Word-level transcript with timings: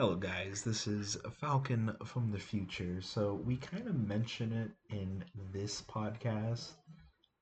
Hello, 0.00 0.14
guys. 0.14 0.62
This 0.62 0.86
is 0.86 1.18
Falcon 1.42 1.94
from 2.06 2.30
the 2.30 2.38
future. 2.38 3.02
So, 3.02 3.34
we 3.44 3.58
kind 3.58 3.86
of 3.86 3.94
mention 4.08 4.50
it 4.50 4.70
in 4.96 5.22
this 5.52 5.82
podcast, 5.82 6.70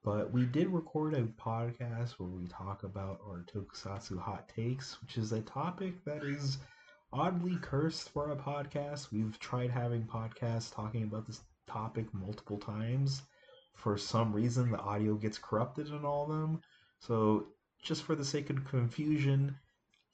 but 0.02 0.32
we 0.32 0.44
did 0.44 0.66
record 0.66 1.14
a 1.14 1.22
podcast 1.22 2.14
where 2.18 2.28
we 2.28 2.48
talk 2.48 2.82
about 2.82 3.20
our 3.24 3.44
tokusatsu 3.44 4.18
hot 4.18 4.48
takes, 4.48 5.00
which 5.00 5.18
is 5.18 5.30
a 5.30 5.40
topic 5.42 6.04
that 6.04 6.24
is 6.24 6.58
oddly 7.12 7.56
cursed 7.62 8.08
for 8.08 8.32
a 8.32 8.36
podcast. 8.36 9.12
We've 9.12 9.38
tried 9.38 9.70
having 9.70 10.02
podcasts 10.02 10.74
talking 10.74 11.04
about 11.04 11.28
this 11.28 11.42
topic 11.68 12.12
multiple 12.12 12.58
times. 12.58 13.22
For 13.76 13.96
some 13.96 14.32
reason, 14.32 14.72
the 14.72 14.80
audio 14.80 15.14
gets 15.14 15.38
corrupted 15.38 15.86
in 15.90 16.04
all 16.04 16.24
of 16.24 16.40
them. 16.40 16.60
So, 16.98 17.50
just 17.80 18.02
for 18.02 18.16
the 18.16 18.24
sake 18.24 18.50
of 18.50 18.64
confusion, 18.64 19.54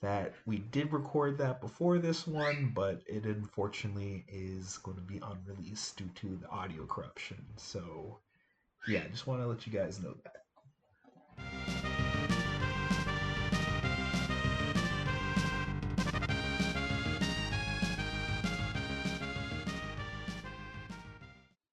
that 0.02 0.34
we 0.46 0.58
did 0.58 0.92
record 0.92 1.38
that 1.38 1.60
before 1.60 1.98
this 1.98 2.26
one, 2.26 2.72
but 2.74 3.02
it 3.06 3.24
unfortunately 3.24 4.24
is 4.28 4.78
going 4.78 4.96
to 4.96 5.02
be 5.02 5.20
unreleased 5.22 5.96
due 5.96 6.10
to 6.16 6.36
the 6.36 6.48
audio 6.50 6.84
corruption. 6.86 7.42
So, 7.56 8.18
yeah, 8.86 9.06
just 9.10 9.26
want 9.26 9.40
to 9.40 9.46
let 9.46 9.66
you 9.66 9.72
guys 9.72 10.02
know 10.02 10.14
that. 10.24 10.44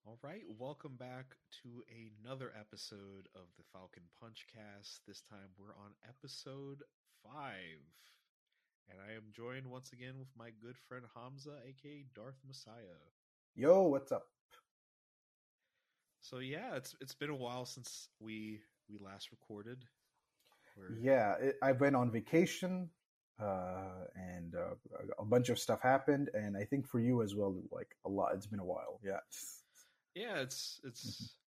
All 0.05 0.17
right, 0.23 0.43
welcome 0.57 0.95
back 0.95 1.35
to 1.63 1.83
another 2.23 2.53
episode 2.57 3.27
of 3.35 3.47
the 3.57 3.63
Falcon 3.73 4.03
Punch 4.21 4.45
Cast. 4.53 5.01
This 5.05 5.21
time 5.21 5.49
we're 5.57 5.75
on 5.75 5.91
episode 6.07 6.83
five. 7.23 7.79
And 8.89 8.99
I 8.99 9.13
am 9.15 9.23
joined 9.33 9.67
once 9.67 9.93
again 9.93 10.19
with 10.19 10.27
my 10.37 10.49
good 10.61 10.77
friend 10.77 11.05
Hamza, 11.15 11.57
aka 11.65 12.05
Darth 12.13 12.39
Messiah. 12.45 12.99
Yo, 13.55 13.83
what's 13.83 14.11
up? 14.11 14.23
So 16.21 16.39
yeah, 16.39 16.75
it's 16.75 16.95
it's 17.01 17.15
been 17.15 17.29
a 17.29 17.35
while 17.35 17.65
since 17.65 18.09
we 18.19 18.61
we 18.89 18.97
last 18.99 19.31
recorded. 19.31 19.85
We're- 20.77 20.99
Yeah, 21.01 21.35
it, 21.39 21.57
I 21.61 21.71
went 21.73 21.95
on 21.95 22.11
vacation, 22.11 22.89
uh, 23.39 24.05
and 24.15 24.55
uh, 24.55 24.75
a 25.19 25.25
bunch 25.25 25.49
of 25.49 25.59
stuff 25.59 25.81
happened, 25.81 26.29
and 26.33 26.55
I 26.55 26.63
think 26.63 26.87
for 26.87 26.99
you 26.99 27.21
as 27.23 27.35
well, 27.35 27.61
like 27.71 27.95
a 28.05 28.09
lot. 28.09 28.35
It's 28.35 28.47
been 28.47 28.59
a 28.59 28.65
while. 28.65 28.99
Yeah. 29.03 29.19
yeah, 30.15 30.39
it's 30.41 30.79
it's 30.83 31.03
Mhm. 31.05 31.40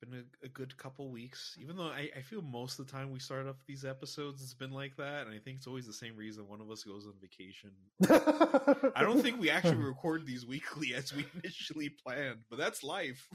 Been 0.00 0.24
a, 0.42 0.46
a 0.46 0.48
good 0.48 0.76
couple 0.76 1.10
weeks. 1.10 1.56
Even 1.60 1.76
though 1.76 1.88
I, 1.88 2.10
I 2.16 2.20
feel 2.20 2.42
most 2.42 2.78
of 2.78 2.86
the 2.86 2.92
time 2.92 3.10
we 3.10 3.18
start 3.18 3.46
off 3.46 3.56
these 3.66 3.84
episodes, 3.84 4.42
it's 4.42 4.54
been 4.54 4.70
like 4.70 4.96
that, 4.96 5.26
and 5.26 5.34
I 5.34 5.38
think 5.38 5.58
it's 5.58 5.66
always 5.66 5.86
the 5.86 5.92
same 5.92 6.16
reason. 6.16 6.48
One 6.48 6.60
of 6.60 6.70
us 6.70 6.84
goes 6.84 7.06
on 7.06 7.14
vacation. 7.20 7.70
I 8.94 9.02
don't 9.02 9.22
think 9.22 9.40
we 9.40 9.50
actually 9.50 9.76
record 9.82 10.26
these 10.26 10.46
weekly 10.46 10.94
as 10.94 11.14
we 11.14 11.26
initially 11.42 11.88
planned, 11.88 12.40
but 12.50 12.58
that's 12.58 12.82
life. 12.82 13.28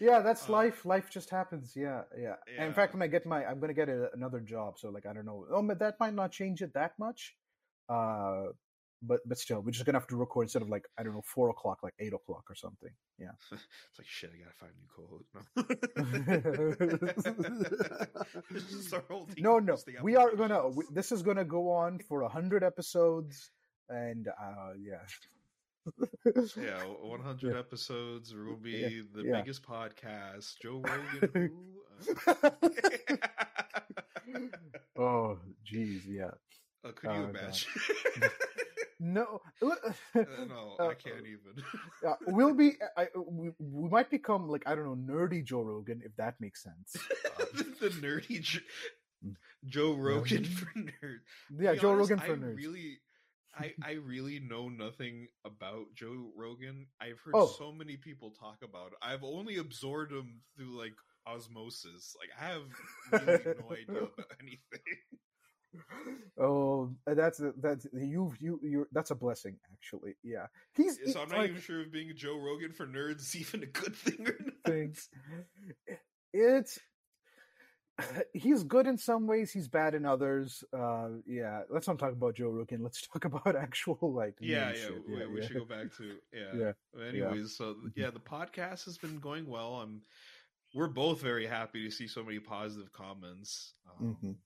yeah, 0.00 0.20
that's 0.20 0.48
uh, 0.48 0.52
life. 0.52 0.84
Life 0.84 1.10
just 1.10 1.30
happens. 1.30 1.72
Yeah, 1.76 2.02
yeah. 2.18 2.34
And 2.56 2.68
in 2.68 2.74
fact, 2.74 2.94
when 2.94 3.02
I 3.02 3.06
get 3.06 3.26
my, 3.26 3.44
I'm 3.44 3.60
gonna 3.60 3.74
get 3.74 3.88
a, 3.88 4.10
another 4.12 4.40
job. 4.40 4.78
So 4.78 4.90
like, 4.90 5.06
I 5.06 5.12
don't 5.12 5.26
know. 5.26 5.46
Oh, 5.50 5.62
but 5.62 5.78
that 5.78 5.98
might 6.00 6.14
not 6.14 6.32
change 6.32 6.62
it 6.62 6.74
that 6.74 6.92
much. 6.98 7.34
Uh, 7.88 8.48
but 9.02 9.20
but 9.26 9.38
still, 9.38 9.60
we're 9.60 9.70
just 9.70 9.84
gonna 9.86 9.98
have 9.98 10.06
to 10.08 10.16
record 10.16 10.44
instead 10.46 10.62
of 10.62 10.68
like 10.68 10.84
I 10.98 11.02
don't 11.02 11.14
know 11.14 11.22
four 11.24 11.50
o'clock, 11.50 11.78
like 11.82 11.94
eight 12.00 12.12
o'clock 12.12 12.44
or 12.50 12.54
something. 12.54 12.90
Yeah. 13.18 13.30
It's 13.52 13.98
like 13.98 14.06
shit. 14.06 14.30
I 14.34 14.38
gotta 14.38 14.54
find 14.58 14.72
a 14.74 14.78
new 14.80 14.88
co-host. 14.94 15.28
No. 18.52 18.58
Just 18.58 18.94
our 18.94 19.02
whole 19.08 19.26
team 19.26 19.42
no, 19.44 19.58
no. 19.58 19.76
We 20.02 20.16
are 20.16 20.34
gonna. 20.34 20.68
We, 20.68 20.84
this 20.92 21.12
is 21.12 21.22
gonna 21.22 21.44
go 21.44 21.70
on 21.70 21.98
for 22.00 22.22
a 22.22 22.28
hundred 22.28 22.62
episodes, 22.64 23.50
and 23.88 24.28
uh, 24.28 24.72
yeah. 24.78 25.04
Yeah, 26.56 26.82
100 27.00 27.52
Yeah. 27.54 27.58
episodes. 27.58 28.34
We'll 28.34 28.56
be 28.56 28.72
Yeah, 28.72 29.02
the 29.14 29.22
yeah. 29.22 29.40
biggest 29.40 29.62
podcast. 29.62 30.56
Joe 30.60 30.82
Rogan. 31.22 31.50
Oh, 34.98 35.38
jeez, 35.64 36.02
yeah. 36.06 36.32
uh, 36.84 36.92
could 36.92 37.08
Oh, 37.10 37.14
you 37.14 37.26
God. 37.28 37.36
imagine? 37.36 37.70
No, 39.00 39.40
Uh, 39.62 39.68
no, 40.48 40.76
I 40.80 40.82
Uh, 40.86 40.94
can't 40.94 41.26
even. 41.26 41.54
uh, 42.06 42.14
we'll 42.26 42.54
be. 42.54 42.72
I, 42.96 43.06
we, 43.16 43.50
we 43.58 43.88
might 43.88 44.10
become 44.10 44.48
like 44.48 44.62
I 44.66 44.74
don't 44.74 44.84
know, 45.06 45.14
nerdy 45.14 45.44
Joe 45.44 45.62
Rogan, 45.62 46.02
if 46.04 46.14
that 46.16 46.34
makes 46.40 46.62
sense. 46.62 46.92
the 47.80 47.90
nerdy 48.02 48.40
Jo- 48.40 48.60
Mm. 49.24 49.34
Joe 49.66 49.94
Rogan 49.94 50.44
for 50.44 50.66
nerds. 50.78 51.26
Yeah, 51.58 51.72
be 51.72 51.78
Joe 51.80 51.90
honest, 51.90 52.10
Rogan 52.10 52.18
for 52.24 52.32
I 52.34 52.36
nerds. 52.36 52.56
Really, 52.56 52.98
I 53.58 53.74
I 53.82 53.92
really 53.98 54.38
know 54.38 54.68
nothing 54.68 55.26
about 55.44 55.86
Joe 55.96 56.30
Rogan. 56.36 56.86
I've 57.00 57.18
heard 57.24 57.34
Oh. 57.34 57.46
so 57.58 57.72
many 57.72 57.96
people 57.96 58.30
talk 58.38 58.58
about 58.62 58.92
it. 58.92 58.98
I've 59.02 59.24
only 59.24 59.56
absorbed 59.58 60.12
him 60.12 60.42
through 60.56 60.78
like 60.78 60.94
osmosis. 61.26 62.14
Like 62.14 62.30
I 62.38 62.44
have 62.54 63.26
really 63.26 63.42
no 63.58 63.72
idea 63.72 64.02
about 64.06 64.30
anything. 64.40 64.98
Oh, 66.40 66.94
that's 67.06 67.40
that's 67.58 67.86
you 67.92 68.32
you 68.38 68.60
you. 68.62 68.86
That's 68.92 69.10
a 69.10 69.14
blessing, 69.14 69.58
actually. 69.72 70.16
Yeah, 70.22 70.46
he's 70.74 70.98
So 71.12 71.22
I'm 71.22 71.28
not 71.28 71.38
like, 71.38 71.50
even 71.50 71.60
sure 71.60 71.82
if 71.82 71.90
being 71.92 72.12
Joe 72.14 72.38
Rogan 72.38 72.72
for 72.72 72.86
nerds 72.86 73.20
is 73.20 73.36
even 73.40 73.62
a 73.62 73.66
good 73.66 73.94
thing 73.96 74.26
or 74.28 74.36
not. 74.44 74.54
things. 74.66 75.08
It's 76.32 76.78
he's 78.32 78.62
good 78.64 78.86
in 78.86 78.96
some 78.98 79.26
ways, 79.26 79.50
he's 79.50 79.68
bad 79.68 79.94
in 79.94 80.04
others. 80.06 80.62
Uh, 80.72 81.08
yeah, 81.26 81.62
let's 81.70 81.88
not 81.88 81.98
talk 81.98 82.12
about 82.12 82.34
Joe 82.36 82.50
Rogan. 82.50 82.82
Let's 82.82 83.06
talk 83.06 83.24
about 83.26 83.56
actual 83.56 83.98
like 84.02 84.36
Yeah, 84.40 84.68
yeah, 84.68 84.74
shit. 84.74 85.02
we, 85.08 85.26
we 85.26 85.40
yeah. 85.40 85.46
should 85.46 85.56
go 85.58 85.64
back 85.64 85.94
to 85.96 86.16
yeah. 86.32 86.54
Yeah, 86.54 86.72
But 86.94 87.02
Anyways, 87.08 87.56
so 87.56 87.74
Mhm. 87.74 87.92
yeah, 87.96 88.10
the 88.10 88.20
podcast 88.20 88.84
has 88.84 88.98
been 88.98 89.18
going 89.18 89.46
well. 89.46 89.74
I'm 89.76 90.02
we're 90.74 90.86
both 90.88 91.22
very 91.22 91.46
happy 91.46 91.84
to 91.84 91.90
see 91.90 92.06
so 92.06 92.22
many 92.22 92.38
positive 92.38 92.92
comments. 92.92 93.72
Um, 94.00 94.16
Mhm. 94.22 94.36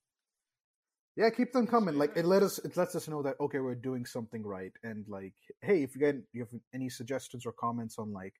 Yeah, 1.16 1.28
keep 1.30 1.52
them 1.52 1.66
coming. 1.66 1.96
Like 1.96 2.16
it 2.16 2.24
let 2.24 2.42
us, 2.42 2.58
it 2.58 2.76
lets 2.76 2.94
us 2.94 3.08
know 3.08 3.22
that 3.22 3.36
okay, 3.40 3.58
we're 3.58 3.74
doing 3.74 4.06
something 4.06 4.42
right. 4.42 4.72
And 4.82 5.04
like, 5.08 5.34
hey, 5.60 5.82
if 5.82 5.94
you 5.94 6.00
get 6.00 6.16
you 6.32 6.40
have 6.40 6.60
any 6.74 6.88
suggestions 6.88 7.44
or 7.44 7.52
comments 7.52 7.98
on 7.98 8.12
like 8.12 8.34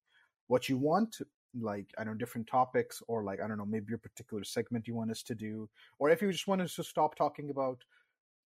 what 0.47 0.69
you 0.69 0.78
want, 0.78 1.19
like 1.61 1.87
I 1.99 2.05
don't 2.05 2.15
know, 2.15 2.19
different 2.19 2.47
topics, 2.47 3.03
or 3.09 3.25
like 3.25 3.41
I 3.41 3.47
don't 3.49 3.59
know, 3.59 3.66
maybe 3.66 3.87
your 3.91 3.99
particular 3.99 4.43
segment 4.44 4.88
you 4.88 4.94
want 4.94 5.11
us 5.11 5.22
to 5.25 5.34
do, 5.34 5.69
or 5.99 6.09
if 6.11 6.22
you 6.22 6.32
just 6.32 6.47
want 6.47 6.62
us 6.62 6.75
to 6.77 6.84
stop 6.84 7.15
talking 7.15 7.50
about, 7.50 7.84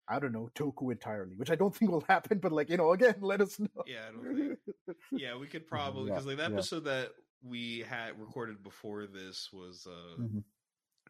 I 0.09 0.19
don't 0.19 0.33
know, 0.33 0.49
Toku 0.55 0.91
entirely, 0.91 1.34
which 1.37 1.51
I 1.51 1.55
don't 1.55 1.75
think 1.77 1.91
will 1.93 2.05
happen. 2.09 2.39
But 2.39 2.53
like 2.53 2.71
you 2.71 2.77
know, 2.77 2.93
again, 2.93 3.17
let 3.21 3.41
us 3.41 3.59
know. 3.61 3.69
Yeah, 3.87 4.09
I 4.09 4.12
don't 4.12 4.37
think. 4.37 4.99
Yeah, 5.12 5.37
we 5.37 5.47
could 5.47 5.67
probably 5.69 6.07
Yeah, 6.09 6.15
because 6.15 6.27
like 6.27 6.37
the 6.39 6.43
yeah. 6.43 6.49
episode 6.49 6.84
that 6.84 7.11
we 7.43 7.84
had 7.89 8.19
recorded 8.21 8.62
before 8.65 9.07
this 9.07 9.51
was 9.53 9.87
uh 9.87 10.21
Mhm. 10.21 10.43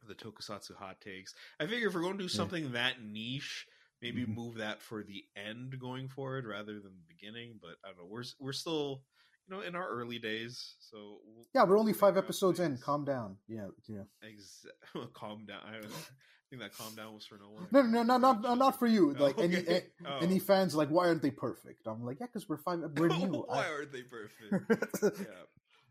The 0.06 0.14
Tokusatsu 0.14 0.76
hot 0.76 1.00
takes. 1.00 1.34
I 1.58 1.66
figure 1.66 1.88
if 1.88 1.94
we're 1.94 2.02
going 2.02 2.18
to 2.18 2.24
do 2.26 2.32
Yeah. 2.32 2.36
something 2.36 2.72
that 2.72 3.02
niche, 3.02 3.66
maybe 4.02 4.22
Mhm. 4.24 4.34
move 4.34 4.54
that 4.56 4.80
for 4.82 5.02
the 5.02 5.24
end 5.36 5.78
going 5.80 6.08
forward 6.08 6.46
rather 6.46 6.74
than 6.80 6.94
the 6.96 7.04
beginning. 7.08 7.58
But 7.60 7.76
I 7.84 7.88
don't 7.88 7.98
know. 7.98 8.06
We're 8.06 8.24
we're 8.38 8.52
still 8.52 9.02
you 9.48 9.54
know 9.56 9.62
in 9.62 9.74
our 9.74 9.88
early 9.88 10.18
days, 10.18 10.76
so 10.78 11.20
we'll, 11.24 11.46
Yeah, 11.54 11.64
we're 11.64 11.78
only 11.78 11.92
five 11.94 12.16
episodes 12.16 12.60
in. 12.60 12.78
Calm 12.78 13.04
down. 13.04 13.38
Yeah, 13.48 13.68
yeah. 13.88 14.04
Ex- 14.22 14.66
calm 15.14 15.46
down. 15.46 15.62
I, 15.64 15.78
I 15.78 16.50
think 16.50 16.62
that 16.62 16.72
calm 16.74 16.94
down 16.94 17.12
was 17.14 17.26
for 17.26 17.36
no 17.38 17.50
one. 17.50 17.66
No, 17.70 17.82
no, 17.82 18.02
no, 18.02 18.16
not 18.18 18.40
not, 18.42 18.56
not 18.58 18.78
for 18.78 18.86
you. 18.86 19.14
Oh, 19.18 19.22
Like 19.24 19.38
any 19.38 19.56
okay. 19.58 19.86
a- 20.04 20.08
Oh. 20.08 20.18
any 20.18 20.38
fans, 20.38 20.74
like 20.74 20.88
why 20.88 21.06
aren't 21.08 21.22
they 21.22 21.30
perfect? 21.30 21.86
I'm 21.86 22.04
like, 22.04 22.18
yeah, 22.20 22.26
because 22.26 22.48
we're 22.48 22.56
five. 22.58 22.80
We're 22.96 23.08
new. 23.32 23.44
Why 23.46 23.66
I- 23.66 23.70
aren't 23.70 23.92
they 23.92 24.02
perfect? 24.02 25.02
Yeah. 25.02 25.44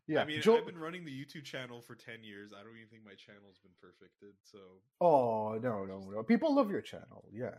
Yeah. 0.07 0.21
I 0.21 0.25
mean, 0.25 0.41
Joe- 0.41 0.57
I've 0.57 0.65
been 0.65 0.77
running 0.79 1.05
the 1.05 1.11
YouTube 1.11 1.43
channel 1.43 1.81
for 1.81 1.95
10 1.95 2.23
years. 2.23 2.51
I 2.57 2.63
don't 2.63 2.75
even 2.77 2.87
think 2.89 3.03
my 3.05 3.15
channel's 3.15 3.59
been 3.59 3.73
perfected. 3.81 4.33
So, 4.43 4.59
Oh 5.01 5.57
no, 5.61 5.85
no, 5.85 5.99
no! 6.09 6.23
People 6.23 6.55
love 6.55 6.69
your 6.71 6.81
channel. 6.81 7.27
Yeah. 7.31 7.55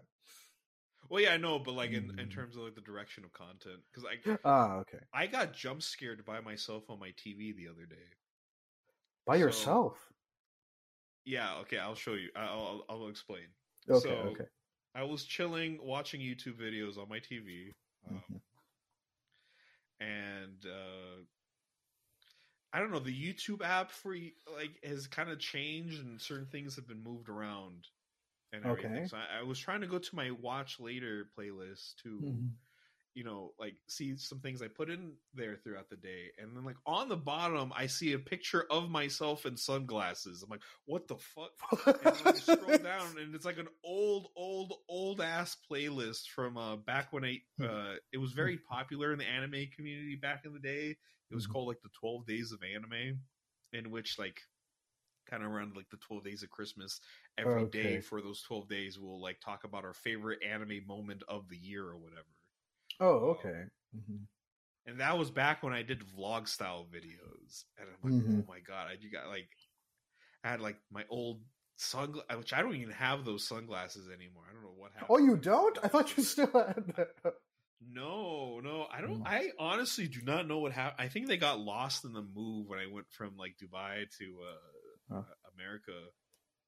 well, 1.09 1.23
yeah, 1.23 1.33
I 1.33 1.37
know, 1.37 1.59
but 1.59 1.73
like 1.73 1.91
in, 1.93 2.11
in 2.19 2.27
Mm. 2.29 2.35
terms 2.35 2.57
of 2.57 2.63
like 2.65 2.75
the 2.75 2.81
direction 2.81 3.25
of 3.25 3.33
content, 3.33 3.81
because 3.93 4.05
I 4.05 4.39
Ah, 4.45 4.77
okay. 4.79 4.99
I 5.13 5.27
got 5.27 5.53
jump 5.53 5.83
scared 5.83 6.25
by 6.25 6.41
myself 6.41 6.91
on 6.91 6.99
my 6.99 7.11
TV 7.13 7.53
the 7.57 7.69
other 7.69 7.87
day. 7.87 8.09
By 9.27 9.35
So- 9.37 9.41
yourself. 9.45 10.13
Yeah, 11.25 11.57
okay, 11.59 11.79
I'll 11.79 11.95
show 11.95 12.15
you. 12.15 12.31
I'll 12.35 12.85
I'll, 12.89 13.03
I'll 13.03 13.09
explain. 13.09 13.45
Okay. 13.89 14.09
so- 14.09 14.15
okay. 14.33 14.45
I 14.95 15.03
was 15.05 15.25
chilling, 15.25 15.79
watching 15.83 16.21
YouTube 16.21 16.59
videos 16.59 16.97
on 16.99 17.09
my 17.09 17.21
TV, 17.21 17.75
um, 18.09 18.23
Mhm. 18.31 18.41
and 20.01 20.65
uh, 20.67 21.23
I 22.73 22.81
don't 22.81 22.91
know. 22.91 22.99
The 22.99 23.35
YouTube 23.35 23.63
app 23.63 23.91
for 23.91 24.15
like 24.53 24.83
has 24.85 25.07
kind 25.07 25.31
of 25.31 25.39
changed, 25.41 26.01
and 26.01 26.21
certain 26.21 26.49
things 26.51 26.77
have 26.77 26.87
been 26.87 27.03
moved 27.03 27.29
around, 27.29 27.89
and 28.53 28.65
everything. 28.67 29.05
Okay. 29.05 29.07
So 29.07 29.19
I, 29.19 29.41
I 29.41 29.43
was 29.45 29.59
trying 29.61 29.83
to 29.83 29.89
go 29.89 29.99
to 29.99 30.17
my 30.17 30.31
watch 30.33 30.81
later 30.81 31.31
playlist 31.39 31.97
to 32.05 32.27
Mhm. 32.27 32.59
You 33.19 33.25
know, 33.25 33.53
like 33.59 33.75
see 33.89 34.17
some 34.17 34.41
things 34.41 34.63
I 34.63 34.69
put 34.69 34.91
in 34.91 35.15
there 35.35 35.57
throughout 35.57 35.91
the 35.91 35.97
day, 35.97 36.31
and 36.39 36.57
then 36.57 36.65
like 36.65 36.77
on 36.87 37.09
the 37.09 37.17
bottom, 37.17 37.73
I 37.77 37.87
see 37.89 38.13
a 38.13 38.19
picture 38.21 38.67
of 38.71 38.91
myself 38.91 39.47
in 39.47 39.57
sunglasses. 39.57 40.43
I'm 40.43 40.51
like, 40.51 40.63
what 40.87 41.09
the 41.09 41.17
fuck? 41.19 41.53
And 42.01 42.15
then 42.17 42.29
I 42.29 42.39
scroll 42.39 42.79
down, 42.81 43.19
and 43.19 43.35
it's 43.35 43.45
like 43.47 43.59
an 43.59 43.69
old, 43.85 44.29
old, 44.37 44.75
old 44.89 45.21
ass 45.21 45.57
playlist 45.71 46.29
from 46.29 46.57
uh 46.57 46.77
back 46.77 47.13
when 47.13 47.25
I 47.25 47.41
uh 47.65 47.97
it 48.13 48.19
was 48.19 48.33
very 48.33 48.59
popular 48.71 49.13
in 49.13 49.19
the 49.19 49.27
anime 49.27 49.67
community 49.75 50.17
back 50.17 50.45
in 50.45 50.53
the 50.53 50.61
day. 50.61 50.97
It 51.31 51.35
was 51.35 51.47
Mhm. 51.47 51.49
called 51.49 51.69
like 51.69 51.83
the 51.83 51.91
Twelve 52.01 52.27
Days 52.27 52.53
of 52.53 52.63
Anime, 52.63 53.21
in 53.73 53.91
which 53.91 54.19
like 54.19 54.41
kind 55.29 55.45
of 55.45 55.51
around 55.53 55.77
like 55.77 55.91
the 55.91 55.99
12 55.99 56.25
days 56.25 56.43
of 56.43 56.51
christmas 56.51 57.01
every 57.39 57.67
day 57.67 58.01
Okay. 58.01 58.01
for 58.01 58.23
those 58.23 58.43
12 58.43 58.69
days 58.69 58.99
we'll 58.99 59.21
like 59.21 59.41
talk 59.41 59.65
about 59.65 59.85
our 59.85 59.95
favorite 59.95 60.43
anime 60.43 60.87
moment 60.87 61.23
of 61.29 61.49
the 61.49 61.57
year 61.59 61.85
or 61.87 61.99
whatever 61.99 62.27
oh, 63.01 63.37
okay. 63.37 63.65
Mhm. 63.97 64.27
and 64.87 65.01
that 65.01 65.17
was 65.19 65.31
back 65.31 65.63
when 65.63 65.73
i 65.73 65.83
did 65.83 66.03
vlog 66.17 66.47
style 66.49 66.87
videos 66.93 67.65
and 67.79 67.89
i'm 67.89 68.03
like 68.11 68.23
Mhm. 68.23 68.41
oh 68.43 68.45
my 68.49 68.61
god 68.61 68.89
i 68.89 68.93
you 69.01 69.11
got 69.11 69.29
like 69.29 69.49
i 70.45 70.49
had 70.51 70.61
like 70.61 70.79
my 70.91 71.05
old 71.09 71.43
sunglasses 71.77 72.37
which 72.39 72.53
i 72.53 72.61
don't 72.63 72.75
even 72.77 72.93
have 72.95 73.25
those 73.25 73.47
sunglasses 73.47 74.09
anymore 74.09 74.45
i 74.49 74.53
don't 74.53 74.63
know 74.63 74.75
what 74.77 74.93
happened 74.93 75.09
Oh, 75.11 75.19
you 75.19 75.37
don't? 75.37 75.79
I 75.83 75.89
thought 75.89 76.17
you 76.17 76.23
still 76.23 76.51
had. 76.53 76.85
that. 76.97 77.35
no 77.81 78.61
no 78.61 78.87
i 78.93 79.01
don't 79.01 79.23
Mm. 79.23 79.27
i 79.27 79.51
honestly 79.59 80.09
do 80.09 80.21
not 80.23 80.47
know 80.49 80.59
what 80.59 80.73
happened 80.73 81.01
i 81.01 81.09
think 81.09 81.29
they 81.29 81.37
got 81.37 81.61
lost 81.61 82.05
in 82.05 82.13
the 82.13 82.23
move 82.23 82.67
when 82.67 82.79
i 82.81 82.87
went 82.87 83.07
from 83.11 83.37
like 83.37 83.57
dubai 83.63 84.05
to 84.19 84.25
uh 84.43 85.15
Huh. 85.15 85.23
america 85.55 85.93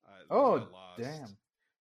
uh, 0.06 0.24
Oh, 0.34 0.68
lost. 0.72 0.98
damn. 0.98 1.36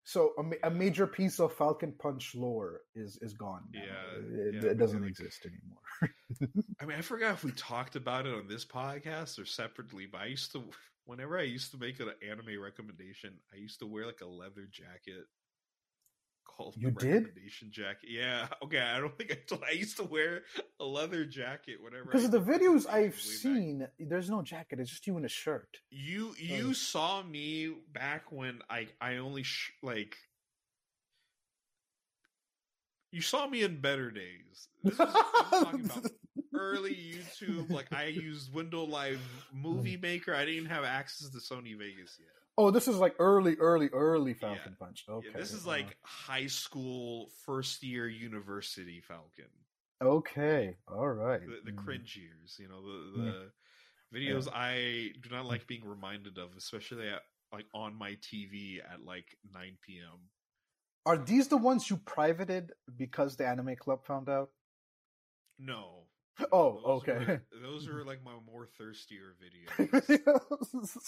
So 0.09 0.33
a, 0.39 0.43
ma- 0.43 0.57
a 0.63 0.71
major 0.71 1.07
piece 1.07 1.39
of 1.39 1.53
Falcon 1.53 1.93
Punch 1.99 2.35
lore 2.35 2.81
is 2.95 3.19
is 3.21 3.35
gone. 3.35 3.65
now. 3.71 3.81
Yeah, 3.85 4.39
it, 4.41 4.55
yeah, 4.55 4.71
it 4.71 4.79
doesn't 4.79 5.05
exist 5.05 5.45
anymore. 5.45 6.15
I 6.81 6.87
mean, 6.87 6.97
I 6.97 7.03
forgot 7.03 7.35
if 7.35 7.45
we 7.45 7.53
talked 7.53 7.95
about 7.95 8.25
it 8.25 8.33
on 8.33 8.49
this 8.49 8.65
podcast 8.65 9.39
or 9.39 9.45
separately, 9.45 10.07
but 10.11 10.23
I 10.23 10.25
used 10.25 10.51
to, 10.53 10.65
whenever 11.05 11.39
I 11.39 11.43
used 11.43 11.73
to 11.73 11.79
make 11.79 12.01
an 12.01 12.09
anime 12.27 12.59
recommendation, 12.59 13.35
I 13.53 13.57
used 13.59 13.81
to 13.81 13.87
wear 13.87 14.07
like 14.07 14.23
a 14.23 14.27
leather 14.27 14.67
jacket 14.73 15.27
called 16.49 16.75
You 16.77 16.91
did? 16.91 17.25
recommendation 17.27 17.69
jacket. 17.71 18.09
Yeah, 18.11 18.49
okay. 18.65 18.81
I 18.81 18.99
don't 18.99 19.17
think 19.17 19.31
I 19.31 19.37
told. 19.47 19.63
I 19.63 19.73
used 19.73 19.97
to 19.99 20.05
wear 20.05 20.43
a 20.81 20.85
leather 20.85 21.25
jacket 21.25 21.77
whenever. 21.81 22.07
Because 22.07 22.25
of 22.25 22.31
the 22.33 22.41
videos 22.41 22.87
I've 22.89 22.95
way 22.95 23.07
back. 23.09 23.15
seen, 23.19 23.89
there's 24.01 24.29
no 24.31 24.43
jacket. 24.43 24.81
It's 24.81 24.91
just 24.91 25.07
you 25.07 25.17
in 25.17 25.25
a 25.25 25.29
shirt. 25.29 25.77
You 25.91 26.35
you 26.39 26.71
Oh. 26.71 26.73
saw 26.73 27.23
me 27.23 27.73
back 27.93 28.33
when 28.33 28.61
I 28.69 28.89
I 29.01 29.17
only 29.19 29.45
sh- 29.45 29.73
like. 29.83 30.17
You 33.11 33.23
saw 33.23 33.47
me 33.47 33.63
in 33.63 33.81
better 33.81 34.11
days. 34.11 34.69
This 34.85 34.99
was, 34.99 35.09
I'm 35.53 35.65
talking 35.65 35.85
about 35.91 36.11
early 36.55 36.95
YouTube. 36.95 37.71
Like 37.71 37.91
I 37.93 38.05
used 38.07 38.53
Window 38.53 38.85
Live 38.85 39.21
Movie 39.53 39.97
Maker. 39.97 40.35
I 40.35 40.45
didn't 40.45 40.69
have 40.69 40.85
access 40.85 41.31
to 41.31 41.39
Sony 41.39 41.77
Vegas 41.79 42.19
yet. 42.19 42.29
Oh, 42.59 42.71
this 42.71 42.89
is 42.89 42.97
like 42.97 43.15
early, 43.21 43.57
early, 43.57 43.89
early 43.91 44.35
Yeah. 44.41 44.41
Falcon 44.41 44.77
Punch. 44.79 45.07
Okay, 45.09 45.29
Yeah, 45.29 45.37
this 45.41 45.55
is 45.55 45.65
like 45.65 45.97
high 46.03 46.47
school, 46.47 47.31
first 47.47 47.83
year 47.83 48.09
university 48.09 49.01
Falcon. 49.01 49.51
okay. 50.03 50.77
All 50.89 51.09
right. 51.09 51.41
The, 51.47 51.61
the 51.65 51.73
Mm. 51.73 51.77
cringe 51.77 52.17
years, 52.17 52.57
you 52.59 52.69
know, 52.69 52.83
the 52.83 53.11
Yeah. 53.15 53.33
the 54.13 54.19
videos 54.19 54.49
I 54.53 55.13
do 55.21 55.31
not 55.31 55.47
like 55.47 55.67
being 55.67 55.85
reminded 55.85 56.39
of, 56.39 56.57
especially 56.57 57.09
at, 57.09 57.23
like 57.53 57.67
on 57.75 57.95
my 57.95 58.17
TV 58.17 58.81
at 58.81 59.03
like 59.05 59.37
9 59.53 59.99
p.m. 59.99 60.31
Are 61.05 61.19
these 61.19 61.49
the 61.49 61.57
ones 61.57 61.91
you 61.91 61.97
privated 61.97 62.73
because 62.97 63.37
the 63.37 63.47
anime 63.49 63.75
club 63.77 64.05
found 64.07 64.29
out? 64.29 64.53
No. 65.59 66.08
Oh, 66.53 66.81
Those 66.85 67.03
okay. 67.03 67.13
were- 67.27 67.43
those 67.63 67.89
are 67.89 68.05
like 68.05 68.25
my 68.25 68.31
more 68.51 68.67
thirstier 68.79 69.35
videos. 69.43 71.01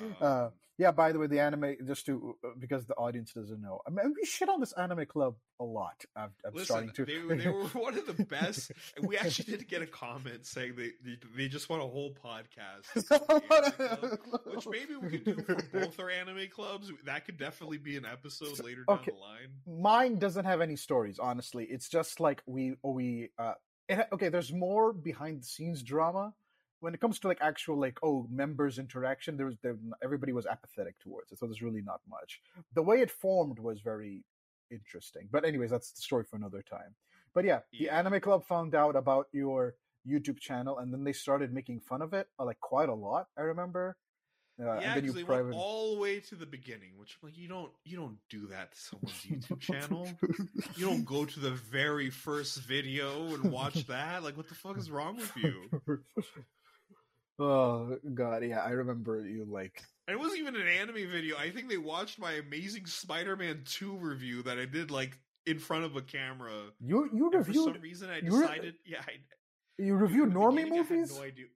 uh, 0.20 0.24
Um, 0.24 0.50
yeah. 0.78 0.90
By 0.90 1.12
the 1.12 1.18
way, 1.18 1.26
the 1.26 1.40
anime 1.40 1.76
just 1.86 2.06
to 2.06 2.36
uh, 2.42 2.48
because 2.58 2.86
the 2.86 2.94
audience 2.94 3.32
doesn't 3.34 3.60
know. 3.60 3.80
I 3.86 3.90
mean, 3.90 4.14
we 4.18 4.24
shit 4.26 4.48
on 4.48 4.60
this 4.60 4.72
anime 4.72 5.04
club 5.06 5.34
a 5.60 5.64
lot. 5.64 6.02
I'm, 6.16 6.30
I'm 6.46 6.54
Listen, 6.54 6.64
starting 6.64 6.90
to. 6.92 7.04
they, 7.04 7.18
were- 7.18 7.36
they 7.36 7.48
were 7.48 7.64
one 7.68 7.98
of 7.98 8.06
the 8.06 8.24
best. 8.24 8.72
we 9.02 9.16
actually 9.18 9.56
did 9.58 9.68
get 9.68 9.82
a 9.82 9.86
comment 9.86 10.46
saying 10.46 10.74
they 10.76 10.92
they, 11.04 11.18
they 11.36 11.48
just 11.48 11.68
want 11.68 11.82
a 11.82 11.86
whole 11.86 12.14
podcast, 12.24 13.10
on 13.12 13.42
the 13.48 13.54
anime 14.00 14.16
club, 14.18 14.40
which 14.46 14.66
maybe 14.68 14.96
we 14.96 15.10
could 15.10 15.24
do 15.24 15.34
for 15.42 15.80
both 15.80 16.00
our 16.00 16.10
anime 16.10 16.48
clubs. 16.50 16.90
That 17.04 17.26
could 17.26 17.36
definitely 17.38 17.78
be 17.78 17.96
an 17.98 18.06
episode 18.06 18.58
later 18.64 18.84
down 18.88 18.98
okay. 19.00 19.12
the 19.12 19.18
line. 19.18 19.82
Mine 19.82 20.18
doesn't 20.18 20.46
have 20.46 20.62
any 20.62 20.76
stories. 20.76 21.18
Honestly, 21.18 21.64
it's 21.66 21.88
just 21.90 22.20
like 22.20 22.42
we 22.46 22.76
we. 22.82 23.28
uh 23.38 23.52
it, 23.88 23.96
ha- 23.96 24.06
Okay, 24.12 24.28
there's 24.28 24.52
more 24.52 24.92
behind 24.92 25.40
the 25.40 25.46
scenes 25.46 25.82
drama. 25.82 26.34
When 26.80 26.94
it 26.94 27.00
comes 27.00 27.20
to 27.20 27.28
like 27.28 27.38
actual 27.40 27.78
like 27.78 27.98
oh 28.02 28.26
members 28.28 28.78
interaction, 28.78 29.36
there 29.36 29.46
was 29.46 29.56
there, 29.62 29.76
everybody 30.02 30.32
was 30.32 30.46
apathetic 30.46 30.98
towards 30.98 31.30
it, 31.30 31.38
so 31.38 31.46
there's 31.46 31.62
really 31.62 31.82
not 31.82 32.00
much. 32.08 32.40
The 32.74 32.82
way 32.82 33.00
it 33.00 33.10
formed 33.10 33.58
was 33.60 33.80
very 33.80 34.24
interesting. 34.70 35.28
But 35.30 35.44
anyways, 35.44 35.70
that's 35.70 35.92
the 35.92 36.02
story 36.02 36.24
for 36.24 36.36
another 36.36 36.62
time. 36.62 36.94
But 37.34 37.44
yeah, 37.44 37.60
the 37.72 37.88
anime 37.88 38.20
club 38.20 38.44
found 38.44 38.74
out 38.74 38.96
about 38.96 39.28
your 39.32 39.74
YouTube 40.06 40.40
channel, 40.40 40.78
and 40.78 40.92
then 40.92 41.04
they 41.04 41.12
started 41.12 41.52
making 41.52 41.80
fun 41.80 42.02
of 42.02 42.12
it 42.12 42.26
uh, 42.38 42.44
like 42.44 42.58
quite 42.60 42.88
a 42.88 42.94
lot. 42.94 43.28
I 43.38 43.42
remember. 43.42 43.96
Uh, 44.60 44.78
yeah, 44.80 44.94
because 44.96 45.14
they 45.14 45.24
private. 45.24 45.46
went 45.46 45.56
all 45.56 45.94
the 45.94 46.00
way 46.00 46.20
to 46.20 46.34
the 46.34 46.46
beginning, 46.46 46.90
which 46.96 47.16
I'm 47.22 47.28
like 47.28 47.38
you 47.38 47.48
don't 47.48 47.72
you 47.84 47.96
don't 47.96 48.18
do 48.28 48.46
that 48.48 48.72
to 48.72 48.78
someone's 48.78 49.22
YouTube 49.28 49.60
channel. 49.60 50.08
You 50.76 50.86
don't 50.86 51.04
go 51.04 51.24
to 51.24 51.40
the 51.40 51.50
very 51.70 52.10
first 52.10 52.58
video 52.60 53.34
and 53.34 53.50
watch 53.50 53.86
that. 53.86 54.22
Like, 54.22 54.36
what 54.36 54.48
the 54.48 54.54
fuck 54.54 54.76
is 54.76 54.90
wrong 54.90 55.16
with 55.16 55.32
you? 55.36 55.98
oh 57.38 57.96
god, 58.14 58.44
yeah, 58.44 58.60
I 58.60 58.70
remember 58.70 59.26
you 59.26 59.46
like. 59.48 59.82
And 60.06 60.16
it 60.16 60.20
wasn't 60.20 60.40
even 60.40 60.56
an 60.56 60.66
anime 60.66 61.08
video. 61.10 61.36
I 61.38 61.50
think 61.50 61.68
they 61.68 61.78
watched 61.78 62.18
my 62.18 62.32
Amazing 62.32 62.86
Spider-Man 62.86 63.62
2 63.64 63.96
review 63.96 64.42
that 64.42 64.58
I 64.58 64.64
did 64.64 64.90
like 64.90 65.16
in 65.46 65.58
front 65.58 65.84
of 65.84 65.96
a 65.96 66.02
camera. 66.02 66.52
You 66.80 67.08
you 67.12 67.30
And 67.32 67.46
for 67.46 67.52
some 67.52 67.80
reason, 67.80 68.10
I 68.10 68.18
you 68.18 68.36
re- 68.38 68.46
decided, 68.46 68.74
yeah, 68.84 69.00
I, 69.06 69.12
you 69.78 69.94
reviewed 69.94 70.30
normie 70.30 70.56
beginning, 70.56 70.72
I 70.72 70.76
had 70.76 70.90
movies. 70.90 71.16
no 71.16 71.22
idea. 71.22 71.46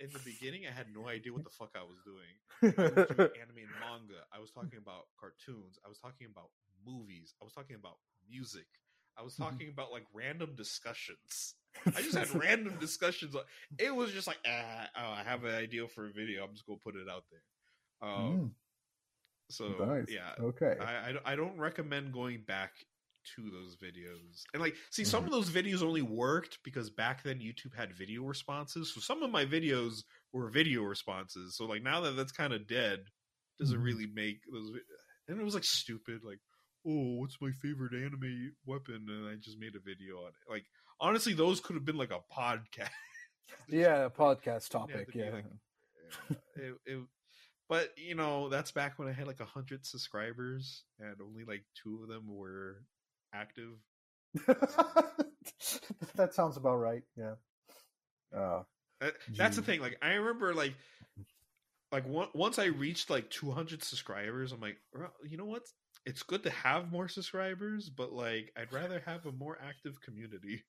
In 0.00 0.12
the 0.12 0.18
beginning, 0.18 0.66
I 0.66 0.72
had 0.72 0.86
no 0.94 1.08
idea 1.08 1.32
what 1.32 1.44
the 1.44 1.50
fuck 1.50 1.70
I 1.76 1.82
was 1.82 1.98
doing. 2.04 2.34
I 2.82 2.88
was 2.88 3.04
doing 3.06 3.26
anime 3.40 3.58
and 3.58 3.78
manga. 3.78 4.26
I 4.32 4.40
was 4.40 4.50
talking 4.50 4.78
about 4.78 5.06
cartoons. 5.18 5.78
I 5.84 5.88
was 5.88 5.98
talking 5.98 6.26
about 6.30 6.50
movies. 6.84 7.34
I 7.40 7.44
was 7.44 7.52
talking 7.52 7.76
about 7.76 7.98
music. 8.28 8.66
I 9.16 9.22
was 9.22 9.36
Mhm. 9.36 9.38
talking 9.38 9.68
about 9.68 9.92
like 9.92 10.04
random 10.12 10.54
discussions. 10.56 11.54
I 11.96 12.02
just 12.02 12.16
had 12.16 12.28
random 12.34 12.78
discussions. 12.78 13.36
It 13.78 13.94
was 13.94 14.10
just 14.12 14.26
like, 14.26 14.38
ah, 14.46 14.88
oh, 14.96 15.10
I 15.12 15.22
have 15.22 15.44
an 15.44 15.54
idea 15.54 15.86
for 15.88 16.06
a 16.06 16.10
video. 16.12 16.44
I'm 16.44 16.52
just 16.52 16.66
gonna 16.66 16.78
put 16.82 16.96
it 16.96 17.08
out 17.08 17.24
there. 17.30 17.44
Um, 18.08 18.42
Mm, 18.46 18.50
so 19.50 19.84
nice. 19.86 20.08
yeah, 20.08 20.34
Okay. 20.40 20.76
I, 20.80 20.84
I 21.10 21.32
I 21.32 21.36
don't 21.36 21.56
recommend 21.58 22.12
going 22.12 22.42
back 22.46 22.72
to 23.36 23.50
those 23.50 23.76
videos. 23.76 24.42
And 24.52 24.62
like, 24.62 24.76
see, 24.90 25.04
some 25.04 25.24
of 25.24 25.30
those 25.30 25.50
videos 25.50 25.82
only 25.82 26.02
worked 26.02 26.58
because 26.64 26.90
back 26.90 27.22
then 27.22 27.38
YouTube 27.40 27.74
had 27.76 27.92
video 27.92 28.22
responses. 28.24 28.92
So 28.92 29.00
some 29.00 29.22
of 29.22 29.30
my 29.30 29.44
videos 29.44 30.02
were 30.32 30.50
video 30.50 30.82
responses. 30.82 31.56
So 31.56 31.64
like 31.66 31.82
now 31.82 32.00
that 32.02 32.12
that's 32.16 32.32
kind 32.32 32.52
of 32.52 32.66
dead, 32.66 33.00
doesn't 33.58 33.78
Mhm. 33.78 33.84
really 33.84 34.06
make 34.06 34.40
those. 34.50 34.70
And 35.28 35.40
it 35.40 35.44
was 35.44 35.54
like 35.54 35.64
stupid, 35.64 36.22
like, 36.24 36.40
oh, 36.86 37.16
what's 37.20 37.40
my 37.40 37.50
favorite 37.50 37.94
anime 37.94 38.54
weapon? 38.66 39.06
And 39.08 39.28
I 39.28 39.36
just 39.36 39.58
made 39.58 39.74
a 39.74 39.80
video 39.80 40.18
on 40.22 40.28
it. 40.28 40.50
Like, 40.50 40.66
honestly, 41.00 41.32
those 41.32 41.60
could 41.60 41.76
have 41.76 41.84
been 41.84 41.96
like 41.96 42.12
a 42.12 42.20
podcast. 42.32 42.90
yeah, 43.68 44.04
a 44.04 44.10
podcast 44.22 44.68
topic. 44.68 45.12
to 45.12 45.18
Yeah. 45.18 45.30
like, 45.30 45.44
Yeah, 46.56 46.64
it, 46.64 46.74
it, 46.84 47.06
but 47.68 47.96
you 47.96 48.14
know, 48.14 48.48
that's 48.50 48.72
back 48.72 48.98
when 48.98 49.08
I 49.08 49.12
had 49.12 49.26
like 49.26 49.40
a 49.40 49.44
hundred 49.46 49.86
subscribers, 49.86 50.84
and 50.98 51.16
only 51.22 51.44
like 51.44 51.64
two 51.82 52.02
of 52.02 52.08
them 52.08 52.24
were 52.28 52.82
active. 53.34 53.72
that 56.16 56.34
sounds 56.34 56.56
about 56.56 56.76
right. 56.76 57.02
Yeah. 57.16 57.34
Uh, 58.34 58.62
That- 59.00 59.14
that's 59.36 59.56
the 59.56 59.62
thing. 59.62 59.80
Like, 59.80 59.98
I 60.02 60.14
remember 60.14 60.54
like, 60.54 60.74
like 61.92 62.06
one, 62.08 62.28
once 62.34 62.58
I 62.58 62.66
reached 62.66 63.10
like 63.10 63.30
two 63.30 63.50
hundred 63.50 63.82
subscribers, 63.82 64.52
I'm 64.52 64.60
like, 64.60 64.78
you 65.28 65.36
know 65.36 65.44
what? 65.44 65.62
It's 66.06 66.22
good 66.22 66.42
to 66.42 66.50
have 66.50 66.90
more 66.92 67.08
subscribers, 67.08 67.88
but 67.88 68.12
like, 68.12 68.52
I'd 68.56 68.72
rather 68.72 69.02
have 69.06 69.26
a 69.26 69.32
more 69.32 69.58
active 69.62 70.00
community. 70.00 70.64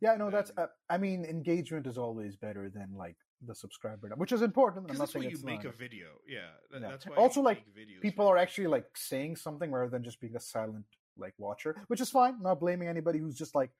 yeah, 0.00 0.16
no, 0.16 0.30
that's. 0.30 0.50
Uh, 0.56 0.66
I 0.88 0.98
mean, 0.98 1.24
engagement 1.24 1.86
is 1.86 1.98
always 1.98 2.36
better 2.36 2.70
than 2.70 2.88
like 2.96 3.16
the 3.46 3.54
subscriber, 3.54 4.10
which 4.16 4.32
is 4.32 4.42
important. 4.42 4.90
I'm 4.90 4.96
that's 4.96 5.12
saying 5.12 5.30
you 5.30 5.38
make 5.44 5.64
not. 5.64 5.74
a 5.74 5.76
video. 5.76 6.06
Yeah, 6.26 6.40
that, 6.72 6.80
that's 6.80 7.06
why. 7.06 7.16
Also, 7.16 7.42
like, 7.42 7.64
People 8.00 8.26
are 8.26 8.38
actually 8.38 8.68
like 8.68 8.86
saying 8.96 9.36
something 9.36 9.70
rather 9.70 9.90
than 9.90 10.02
just 10.02 10.20
being 10.20 10.36
a 10.36 10.40
silent 10.40 10.86
like 11.18 11.34
watcher, 11.38 11.76
which 11.88 12.00
is 12.00 12.10
fine. 12.10 12.40
not 12.42 12.60
blaming 12.60 12.88
anybody 12.88 13.18
who's 13.18 13.36
just 13.36 13.54
like 13.54 13.70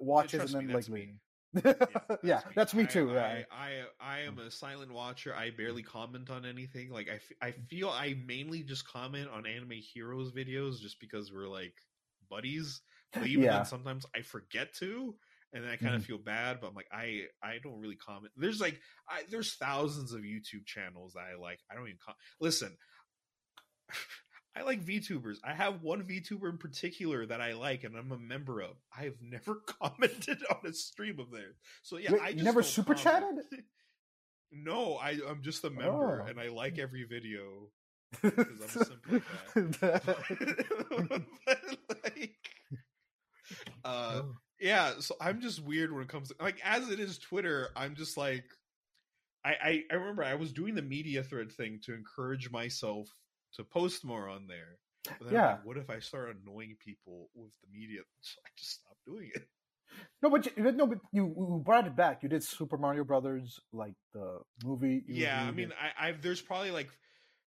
watches 0.00 0.54
and 0.54 0.66
me, 0.66 0.72
then 0.72 0.76
like 0.76 0.84
that's 0.84 0.88
me. 0.88 1.14
yeah, 2.22 2.40
that's 2.54 2.72
me 2.74 2.84
I- 2.84 2.86
too. 2.86 3.10
I, 3.10 3.14
yeah. 3.14 3.42
I, 3.50 3.70
I 4.00 4.18
am 4.20 4.38
a 4.38 4.50
silent 4.50 4.92
watcher. 4.92 5.34
I 5.34 5.50
barely 5.50 5.82
comment 5.82 6.30
on 6.30 6.46
anything. 6.46 6.90
Like 6.90 7.08
I, 7.10 7.14
f- 7.16 7.32
I 7.42 7.50
feel 7.68 7.88
I 7.90 8.16
mainly 8.26 8.62
just 8.62 8.86
comment 8.88 9.28
on 9.30 9.46
anime 9.46 9.72
heroes 9.92 10.32
videos 10.32 10.80
just 10.80 10.98
because 11.00 11.30
we're 11.32 11.48
like 11.48 11.74
buddies. 12.30 12.80
But 13.12 13.26
even 13.26 13.44
Yeah. 13.44 13.56
then, 13.56 13.64
sometimes 13.66 14.06
I 14.16 14.22
forget 14.22 14.72
to, 14.78 15.14
and 15.52 15.62
then 15.62 15.70
I 15.70 15.76
kind 15.76 15.94
of 15.94 16.00
Mhm. 16.00 16.06
feel 16.06 16.18
bad. 16.18 16.60
But 16.62 16.68
I'm 16.68 16.74
like, 16.74 16.88
I 16.90 17.24
I 17.42 17.58
don't 17.62 17.78
really 17.78 17.96
comment. 17.96 18.32
There's 18.36 18.60
like, 18.60 18.80
I 19.06 19.24
there's 19.30 19.54
thousands 19.56 20.14
of 20.14 20.22
YouTube 20.22 20.64
channels 20.64 21.12
that 21.12 21.24
I 21.30 21.38
like. 21.38 21.58
I 21.70 21.74
don't 21.74 21.84
even 21.88 21.98
com- 22.02 22.14
listen. 22.40 22.74
I 24.54 24.62
like 24.62 24.84
VTubers. 24.84 25.38
I 25.42 25.54
have 25.54 25.82
one 25.82 26.02
VTuber 26.02 26.50
in 26.50 26.58
particular 26.58 27.24
that 27.26 27.40
I 27.40 27.54
like, 27.54 27.84
and 27.84 27.96
I'm 27.96 28.12
a 28.12 28.18
member 28.18 28.60
of. 28.60 28.76
I 28.96 29.04
have 29.04 29.14
never 29.22 29.56
commented 29.56 30.38
on 30.50 30.58
a 30.68 30.72
stream 30.74 31.18
of 31.20 31.30
theirs. 31.30 31.56
So 31.82 31.96
yeah, 31.96 32.12
Wait, 32.12 32.20
I 32.22 32.32
just 32.32 32.44
never 32.44 32.62
super 32.62 32.94
comment. 32.94 33.46
No, 34.54 34.96
I 34.96 35.16
I'm 35.26 35.40
just 35.42 35.64
a 35.64 35.70
member, 35.70 36.22
Oh. 36.22 36.28
and 36.28 36.38
I 36.38 36.48
like 36.48 36.78
every 36.78 37.04
video. 37.04 37.70
Because 38.20 38.46
I'm 38.76 39.20
simple 39.64 39.88
like 41.08 41.22
but 41.46 41.62
like, 42.04 42.36
uh, 43.82 44.20
Oh. 44.24 44.34
yeah. 44.60 44.92
So 45.00 45.16
I'm 45.20 45.40
just 45.40 45.62
weird 45.64 45.90
when 45.90 46.02
it 46.02 46.08
comes 46.10 46.28
to 46.28 46.34
like 46.38 46.60
as 46.64 46.90
it 46.90 47.00
is 47.00 47.16
Twitter. 47.16 47.70
I'm 47.74 47.94
just 47.94 48.18
like, 48.18 48.44
I 49.42 49.50
I, 49.52 49.82
I 49.90 49.94
remember 49.94 50.22
I 50.22 50.34
was 50.34 50.52
doing 50.52 50.74
the 50.74 50.82
media 50.82 51.22
thread 51.22 51.50
thing 51.52 51.80
to 51.84 51.94
encourage 51.94 52.50
myself 52.50 53.08
to 53.56 53.64
post 53.64 54.04
more 54.04 54.28
on 54.28 54.46
there. 54.46 54.78
But 55.04 55.18
then 55.20 55.28
I'm 55.28 55.34
Yeah. 55.34 55.46
like, 55.56 55.64
what 55.66 55.76
if 55.76 55.90
I 55.90 55.98
start 55.98 56.36
annoying 56.36 56.76
people 56.78 57.28
with 57.34 57.50
the 57.62 57.68
media? 57.72 58.00
So 58.20 58.40
I 58.44 58.50
just 58.56 58.70
stopped 58.80 59.04
doing 59.06 59.30
it. 59.34 59.48
No, 60.22 60.30
but 60.30 60.46
you, 60.46 60.72
no, 60.72 60.86
but 60.86 60.98
you, 61.12 61.24
you 61.26 61.62
brought 61.64 61.86
it 61.86 61.94
back. 61.96 62.22
You 62.22 62.28
did 62.28 62.42
Super 62.42 62.78
Mario 62.78 63.04
Brothers, 63.04 63.60
like 63.72 63.94
the 64.14 64.38
movie. 64.64 65.02
yeah, 65.06 65.42
I 65.42 65.50
mean. 65.50 65.72
I, 65.78 66.08
I've 66.08 66.22
there's 66.22 66.40
probably 66.40 66.70
like 66.70 66.88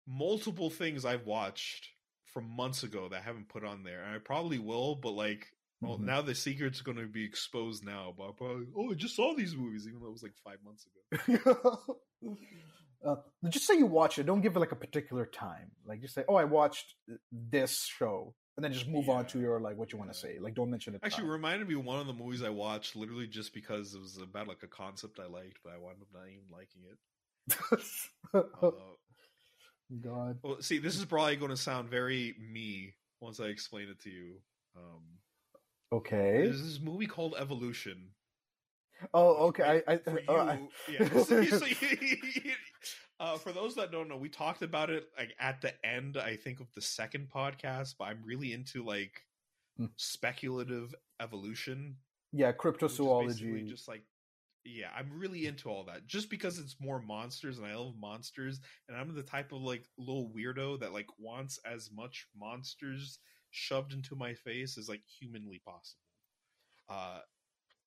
multiple 0.08 0.70
things 0.70 1.06
I've 1.06 1.26
watched 1.26 1.88
from 2.34 2.46
months 2.50 2.84
ago 2.84 3.08
that 3.10 3.18
I 3.18 3.22
haven't 3.22 3.50
put 3.50 3.64
on 3.64 3.84
there, 3.84 4.04
and 4.04 4.14
I 4.14 4.20
probably 4.20 4.60
will. 4.60 4.96
But 4.96 5.12
like, 5.12 5.48
well, 5.82 5.98
Mhm. 5.98 6.04
now 6.06 6.22
the 6.22 6.36
secret's 6.36 6.82
going 6.82 6.98
to 6.98 7.08
be 7.08 7.24
exposed 7.26 7.84
now. 7.84 8.14
But 8.16 8.26
I'll 8.26 8.34
probably, 8.34 8.68
oh, 8.78 8.92
I 8.92 8.96
just 8.96 9.16
saw 9.16 9.34
these 9.34 9.56
movies, 9.56 9.88
even 9.88 10.02
though 10.02 10.08
it 10.10 10.12
was 10.12 10.24
like 10.24 10.36
five 10.44 10.60
months 10.64 10.86
ago. 10.86 11.98
uh, 13.04 13.16
just 13.50 13.66
say 13.68 13.76
you 13.78 13.86
watch 13.86 14.20
it. 14.20 14.26
Don't 14.26 14.42
give 14.42 14.56
it 14.56 14.60
like 14.60 14.72
a 14.72 14.76
particular 14.76 15.26
time. 15.26 15.72
Like 15.86 16.02
just 16.02 16.14
say, 16.14 16.24
"Oh, 16.28 16.36
I 16.36 16.44
watched 16.46 16.96
this 17.32 17.84
show," 17.86 18.34
and 18.58 18.64
then 18.64 18.72
just 18.74 18.88
move 18.88 19.10
on 19.10 19.26
to 19.28 19.40
your 19.40 19.60
like 19.60 19.78
what 19.78 19.92
you 19.92 19.98
want 19.98 20.14
to 20.14 20.18
Yeah. 20.18 20.34
say. 20.36 20.40
Like 20.40 20.56
don't 20.56 20.70
mention 20.70 20.96
it. 20.96 21.02
Actually, 21.04 21.30
reminded 21.30 21.68
me 21.68 21.76
of 21.76 21.84
one 21.86 22.00
of 22.00 22.08
the 22.08 22.14
movies 22.14 22.44
I 22.44 22.50
watched 22.50 22.96
literally 22.96 23.28
just 23.28 23.54
because 23.54 23.94
it 23.96 24.02
was 24.02 24.18
about 24.22 24.48
like 24.48 24.64
a 24.64 24.68
concept 24.68 25.20
I 25.20 25.28
liked, 25.28 25.60
but 25.64 25.74
I 25.74 25.78
wound 25.78 25.98
up 26.02 26.08
not 26.14 26.28
even 26.28 26.46
liking 26.52 26.84
it. 26.90 26.98
Uh, 28.34 28.72
God. 30.02 30.40
well, 30.44 30.62
see, 30.62 30.78
this 30.80 30.98
is 30.98 31.06
probably 31.06 31.36
going 31.36 31.52
to 31.52 31.58
sound 31.58 31.90
very 31.90 32.36
me 32.40 32.96
once 33.22 33.40
I 33.40 33.46
explain 33.46 33.88
it 33.90 34.00
to 34.02 34.10
you. 34.10 34.42
Um, 34.76 35.04
Okay. 35.94 36.42
there's 36.44 36.62
this 36.64 36.80
movie 36.82 37.06
called 37.06 37.36
Evolution. 37.40 38.10
Oh, 39.14 39.48
okay. 39.48 39.82
I, 39.88 39.94
I, 39.94 39.98
for 39.98 40.20
you, 40.20 40.26
oh, 40.28 40.38
I- 40.38 40.68
yeah. 40.90 41.08
So, 41.24 41.44
so 41.44 41.66
you- 41.66 42.52
uh, 43.20 43.38
for 43.38 43.52
those 43.52 43.76
that 43.76 43.92
don't 43.92 44.08
know, 44.10 44.18
we 44.18 44.30
talked 44.30 44.62
about 44.62 44.90
it 44.90 45.08
like 45.18 45.34
at 45.40 45.62
the 45.62 45.74
end, 45.86 46.18
I 46.18 46.36
think, 46.36 46.60
of 46.60 46.68
the 46.74 46.82
second 46.82 47.28
podcast. 47.34 47.96
But 47.98 48.06
I'm 48.06 48.22
really 48.26 48.54
into 48.54 48.84
like 48.84 49.22
Hmm. 49.78 49.88
speculative 49.98 50.96
evolution, 51.20 51.98
yeah, 52.32 52.52
which 52.54 52.84
is 52.84 52.92
basically 52.92 53.06
cryptozoology. 53.08 53.68
just 53.68 53.88
like. 53.88 54.04
Yeah, 54.68 54.88
I'm 54.98 55.12
really 55.20 55.46
into 55.46 55.70
all 55.70 55.84
that. 55.84 56.08
Just 56.08 56.28
because 56.28 56.58
it's 56.58 56.78
more 56.82 57.00
monsters 57.00 57.60
and 57.60 57.68
I 57.68 57.76
love 57.76 57.94
monsters, 58.00 58.60
and 58.90 58.98
I'm 58.98 59.14
the 59.14 59.22
type 59.22 59.52
of 59.52 59.62
like 59.62 59.84
little 60.00 60.32
weirdo 60.36 60.80
that 60.80 60.92
like 60.92 61.06
wants 61.20 61.60
as 61.72 61.92
much 61.94 62.26
monsters 62.36 63.20
shoved 63.52 63.94
into 63.94 64.16
my 64.16 64.34
face 64.34 64.78
as 64.80 64.90
like 64.90 65.04
humanly 65.20 65.62
possible. 65.64 66.02
Uh, 66.90 67.20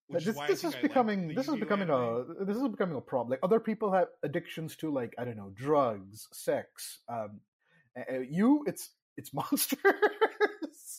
which 0.09 0.25
this 0.25 0.35
is 0.37 0.43
this 0.49 0.65
is 0.65 0.75
I 0.75 0.79
like 0.79 0.83
becoming 0.83 1.29
this 1.35 1.49
is 1.49 1.57
becoming 1.57 1.91
anime. 1.91 2.27
a 2.41 2.45
this 2.45 2.57
is 2.57 2.69
becoming 2.69 2.97
a 2.97 3.01
problem. 3.01 3.31
Like 3.31 3.41
other 3.43 3.61
people 3.61 3.93
have 3.93 4.09
addictions 4.23 4.77
to 4.77 4.91
like 4.91 5.15
I 5.19 5.25
don't 5.25 5.37
know 5.37 5.51
drugs, 5.55 6.27
sex. 6.33 7.01
Um, 7.09 7.41
you 8.29 8.65
it's 8.67 8.91
it's 9.17 9.33
monsters. 9.35 9.79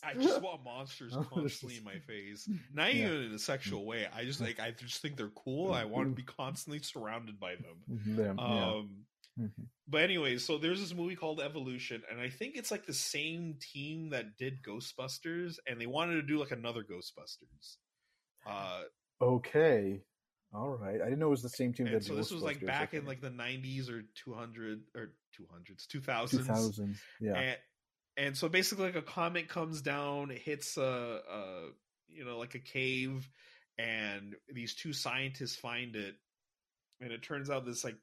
I 0.03 0.13
just 0.13 0.41
want 0.41 0.63
monsters 0.63 1.15
constantly 1.33 1.77
in 1.77 1.83
my 1.83 1.99
face. 1.99 2.49
Not 2.73 2.93
Yeah. 2.93 3.07
even 3.07 3.23
in 3.25 3.31
a 3.33 3.39
sexual 3.39 3.85
way. 3.85 4.07
I 4.13 4.23
just 4.23 4.39
like 4.41 4.59
I 4.59 4.71
just 4.71 5.01
think 5.01 5.17
they're 5.17 5.29
cool. 5.29 5.73
I 5.73 5.85
want 5.85 6.09
to 6.09 6.15
be 6.15 6.23
constantly 6.23 6.79
surrounded 6.81 7.39
by 7.39 7.55
them. 7.55 8.15
Them, 8.15 8.35
yeah. 8.39 8.69
Um 8.69 9.05
Mhm. 9.39 9.67
but 9.87 10.01
anyways, 10.01 10.43
so 10.43 10.57
there's 10.57 10.81
this 10.81 10.93
movie 10.93 11.15
called 11.15 11.39
Evolution, 11.39 12.01
and 12.11 12.19
I 12.19 12.29
think 12.29 12.57
it's 12.57 12.71
like 12.71 12.85
the 12.85 12.93
same 12.93 13.55
team 13.61 14.09
that 14.09 14.35
did 14.37 14.61
Ghostbusters, 14.67 15.59
and 15.65 15.79
they 15.79 15.85
wanted 15.85 16.15
to 16.15 16.23
do 16.23 16.39
like 16.39 16.51
another 16.51 16.83
Ghostbusters. 16.83 17.77
Uh 18.45 18.81
Okay, 19.21 20.01
all 20.53 20.69
right. 20.69 20.99
I 21.01 21.05
didn't 21.05 21.19
know 21.19 21.27
it 21.27 21.31
was 21.31 21.43
the 21.43 21.49
same 21.49 21.73
team 21.73 21.87
and 21.87 21.95
that 21.95 22.03
so 22.03 22.15
this 22.15 22.31
was 22.31 22.41
like 22.41 22.65
back 22.65 22.93
in 22.93 23.05
like 23.05 23.21
the 23.21 23.29
90s 23.29 23.89
or 23.89 24.03
200 24.15 24.81
or 24.95 25.11
200s 25.39 25.85
2000s 25.87 26.45
2000s. 26.45 26.97
Yeah. 27.21 27.33
and 27.37 27.57
and 28.17 28.37
so 28.37 28.49
basically 28.49 28.85
like 28.85 28.95
a 28.95 29.01
comet 29.01 29.47
comes 29.47 29.81
down 29.81 30.31
it 30.31 30.39
hits 30.39 30.77
a, 30.77 30.81
a 31.31 31.69
you 32.07 32.25
know 32.25 32.39
like 32.39 32.55
a 32.55 32.59
cave 32.59 33.29
and 33.77 34.35
these 34.51 34.73
two 34.73 34.91
scientists 34.91 35.55
find 35.55 35.95
it 35.95 36.15
and 36.99 37.11
it 37.11 37.21
turns 37.21 37.51
out 37.51 37.65
this 37.65 37.83
like 37.83 37.97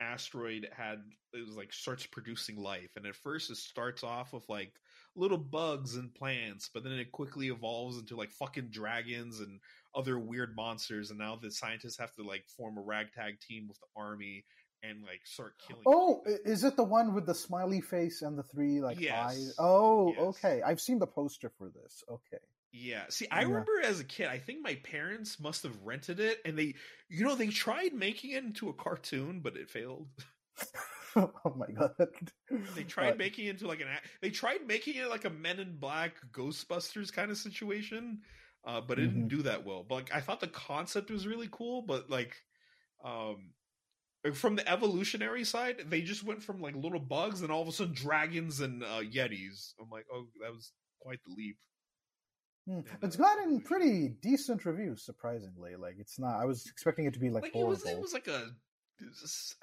asteroid 0.00 0.68
had 0.76 0.98
it 1.32 1.46
was 1.46 1.56
like 1.56 1.72
starts 1.72 2.04
producing 2.04 2.56
life 2.56 2.90
and 2.96 3.06
at 3.06 3.14
first 3.14 3.50
it 3.50 3.56
starts 3.56 4.02
off 4.02 4.32
with 4.32 4.46
like 4.48 4.72
little 5.14 5.38
bugs 5.38 5.96
and 5.96 6.14
plants 6.14 6.68
but 6.74 6.84
then 6.84 6.92
it 6.92 7.12
quickly 7.12 7.48
evolves 7.48 7.96
into 7.96 8.16
like 8.16 8.30
fucking 8.30 8.68
dragons 8.70 9.40
and 9.40 9.60
other 9.96 10.18
weird 10.18 10.54
monsters 10.54 11.10
and 11.10 11.18
now 11.18 11.34
the 11.36 11.50
scientists 11.50 11.96
have 11.98 12.12
to 12.14 12.22
like 12.22 12.46
form 12.46 12.76
a 12.78 12.82
ragtag 12.82 13.40
team 13.40 13.66
with 13.66 13.78
the 13.80 13.86
army 13.96 14.44
and 14.82 15.02
like 15.02 15.22
start 15.24 15.54
killing 15.58 15.82
Oh, 15.86 16.22
i- 16.26 16.36
is 16.44 16.62
it 16.64 16.76
the 16.76 16.84
one 16.84 17.14
with 17.14 17.26
the 17.26 17.34
smiley 17.34 17.80
face 17.80 18.22
and 18.22 18.38
the 18.38 18.42
three 18.42 18.80
like 18.80 19.00
Yes. 19.00 19.14
eyes? 19.14 19.54
Oh, 19.58 20.08
Yes. 20.10 20.18
okay. 20.36 20.62
I've 20.62 20.80
seen 20.80 20.98
the 20.98 21.06
poster 21.06 21.48
for 21.48 21.70
this. 21.70 22.04
Okay. 22.10 22.38
Yeah. 22.72 23.06
See, 23.08 23.26
I 23.30 23.40
Yeah. 23.40 23.46
remember 23.46 23.80
as 23.82 24.00
a 24.00 24.04
kid, 24.04 24.26
I 24.28 24.38
think 24.38 24.62
my 24.62 24.74
parents 24.76 25.40
must 25.40 25.62
have 25.62 25.80
rented 25.82 26.20
it 26.20 26.40
and 26.44 26.58
they, 26.58 26.74
you 27.08 27.24
know, 27.24 27.34
they 27.34 27.48
tried 27.48 27.94
making 27.94 28.32
it 28.32 28.44
into 28.44 28.68
a 28.68 28.74
cartoon, 28.74 29.40
but 29.40 29.56
it 29.56 29.70
failed. 29.70 30.08
oh 31.16 31.54
my 31.56 31.66
god. 31.68 32.32
They 32.74 32.84
tried 32.84 33.14
Uh, 33.14 33.16
making 33.16 33.46
it 33.46 33.50
into 33.50 33.66
like 33.66 33.80
an, 33.80 33.88
they 34.20 34.30
tried 34.30 34.66
making 34.66 34.96
it 34.96 35.08
like 35.08 35.24
a 35.24 35.30
Men 35.30 35.58
in 35.60 35.78
Black 35.78 36.14
Ghostbusters 36.32 37.12
kind 37.12 37.30
of 37.30 37.38
situation, 37.38 38.20
uh, 38.66 38.80
but 38.80 38.98
it 38.98 39.02
Mm-hmm. 39.02 39.08
didn't 39.08 39.28
do 39.28 39.42
that 39.42 39.64
well. 39.64 39.84
But 39.88 39.94
like, 39.96 40.14
I 40.14 40.20
thought 40.20 40.40
the 40.40 40.48
concept 40.48 41.10
was 41.10 41.26
really 41.26 41.48
cool, 41.50 41.82
but 41.82 42.10
like, 42.10 42.36
um, 43.04 43.52
from 44.34 44.56
the 44.56 44.68
evolutionary 44.68 45.44
side, 45.44 45.84
they 45.88 46.02
just 46.02 46.24
went 46.24 46.42
from 46.42 46.60
like 46.60 46.74
little 46.74 47.00
bugs 47.00 47.42
and 47.42 47.50
all 47.52 47.62
of 47.62 47.68
a 47.68 47.72
sudden 47.72 47.94
dragons 47.94 48.60
and 48.60 48.82
uh, 48.82 49.00
yetis. 49.02 49.74
I'm 49.80 49.90
like, 49.90 50.06
oh, 50.12 50.26
that 50.42 50.52
was 50.52 50.72
quite 51.00 51.20
the 51.26 51.34
leap. 51.36 51.56
Yeah, 52.66 52.80
It's 53.02 53.16
gotten 53.16 53.60
pretty 53.60 54.08
decent 54.20 54.64
reviews, 54.64 55.04
surprisingly. 55.04 55.76
Like 55.76 55.96
it's 56.00 56.18
not. 56.18 56.40
I 56.40 56.44
was 56.46 56.66
expecting 56.66 57.06
it 57.06 57.14
to 57.14 57.20
be 57.20 57.30
like, 57.30 57.44
like 57.44 57.52
it 57.52 57.54
horrible. 57.54 57.70
was 57.70 57.84
it 57.86 58.00
was 58.00 58.12
like 58.12 58.26
a 58.26 58.50
it 59.00 59.06
was, 59.08 59.54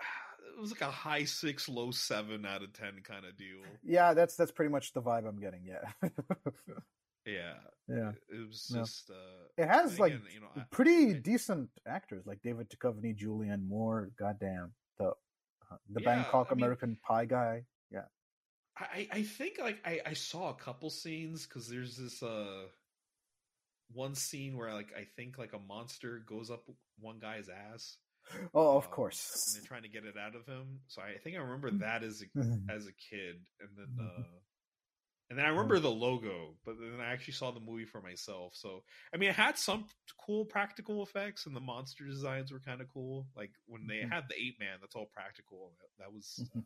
it 0.55 0.59
was 0.61 0.71
like 0.71 0.81
a 0.81 0.91
high 0.91 1.25
six 1.25 1.67
low 1.67 1.91
seven 1.91 2.45
out 2.45 2.63
of 2.63 2.71
ten 2.71 3.01
kind 3.03 3.25
of 3.25 3.35
deal 3.37 3.59
Yeah, 3.83 4.13
that's 4.13 4.35
that's 4.35 4.51
pretty 4.51 4.71
much 4.71 4.93
the 4.93 5.01
vibe 5.01 5.27
I'm 5.27 5.39
getting. 5.39 5.65
Yeah, 5.65 6.09
yeah 7.25 7.53
yeah. 7.87 8.11
it 8.29 8.47
was 8.47 8.69
Yeah. 8.73 8.81
just 8.81 9.09
uh 9.09 9.47
It 9.57 9.67
has 9.67 9.91
and 9.91 9.99
like 9.99 10.13
you 10.33 10.39
know 10.41 10.47
I, 10.55 10.61
pretty 10.71 11.11
I- 11.15 11.19
decent 11.19 11.69
actors 11.87 12.25
like 12.25 12.41
David 12.41 12.69
Duchovny, 12.69 13.15
Julianne 13.17 13.67
Moore. 13.67 14.11
Goddamn 14.17 14.73
the 14.97 15.07
uh, 15.09 15.77
the 15.89 16.01
Yeah, 16.01 16.05
Bangkok 16.05 16.47
I 16.51 16.55
mean- 16.55 16.63
American 16.63 16.97
Pie 17.05 17.25
guy. 17.25 17.65
Yeah. 17.91 18.05
I 18.77 19.07
i 19.11 19.21
think 19.23 19.59
like 19.59 19.79
i 19.85 20.01
i 20.05 20.13
saw 20.13 20.49
a 20.49 20.55
couple 20.55 20.89
scenes 20.89 21.45
because 21.45 21.67
there's 21.69 21.95
this 21.95 22.23
uh 22.23 22.63
one 23.93 24.15
scene 24.15 24.57
where 24.57 24.73
like 24.73 24.91
i 24.97 25.03
think 25.15 25.37
like 25.37 25.53
a 25.53 25.59
monster 25.59 26.23
goes 26.25 26.49
up 26.49 26.63
one 26.99 27.19
guy's 27.19 27.49
ass 27.49 27.97
Oh, 28.53 28.77
of 28.77 28.85
um, 28.85 28.89
course. 28.91 29.21
and 29.45 29.55
they're 29.61 29.67
trying 29.67 29.83
to 29.83 29.89
get 29.89 30.05
it 30.05 30.15
out 30.17 30.33
of 30.35 30.45
him 30.47 30.79
so 30.87 31.01
i 31.01 31.17
think 31.23 31.35
i 31.35 31.39
remember 31.39 31.69
Mm. 31.69 31.79
that 31.81 32.03
as 32.03 32.23
a 32.23 32.27
as 32.75 32.87
a 32.87 32.93
kid 32.93 33.35
and 33.61 33.69
then 33.77 33.89
Mhm. 33.99 34.19
uh 34.19 34.23
and 35.29 35.39
then 35.39 35.45
I 35.45 35.49
remember 35.49 35.79
the 35.79 35.89
logo, 35.91 36.55
but 36.65 36.75
then 36.79 36.99
I 37.01 37.11
actually 37.11 37.33
saw 37.33 37.51
the 37.51 37.59
movie 37.59 37.85
for 37.85 38.01
myself. 38.01 38.53
So 38.55 38.83
I 39.13 39.17
mean, 39.17 39.29
it 39.29 39.35
had 39.35 39.57
some 39.57 39.85
cool 40.25 40.45
practical 40.45 41.01
effects, 41.03 41.45
and 41.45 41.55
the 41.55 41.59
monster 41.61 42.05
designs 42.05 42.51
were 42.51 42.59
kind 42.59 42.81
of 42.81 42.87
cool. 42.93 43.27
Like 43.35 43.51
when 43.65 43.87
they 43.87 43.97
Mhm. 44.01 44.11
had 44.11 44.23
the 44.29 44.35
ape 44.35 44.59
man, 44.59 44.77
that's 44.81 44.95
all 44.95 45.07
practical. 45.13 45.73
That, 45.79 46.03
that 46.03 46.13
was 46.13 46.39
uh, 46.55 46.59
Mhm. 46.59 46.63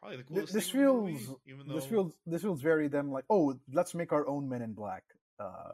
probably 0.00 0.16
the 0.18 0.22
coolest. 0.24 0.52
this 0.52 0.70
thing 0.70 0.80
in 0.80 0.86
the 0.86 0.92
movie, 0.92 1.12
feels 1.18 1.38
even 1.46 1.66
though 1.68 1.74
this 1.74 1.86
feels 1.86 2.14
this 2.26 2.42
feels 2.42 2.60
very 2.60 2.88
them 2.88 3.10
like 3.10 3.24
oh 3.30 3.58
let's 3.72 3.94
make 3.94 4.12
our 4.12 4.26
own 4.28 4.48
Men 4.48 4.62
in 4.62 4.72
Black 4.74 5.04
uh 5.38 5.72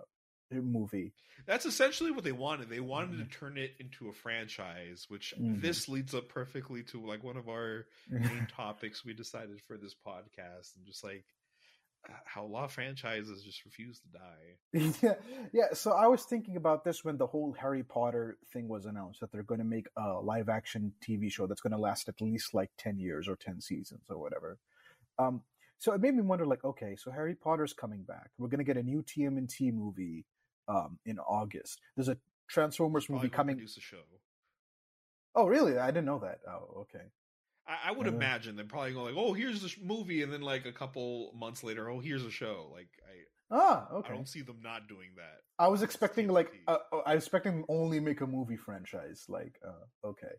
movie. 0.50 1.12
that's 1.46 1.66
essentially 1.66 2.12
what 2.12 2.22
they 2.22 2.30
wanted. 2.30 2.68
They 2.68 2.78
wanted 2.78 3.18
Mhm. 3.18 3.28
to 3.30 3.38
turn 3.38 3.58
it 3.58 3.74
into 3.80 4.08
a 4.08 4.12
franchise, 4.12 5.06
which 5.08 5.34
Mhm. 5.36 5.60
this 5.60 5.88
leads 5.88 6.14
up 6.14 6.28
perfectly 6.28 6.84
to 6.84 7.04
like 7.04 7.24
one 7.24 7.36
of 7.36 7.48
our 7.48 7.88
main 8.08 8.46
topics 8.46 9.04
we 9.04 9.14
decided 9.14 9.60
for 9.62 9.76
this 9.76 9.94
podcast, 9.94 10.76
and 10.76 10.86
just 10.86 11.02
like 11.02 11.24
how 12.24 12.44
law 12.44 12.66
franchises 12.66 13.42
just 13.42 13.64
refuse 13.64 14.00
to 14.00 14.08
die. 14.08 14.92
yeah, 15.02 15.14
yeah. 15.52 15.74
So 15.74 15.92
I 15.92 16.06
was 16.06 16.22
thinking 16.24 16.56
about 16.56 16.84
this 16.84 17.04
when 17.04 17.16
the 17.16 17.26
whole 17.26 17.54
Harry 17.58 17.82
Potter 17.82 18.38
thing 18.52 18.68
was 18.68 18.86
announced 18.86 19.20
that 19.20 19.32
they're 19.32 19.42
going 19.42 19.60
to 19.60 19.64
make 19.64 19.86
a 19.96 20.20
live 20.20 20.48
action 20.48 20.92
TV 21.06 21.30
show 21.30 21.46
that's 21.46 21.60
going 21.60 21.72
to 21.72 21.78
last 21.78 22.08
at 22.08 22.20
least 22.20 22.54
like 22.54 22.70
ten 22.78 22.98
years 22.98 23.28
or 23.28 23.36
ten 23.36 23.60
seasons 23.60 24.06
or 24.10 24.18
whatever. 24.18 24.58
Um, 25.18 25.42
so 25.78 25.92
it 25.92 26.00
made 26.00 26.14
me 26.14 26.22
wonder, 26.22 26.46
like, 26.46 26.64
okay, 26.64 26.96
so 26.96 27.10
Harry 27.10 27.34
Potter's 27.34 27.72
coming 27.72 28.02
back. 28.04 28.30
We're 28.38 28.48
going 28.48 28.58
to 28.58 28.64
get 28.64 28.76
a 28.76 28.82
new 28.82 29.02
TMNT 29.02 29.72
movie 29.72 30.24
um, 30.68 30.98
in 31.04 31.18
August. 31.18 31.80
There's 31.96 32.08
a 32.08 32.16
Transformers 32.48 33.08
movie 33.08 33.28
coming. 33.28 33.56
Produce 33.56 33.76
a 33.76 33.80
show. 33.80 33.98
Oh, 35.34 35.46
really? 35.46 35.78
I 35.78 35.88
didn't 35.88 36.06
know 36.06 36.20
that. 36.20 36.38
Oh, 36.48 36.82
okay. 36.82 37.04
I, 37.66 37.88
I 37.88 37.92
would 37.92 38.06
Uh. 38.06 38.10
imagine 38.10 38.56
they're 38.56 38.64
probably 38.64 38.92
going 38.92 39.14
like, 39.14 39.24
"Oh, 39.24 39.32
here's 39.32 39.62
this 39.62 39.76
movie," 39.80 40.22
and 40.22 40.32
then 40.32 40.42
like 40.42 40.66
a 40.66 40.72
couple 40.72 41.32
months 41.34 41.62
later, 41.64 41.88
"Oh, 41.90 42.00
here's 42.00 42.24
a 42.24 42.30
show." 42.30 42.70
Like 42.72 42.88
I, 43.08 43.14
Ah, 43.50 43.88
okay. 43.92 44.12
I 44.12 44.16
don't 44.16 44.28
see 44.28 44.42
them 44.42 44.60
not 44.62 44.88
doing 44.88 45.10
that. 45.16 45.40
I 45.58 45.68
was 45.68 45.82
expecting 45.82 46.28
like 46.28 46.50
uh, 46.66 46.78
uh, 46.92 46.98
I 47.06 47.14
was 47.14 47.24
expecting 47.24 47.64
only 47.68 48.00
make 48.00 48.20
a 48.20 48.26
movie 48.26 48.56
franchise. 48.56 49.24
Like, 49.28 49.58
uh, 49.66 50.08
okay. 50.08 50.32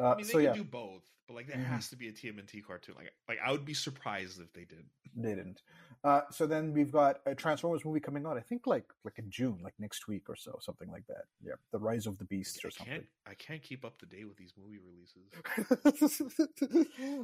Uh, 0.00 0.12
I 0.12 0.16
mean, 0.16 0.26
they 0.26 0.32
so 0.32 0.38
can 0.38 0.44
yeah, 0.46 0.52
do 0.52 0.64
both, 0.64 1.02
but 1.26 1.34
like 1.34 1.46
there 1.48 1.56
Mhm. 1.56 1.64
has 1.64 1.88
to 1.90 1.96
be 1.96 2.08
a 2.08 2.12
TMNT 2.12 2.62
cartoon. 2.64 2.94
Like, 2.96 3.12
like 3.28 3.38
I 3.44 3.50
would 3.50 3.64
be 3.64 3.74
surprised 3.74 4.40
if 4.40 4.52
they 4.52 4.64
did. 4.64 4.84
they 5.16 5.34
didn't. 5.34 5.62
Uh, 6.04 6.20
so 6.30 6.46
then 6.46 6.72
we've 6.72 6.92
got 6.92 7.20
a 7.26 7.34
Transformers 7.34 7.84
movie 7.84 7.98
coming 7.98 8.24
out. 8.24 8.36
I 8.36 8.40
think 8.40 8.66
like 8.66 8.84
like 9.04 9.18
in 9.18 9.28
June, 9.30 9.58
like 9.62 9.74
next 9.80 10.06
week 10.06 10.28
or 10.28 10.36
so, 10.36 10.58
something 10.60 10.88
like 10.90 11.06
that. 11.08 11.24
Yeah, 11.42 11.54
The 11.72 11.78
Rise 11.80 12.06
of 12.06 12.18
the 12.18 12.24
Beasts 12.24 12.60
I 12.64 12.68
or 12.68 12.70
something. 12.70 12.94
can't, 12.94 13.06
I 13.26 13.34
can't 13.34 13.62
keep 13.62 13.84
up 13.84 13.98
to 13.98 14.06
date 14.06 14.26
with 14.28 14.36
these 14.36 14.52
movie 14.56 14.78
releases. 14.78 15.26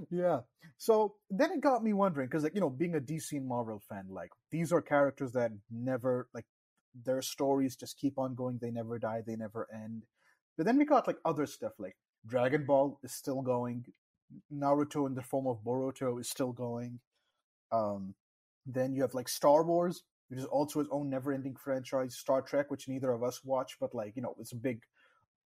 yeah. 0.10 0.40
So 0.78 1.16
then 1.30 1.52
it 1.52 1.60
got 1.60 1.84
me 1.84 1.92
wondering 1.92 2.26
because, 2.28 2.42
like, 2.42 2.54
you 2.54 2.60
know, 2.60 2.70
being 2.70 2.94
a 2.96 3.00
DC 3.00 3.36
and 3.36 3.46
Marvel 3.46 3.80
fan, 3.88 4.06
like 4.10 4.30
these 4.50 4.72
are 4.72 4.82
characters 4.82 5.32
that 5.32 5.52
never 5.70 6.28
like 6.34 6.46
their 7.04 7.22
stories 7.22 7.76
just 7.76 7.98
keep 7.98 8.18
on 8.18 8.34
going. 8.34 8.58
They 8.60 8.70
never 8.70 8.98
die. 8.98 9.22
They 9.26 9.36
never 9.36 9.68
end. 9.72 10.04
But 10.56 10.66
then 10.66 10.78
we 10.78 10.84
got 10.84 11.06
like 11.06 11.18
other 11.24 11.46
stuff 11.46 11.72
like 11.78 11.96
Dragon 12.26 12.64
Ball 12.64 12.98
is 13.02 13.12
still 13.12 13.42
going. 13.42 13.84
Naruto 14.52 15.06
in 15.06 15.14
the 15.14 15.22
form 15.22 15.46
of 15.46 15.62
Boruto 15.64 16.20
is 16.20 16.28
still 16.28 16.52
going. 16.52 17.00
Um, 17.70 18.14
then 18.66 18.94
you 18.94 19.02
have 19.02 19.14
like 19.14 19.28
Star 19.28 19.62
Wars, 19.62 20.02
which 20.28 20.38
is 20.38 20.46
also 20.46 20.80
its 20.80 20.88
own 20.90 21.10
never-ending 21.10 21.56
franchise. 21.56 22.16
Star 22.16 22.42
Trek, 22.42 22.70
which 22.70 22.88
neither 22.88 23.12
of 23.12 23.22
us 23.22 23.44
watch, 23.44 23.76
but 23.80 23.94
like 23.94 24.16
you 24.16 24.22
know, 24.22 24.34
it's 24.38 24.52
a 24.52 24.56
big, 24.56 24.82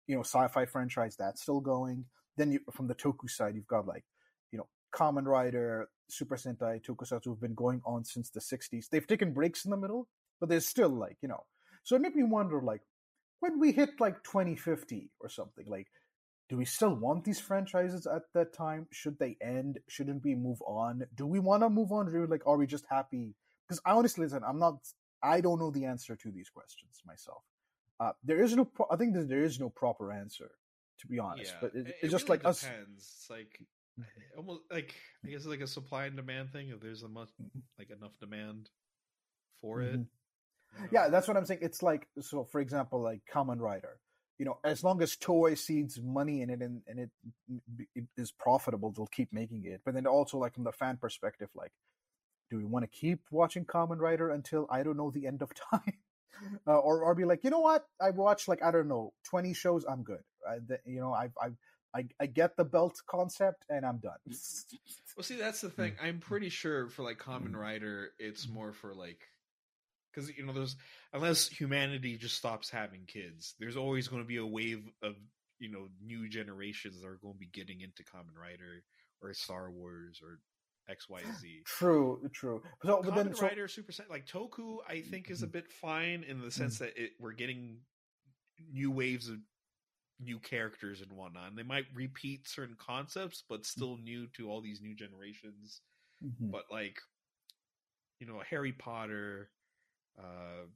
you 0.07 0.15
know, 0.15 0.23
sci-fi 0.23 0.65
franchise 0.67 1.17
that's 1.17 1.43
still 1.43 1.61
going. 1.61 2.07
Then 2.37 2.53
you, 2.53 2.61
from 2.73 2.89
the 2.89 2.95
Toku 2.95 3.29
side, 3.29 3.55
you've 3.55 3.67
got 3.67 3.87
like, 3.87 4.05
you 4.51 4.59
know, 4.59 4.69
Kamen 4.95 5.27
Rider, 5.27 5.89
Super 6.09 6.37
Sentai, 6.37 6.83
Tokusatsu 6.83 7.29
have 7.29 7.41
been 7.41 7.55
going 7.55 7.83
on 7.85 8.05
since 8.05 8.31
the 8.31 8.41
'60s. 8.41 8.89
They've 8.89 9.07
taken 9.07 9.33
breaks 9.33 9.65
in 9.65 9.71
the 9.71 9.77
middle, 9.77 10.09
but 10.41 10.49
there's 10.49 10.67
still 10.67 10.91
like 10.91 11.19
you 11.21 11.29
know. 11.29 11.45
So 11.85 11.97
it 11.97 12.03
made 12.03 12.15
me 12.15 12.23
wonder, 12.23 12.61
like, 12.61 12.83
when 13.41 13.59
we 13.59 13.73
hit 13.73 14.01
like 14.01 14.23
2050 14.23 15.11
or 15.21 15.29
something, 15.29 15.67
like, 15.67 15.89
do 16.53 16.59
we 16.59 16.67
still 16.67 16.95
want 16.95 17.25
these 17.25 17.41
franchises 17.41 18.07
at 18.07 18.25
that 18.35 18.53
time? 18.53 18.87
Should 18.93 19.19
they 19.19 19.39
end? 19.41 19.79
Shouldn't 19.89 20.23
we 20.23 20.35
move 20.35 20.61
on? 20.67 21.03
Do 21.15 21.27
we 21.27 21.39
want 21.41 21.63
to 21.63 21.71
move 21.71 21.91
on? 21.93 22.15
Or 22.15 22.27
like, 22.27 22.47
are 22.47 22.59
we 22.59 22.67
just 22.67 22.85
happy? 22.91 23.35
Because 23.67 23.81
I 23.87 23.93
honestly, 23.93 24.25
listen, 24.27 24.43
I'm 24.47 24.59
not. 24.59 24.75
I 25.23 25.41
don't 25.41 25.59
know 25.59 25.71
the 25.71 25.87
answer 25.87 26.15
to 26.15 26.31
these 26.31 26.51
questions 26.51 27.01
myself. 27.07 27.43
Uh, 27.99 28.13
there 28.23 28.43
is 28.45 28.55
no. 28.55 28.67
Pro- 28.67 28.85
I 28.91 28.97
think 28.97 29.15
that 29.15 29.31
there 29.31 29.43
is 29.43 29.59
no 29.59 29.71
proper 29.71 30.13
answer, 30.13 30.51
to 31.01 31.07
be 31.07 31.19
honest. 31.19 31.55
but 31.63 31.75
it, 31.75 31.95
it's 32.03 32.13
just 32.13 32.29
really 32.29 32.41
like 32.41 32.47
us. 32.47 32.61
depends. 32.61 32.99
It's 33.17 33.31
like 33.31 33.59
almost 34.37 34.61
like 34.71 34.95
I 35.25 35.29
guess 35.29 35.37
it's 35.39 35.47
like 35.47 35.63
a 35.63 35.67
supply 35.67 36.05
and 36.05 36.17
demand 36.17 36.53
thing. 36.53 36.69
If 36.69 36.81
there's 36.81 37.03
a 37.03 37.09
much 37.09 37.31
like 37.79 37.89
enough 37.89 38.13
demand 38.21 38.69
for 39.63 39.81
it, 39.81 39.95
Mhm. 39.95 40.07
you 40.75 40.81
know? 40.83 40.89
Yeah, 40.93 41.09
that's 41.09 41.27
what 41.29 41.39
I'm 41.39 41.47
saying. 41.47 41.61
It's 41.63 41.83
like 41.83 42.09
so. 42.21 42.45
For 42.45 42.61
example, 42.61 43.01
like 43.03 43.23
Kamen 43.33 43.59
Rider. 43.59 43.97
You 44.43 44.47
know, 44.47 44.59
as 44.65 44.83
long 44.83 45.01
as 45.03 45.15
Toei 45.15 45.57
seeds 45.57 46.01
money 46.03 46.43
in 46.43 46.51
it 46.51 46.63
and, 46.63 46.83
and 46.89 46.99
it, 46.99 47.11
it 47.95 48.07
is 48.17 48.33
profitable, 48.33 48.91
they'll 48.91 49.07
keep 49.07 49.33
making 49.33 49.67
it. 49.67 49.83
But 49.85 49.95
then 49.95 50.05
also, 50.05 50.37
like 50.37 50.55
from 50.55 50.65
the 50.65 50.73
fan 50.73 50.97
perspective, 50.97 51.49
like, 51.55 51.71
do 52.51 52.57
we 52.57 52.65
want 52.65 52.83
to 52.83 52.89
keep 52.89 53.21
watching 53.31 53.65
Kamen 53.65 54.01
Rider 54.01 54.31
until 54.31 54.67
I 54.69 54.83
don't 54.83 54.97
know 54.97 55.13
the 55.13 55.29
end 55.29 55.43
of 55.43 55.53
time, 55.71 55.95
uh, 56.67 56.77
or 56.77 57.05
or 57.05 57.15
be 57.15 57.25
like, 57.25 57.45
you 57.45 57.51
know 57.51 57.61
what? 57.61 57.87
I 58.01 58.11
watched 58.11 58.49
like 58.49 58.65
I 58.65 58.73
don't 58.73 58.89
know 58.89 59.13
twenty 59.23 59.55
shows. 59.55 59.85
I'm 59.89 60.03
good. 60.03 60.25
I, 60.45 60.57
the, 60.67 60.81
you 60.85 60.99
know, 60.99 61.13
I 61.13 61.29
I 61.41 61.51
I 61.95 62.07
I 62.19 62.27
get 62.27 62.57
the 62.57 62.65
belt 62.65 63.01
concept 63.07 63.65
and 63.71 63.87
I'm 63.87 63.99
done. 63.99 64.19
Well, 65.15 65.25
see, 65.25 65.37
that's 65.37 65.61
the 65.61 65.69
thing. 65.69 65.93
Hmm. 66.01 66.07
I'm 66.07 66.19
pretty 66.21 66.49
sure 66.49 66.89
for 66.89 67.03
like 67.03 67.19
Kamen 67.19 67.55
Rider, 67.55 68.13
it's 68.19 68.47
hmm. 68.47 68.55
more 68.55 68.73
for 68.73 68.95
like 68.95 69.21
because 70.13 70.31
you 70.37 70.45
know 70.45 70.53
there's 70.53 70.77
unless 71.13 71.49
humanity 71.49 72.17
just 72.17 72.37
stops 72.37 72.71
having 72.71 73.03
kids, 73.07 73.55
there's 73.59 73.77
always 73.77 74.09
going 74.09 74.23
to 74.23 74.29
be 74.29 74.37
a 74.37 74.47
wave 74.47 74.89
of 75.03 75.15
you 75.59 75.71
know 75.71 75.89
new 76.05 76.29
generations 76.29 77.01
that 77.01 77.07
are 77.07 77.19
going 77.23 77.35
to 77.35 77.41
be 77.41 77.51
getting 77.53 77.81
into 77.81 78.03
Kamen 78.03 78.37
Rider 78.37 78.83
or 79.23 79.33
Star 79.35 79.71
Wars 79.71 80.21
or 80.23 80.39
X 80.89 81.09
Y 81.09 81.21
Z. 81.41 81.63
True, 81.65 82.21
true. 82.33 82.63
So, 82.85 83.01
but 83.03 83.11
Common 83.11 83.27
then 83.27 83.35
so, 83.35 83.47
Rider 83.47 83.69
Super 83.69 83.93
like 84.11 84.27
Toku, 84.27 84.79
I 84.89 84.97
mm, 84.97 85.07
think 85.07 85.31
is 85.31 85.43
a 85.43 85.47
mm-hmm. 85.47 85.53
bit 85.53 85.73
fine 85.73 86.25
in 86.29 86.41
the 86.41 86.51
sense 86.51 86.77
mm. 86.77 86.81
that 86.81 86.97
it, 86.97 87.13
we're 87.19 87.33
getting 87.33 87.79
new 88.73 88.91
waves 88.91 89.29
of 89.29 89.39
new 90.21 90.39
characters 90.39 91.01
and 91.01 91.13
whatnot. 91.13 91.49
And 91.49 91.59
they 91.59 91.63
might 91.63 91.87
repeat 91.95 92.49
certain 92.49 92.77
concepts, 92.79 93.43
but 93.49 93.63
mm. 93.63 93.67
still 93.67 93.97
new 93.99 94.27
to 94.37 94.51
all 94.51 94.61
these 94.61 94.81
new 94.81 94.95
generations. 94.95 95.81
Mhm. 96.23 96.51
But 96.51 96.65
like, 96.71 97.01
you 98.21 98.27
know, 98.27 98.41
Harry 98.49 98.73
Potter, 98.73 99.51
uh, 100.19 100.67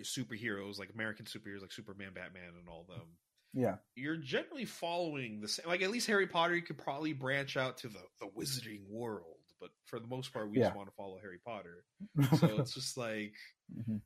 superheroes 0.00 0.78
like 0.78 0.90
American 0.94 1.26
superheroes 1.26 1.60
like 1.60 1.72
Superman, 1.72 2.12
Batman, 2.14 2.52
and 2.58 2.68
all 2.68 2.84
them. 2.88 3.16
yeah. 3.52 3.76
You're 3.96 4.16
generally 4.16 4.64
following 4.64 5.40
the 5.40 5.48
same. 5.48 5.66
Like 5.66 5.82
at 5.82 5.90
least 5.90 6.06
Harry 6.06 6.26
Potter, 6.26 6.54
you 6.54 6.62
could 6.62 6.78
probably 6.78 7.12
branch 7.12 7.56
out 7.56 7.78
to 7.78 7.88
the 7.88 8.00
the 8.20 8.26
wizarding 8.28 8.86
world. 8.88 9.34
But 9.60 9.70
for 9.86 9.98
the 9.98 10.06
most 10.06 10.32
part, 10.32 10.50
we 10.50 10.58
Yeah. 10.58 10.66
just 10.66 10.76
want 10.76 10.88
to 10.88 10.94
follow 10.94 11.18
Harry 11.20 11.38
Potter. 11.44 11.84
So 12.38 12.58
it's 12.58 12.74
just 12.74 12.96
like 12.96 13.34
Mhm. 13.76 14.00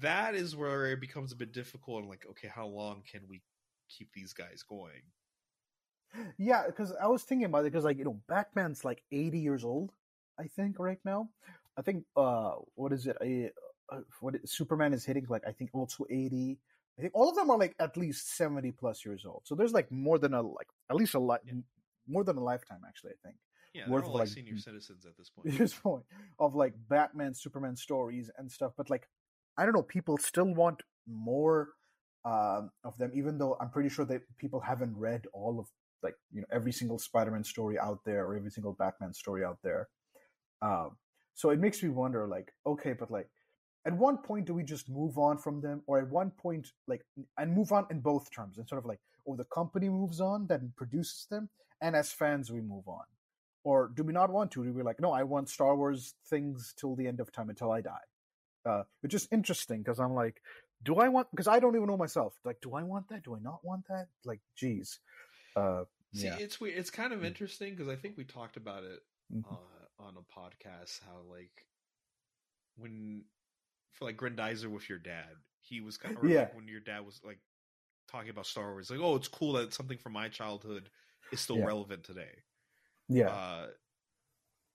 that 0.00 0.34
is 0.34 0.54
where 0.56 0.86
it 0.92 1.00
becomes 1.00 1.32
a 1.32 1.36
bit 1.36 1.52
difficult. 1.52 2.00
And 2.00 2.08
like, 2.08 2.26
okay, 2.30 2.48
how 2.48 2.66
long 2.66 3.02
can 3.10 3.22
we 3.28 3.42
keep 3.88 4.12
these 4.12 4.32
guys 4.32 4.62
going? 4.62 5.02
Yeah, 6.38 6.64
because 6.66 6.92
I 6.92 7.06
was 7.06 7.22
thinking 7.22 7.44
about 7.44 7.60
it 7.66 7.72
because 7.72 7.84
like 7.84 7.98
you 7.98 8.04
know 8.04 8.20
Batman's 8.28 8.84
like 8.84 9.02
eighty 9.12 9.40
years 9.40 9.64
old, 9.64 9.92
I 10.38 10.46
think 10.46 10.78
right 10.78 11.00
now. 11.04 11.28
I 11.78 11.82
think 11.82 12.04
uh 12.16 12.52
what 12.74 12.92
is 12.92 13.06
it? 13.06 13.16
A, 13.22 13.50
uh, 13.90 14.00
what 14.20 14.34
is, 14.34 14.52
Superman 14.52 14.92
is 14.92 15.04
hitting 15.04 15.26
like 15.28 15.42
I 15.46 15.52
think 15.52 15.70
also 15.72 16.04
eighty. 16.10 16.58
I 16.98 17.02
think 17.02 17.14
all 17.14 17.28
of 17.30 17.36
them 17.36 17.50
are 17.50 17.58
like 17.58 17.76
at 17.78 17.96
least 17.96 18.36
seventy 18.36 18.72
plus 18.72 19.04
years 19.04 19.24
old. 19.24 19.42
So 19.44 19.54
there's 19.54 19.72
like 19.72 19.90
more 19.92 20.18
than 20.18 20.34
a 20.34 20.42
like 20.42 20.66
at 20.90 20.96
least 20.96 21.14
a 21.14 21.20
li- 21.20 21.38
Yeah. 21.46 21.54
more 22.08 22.24
than 22.24 22.36
a 22.36 22.42
lifetime 22.42 22.80
actually. 22.86 23.12
I 23.12 23.20
think. 23.28 23.36
Yeah, 23.74 23.88
Worth 23.88 24.06
of, 24.06 24.14
like 24.14 24.28
senior 24.28 24.56
citizens 24.56 25.06
at 25.06 25.16
this 25.16 25.30
point. 25.34 25.56
The 25.56 25.80
point 25.82 26.04
of 26.40 26.54
like 26.54 26.74
Batman, 26.88 27.34
Superman 27.34 27.76
stories 27.76 28.30
and 28.36 28.50
stuff. 28.50 28.72
But 28.76 28.90
like, 28.90 29.06
I 29.58 29.64
don't 29.64 29.74
know, 29.74 29.82
people 29.82 30.16
still 30.16 30.52
want 30.54 30.82
more 31.06 31.68
um, 32.24 32.70
of 32.82 32.96
them, 32.98 33.12
even 33.14 33.38
though 33.38 33.56
I'm 33.60 33.70
pretty 33.70 33.90
sure 33.90 34.06
that 34.06 34.22
people 34.38 34.60
haven't 34.60 34.96
read 34.96 35.26
all 35.32 35.60
of 35.60 35.66
like 36.02 36.14
you 36.32 36.40
know 36.40 36.46
every 36.50 36.72
single 36.72 36.98
Spider-Man 36.98 37.44
story 37.44 37.78
out 37.78 38.00
there 38.04 38.26
or 38.26 38.36
every 38.36 38.50
single 38.50 38.72
Batman 38.72 39.12
story 39.14 39.44
out 39.44 39.58
there. 39.62 39.88
Um, 40.62 40.96
so 41.38 41.50
it 41.50 41.60
makes 41.60 41.82
me 41.82 41.88
wonder, 41.88 42.26
like, 42.26 42.52
okay, 42.66 42.92
but 42.92 43.10
like, 43.10 43.28
at 43.86 43.92
one 43.92 44.18
point 44.18 44.46
do 44.46 44.54
we 44.54 44.64
just 44.64 44.88
move 44.88 45.18
on 45.18 45.38
from 45.38 45.60
them, 45.60 45.82
or 45.86 45.98
at 46.00 46.08
one 46.08 46.30
point, 46.32 46.66
like, 46.88 47.02
and 47.38 47.52
move 47.52 47.70
on 47.70 47.86
in 47.90 48.00
both 48.00 48.26
terms, 48.30 48.58
and 48.58 48.68
sort 48.68 48.80
of 48.82 48.86
like, 48.86 49.00
oh, 49.26 49.36
the 49.36 49.44
company 49.44 49.88
moves 49.88 50.20
on 50.20 50.46
that 50.48 50.60
produces 50.76 51.26
them, 51.30 51.48
and 51.80 51.94
as 51.94 52.10
fans 52.12 52.50
we 52.50 52.60
move 52.60 52.86
on 52.88 53.04
or 53.64 53.90
do 53.94 54.02
we 54.02 54.12
not 54.12 54.30
want 54.30 54.50
to? 54.52 54.64
Do 54.64 54.72
we 54.72 54.82
like, 54.82 55.00
no, 55.00 55.12
I 55.12 55.22
want 55.24 55.48
Star 55.48 55.76
Wars 55.76 56.14
things 56.30 56.74
till 56.78 56.96
the 56.96 57.06
end 57.06 57.20
of 57.20 57.30
time 57.30 57.50
until 57.50 57.70
I 57.70 57.80
die? 57.82 58.06
Uh, 58.64 58.82
which 59.02 59.14
is 59.14 59.28
interesting 59.30 59.82
because 59.82 59.98
I'm 60.00 60.14
like, 60.14 60.40
do 60.84 60.96
I 60.96 61.08
want? 61.08 61.28
Because 61.30 61.48
I 61.48 61.58
don't 61.58 61.74
even 61.74 61.86
know 61.86 61.96
myself. 61.96 62.34
Like, 62.44 62.60
do 62.60 62.74
I 62.74 62.82
want 62.82 63.08
that? 63.10 63.24
Do 63.24 63.34
I 63.34 63.40
not 63.40 63.60
want 63.62 63.84
that? 63.88 64.06
Like, 64.24 64.40
geez. 64.56 65.00
Uh, 65.56 65.84
See, 66.14 66.26
yeah. 66.26 66.36
it's 66.38 66.60
weird. 66.60 66.78
It's 66.78 66.90
kind 66.90 67.12
of 67.12 67.20
Mm. 67.20 67.26
interesting 67.26 67.74
because 67.74 67.88
I 67.88 67.96
think 67.96 68.16
we 68.16 68.24
talked 68.24 68.56
about 68.56 68.84
it 68.84 69.00
Mhm. 69.30 69.52
uh, 69.52 69.77
on 70.08 70.16
a 70.16 70.40
podcast. 70.40 71.00
How 71.04 71.20
like 71.30 71.66
when 72.76 73.24
for 73.92 74.04
like 74.06 74.16
Grendizer 74.16 74.68
with 74.68 74.88
your 74.88 74.98
dad, 74.98 75.30
he 75.60 75.80
was 75.80 75.96
kind 75.96 76.16
of 76.16 76.24
Yeah. 76.24 76.40
like 76.40 76.54
when 76.56 76.68
your 76.68 76.80
dad 76.80 77.04
was 77.04 77.20
like 77.24 77.38
talking 78.10 78.30
about 78.30 78.46
Star 78.46 78.72
Wars, 78.72 78.90
like, 78.90 79.00
oh, 79.00 79.16
it's 79.16 79.28
cool 79.28 79.52
that 79.54 79.74
something 79.74 79.98
from 79.98 80.12
my 80.12 80.28
childhood 80.28 80.88
is 81.32 81.40
still 81.40 81.58
Yeah. 81.58 81.66
relevant 81.66 82.04
today. 82.04 82.42
yeah. 83.08 83.28
Uh, 83.30 83.66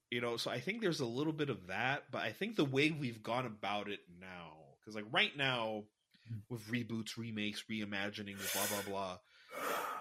you 0.09 0.21
know, 0.21 0.37
so 0.37 0.51
I 0.51 0.59
think 0.59 0.81
there's 0.81 0.99
a 0.99 1.05
little 1.05 1.33
bit 1.33 1.49
of 1.49 1.67
that, 1.67 2.03
but 2.11 2.21
I 2.21 2.31
think 2.31 2.55
the 2.55 2.65
way 2.65 2.91
we've 2.91 3.23
gone 3.23 3.45
about 3.47 3.89
it 3.89 3.99
now, 4.19 4.53
because 4.79 4.95
like 4.95 5.05
right 5.11 5.35
now, 5.35 5.83
Mm. 6.31 6.41
with 6.49 6.67
reboots, 6.67 7.17
remakes, 7.17 7.65
reimaginings, 7.69 8.53
blah 8.53 8.65
blah 8.67 8.81
blah, 8.87 9.17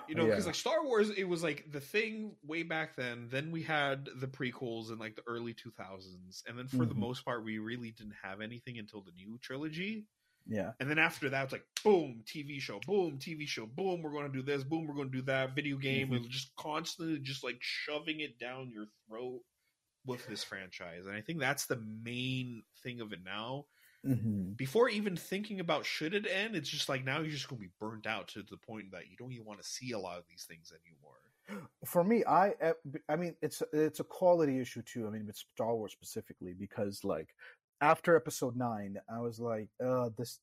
You 0.09 0.17
know, 0.17 0.27
because 0.27 0.45
Yeah. 0.45 0.47
like 0.47 0.57
Star 0.57 0.85
Wars, 0.85 1.11
it 1.11 1.25
was 1.25 1.43
like 1.43 1.71
the 1.71 1.81
thing 1.81 2.37
way 2.43 2.65
back 2.65 2.97
then. 2.97 3.29
Then 3.29 3.53
we 3.53 3.63
had 3.63 4.09
the 4.17 4.27
prequels 4.27 4.91
in 4.91 4.99
like 4.99 5.15
the 5.15 5.23
early 5.27 5.55
2000s, 5.55 6.43
and 6.47 6.59
then 6.59 6.67
for 6.69 6.87
the 6.87 6.95
Mhm. 6.95 6.99
most 6.99 7.25
part, 7.25 7.45
we 7.45 7.59
really 7.59 7.93
didn't 7.93 8.17
have 8.23 8.41
anything 8.41 8.79
until 8.79 9.01
the 9.03 9.13
new 9.13 9.39
trilogy. 9.39 10.09
Yeah. 10.47 10.73
And 10.81 10.91
then 10.91 10.99
after 10.99 11.31
that, 11.31 11.45
it's 11.45 11.53
like 11.53 11.67
boom, 11.85 12.25
TV 12.27 12.61
show, 12.61 12.81
boom, 12.81 13.19
TV 13.19 13.47
show, 13.47 13.67
boom. 13.67 14.03
We're 14.03 14.13
going 14.13 14.31
to 14.31 14.39
do 14.39 14.43
this, 14.43 14.65
boom, 14.65 14.87
we're 14.87 14.95
going 14.95 15.11
to 15.13 15.19
do 15.19 15.23
that. 15.25 15.55
Video 15.55 15.77
game, 15.79 16.13
Mhm. 16.13 16.17
and 16.17 16.29
just 16.31 16.55
constantly 16.57 17.19
just 17.21 17.45
like 17.45 17.59
shoving 17.61 18.21
it 18.21 18.39
down 18.39 18.71
your 18.71 18.87
throat 19.09 19.43
with 20.05 20.27
this 20.27 20.45
franchise. 20.45 21.07
And 21.07 21.17
I 21.17 21.21
think 21.21 21.41
that's 21.41 21.67
the 21.67 21.77
main 21.77 22.65
thing 22.83 23.01
of 23.01 23.13
it 23.13 23.23
now. 23.25 23.67
Hmm 24.05 24.53
Before 24.53 24.89
even 24.89 25.17
thinking 25.17 25.61
about 25.61 25.87
should 25.87 26.15
it 26.15 26.27
end, 26.27 26.57
it's 26.57 26.69
just 26.69 26.89
like 26.89 27.05
now 27.05 27.21
you're 27.21 27.31
just 27.31 27.49
going 27.49 27.61
to 27.61 27.67
be 27.67 27.73
burnt 27.79 28.07
out 28.07 28.29
to 28.29 28.43
the 28.43 28.57
point 28.57 28.93
that 28.93 29.09
you 29.11 29.17
don't 29.17 29.33
even 29.33 29.47
want 29.47 29.63
to 29.63 29.69
see 29.69 29.93
a 29.93 29.99
lot 29.99 30.19
of 30.19 30.25
these 30.29 30.45
things 30.45 30.73
anymore. 30.73 31.63
For 31.85 32.05
me, 32.05 32.25
I 32.25 32.51
uh, 32.63 32.73
I 33.09 33.17
mean 33.17 33.35
it's 33.43 33.63
it's 33.73 34.01
a 34.01 34.05
quality 34.05 34.61
issue 34.61 34.83
too. 34.83 35.07
I 35.07 35.11
mean 35.11 35.27
with 35.27 35.37
Star 35.37 35.75
Wars 35.75 35.93
specifically 35.93 36.55
because 36.59 37.05
like 37.05 37.35
after 37.81 38.17
Episode 38.17 38.57
Nine, 38.57 38.99
I 39.13 39.21
was 39.21 39.41
like, 39.41 39.69
uh, 39.85 40.11
this 40.17 40.39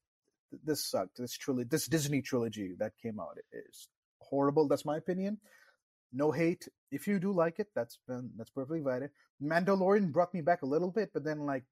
this 0.63 0.85
sucked. 0.85 1.17
This 1.17 1.37
trilogy, 1.37 1.67
this 1.69 1.87
Disney 1.87 2.21
trilogy 2.21 2.75
that 2.79 2.93
came 3.01 3.19
out 3.19 3.37
is 3.53 3.87
horrible. 4.19 4.67
That's 4.67 4.85
my 4.85 4.97
opinion. 4.97 5.39
No 6.11 6.31
hate. 6.31 6.67
If 6.91 7.07
you 7.07 7.19
do 7.19 7.31
like 7.31 7.59
it, 7.59 7.67
that's 7.75 7.99
been 8.07 8.31
that's 8.35 8.49
perfectly 8.49 8.81
valid. 8.81 9.11
Mandalorian 9.41 10.11
brought 10.11 10.33
me 10.33 10.41
back 10.41 10.63
a 10.63 10.65
little 10.65 10.91
bit, 10.91 11.11
but 11.13 11.23
then 11.23 11.45
like 11.45 11.63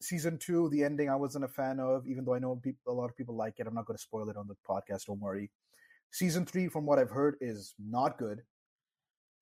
season 0.00 0.38
two, 0.38 0.68
the 0.70 0.84
ending 0.84 1.08
I 1.08 1.16
wasn't 1.16 1.44
a 1.44 1.48
fan 1.48 1.80
of, 1.80 2.06
even 2.06 2.24
though 2.24 2.34
I 2.34 2.38
know 2.38 2.56
peop 2.62 2.76
a 2.86 2.92
lot 2.92 3.10
of 3.10 3.16
people 3.16 3.36
like 3.36 3.54
it. 3.58 3.66
I'm 3.66 3.74
not 3.74 3.86
going 3.86 3.96
to 3.96 4.02
spoil 4.02 4.28
it 4.28 4.36
on 4.36 4.48
the 4.48 4.56
podcast. 4.68 5.06
Don't 5.06 5.20
worry. 5.20 5.50
Season 6.10 6.44
three, 6.46 6.68
from 6.68 6.86
what 6.86 6.98
I've 6.98 7.10
heard, 7.10 7.36
is 7.40 7.74
not 7.78 8.18
good. 8.18 8.42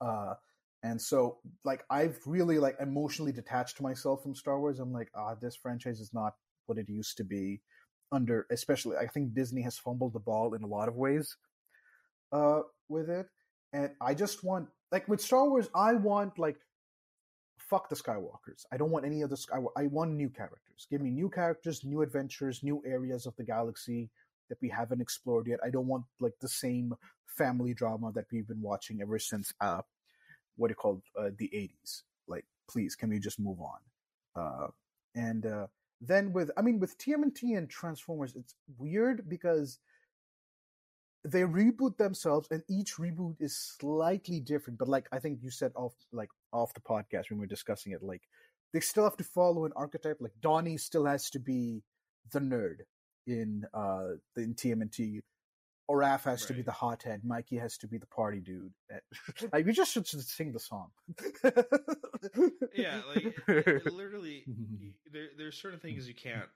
Uh, 0.00 0.34
and 0.82 1.00
so 1.00 1.38
like 1.64 1.84
I've 1.90 2.18
really 2.26 2.58
like 2.58 2.76
emotionally 2.80 3.32
detached 3.32 3.80
myself 3.80 4.22
from 4.22 4.34
Star 4.34 4.58
Wars. 4.58 4.80
I'm 4.80 4.92
like, 4.92 5.10
ah, 5.14 5.34
this 5.40 5.56
franchise 5.56 6.00
is 6.00 6.12
not 6.12 6.34
what 6.66 6.78
it 6.78 6.88
used 6.88 7.16
to 7.18 7.24
be. 7.24 7.60
Under 8.10 8.46
especially, 8.50 8.96
I 8.96 9.06
think 9.06 9.32
Disney 9.32 9.62
has 9.62 9.78
fumbled 9.78 10.12
the 10.12 10.20
ball 10.20 10.54
in 10.54 10.62
a 10.62 10.66
lot 10.66 10.88
of 10.88 10.96
ways 10.96 11.34
uh, 12.30 12.60
with 12.88 13.08
it, 13.08 13.26
and 13.72 13.90
I 14.02 14.12
just 14.12 14.44
want 14.44 14.68
like 14.90 15.08
with 15.08 15.22
Star 15.22 15.48
Wars, 15.48 15.70
I 15.74 15.94
want 15.94 16.38
like 16.38 16.58
fuck 17.68 17.88
the 17.88 17.96
Skywalkers. 17.96 18.64
I 18.72 18.76
don't 18.76 18.90
want 18.90 19.04
any 19.04 19.22
of 19.22 19.30
the 19.30 19.36
Sky. 19.36 19.58
I 19.76 19.86
want 19.86 20.12
new 20.12 20.28
characters. 20.28 20.86
Give 20.90 21.00
me 21.00 21.10
new 21.10 21.28
characters, 21.28 21.84
new 21.84 22.02
adventures, 22.02 22.62
new 22.62 22.82
areas 22.86 23.26
of 23.26 23.36
the 23.36 23.44
galaxy 23.44 24.10
that 24.48 24.58
we 24.60 24.68
haven't 24.68 25.00
explored 25.00 25.46
yet. 25.46 25.60
I 25.64 25.70
don't 25.70 25.86
want 25.86 26.04
like 26.20 26.34
the 26.40 26.48
same 26.48 26.94
family 27.26 27.72
drama 27.72 28.12
that 28.14 28.26
we've 28.30 28.46
been 28.46 28.60
watching 28.60 29.00
ever 29.00 29.18
since 29.18 29.54
uh 29.60 29.80
what 30.56 30.68
do 30.68 30.74
called 30.74 31.00
uh, 31.18 31.30
the 31.38 31.48
80s. 31.54 32.02
Like 32.28 32.44
please 32.70 32.94
can 32.94 33.08
we 33.08 33.18
just 33.18 33.40
move 33.40 33.58
on? 33.60 33.80
Uh 34.36 34.66
and 35.14 35.46
uh 35.46 35.66
then 36.00 36.32
with 36.32 36.50
I 36.56 36.62
mean 36.62 36.78
with 36.80 36.98
TMNT 36.98 37.56
and 37.56 37.70
Transformers 37.70 38.34
it's 38.36 38.54
weird 38.76 39.28
because 39.28 39.78
they 41.24 41.42
reboot 41.42 41.96
themselves 41.98 42.48
and 42.50 42.62
each 42.68 42.96
reboot 42.96 43.36
is 43.40 43.56
slightly 43.56 44.40
different 44.40 44.78
but 44.78 44.88
like 44.88 45.06
i 45.12 45.18
think 45.18 45.38
you 45.42 45.50
said 45.50 45.70
off 45.76 45.94
like 46.12 46.28
off 46.52 46.74
the 46.74 46.80
podcast 46.80 47.30
when 47.30 47.38
we 47.38 47.44
were 47.44 47.46
discussing 47.46 47.92
it 47.92 48.02
like 48.02 48.22
they 48.72 48.80
still 48.80 49.04
have 49.04 49.16
to 49.16 49.24
follow 49.24 49.64
an 49.64 49.72
archetype 49.76 50.16
like 50.20 50.32
donnie 50.40 50.76
still 50.76 51.04
has 51.04 51.30
to 51.30 51.38
be 51.38 51.82
the 52.32 52.40
nerd 52.40 52.78
in 53.26 53.64
uh 53.72 54.08
in 54.36 54.54
tmnt 54.54 55.20
Oraf 55.90 56.22
has 56.24 56.46
to 56.46 56.52
be 56.54 56.60
Right. 56.60 56.66
the 56.66 56.72
hothead. 56.72 57.22
Mikey 57.24 57.56
has 57.58 57.76
to 57.78 57.88
be 57.88 57.98
the 57.98 58.06
party 58.06 58.38
dude. 58.40 58.72
like 59.52 59.66
we 59.66 59.72
just 59.72 59.92
should 59.92 60.06
sing 60.06 60.52
the 60.52 60.60
song. 60.60 60.88
Yeah, 62.74 63.00
like 63.14 63.24
it- 63.24 63.34
it 63.86 63.92
literally, 63.92 64.44
there 65.12 65.26
there's 65.36 65.56
certain 65.56 65.80
things 65.80 66.08
you 66.08 66.14
can't 66.14 66.48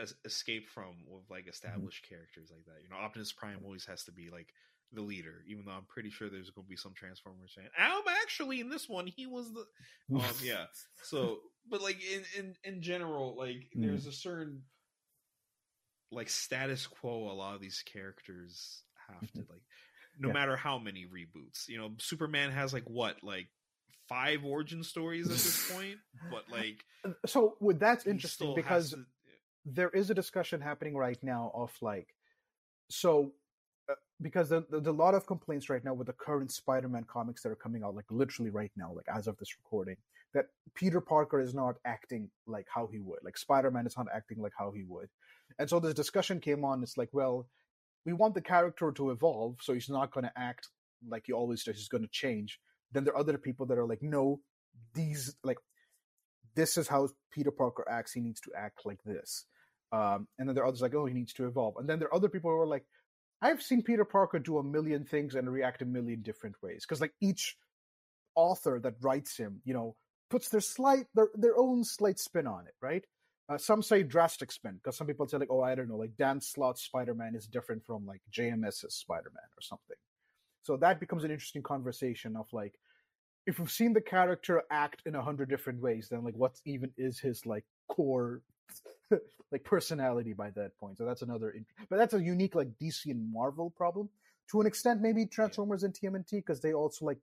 es- 0.00 0.14
escape 0.24 0.68
from 0.68 0.94
with 1.06 1.24
like 1.30 1.48
established 1.48 2.06
characters 2.08 2.50
like 2.50 2.64
that. 2.66 2.82
You 2.82 2.88
know, 2.90 2.96
Optimus 2.96 3.32
Prime 3.32 3.58
always 3.64 3.84
has 3.86 4.04
to 4.04 4.12
be 4.12 4.30
like 4.30 4.48
the 4.92 5.02
leader, 5.02 5.42
even 5.48 5.64
though 5.64 5.72
I'm 5.72 5.86
pretty 5.88 6.10
sure 6.10 6.28
there's 6.28 6.50
going 6.50 6.66
to 6.66 6.70
be 6.70 6.76
some 6.76 6.92
Transformers 6.94 7.52
fan. 7.54 7.64
Um, 7.78 8.02
actually, 8.22 8.60
in 8.60 8.68
this 8.68 8.88
one, 8.88 9.06
he 9.06 9.26
was 9.26 9.50
the 9.52 9.64
um, 10.14 10.22
yeah. 10.42 10.64
So, 11.04 11.38
but 11.70 11.80
like 11.82 11.98
in 12.02 12.22
in 12.38 12.54
in 12.64 12.82
general, 12.82 13.34
like 13.36 13.68
Mm. 13.76 13.82
there's 13.86 14.06
a 14.06 14.12
certain 14.12 14.62
like 16.10 16.28
status 16.28 16.86
quo 16.86 17.30
a 17.30 17.32
lot 17.32 17.54
of 17.54 17.60
these 17.60 17.82
characters 17.86 18.82
have 19.08 19.30
to 19.32 19.38
like 19.48 19.62
no 20.18 20.28
Yeah. 20.28 20.34
matter 20.34 20.56
how 20.56 20.78
many 20.78 21.06
reboots 21.06 21.68
you 21.68 21.78
know 21.78 21.92
superman 21.98 22.50
has 22.50 22.72
like 22.72 22.84
what 22.84 23.16
like 23.22 23.48
five 24.10 24.44
origin 24.44 24.82
stories 24.84 25.24
at 25.26 25.32
this 25.32 25.72
point 25.72 25.96
but 26.30 26.44
like 26.50 26.84
so 27.24 27.56
well, 27.60 27.76
that's 27.80 28.06
interesting 28.06 28.54
because 28.54 28.90
to- 28.90 29.06
there 29.64 29.90
is 29.90 30.10
a 30.10 30.14
discussion 30.14 30.60
happening 30.60 30.96
right 30.96 31.18
now 31.22 31.50
of 31.54 31.72
like 31.80 32.08
so 32.90 33.32
uh, 33.88 33.94
because 34.20 34.48
there's 34.48 34.86
a 34.86 34.92
lot 34.92 35.14
of 35.14 35.26
complaints 35.26 35.68
right 35.68 35.84
now 35.84 35.94
with 35.94 36.06
the 36.06 36.12
current 36.12 36.50
spider-man 36.50 37.04
comics 37.04 37.42
that 37.42 37.50
are 37.50 37.56
coming 37.56 37.82
out 37.82 37.94
like 37.94 38.10
literally 38.10 38.50
right 38.50 38.72
now 38.76 38.92
like 38.94 39.06
as 39.14 39.26
of 39.26 39.36
this 39.38 39.56
recording 39.58 39.96
that 40.34 40.46
peter 40.74 41.00
parker 41.00 41.40
is 41.40 41.54
not 41.54 41.76
acting 41.84 42.28
like 42.46 42.66
how 42.72 42.88
he 42.90 42.98
would 42.98 43.18
like 43.22 43.36
spider-man 43.38 43.86
is 43.86 43.96
not 43.96 44.06
acting 44.14 44.40
like 44.40 44.52
how 44.58 44.70
he 44.70 44.84
would. 44.84 45.08
And 45.58 45.68
so 45.68 45.78
this 45.78 45.94
discussion 45.94 46.40
came 46.40 46.64
on 46.64 46.82
it's 46.82 46.96
like 46.96 47.10
well 47.12 47.46
we 48.04 48.12
want 48.12 48.34
the 48.34 48.40
character 48.40 48.90
to 48.92 49.10
evolve 49.10 49.56
so 49.60 49.74
he's 49.74 49.88
not 49.88 50.10
going 50.10 50.24
to 50.24 50.32
act 50.36 50.68
like 51.08 51.24
he 51.26 51.32
always 51.32 51.62
does 51.64 51.76
he's 51.76 51.88
going 51.88 52.02
to 52.02 52.10
change. 52.10 52.58
Then 52.92 53.04
there 53.04 53.14
are 53.14 53.18
other 53.20 53.38
people 53.38 53.66
that 53.66 53.78
are 53.78 53.86
like 53.86 54.02
no 54.02 54.40
these 54.94 55.36
like 55.44 55.58
this 56.54 56.76
is 56.76 56.88
how 56.88 57.08
peter 57.30 57.50
parker 57.50 57.84
acts 57.88 58.12
he 58.12 58.20
needs 58.20 58.40
to 58.40 58.50
act 58.56 58.84
like 58.84 59.02
this 59.04 59.46
um, 59.92 60.26
and 60.38 60.48
then 60.48 60.54
there 60.54 60.64
are 60.64 60.68
others 60.68 60.80
like, 60.80 60.94
oh, 60.94 61.04
he 61.04 61.12
needs 61.12 61.34
to 61.34 61.46
evolve. 61.46 61.76
And 61.76 61.88
then 61.88 61.98
there 61.98 62.08
are 62.08 62.14
other 62.14 62.30
people 62.30 62.50
who 62.50 62.56
are 62.56 62.66
like, 62.66 62.86
I've 63.42 63.62
seen 63.62 63.82
Peter 63.82 64.04
Parker 64.04 64.38
do 64.38 64.58
a 64.58 64.64
million 64.64 65.04
things 65.04 65.34
and 65.34 65.52
react 65.52 65.82
a 65.82 65.84
million 65.84 66.22
different 66.22 66.56
ways. 66.62 66.84
Because 66.86 67.00
like 67.00 67.12
each 67.20 67.56
author 68.34 68.80
that 68.82 68.94
writes 69.02 69.36
him, 69.36 69.60
you 69.64 69.74
know, 69.74 69.96
puts 70.30 70.48
their 70.48 70.62
slight 70.62 71.06
their 71.14 71.28
their 71.34 71.58
own 71.58 71.84
slight 71.84 72.18
spin 72.18 72.46
on 72.46 72.66
it, 72.66 72.74
right? 72.80 73.04
Uh, 73.48 73.58
some 73.58 73.82
say 73.82 74.02
drastic 74.02 74.50
spin 74.50 74.76
because 74.76 74.96
some 74.96 75.06
people 75.06 75.26
say 75.26 75.36
like, 75.36 75.50
oh, 75.50 75.60
I 75.60 75.74
don't 75.74 75.88
know, 75.88 75.96
like 75.96 76.16
Dan 76.16 76.40
Slott's 76.40 76.82
Spider 76.82 77.14
Man 77.14 77.34
is 77.34 77.46
different 77.46 77.84
from 77.84 78.06
like 78.06 78.22
JMS's 78.32 78.94
Spider 78.94 79.30
Man 79.34 79.44
or 79.58 79.60
something. 79.60 79.96
So 80.62 80.76
that 80.76 81.00
becomes 81.00 81.24
an 81.24 81.32
interesting 81.32 81.62
conversation 81.62 82.36
of 82.36 82.46
like, 82.52 82.74
if 83.46 83.58
we've 83.58 83.70
seen 83.70 83.92
the 83.92 84.00
character 84.00 84.62
act 84.70 85.02
in 85.06 85.14
a 85.14 85.22
hundred 85.22 85.48
different 85.50 85.80
ways, 85.80 86.08
then 86.10 86.22
like 86.24 86.34
what 86.34 86.60
even 86.64 86.90
is 86.96 87.18
his 87.18 87.44
like 87.46 87.64
core 87.88 88.40
like 89.52 89.64
personality 89.64 90.32
by 90.32 90.50
that 90.50 90.70
point. 90.78 90.96
So 90.98 91.04
that's 91.04 91.22
another, 91.22 91.50
int- 91.50 91.66
but 91.90 91.96
that's 91.98 92.14
a 92.14 92.22
unique 92.22 92.54
like 92.54 92.68
DC 92.80 93.06
and 93.06 93.32
Marvel 93.32 93.70
problem 93.70 94.08
to 94.50 94.60
an 94.60 94.66
extent. 94.66 95.00
Maybe 95.00 95.26
Transformers 95.26 95.82
and 95.82 95.92
TMNT 95.92 96.30
because 96.32 96.60
they 96.60 96.72
also 96.72 97.04
like 97.04 97.18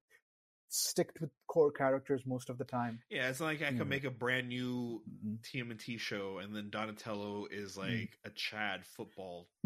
stick 0.72 1.10
with 1.20 1.32
core 1.48 1.72
characters 1.72 2.22
most 2.28 2.50
of 2.52 2.60
the 2.60 2.64
time. 2.64 3.00
yeah 3.10 3.28
it's 3.28 3.40
like 3.40 3.64
i 3.64 3.72
could 3.74 3.90
make 3.90 4.04
a 4.04 4.12
brand 4.12 4.48
new 4.48 5.02
tmnt 5.42 6.00
show 6.00 6.38
and 6.44 6.56
then 6.56 6.70
donatello 6.70 7.48
is 7.50 7.76
Mm. 7.76 7.78
like 8.02 8.20
a 8.24 8.30
chad 8.30 8.86
football 8.86 9.48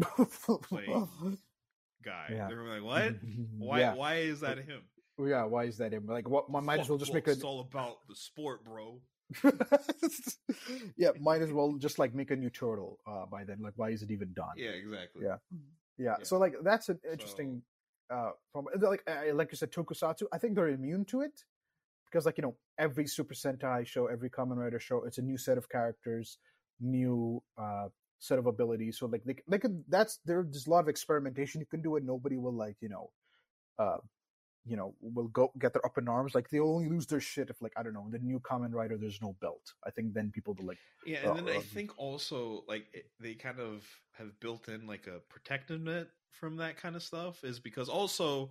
guy 2.04 2.26
Yeah. 2.30 2.48
they're 2.48 2.64
like 2.64 2.82
what 2.82 3.14
why 3.58 3.80
Yeah. 3.80 3.94
why 4.02 4.14
is 4.16 4.40
that 4.40 4.58
him 4.58 4.80
yeah, 5.18 5.44
why 5.44 5.64
is 5.64 5.78
that 5.78 5.92
him? 5.92 6.06
Like, 6.06 6.28
what? 6.28 6.46
I 6.54 6.60
might 6.60 6.80
as 6.80 6.88
well 6.88 6.98
just 6.98 7.14
make 7.14 7.26
a. 7.28 7.32
it's 7.32 7.44
all 7.44 7.60
about 7.60 7.98
the 8.08 8.14
sport 8.16 8.64
bro 8.64 9.00
yeah, 10.96 11.10
might 11.20 11.42
as 11.42 11.52
well 11.52 11.74
just 11.78 11.98
like 11.98 12.14
make 12.14 12.30
a 12.30 12.36
new 12.36 12.50
turtle 12.50 12.98
uh, 13.06 13.26
by 13.26 13.44
then. 13.44 13.58
Like, 13.60 13.72
why 13.76 13.90
is 13.90 14.02
it 14.02 14.10
even 14.10 14.32
done? 14.34 14.54
yeah 14.56 14.70
exactly 14.70 15.22
Yeah. 15.24 15.36
Yeah, 15.96 16.16
Yeah. 16.18 16.24
so 16.24 16.38
like 16.38 16.54
that's 16.62 16.88
an 16.88 16.98
interesting 17.10 17.62
uh 18.10 18.30
from 18.52 18.66
like 18.80 19.02
I- 19.08 19.30
like 19.30 19.50
you 19.52 19.56
said 19.56 19.70
tokusatsu. 19.72 20.24
I 20.32 20.38
think 20.38 20.54
they're 20.54 20.68
immune 20.68 21.04
to 21.06 21.22
it 21.22 21.44
because 22.06 22.26
like 22.26 22.36
you 22.38 22.42
know 22.42 22.56
every 22.78 23.06
Super 23.06 23.34
Sentai 23.34 23.86
show, 23.86 24.06
every 24.06 24.28
Kamen 24.30 24.56
Rider 24.56 24.80
show, 24.80 25.04
it's 25.04 25.18
a 25.18 25.22
new 25.22 25.38
set 25.38 25.56
of 25.56 25.68
characters, 25.68 26.38
new 26.80 27.42
uh 27.56 27.88
set 28.18 28.38
of 28.38 28.46
abilities. 28.46 28.98
So 28.98 29.06
like 29.06 29.24
they 29.24 29.36
they 29.48 29.58
could 29.58 29.82
that's 29.88 30.18
there's 30.24 30.66
a 30.66 30.70
lot 30.70 30.80
of 30.80 30.88
experimentation 30.88 31.60
you 31.60 31.66
can 31.66 31.80
do 31.82 31.96
and 31.96 32.04
nobody 32.06 32.36
will 32.36 32.52
like 32.54 32.76
you 32.80 32.88
know 32.90 33.10
uh 33.78 33.98
you 34.66 34.76
know 34.76 34.94
will 35.00 35.28
go 35.28 35.52
get 35.58 35.72
their 35.72 35.84
up 35.84 35.98
in 35.98 36.08
arms 36.08 36.34
like 36.34 36.48
they'll 36.48 36.68
only 36.68 36.88
lose 36.88 37.06
their 37.06 37.20
shit 37.20 37.50
if 37.50 37.60
like 37.60 37.72
i 37.76 37.82
don't 37.82 37.92
know 37.92 38.06
the 38.10 38.18
new 38.18 38.40
Kamen 38.40 38.72
Rider 38.72 38.96
there's 38.96 39.20
no 39.20 39.34
belt. 39.40 39.72
I 39.86 39.90
think 39.90 40.14
then 40.14 40.30
people 40.30 40.54
will 40.54 40.66
like 40.66 40.78
Yeah, 41.06 41.28
and 41.28 41.36
then 41.36 41.48
Uh, 41.48 41.52
I 41.52 41.56
um, 41.58 41.62
think 41.62 41.98
also 41.98 42.64
like 42.68 42.86
it, 42.92 43.10
they 43.20 43.34
kind 43.34 43.60
of 43.60 43.84
have 44.12 44.38
built 44.40 44.68
in 44.68 44.86
like 44.86 45.06
a 45.06 45.20
protective 45.28 45.80
net 45.80 46.08
from 46.30 46.56
that 46.56 46.76
kind 46.76 46.96
of 46.96 47.02
stuff 47.02 47.44
is 47.44 47.60
because 47.60 47.88
also 47.88 48.50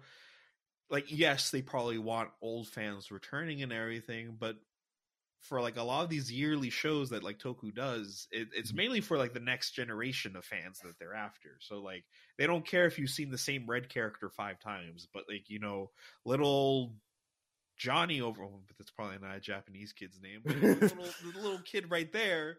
like 0.90 1.06
yes, 1.08 1.50
they 1.50 1.62
probably 1.62 1.98
want 1.98 2.30
old 2.42 2.68
fans 2.68 3.12
returning 3.12 3.64
and 3.64 3.74
everything, 3.74 4.38
but 4.40 4.58
for 5.44 5.62
like 5.62 5.78
a 5.78 5.84
lot 5.84 6.04
of 6.04 6.10
these 6.10 6.32
yearly 6.32 6.70
shows 6.70 7.10
that 7.12 7.24
like 7.24 7.38
Toku 7.38 7.74
does, 7.74 8.28
it, 8.32 8.48
it's 8.56 8.72
Mhm. 8.72 8.76
mainly 8.76 9.02
for 9.02 9.18
like 9.18 9.34
the 9.34 9.40
next 9.40 9.72
generation 9.72 10.36
of 10.36 10.46
fans 10.46 10.80
that 10.80 10.98
they're 11.00 11.14
after. 11.14 11.58
So 11.60 11.82
like 11.82 12.06
they 12.38 12.48
don't 12.48 12.66
care 12.66 12.86
if 12.86 12.98
you've 12.98 13.10
seen 13.10 13.30
the 13.30 13.38
same 13.38 13.66
red 13.70 13.90
character 13.90 14.30
five 14.30 14.60
times, 14.60 15.08
but 15.14 15.26
like 15.30 15.50
you 15.50 15.60
know, 15.60 15.92
little 16.26 16.96
Johnny 17.76 18.22
over, 18.22 18.44
oh, 18.44 18.62
but 18.68 18.78
that's 18.78 18.92
probably 18.92 19.18
not 19.20 19.36
a 19.36 19.40
Japanese 19.40 19.94
kid's 19.94 20.22
name. 20.22 20.42
But 20.46 20.62
the 20.62 20.68
little, 20.76 20.88
the 21.34 21.40
little 21.42 21.60
kid 21.66 21.90
right 21.90 22.12
there, 22.14 22.58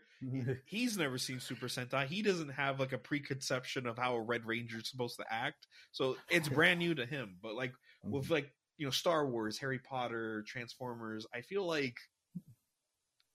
he's 0.67 0.99
never 0.99 1.19
seen 1.19 1.39
Super 1.41 1.67
Sentai. 1.69 2.07
He 2.07 2.21
doesn't 2.21 2.49
have 2.51 2.81
like 2.81 2.93
a 2.93 2.99
preconception 2.99 3.87
of 3.87 3.97
how 3.97 4.17
a 4.17 4.21
Red 4.21 4.45
Ranger 4.45 4.79
is 4.79 4.91
supposed 4.91 5.17
to 5.19 5.25
act, 5.33 5.67
so 5.93 6.17
it's 6.29 6.49
brand 6.51 6.81
new 6.81 6.95
to 6.97 7.07
him. 7.07 7.37
But 7.43 7.55
like 7.55 7.73
with 8.03 8.29
like 8.29 8.51
you 8.77 8.87
know 8.87 8.91
Star 8.91 9.27
Wars, 9.27 9.57
Harry 9.59 9.79
Potter, 9.79 10.43
Transformers, 10.47 11.27
I 11.33 11.41
feel 11.43 11.65
like 11.65 11.97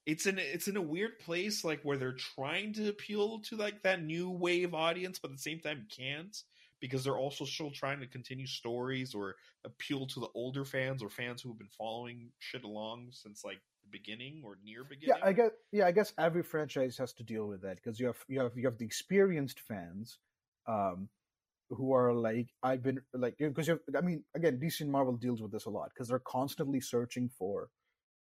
it's 0.09 0.25
in 0.25 0.39
it's 0.39 0.67
in 0.67 0.75
a 0.75 0.81
weird 0.81 1.19
place 1.19 1.63
like 1.63 1.81
where 1.83 1.97
they're 1.97 2.13
trying 2.35 2.73
to 2.73 2.89
appeal 2.89 3.39
to 3.41 3.55
like 3.55 3.83
that 3.83 4.03
new 4.03 4.29
wave 4.29 4.73
audience, 4.73 5.19
but 5.19 5.29
at 5.29 5.37
the 5.37 5.41
same 5.41 5.59
time 5.59 5.85
can't 5.95 6.35
because 6.81 7.03
they're 7.03 7.17
also 7.17 7.45
still 7.45 7.69
trying 7.69 7.99
to 7.99 8.07
continue 8.07 8.47
stories 8.47 9.13
or 9.13 9.35
appeal 9.65 10.07
to 10.07 10.19
the 10.19 10.29
older 10.33 10.65
fans 10.65 11.03
or 11.03 11.09
fans 11.09 11.41
who 11.41 11.49
have 11.49 11.59
been 11.59 11.69
following 11.77 12.31
shit 12.39 12.63
along 12.63 13.09
since 13.11 13.43
like 13.43 13.59
the 13.83 13.89
beginning 13.91 14.41
or 14.43 14.57
near 14.63 14.83
beginning. 14.83 15.17
yeah, 15.19 15.27
I 15.27 15.33
guess 15.33 15.51
yeah, 15.71 15.85
I 15.85 15.91
guess 15.91 16.11
every 16.17 16.41
franchise 16.41 16.97
has 16.97 17.13
to 17.13 17.23
deal 17.23 17.47
with 17.47 17.61
that 17.61 17.75
because 17.75 17.99
you 17.99 18.07
have 18.07 18.17
you 18.27 18.39
have 18.39 18.51
you 18.55 18.65
have 18.65 18.79
the 18.79 18.85
experienced 18.85 19.59
fans, 19.59 20.17
um, 20.67 21.07
who 21.69 21.93
are 21.93 22.13
like 22.13 22.47
I've 22.63 22.81
been 22.81 22.99
like 23.13 23.35
because 23.37 23.67
you 23.67 23.73
have, 23.73 23.95
I 23.95 24.03
mean 24.03 24.23
again 24.35 24.59
DC 24.59 24.81
and 24.81 24.91
Marvel 24.91 25.17
deals 25.17 25.39
with 25.39 25.51
this 25.51 25.65
a 25.65 25.69
lot 25.69 25.91
because 25.93 26.07
they're 26.07 26.17
constantly 26.17 26.81
searching 26.81 27.29
for 27.37 27.69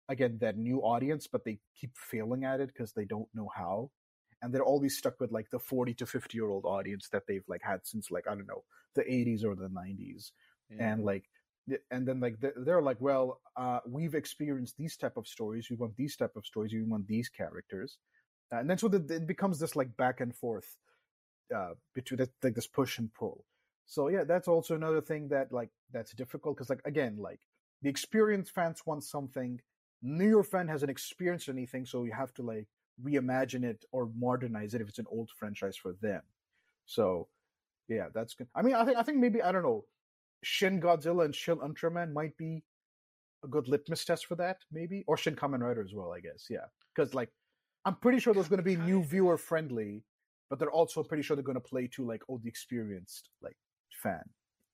again 0.08 0.38
that 0.40 0.56
new 0.56 0.80
audience, 0.80 1.26
but 1.26 1.44
they 1.44 1.58
keep 1.78 1.96
failing 1.96 2.44
at 2.44 2.60
it 2.60 2.68
because 2.68 2.92
they 2.92 3.04
don't 3.04 3.28
know 3.34 3.48
how, 3.54 3.90
and 4.42 4.52
they're 4.52 4.64
always 4.64 4.96
stuck 4.98 5.18
with 5.20 5.32
like 5.32 5.48
the 5.50 5.58
forty 5.58 5.94
to 5.94 6.06
fifty 6.06 6.36
year 6.38 6.48
old 6.48 6.64
audience 6.64 7.08
that 7.10 7.22
they've 7.26 7.48
like 7.48 7.62
had 7.62 7.80
since 7.84 8.10
like 8.10 8.26
I 8.28 8.34
don't 8.34 8.46
know 8.46 8.64
the 8.94 9.10
eighties 9.12 9.44
or 9.44 9.54
the 9.54 9.68
nineties 9.68 10.32
Yeah. 10.70 10.92
and 10.92 11.04
like 11.04 11.24
and 11.90 12.06
then 12.06 12.20
like 12.20 12.38
they're, 12.40 12.52
they're 12.56 12.82
like 12.82 13.00
well 13.00 13.40
uh 13.56 13.80
we've 13.88 14.14
experienced 14.14 14.76
these 14.76 14.96
type 14.96 15.16
of 15.16 15.26
stories 15.26 15.68
we 15.70 15.76
want 15.76 15.96
these 15.96 16.14
type 16.16 16.36
of 16.36 16.44
stories 16.44 16.72
we 16.74 16.82
want 16.82 17.06
these 17.06 17.28
characters 17.28 17.98
Uh, 18.52 18.58
and 18.60 18.68
then 18.68 18.78
so 18.78 18.88
that 18.88 19.10
it 19.10 19.26
becomes 19.26 19.58
this 19.58 19.74
like 19.74 19.96
back 19.96 20.20
and 20.20 20.34
forth 20.36 20.76
uh 21.54 21.72
between 21.94 22.18
that 22.18 22.30
like 22.42 22.54
this 22.54 22.66
push 22.66 22.98
and 22.98 23.12
pull 23.14 23.44
so 23.86 24.08
yeah 24.08 24.24
that's 24.24 24.48
also 24.48 24.74
another 24.74 25.00
thing 25.00 25.28
that 25.28 25.50
like 25.52 25.70
that's 25.90 26.12
difficult 26.14 26.54
because 26.56 26.70
like 26.70 26.82
again 26.84 27.16
like 27.16 27.40
the 27.82 27.88
experienced 27.88 28.52
fans 28.54 28.82
want 28.86 29.02
something 29.02 29.58
newer 30.04 30.44
fan 30.44 30.68
hasn't 30.68 30.90
experienced 30.90 31.48
anything 31.48 31.84
so 31.84 32.04
you 32.04 32.12
have 32.12 32.32
to 32.34 32.42
like 32.42 32.68
reimagine 33.02 33.64
it 33.64 33.84
or 33.90 34.10
modernize 34.16 34.74
it 34.74 34.80
if 34.80 34.88
it's 34.88 35.00
an 35.00 35.06
old 35.10 35.30
franchise 35.36 35.76
for 35.76 35.94
them 36.00 36.22
so 36.86 37.26
yeah 37.88 38.06
that's 38.14 38.34
good 38.34 38.46
i 38.54 38.62
mean 38.62 38.74
i 38.74 38.84
think 38.84 38.96
i 38.96 39.02
think 39.02 39.18
maybe 39.18 39.42
i 39.42 39.50
don't 39.50 39.62
know 39.62 39.84
Shin 40.44 40.80
Godzilla 40.80 41.24
and 41.24 41.34
Shin 41.34 41.56
Ultraman 41.58 42.12
might 42.12 42.36
be 42.36 42.62
a 43.42 43.48
good 43.48 43.66
litmus 43.66 44.04
test 44.04 44.26
for 44.26 44.36
that, 44.36 44.58
maybe, 44.70 45.02
or 45.06 45.16
Shin 45.16 45.34
Kamen 45.34 45.60
Rider 45.60 45.82
as 45.82 45.94
well, 45.94 46.12
I 46.12 46.20
guess. 46.20 46.46
Yeah, 46.50 46.66
because 46.94 47.14
like 47.14 47.30
I'm 47.84 47.96
pretty 47.96 48.20
sure 48.20 48.34
there's 48.34 48.48
going 48.48 48.58
to 48.58 48.62
be 48.62 48.76
new 48.76 49.02
viewer 49.02 49.38
friendly, 49.38 50.04
but 50.50 50.58
they're 50.58 50.70
also 50.70 51.02
pretty 51.02 51.22
sure 51.22 51.36
they're 51.36 51.42
going 51.42 51.54
to 51.54 51.60
play 51.60 51.88
to 51.94 52.04
like 52.06 52.22
oh 52.28 52.38
the 52.42 52.48
experienced 52.48 53.30
like 53.42 53.56
fan 53.90 54.22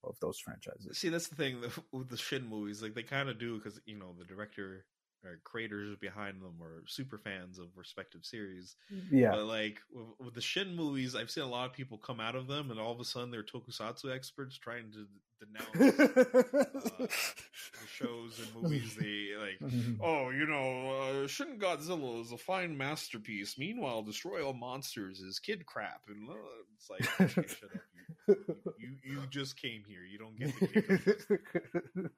of 0.05 0.17
those 0.21 0.39
franchises. 0.39 0.99
See, 0.99 1.09
that's 1.09 1.29
the 1.29 1.37
thing 1.37 1.61
with 1.93 2.09
the 2.09 2.17
Shin 2.17 2.47
movies. 2.47 2.83
Like 2.83 2.95
they 2.95 3.03
kind 3.03 3.29
of 3.29 3.39
do 3.39 3.57
because 3.57 3.81
you 3.87 3.97
know 3.97 4.15
the 4.19 4.25
director 4.25 4.85
or 5.25 5.41
creators 5.45 5.97
behind 6.01 6.41
them 6.41 6.55
are 6.63 6.83
super 6.87 7.19
fans 7.19 7.59
of 7.59 7.67
respective 7.77 8.25
series. 8.25 8.77
Yeah, 9.11 9.31
But 9.33 9.45
like 9.45 9.81
with, 9.93 10.27
with 10.27 10.35
the 10.35 10.41
Shin 10.41 10.75
movies, 10.75 11.15
I've 11.15 11.31
seen 11.31 11.45
a 11.45 11.49
lot 11.49 11.67
of 11.67 11.73
people 11.73 11.99
come 11.99 12.21
out 12.21 12.37
of 12.37 12.47
them, 12.47 12.71
and 12.71 12.81
all 12.81 12.93
of 12.93 13.01
a 13.01 13.05
sudden 13.05 13.31
they're 13.31 13.43
tokusatsu 13.43 14.15
experts 14.15 14.57
trying 14.59 14.93
to 14.93 15.07
denounce 15.41 15.97
the 15.97 17.09
shows 17.89 18.39
and 18.39 18.63
movies. 18.63 18.95
They 18.99 19.31
like, 19.39 19.73
oh, 20.03 20.31
you 20.31 20.47
know, 20.47 21.23
uh, 21.23 21.27
Shin 21.27 21.59
Godzilla 21.59 22.21
is 22.21 22.33
a 22.33 22.37
fine 22.39 22.77
masterpiece. 22.77 23.59
Meanwhile, 23.59 24.03
Destroy 24.03 24.45
All 24.45 24.53
Monsters 24.53 25.21
is 25.21 25.39
kid 25.39 25.67
crap, 25.67 26.03
and 26.09 26.29
uh, 26.29 26.35
it's 26.77 26.91
like, 26.91 27.21
okay, 27.21 27.49
shut 27.61 27.71
up. 27.75 27.81
You, 28.29 28.37
you 28.79 28.97
you 29.13 29.27
just 29.31 29.57
came 29.61 29.83
here. 29.89 30.05
You 30.05 30.19
don't 30.19 30.39
get 30.39 30.53
the 30.61 32.11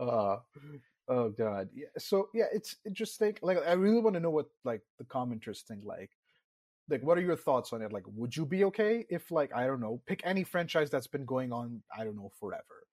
uh, 0.00 0.38
oh 1.08 1.30
god. 1.30 1.68
Yeah. 1.74 1.86
So 1.98 2.28
yeah, 2.34 2.46
it's 2.52 2.76
interesting. 2.84 3.36
Like, 3.42 3.58
I 3.66 3.72
really 3.72 4.00
want 4.00 4.14
to 4.14 4.20
know 4.20 4.30
what 4.30 4.46
like 4.64 4.82
the 4.98 5.04
commenters 5.04 5.62
think. 5.62 5.84
Like, 5.84 6.10
like 6.88 7.02
what 7.02 7.18
are 7.18 7.22
your 7.22 7.36
thoughts 7.36 7.72
on 7.72 7.82
it? 7.82 7.92
Like, 7.92 8.04
would 8.06 8.36
you 8.36 8.46
be 8.46 8.64
okay 8.64 9.04
if 9.10 9.30
like 9.30 9.54
I 9.54 9.66
don't 9.66 9.80
know, 9.80 10.00
pick 10.06 10.22
any 10.24 10.44
franchise 10.44 10.90
that's 10.90 11.06
been 11.06 11.24
going 11.24 11.52
on 11.52 11.82
I 11.96 12.04
don't 12.04 12.16
know 12.16 12.30
forever. 12.38 12.86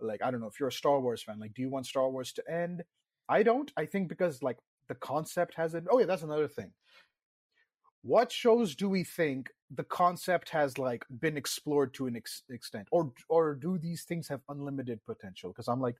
Like 0.00 0.22
I 0.22 0.30
don't 0.30 0.40
know 0.40 0.46
if 0.46 0.58
you're 0.58 0.68
a 0.68 0.72
Star 0.72 1.00
Wars 1.00 1.22
fan. 1.22 1.38
Like, 1.38 1.54
do 1.54 1.62
you 1.62 1.70
want 1.70 1.86
Star 1.86 2.08
Wars 2.08 2.32
to 2.34 2.50
end? 2.50 2.82
I 3.28 3.42
don't. 3.42 3.70
I 3.76 3.86
think 3.86 4.08
because 4.08 4.42
like 4.42 4.58
the 4.88 4.94
concept 4.96 5.54
hasn't. 5.54 5.86
Oh 5.90 5.98
yeah, 5.98 6.06
that's 6.06 6.22
another 6.22 6.48
thing. 6.48 6.72
What 8.02 8.32
shows 8.32 8.74
do 8.74 8.88
we 8.88 9.04
think 9.04 9.50
the 9.70 9.84
concept 9.84 10.48
has 10.50 10.78
like 10.78 11.04
been 11.20 11.36
explored 11.36 11.92
to 11.94 12.06
an 12.06 12.16
ex- 12.16 12.42
extent, 12.48 12.88
or 12.90 13.12
or 13.28 13.54
do 13.54 13.78
these 13.78 14.04
things 14.04 14.26
have 14.28 14.40
unlimited 14.48 15.00
potential? 15.06 15.50
Because 15.50 15.68
I'm 15.68 15.80
like, 15.80 15.96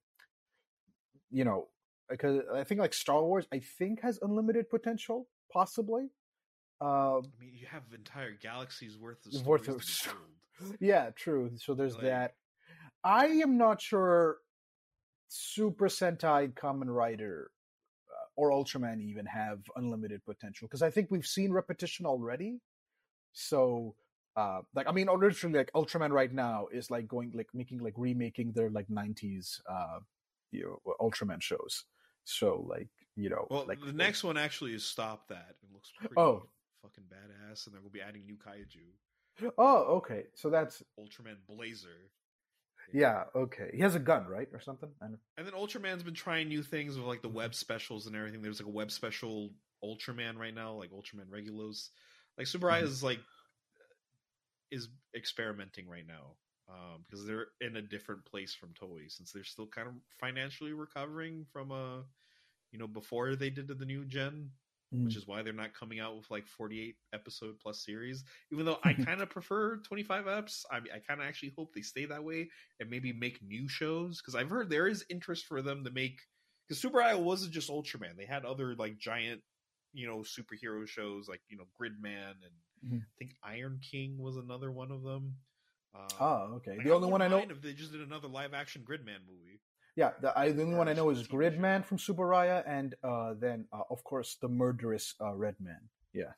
you 1.31 1.45
know, 1.45 1.69
because 2.09 2.41
I 2.55 2.65
think 2.65 2.81
like 2.81 2.95
Star 2.95 3.23
Wars, 3.23 3.47
I 3.53 3.61
think 3.61 4.01
has 4.03 4.19
unlimited 4.23 4.69
potential, 4.71 5.29
possibly. 5.53 6.09
Uh, 6.81 7.19
I 7.19 7.21
mean, 7.39 7.53
you 7.55 7.67
have 7.67 7.83
entire 7.95 8.33
galaxies 8.41 8.97
worth 8.99 9.25
of 9.27 9.47
Worth 9.47 9.69
of 9.69 9.81
to 9.85 9.87
sto- 9.87 10.11
be 10.59 10.65
told. 10.65 10.77
yeah, 10.81 11.11
true. 11.11 11.51
So 11.57 11.75
there's 11.75 11.95
Like- 11.95 12.05
that. 12.05 12.35
I 13.05 13.27
am 13.27 13.57
not 13.57 13.81
sure 13.81 14.39
Super 15.29 15.87
Sentai, 15.89 16.53
Kamen 16.53 16.89
Rider, 16.95 17.51
uh, 18.11 18.27
or 18.37 18.51
Ultraman 18.51 19.01
even 19.01 19.25
have 19.27 19.61
unlimited 19.77 20.25
potential 20.25 20.67
because 20.69 20.83
I 20.83 20.91
think 20.91 21.11
we've 21.11 21.27
seen 21.27 21.53
repetition 21.53 22.05
already. 22.05 22.61
So, 23.33 23.95
uh, 24.37 24.63
like, 24.75 24.87
I 24.89 24.93
mean, 24.93 25.07
literally, 25.07 25.57
like 25.59 25.71
Ultraman 25.73 26.11
right 26.11 26.33
now 26.33 26.67
is 26.73 26.91
like 26.91 27.07
going, 27.09 27.31
like 27.35 27.49
making, 27.55 27.79
like 27.79 27.95
remaking 27.97 28.53
their 28.53 28.71
like 28.71 28.89
'90s, 28.89 29.61
uh, 29.71 30.01
you 30.51 30.81
know, 30.85 30.95
Ultraman 31.01 31.41
shows. 31.43 31.85
So, 32.25 32.65
like, 32.69 32.89
you 33.17 33.29
know, 33.31 33.47
Well, 33.51 33.67
like 33.67 33.81
the 33.81 33.93
next 33.93 34.23
one 34.25 34.37
actually 34.37 34.75
is 34.75 34.85
stop 34.85 35.29
that. 35.29 35.57
It 35.63 35.73
looks 35.73 35.91
pretty 35.97 36.15
Oh. 36.17 36.49
fucking 36.83 37.05
badass, 37.05 37.67
and 37.67 37.75
they're 37.75 37.81
gonna 37.81 37.91
be 37.91 38.01
adding 38.01 38.25
new 38.27 38.37
kaiju. 38.37 39.53
Oh, 39.59 39.97
okay. 39.99 40.27
So 40.35 40.51
that's 40.51 40.83
Ultraman 40.99 41.37
Blazar. 41.49 42.11
yeah, 42.93 43.25
okay. 43.35 43.71
He 43.73 43.81
has 43.81 43.95
a 43.95 43.99
gun, 44.01 44.27
right, 44.27 44.49
or 44.53 44.61
something? 44.61 44.93
I 45.01 45.07
don't- 45.07 45.21
And 45.37 45.47
then 45.47 45.55
Ultraman's 45.55 46.03
been 46.03 46.15
trying 46.15 46.49
new 46.49 46.63
things 46.63 46.97
with 46.97 47.07
like 47.07 47.23
the 47.23 47.29
web 47.29 47.55
specials 47.55 48.07
and 48.07 48.15
everything. 48.17 48.43
There's 48.43 48.61
like 48.61 48.67
a 48.67 48.71
web 48.71 48.91
special 48.91 49.55
Ultraman 49.83 50.37
right 50.37 50.53
now, 50.55 50.75
like 50.75 50.91
Ultraman 50.91 51.29
Regulos. 51.29 51.91
Like 52.37 52.47
Tsuburaya 52.47 52.81
Mhm. 52.83 52.85
is 52.85 53.03
like 53.03 53.21
is 54.71 54.89
experimenting 55.17 55.89
right 55.89 56.07
now 56.07 56.37
um, 56.71 57.05
because 57.07 57.27
they're 57.27 57.49
in 57.61 57.77
a 57.77 57.83
different 57.83 58.25
place 58.25 58.55
from 58.55 58.71
Toei 58.75 59.11
since 59.11 59.33
they're 59.33 59.45
still 59.45 59.67
kind 59.67 59.89
of 59.89 59.95
financially 60.19 60.73
recovering 60.73 61.45
from 61.53 61.71
a, 61.73 62.05
you 62.73 62.79
know 62.79 62.87
before 62.87 63.37
they 63.37 63.51
did 63.51 63.69
the 63.69 63.87
new 63.87 64.05
gen 64.05 64.51
which 65.03 65.17
is 65.17 65.27
why 65.27 65.43
they're 65.43 65.55
not 65.55 65.73
coming 65.73 65.99
out 65.99 66.15
with 66.15 66.31
like 66.31 66.47
48 66.47 66.95
episode 67.15 67.59
plus 67.59 67.85
series. 67.85 68.23
Even 68.53 68.67
though 68.67 68.79
i 68.85 68.93
kind 68.95 69.23
of 69.23 69.31
prefer 69.31 69.79
25 69.79 70.27
eps 70.27 70.65
i, 70.71 70.77
I 70.77 70.99
kind 71.07 71.21
of 71.21 71.27
actually 71.27 71.53
hope 71.57 71.75
they 71.75 71.83
stay 71.83 72.05
that 72.07 72.25
way 72.25 72.51
and 72.81 72.91
maybe 72.91 73.13
make 73.13 73.43
new 73.43 73.69
shows 73.69 74.21
because 74.21 74.35
i've 74.35 74.51
heard 74.51 74.71
there 74.71 74.89
is 74.89 75.05
interest 75.11 75.47
for 75.47 75.63
them 75.63 75.85
to 75.85 75.91
make 75.91 76.21
because 76.69 76.83
Tsuburaya 76.83 77.21
wasn't 77.21 77.53
just 77.53 77.69
ultraman. 77.69 78.17
They 78.17 78.27
had 78.27 78.45
other 78.45 78.75
like 78.77 78.99
giant 78.99 79.43
you 79.93 80.07
know 80.07 80.19
superhero 80.19 80.87
shows 80.87 81.29
like 81.29 81.41
you 81.49 81.57
know 81.57 81.65
gridman 81.81 82.31
and 82.45 82.55
Mhm. 82.83 83.01
i 83.03 83.15
think 83.19 83.35
iron 83.43 83.81
king 83.83 84.19
was 84.19 84.37
another 84.37 84.71
one 84.71 84.93
of 84.93 85.03
them 85.03 85.37
um, 85.95 86.07
Oh, 86.21 86.53
okay. 86.57 86.77
like, 86.77 86.87
the 86.87 86.95
only 86.95 87.09
one 87.11 87.23
I 87.23 87.29
know, 87.29 87.39
if 87.39 87.61
they 87.63 87.73
just 87.73 87.93
did 87.93 88.01
another 88.01 88.29
live 88.29 88.55
action 88.55 88.83
gridman 88.83 89.21
movie 89.29 89.61
yeah, 89.97 90.13
the, 90.23 90.39
I, 90.39 90.53
the 90.53 90.63
only 90.63 90.77
one 90.77 90.89
I 90.89 90.93
know 90.93 91.11
is 91.11 91.19
Or 91.19 91.23
TV 91.23 91.27
show. 91.29 91.37
Gridman 91.37 91.85
from 91.85 91.99
Tsuburaya, 91.99 92.63
and 92.67 92.95
uh, 93.03 93.35
then 93.39 93.67
uh, 93.73 93.83
of 93.91 94.03
course 94.05 94.37
the 94.41 94.49
murderous 94.49 95.15
uh, 95.21 95.35
Redman. 95.35 95.89
Yeah, 96.13 96.33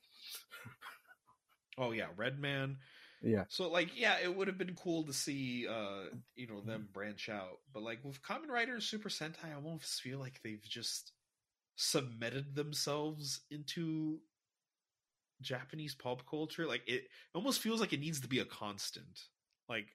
oh 1.78 1.92
yeah 1.92 2.06
redman 2.16 2.78
yeah. 3.24 3.44
So 3.48 3.70
like 3.70 3.98
yeah, 3.98 4.16
it 4.22 4.34
would 4.34 4.48
have 4.48 4.58
been 4.58 4.74
cool 4.74 5.04
to 5.04 5.12
see 5.12 5.66
uh 5.68 6.06
you 6.34 6.48
know 6.48 6.60
them 6.60 6.88
branch 6.92 7.28
out. 7.28 7.58
But 7.72 7.84
like 7.84 8.04
with 8.04 8.20
Kamen 8.20 8.48
Rider 8.48 8.74
and 8.74 8.82
Super 8.82 9.08
Sentai, 9.08 9.50
I 9.52 9.54
almost 9.54 10.00
feel 10.00 10.18
like 10.18 10.40
they've 10.42 10.62
just 10.62 11.12
submitted 11.76 12.54
themselves 12.56 13.42
into 13.50 14.18
Japanese 15.40 15.94
pop 15.94 16.28
culture. 16.28 16.66
Like 16.66 16.82
it 16.88 17.04
almost 17.32 17.60
feels 17.60 17.80
like 17.80 17.92
it 17.92 18.00
needs 18.00 18.20
to 18.22 18.28
be 18.28 18.40
a 18.40 18.44
constant. 18.44 19.20
Like 19.72 19.88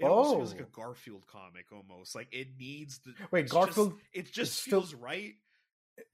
it 0.00 0.04
almost 0.04 0.36
feels 0.36 0.52
like 0.52 0.62
Oh. 0.62 0.66
a 0.72 0.76
Garfield 0.84 1.26
comic 1.26 1.66
almost. 1.72 2.14
Like 2.14 2.28
it 2.32 2.48
needs 2.58 2.98
the 3.04 3.14
Wait, 3.30 3.44
it's 3.44 3.52
Garfield 3.52 3.92
just, 3.92 4.02
it 4.12 4.32
just 4.32 4.52
still- 4.62 4.80
feels 4.82 4.94
right 4.94 5.34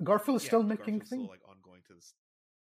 Garfield 0.03 0.37
is 0.39 0.45
Yeah, 0.45 0.49
still 0.49 0.63
making 0.63 1.01
things. 1.03 1.29
like 1.29 1.41
ongoing 1.49 1.83
to 1.89 1.95
this. 1.95 2.13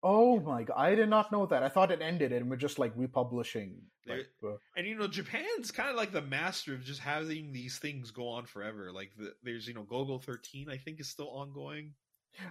Oh 0.05 0.37
yeah. 0.37 0.43
my 0.43 0.63
god! 0.63 0.75
I 0.77 0.95
did 0.95 1.09
not 1.09 1.33
know 1.33 1.47
that. 1.47 1.63
I 1.65 1.69
thought 1.69 1.91
it 1.91 2.01
ended 2.01 2.33
and 2.33 2.49
we're 2.49 2.57
just 2.57 2.79
like 2.79 2.93
republishing. 2.95 3.83
Like, 4.07 4.29
uh, 4.45 4.57
And 4.77 4.87
you 4.87 4.95
know, 4.95 5.09
Japan's 5.09 5.71
kind 5.73 5.91
of 5.91 5.97
like 5.97 6.13
the 6.13 6.23
master 6.23 6.73
of 6.75 6.83
just 6.85 7.01
having 7.01 7.53
these 7.53 7.79
things 7.79 8.11
go 8.13 8.29
on 8.29 8.47
forever. 8.47 8.93
Like 8.93 9.11
the, 9.19 9.35
there's 9.43 9.67
you 9.67 9.75
know, 9.75 9.83
Golgo 9.85 10.23
13, 10.23 10.71
I 10.71 10.77
think 10.79 11.01
is 11.01 11.09
still 11.09 11.29
ongoing. 11.29 11.95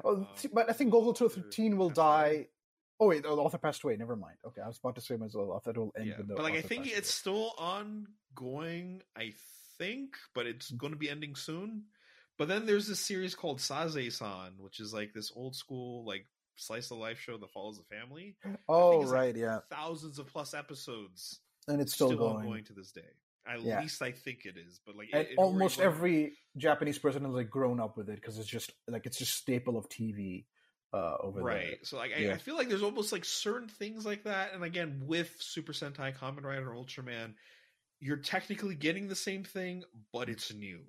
oh, 0.03 0.15
Um, 0.17 0.27
but 0.53 0.69
I 0.69 0.73
think 0.73 0.91
Golgo 0.93 1.17
13 1.17 1.77
will 1.77 1.89
die. 1.89 2.47
Oh 2.99 3.07
wait, 3.07 3.23
the 3.23 3.29
author 3.29 3.57
passed 3.57 3.83
away. 3.83 3.95
Never 3.95 4.15
mind. 4.15 4.37
Okay, 4.45 4.61
I 4.61 4.67
was 4.67 4.77
about 4.79 4.95
to 4.95 5.01
say. 5.01 5.15
I 5.15 5.27
thought 5.27 5.67
it 5.67 5.77
will 5.77 5.93
end 5.97 6.09
Yeah, 6.09 6.17
the. 6.17 6.35
but 6.35 6.43
like 6.43 6.55
I 6.55 6.61
think 6.61 6.87
it's 6.87 7.13
still 7.13 7.53
ongoing. 7.57 9.01
I 9.15 9.33
think, 9.77 10.15
but 10.33 10.47
it's 10.47 10.71
Mm. 10.71 10.77
going 10.77 10.93
to 10.93 10.97
be 10.97 11.09
ending 11.09 11.35
soon. 11.35 11.85
But 12.37 12.47
then 12.47 12.65
there's 12.65 12.87
this 12.87 12.99
series 12.99 13.33
called 13.35 13.59
Sazae-san, 13.59 14.53
which 14.59 14.79
is 14.79 14.93
like 14.93 15.13
this 15.13 15.31
old 15.35 15.55
school 15.55 16.05
like 16.05 16.25
slice 16.55 16.91
of 16.91 16.97
life 16.97 17.19
show 17.19 17.37
that 17.37 17.51
follows 17.51 17.77
the 17.77 17.95
family. 17.95 18.37
Oh 18.69 19.01
it's 19.01 19.11
like 19.11 19.21
right, 19.21 19.35
yeah, 19.35 19.59
Thousands 19.69 20.17
of 20.17 20.27
plus 20.27 20.53
episodes, 20.53 21.41
and 21.67 21.81
it's 21.81 21.93
still, 21.93 22.15
going. 22.15 22.37
ongoing 22.37 22.63
to 22.65 22.73
this 22.73 22.91
day. 22.91 23.01
At 23.47 23.61
Yeah. 23.63 23.79
least 23.79 24.01
I 24.01 24.11
think 24.11 24.45
it 24.45 24.57
is. 24.57 24.79
But 24.85 24.95
like, 24.95 25.09
it, 25.11 25.29
almost 25.37 25.79
every 25.79 26.37
Japanese 26.57 26.99
person 26.99 27.23
has 27.23 27.33
like 27.33 27.49
grown 27.49 27.79
up 27.79 27.97
with 27.97 28.09
it 28.09 28.15
because 28.15 28.37
it's 28.37 28.47
just 28.47 28.71
like 28.87 29.05
it's 29.05 29.17
just 29.17 29.35
staple 29.35 29.77
of 29.77 29.87
TV 29.89 30.45
uh, 30.93 31.17
over 31.21 31.41
right. 31.41 31.77
So 31.85 31.97
like 31.97 32.11
I, 32.15 32.21
Yeah. 32.21 32.33
I 32.33 32.37
feel 32.37 32.55
like 32.55 32.69
there's 32.69 32.83
almost 32.83 33.11
like 33.11 33.25
certain 33.25 33.67
things 33.67 34.05
like 34.05 34.23
that. 34.23 34.53
And 34.53 34.63
again 34.63 35.01
with 35.05 35.35
super 35.39 35.73
sentai 35.73 36.15
Kamen 36.17 36.43
Rider 36.43 36.67
ultraman 36.67 37.33
you're 37.99 38.17
technically 38.17 38.75
getting 38.75 39.07
the 39.07 39.15
same 39.15 39.43
thing 39.43 39.83
but 40.13 40.29
it's 40.29 40.53
new. 40.53 40.81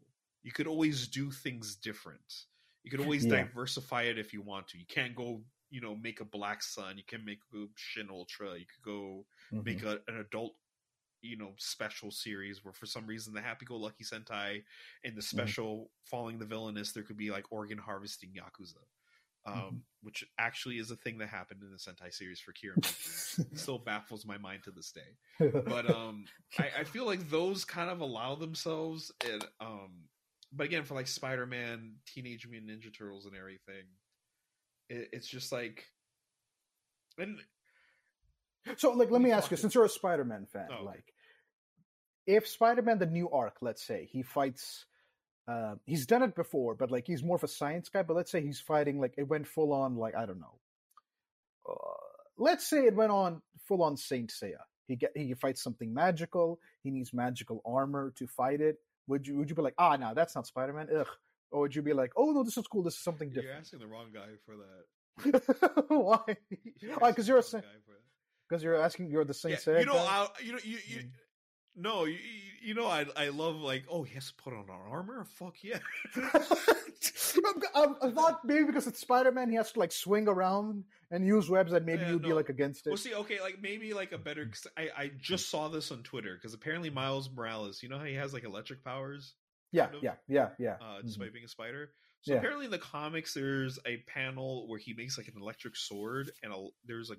You 0.43 0.53
could 0.53 0.67
always 0.67 1.09
do 1.09 1.31
things 1.31 1.77
different. 1.77 2.45
You 2.85 2.91
could 2.91 3.01
always 3.01 3.27
Yeah. 3.27 3.45
diversify 3.45 4.03
it 4.03 4.19
if 4.19 4.33
you 4.33 4.43
want 4.43 4.69
to. 4.69 4.79
You 4.79 4.87
can't 4.87 5.15
go 5.15 5.45
you 5.71 5.81
know 5.81 5.95
make 5.97 6.21
a 6.21 6.25
black 6.25 6.63
sun. 6.63 6.97
You 6.97 7.05
can 7.05 7.25
make 7.25 7.41
a 7.55 7.67
shin 7.77 8.09
ultra. 8.11 8.57
You 8.59 8.67
could 8.67 8.83
go 8.85 9.27
there. 9.51 9.61
Mhm. 9.61 9.65
make 9.65 9.83
a, 9.83 10.01
an 10.09 10.19
adult 10.19 10.55
you 11.21 11.37
know 11.37 11.53
special 11.59 12.11
series 12.11 12.65
where 12.65 12.73
for 12.73 12.87
some 12.87 13.07
reason 13.07 13.35
the 13.35 13.41
happy-go-lucky 13.41 14.05
sentai 14.05 14.63
and 15.05 15.17
the 15.17 15.23
special 15.23 15.91
following 16.05 16.39
the 16.39 16.45
villainous 16.47 16.93
there 16.93 17.03
could 17.03 17.17
be 17.17 17.31
like 17.31 17.51
organ 17.51 17.79
harvesting 17.79 18.33
yakuza 18.33 18.77
um, 19.49 19.55
Mhm. 19.55 19.81
which 20.03 20.25
actually 20.39 20.79
is 20.79 20.91
a 20.91 20.97
thing 20.97 21.19
that 21.19 21.29
happened 21.29 21.63
in 21.63 21.71
the 21.71 21.77
sentai 21.79 22.13
series 22.13 22.41
for 22.41 22.53
kira. 22.53 22.77
Still 23.57 23.79
baffles 23.79 24.25
my 24.27 24.39
mind 24.39 24.63
to 24.65 24.71
this 24.71 24.93
day 24.93 25.17
but 25.69 25.91
um 25.91 26.25
I, 26.59 26.71
I 26.81 26.85
feel 26.85 27.07
like 27.07 27.29
those 27.31 27.65
kind 27.65 27.91
of 27.91 28.01
allow 28.01 28.35
themselves 28.35 29.13
and 29.21 29.45
um 29.61 30.09
but 30.53 30.65
again 30.65 30.85
for 30.85 30.95
like 30.95 31.07
spider-man 31.07 31.97
teenage 32.07 32.47
mutant 32.49 32.71
ninja 32.71 32.97
turtles 32.97 33.27
and 33.27 33.35
everything 33.37 33.85
it, 34.89 35.09
it's 35.13 35.29
just 35.29 35.51
like 35.53 35.85
and 37.19 37.39
So, 38.77 38.93
like, 38.93 39.11
let 39.11 39.23
me 39.23 39.33
ask 39.33 39.51
you, 39.51 39.57
since 39.57 39.75
you're 39.75 39.85
a 39.85 39.89
Spider-Man 39.89 40.47
fan, 40.47 40.69
Oh, 40.71 40.75
okay. 40.75 40.85
like, 40.85 41.15
if 42.27 42.47
Spider-Man 42.47 42.99
the 42.99 43.07
new 43.07 43.31
arc, 43.31 43.57
let's 43.63 43.83
say 43.83 44.09
he 44.11 44.23
fights, 44.23 44.85
uh, 45.49 45.75
he's 45.87 46.07
done 46.07 46.23
it 46.23 46.35
before, 46.37 46.75
but 46.75 46.91
like 46.91 47.07
he's 47.07 47.23
more 47.23 47.37
of 47.37 47.43
a 47.45 47.49
science 47.49 47.89
guy. 47.89 48.03
But 48.03 48.17
let's 48.17 48.31
say 48.31 48.41
he's 48.43 48.61
fighting, 48.61 49.01
like, 49.01 49.15
it 49.17 49.27
went 49.29 49.47
full 49.47 49.73
on, 49.73 49.97
like, 49.97 50.15
I 50.15 50.27
don't 50.27 50.41
know. 50.41 50.59
Uh, 51.69 51.75
let's 52.37 52.69
say 52.69 52.85
it 52.85 52.95
went 52.95 53.11
on 53.13 53.43
full 53.67 53.83
on 53.83 53.97
Saint 53.97 54.31
Seiya. 54.31 54.61
He 54.87 54.97
get 54.97 55.13
he 55.15 55.35
fights 55.35 55.63
something 55.63 55.93
magical. 55.93 56.61
He 56.83 56.91
needs 56.91 57.13
magical 57.13 57.61
armor 57.67 58.13
to 58.17 58.27
fight 58.27 58.61
it. 58.61 58.77
Would 59.07 59.27
you 59.27 59.37
would 59.39 59.49
you 59.51 59.57
be 59.57 59.63
like, 59.63 59.75
ah, 59.79 59.97
no, 59.97 60.13
that's 60.15 60.35
not 60.35 60.47
Spider-Man, 60.47 60.89
ugh? 60.99 61.07
Or 61.51 61.61
would 61.63 61.75
you 61.75 61.83
be 61.83 61.93
like, 61.93 62.13
oh 62.17 62.33
no, 62.33 62.43
this 62.43 62.57
is 62.57 62.67
cool. 62.67 62.83
This 62.83 62.95
is 62.95 63.01
something 63.03 63.29
different? 63.29 63.49
you're 63.49 63.57
asking 63.59 63.79
the 63.81 63.87
wrong 63.87 64.09
guy 64.13 64.29
for 64.47 64.55
that 64.57 65.85
Why? 65.89 66.21
You're? 66.81 66.95
Because 67.01 67.27
you're 67.27 67.39
a 67.39 67.43
wrong 67.43 67.63
guy 67.63 67.81
for 67.85 67.93
that. 67.93 68.03
because 68.49 68.63
you're 68.63 68.81
asking 68.81 69.11
you're 69.11 69.25
the 69.25 69.35
Saint 69.35 69.55
Yeah, 69.67 69.75
Seiya 69.75 69.81
you 69.81 69.87
know, 69.87 69.95
guy? 69.95 70.07
I, 70.07 70.29
you 70.43 70.53
know, 70.53 70.59
you, 70.63 70.79
you 70.87 70.97
Mm. 70.99 71.11
No, 71.77 72.05
you, 72.05 72.19
you 72.61 72.75
know, 72.75 72.87
I, 72.87 73.07
I 73.17 73.29
love 73.29 73.57
like, 73.57 73.85
oh, 73.89 74.03
he 74.03 74.15
has 74.15 74.29
to 74.29 74.35
put 74.35 74.53
on 74.53 74.69
armor. 74.71 75.25
Fuck 75.25 75.63
yeah. 75.63 75.79
I, 77.75 77.95
I 78.03 78.11
thought 78.11 78.45
maybe 78.45 78.65
because 78.65 78.87
it's 78.87 79.01
Spider 79.01 79.33
Man, 79.33 79.51
he 79.51 79.57
has 79.57 79.73
to 79.73 79.79
like 79.79 79.93
swing 79.93 80.29
around 80.29 80.85
and 81.11 81.27
use 81.27 81.49
webs, 81.49 81.73
and 81.73 81.87
maybe 81.87 82.05
Yeah, 82.05 82.07
you'd 82.07 82.23
be 82.23 82.33
like 82.33 82.49
against 82.49 82.87
it. 82.87 82.97
Well, 82.97 82.99
see, 82.99 83.15
okay, 83.15 83.41
like 83.41 83.61
maybe 83.61 83.95
like 83.95 84.13
a 84.13 84.19
better. 84.19 84.47
'cause 84.47 84.67
I 84.77 84.91
I 84.97 85.09
just 85.09 85.49
saw 85.51 85.69
this 85.69 85.91
on 85.93 86.03
Twitter 86.03 86.35
because 86.37 86.55
apparently 86.55 86.91
Miles 86.91 87.31
Morales, 87.31 87.83
you 87.83 87.89
know 87.89 87.99
how 87.99 88.05
he 88.05 88.15
has 88.15 88.33
like 88.35 88.45
electric 88.45 88.85
powers, 88.85 89.35
yeah, 89.73 89.91
kind 89.91 89.95
of, 89.95 90.03
yeah, 90.03 90.17
yeah, 90.29 90.51
yeah. 90.59 90.79
uh, 90.81 91.03
Mhm. 91.03 91.29
despite 91.29 91.33
being 91.33 91.45
a 91.45 91.49
spider. 91.49 91.95
So 92.23 92.35
Yeah. 92.35 92.37
apparently 92.37 92.67
in 92.67 92.71
the 92.73 92.79
comics, 92.79 93.35
there's 93.35 93.79
a 93.87 93.99
panel 94.05 94.69
where 94.69 94.79
he 94.81 94.95
makes 94.95 95.19
like 95.19 95.29
an 95.29 95.41
electric 95.41 95.77
sword, 95.77 96.33
and 96.43 96.53
a, 96.53 96.69
there's 96.85 97.11
a 97.11 97.17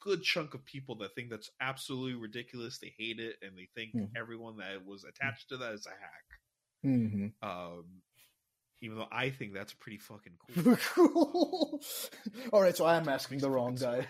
good 0.00 0.22
chunk 0.22 0.54
of 0.54 0.64
people 0.64 0.96
that 0.96 1.14
think 1.14 1.30
that's 1.30 1.50
absolutely 1.60 2.14
ridiculous. 2.14 2.78
They 2.78 2.94
hate 2.98 3.18
it, 3.20 3.36
and 3.42 3.56
they 3.56 3.68
think 3.74 3.94
Mhm. 3.94 4.10
everyone 4.16 4.56
that 4.58 4.84
was 4.84 5.04
attached 5.04 5.48
to 5.50 5.56
that 5.58 5.72
is 5.74 5.86
a 5.86 5.90
hack. 5.90 6.40
Mhm. 6.84 7.32
Um, 7.42 8.02
even 8.82 8.98
though 8.98 9.08
I 9.10 9.30
think 9.30 9.54
that's 9.54 9.72
pretty 9.72 9.98
fucking 9.98 10.38
cool. 10.64 10.76
cool. 10.94 11.80
All 12.52 12.60
right, 12.60 12.76
so 12.76 12.84
I 12.84 12.96
am 12.96 13.08
asking 13.08 13.38
the 13.38 13.50
wrong 13.50 13.74
guy. 13.80 14.06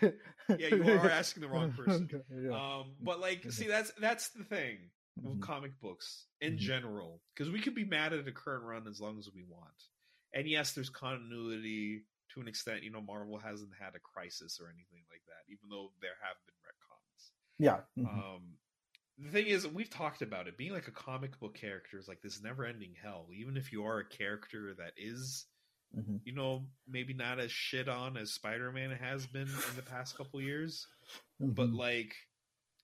yeah, 0.59 0.69
you 0.69 0.85
are 0.85 1.11
asking 1.11 1.43
the 1.43 1.49
wrong 1.49 1.73
person. 1.73 2.09
Yeah. 2.31 2.79
Um, 2.81 2.97
but 3.01 3.21
like, 3.21 3.43
Mhm. 3.43 3.53
see, 3.53 3.67
that's 3.69 3.93
that's 4.01 4.29
the 4.31 4.45
thing 4.45 4.91
with 5.23 5.39
Mhm. 5.39 5.43
comic 5.43 5.79
books 5.81 6.27
in 6.41 6.55
Mhm. 6.55 6.59
general, 6.59 7.23
because 7.35 7.51
we 7.51 7.61
could 7.61 7.75
be 7.75 7.85
mad 7.85 8.13
at 8.13 8.27
a 8.29 8.33
current 8.33 8.65
run 8.65 8.87
as 8.87 9.01
long 9.01 9.19
as 9.19 9.31
we 9.33 9.45
want. 9.45 9.89
And 10.35 10.49
yes, 10.49 10.73
there's 10.75 10.91
continuity 10.91 12.03
to 12.37 12.41
an 12.43 12.49
extent. 12.49 12.83
You 12.85 12.91
know, 12.93 13.01
Marvel 13.01 13.39
hasn't 13.39 13.73
had 13.81 13.95
a 13.97 13.99
crisis 13.99 14.61
or 14.61 14.67
anything 14.69 15.03
like 15.11 15.23
that, 15.27 15.51
even 15.51 15.69
though 15.71 15.91
there 16.01 16.17
have 16.23 16.37
been 16.47 16.55
retcons. 16.63 17.31
yeah. 17.59 17.81
mhm. 17.99 18.37
Um, 18.37 18.43
the 19.19 19.31
thing 19.31 19.47
is, 19.47 19.67
we've 19.67 19.89
talked 19.89 20.21
about 20.21 20.47
it. 20.47 20.59
Being 20.59 20.73
like 20.73 20.89
a 20.89 20.93
comic 20.93 21.41
book 21.41 21.55
character 21.55 21.99
is 21.99 22.07
like 22.07 22.21
this 22.21 22.43
never-ending 22.43 22.95
hell. 23.03 23.29
Even 23.35 23.57
if 23.57 23.73
you 23.73 23.85
are 23.87 23.99
a 24.01 24.05
character 24.09 24.75
that 24.75 24.93
is, 24.99 25.47
Mhm. 25.97 26.21
you 26.25 26.35
know, 26.35 26.69
maybe 26.87 27.15
not 27.15 27.39
as 27.41 27.51
shit 27.51 27.89
on 27.89 28.19
as 28.19 28.35
Spider-Man 28.35 28.91
has 28.91 29.27
been 29.27 29.49
in 29.49 29.77
the 29.77 29.83
past 29.83 30.17
couple 30.19 30.41
years, 30.43 30.87
but 31.41 31.69
Mhm. 31.71 31.77
like 31.79 32.15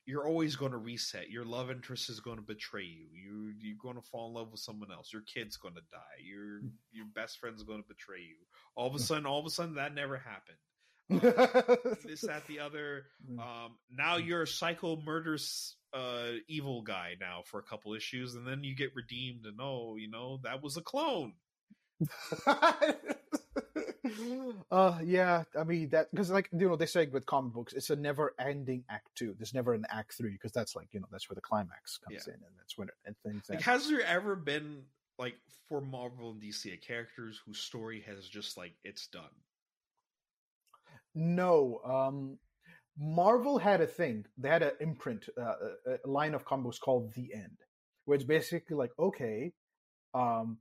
you're 0.04 0.26
always 0.26 0.56
going 0.56 0.72
to 0.72 0.78
reset. 0.78 1.30
Your 1.30 1.44
love 1.44 1.70
interest 1.70 2.10
is 2.10 2.20
going 2.20 2.36
to 2.36 2.42
betray 2.42 2.84
you. 2.84 3.06
You 3.12 3.52
you're 3.60 3.76
going 3.80 3.96
to 3.96 4.02
fall 4.02 4.28
in 4.28 4.34
love 4.34 4.50
with 4.50 4.60
someone 4.60 4.90
else. 4.90 5.12
Your 5.12 5.22
kid's 5.22 5.56
going 5.56 5.74
to 5.74 5.82
die. 5.92 6.22
Your 6.24 6.60
Mm. 6.60 6.70
your 6.92 7.06
best 7.14 7.38
friend's 7.38 7.62
going 7.62 7.82
to 7.82 7.88
betray 7.88 8.20
you. 8.20 8.36
All 8.74 8.88
of 8.88 8.94
a 8.94 8.98
sudden, 8.98 9.26
all 9.26 9.38
of 9.40 9.46
a 9.46 9.50
sudden, 9.50 9.76
that 9.76 9.94
never 9.94 10.18
happened. 10.18 10.58
This, 12.06 12.22
that, 12.22 12.46
the 12.46 12.60
other. 12.60 13.04
Mm. 13.30 13.38
Um, 13.38 13.72
now 13.90 14.16
you're 14.16 14.42
a 14.42 14.46
psycho 14.46 14.96
murderous 15.04 15.76
uh, 15.92 16.30
evil 16.48 16.82
guy 16.82 17.14
now 17.20 17.42
for 17.44 17.58
a 17.60 17.62
couple 17.62 17.94
issues, 17.94 18.34
and 18.34 18.46
then 18.46 18.64
you 18.64 18.74
get 18.74 18.94
redeemed, 18.94 19.44
and 19.46 19.58
oh, 19.60 19.96
you 19.98 20.08
know 20.10 20.40
that 20.44 20.62
was 20.62 20.76
a 20.76 20.82
clone. 20.82 21.34
uh 24.70 24.98
yeah 25.04 25.44
i 25.58 25.64
mean 25.64 25.88
that 25.90 26.10
because 26.10 26.30
like 26.30 26.48
you 26.52 26.68
know 26.68 26.76
they 26.76 26.86
say 26.86 27.06
with 27.06 27.26
comic 27.26 27.52
books 27.52 27.72
it's 27.72 27.90
a 27.90 27.96
never 27.96 28.34
ending 28.38 28.84
act 28.90 29.08
two 29.14 29.34
there's 29.38 29.54
never 29.54 29.74
an 29.74 29.84
act 29.90 30.14
three 30.16 30.32
because 30.32 30.52
that's 30.52 30.74
like 30.76 30.88
you 30.92 31.00
know 31.00 31.06
that's 31.10 31.28
where 31.28 31.34
the 31.34 31.40
climax 31.40 31.98
comes 31.98 32.24
Yeah. 32.26 32.34
in 32.34 32.40
and 32.40 32.54
that's 32.58 32.76
when 32.78 32.88
it, 32.88 32.94
and 33.06 33.16
things 33.24 33.44
Like, 33.48 33.56
end. 33.56 33.64
has 33.64 33.88
there 33.88 34.02
ever 34.02 34.34
been 34.36 34.82
like 35.18 35.36
for 35.68 35.80
Marvel 35.80 36.30
and 36.32 36.40
DC 36.42 36.72
a 36.72 36.76
characters 36.76 37.40
whose 37.46 37.58
story 37.58 38.02
has 38.06 38.28
just 38.28 38.56
like 38.56 38.72
it's 38.84 39.06
done? 39.06 39.24
no 41.14 41.80
um 41.84 42.38
marvel 42.98 43.58
had 43.58 43.80
a 43.80 43.86
thing 43.86 44.24
they 44.38 44.48
had 44.48 44.62
an 44.62 44.72
imprint 44.80 45.26
uh, 45.40 45.54
a, 45.86 45.96
a 46.04 46.08
line 46.08 46.34
of 46.34 46.44
comic 46.44 46.64
books 46.64 46.78
called 46.78 47.12
the 47.14 47.32
end 47.34 47.56
where 48.04 48.14
it's 48.16 48.24
basically 48.24 48.76
like 48.76 48.90
okay 48.98 49.52
um 50.14 50.58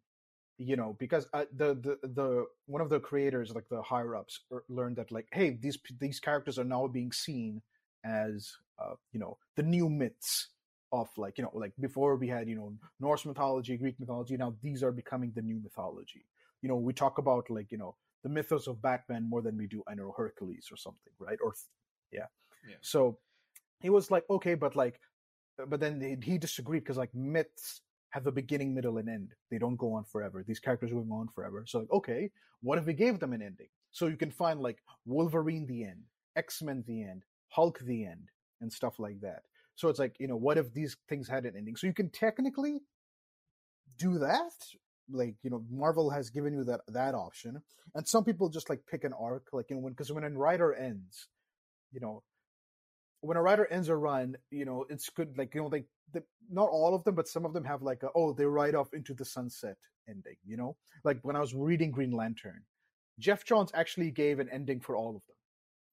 you 0.57 0.75
know 0.75 0.95
because 0.99 1.27
uh, 1.33 1.45
the 1.55 1.73
the 1.75 2.07
the 2.09 2.45
one 2.65 2.81
of 2.81 2.89
the 2.89 2.99
creators 2.99 3.53
like 3.53 3.67
the 3.69 3.81
higher 3.81 4.15
ups 4.15 4.41
er, 4.51 4.63
learned 4.69 4.95
that 4.95 5.11
like 5.11 5.27
hey 5.31 5.57
these 5.61 5.77
these 5.99 6.19
characters 6.19 6.59
are 6.59 6.63
now 6.63 6.87
being 6.87 7.11
seen 7.11 7.61
as 8.05 8.53
uh, 8.79 8.93
you 9.11 9.19
know 9.19 9.37
the 9.55 9.63
new 9.63 9.89
myths 9.89 10.49
of 10.91 11.09
like 11.17 11.37
you 11.37 11.43
know 11.43 11.51
like 11.53 11.73
before 11.79 12.15
we 12.15 12.27
had 12.27 12.49
you 12.49 12.55
know 12.55 12.73
Norse 12.99 13.25
mythology 13.25 13.77
Greek 13.77 13.99
mythology 13.99 14.37
now 14.37 14.53
these 14.61 14.83
are 14.83 14.91
becoming 14.91 15.31
the 15.35 15.41
new 15.41 15.59
mythology. 15.61 16.25
You 16.61 16.69
know 16.69 16.75
we 16.75 16.93
talk 16.93 17.17
about 17.17 17.49
like 17.49 17.71
you 17.71 17.77
know 17.77 17.95
the 18.23 18.29
mythos 18.29 18.67
of 18.67 18.81
Batman 18.81 19.27
more 19.29 19.41
than 19.41 19.57
we 19.57 19.67
do 19.67 19.83
I 19.87 19.95
know 19.95 20.13
Hercules 20.15 20.67
or 20.71 20.77
something 20.77 21.13
right? 21.19 21.39
Or 21.43 21.53
yeah. 22.11 22.27
Yeah. 22.67 22.75
so 22.81 23.17
he 23.79 23.89
was 23.89 24.11
like 24.11 24.25
okay 24.29 24.53
but 24.53 24.75
like 24.75 24.99
but 25.67 25.79
then 25.79 26.01
he- 26.01 26.31
he 26.31 26.37
disagreed 26.37 26.83
because 26.83 26.97
like 26.97 27.13
myths 27.15 27.81
have 28.11 28.27
a 28.27 28.31
beginning, 28.31 28.73
middle, 28.73 28.97
and 28.97 29.09
end. 29.09 29.33
They 29.49 29.57
don't 29.57 29.77
go 29.77 29.93
on 29.93 30.03
forever. 30.03 30.43
These 30.45 30.59
characters 30.59 30.91
are 30.91 30.95
going 30.95 31.11
on 31.11 31.29
forever. 31.33 31.63
So 31.67 31.79
like, 31.79 31.91
okay, 31.91 32.29
what 32.61 32.77
if 32.77 32.85
we 32.85 32.93
gave 32.93 33.19
them 33.19 33.33
an 33.33 33.41
ending? 33.41 33.67
So 33.91 34.07
you 34.07 34.17
can 34.17 34.31
find 34.31 34.59
like 34.59 34.79
Wolverine 35.05 35.65
the 35.65 35.83
end, 35.83 36.03
X 36.35 36.61
Men 36.61 36.83
the 36.87 37.03
end, 37.03 37.23
Hulk 37.49 37.79
the 37.79 38.05
end, 38.05 38.29
and 38.61 38.71
stuff 38.71 38.99
like 38.99 39.19
that. 39.21 39.43
So 39.75 39.89
it's 39.89 39.99
like, 39.99 40.15
you 40.19 40.27
know, 40.27 40.35
what 40.35 40.57
if 40.57 40.73
these 40.73 40.95
things 41.09 41.27
had 41.27 41.45
an 41.45 41.55
ending? 41.57 41.75
So 41.75 41.87
you 41.87 41.93
can 41.93 42.09
technically 42.09 42.81
do 43.97 44.19
that, 44.19 44.53
like 45.09 45.35
you 45.43 45.49
know 45.49 45.63
Marvel 45.69 46.09
has 46.09 46.29
given 46.29 46.53
you 46.53 46.63
that 46.65 46.81
that 46.87 47.15
option, 47.15 47.61
and 47.95 48.07
some 48.07 48.23
people 48.23 48.49
just 48.49 48.69
like 48.69 48.81
pick 48.89 49.03
an 49.03 49.13
arc, 49.13 49.47
like 49.53 49.69
you 49.69 49.75
know 49.75 49.81
when 49.81 49.93
because 49.93 50.11
when 50.11 50.23
a 50.23 50.29
writer 50.29 50.73
ends, 50.73 51.27
you 51.91 51.99
know, 51.99 52.23
when 53.21 53.37
a 53.37 53.41
writer 53.41 53.67
ends 53.71 53.89
a 53.89 53.95
run, 53.95 54.35
you 54.49 54.65
know 54.65 54.85
it's 54.89 55.09
good. 55.09 55.37
Like 55.37 55.55
you 55.55 55.61
know, 55.61 55.67
like 55.67 55.85
the, 56.13 56.23
not 56.49 56.69
all 56.69 56.93
of 56.93 57.03
them, 57.03 57.15
but 57.15 57.27
some 57.27 57.45
of 57.45 57.53
them 57.53 57.63
have 57.63 57.81
like 57.81 58.03
a, 58.03 58.09
oh 58.15 58.33
they 58.33 58.45
ride 58.45 58.75
off 58.75 58.93
into 58.93 59.13
the 59.13 59.25
sunset 59.25 59.77
ending. 60.09 60.35
You 60.45 60.57
know, 60.57 60.75
like 61.03 61.19
when 61.23 61.35
I 61.35 61.39
was 61.39 61.53
reading 61.53 61.91
Green 61.91 62.11
Lantern, 62.11 62.61
Geoff 63.19 63.45
Johns 63.45 63.71
actually 63.73 64.11
gave 64.11 64.39
an 64.39 64.49
ending 64.51 64.79
for 64.79 64.95
all 64.95 65.15
of 65.15 65.25
them. 65.27 65.35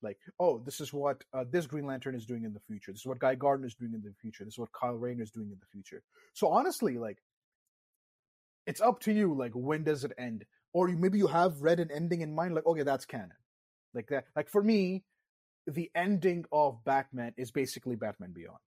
Like, 0.01 0.19
oh, 0.39 0.59
this 0.65 0.81
is 0.81 0.93
what 0.93 1.25
uh, 1.33 1.45
this 1.51 1.67
Green 1.67 1.87
Lantern 1.87 2.15
is 2.15 2.27
doing 2.27 2.45
in 2.45 2.53
the 2.53 2.61
future. 2.61 2.93
This 2.93 3.01
is 3.01 3.07
what 3.07 3.19
Guy 3.19 3.35
Gardner 3.35 3.67
is 3.67 3.75
doing 3.75 3.95
in 3.95 4.03
the 4.03 4.15
future. 4.21 4.45
This 4.45 4.55
is 4.55 4.59
what 4.59 4.73
Kyle 4.73 4.95
Rayner 4.95 5.23
is 5.23 5.31
doing 5.31 5.51
in 5.51 5.59
the 5.59 5.67
future. 5.67 6.03
So 6.35 6.49
honestly, 6.49 6.99
like, 6.99 7.19
it's 8.67 8.81
up 8.81 9.01
to 9.01 9.13
you. 9.13 9.35
Like, 9.35 9.53
when 9.55 9.83
does 9.83 10.05
it 10.05 10.13
end? 10.17 10.45
Or 10.73 10.89
you, 10.89 10.97
maybe 10.97 11.19
you 11.19 11.27
have 11.27 11.63
read 11.63 11.81
an 11.81 11.91
ending 11.93 12.21
in 12.21 12.35
mind. 12.35 12.55
Like, 12.55 12.67
okay, 12.67 12.85
that's 12.85 13.05
canon. 13.05 13.33
Like 13.93 14.07
that. 14.09 14.27
Like 14.37 14.49
for 14.49 14.63
me, 14.63 15.03
the 15.69 15.91
ending 15.95 16.45
of 16.53 16.83
Batman 16.85 17.35
is 17.37 17.51
basically 17.51 17.97
Batman 17.97 18.33
Beyond. 18.33 18.59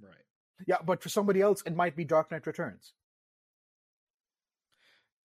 Right. 0.00 0.26
Yeah, 0.66 0.78
but 0.84 1.02
for 1.02 1.08
somebody 1.08 1.40
else, 1.40 1.62
it 1.66 1.74
might 1.74 1.96
be 1.96 2.04
Dark 2.04 2.30
Knight 2.30 2.46
Returns. 2.46 2.92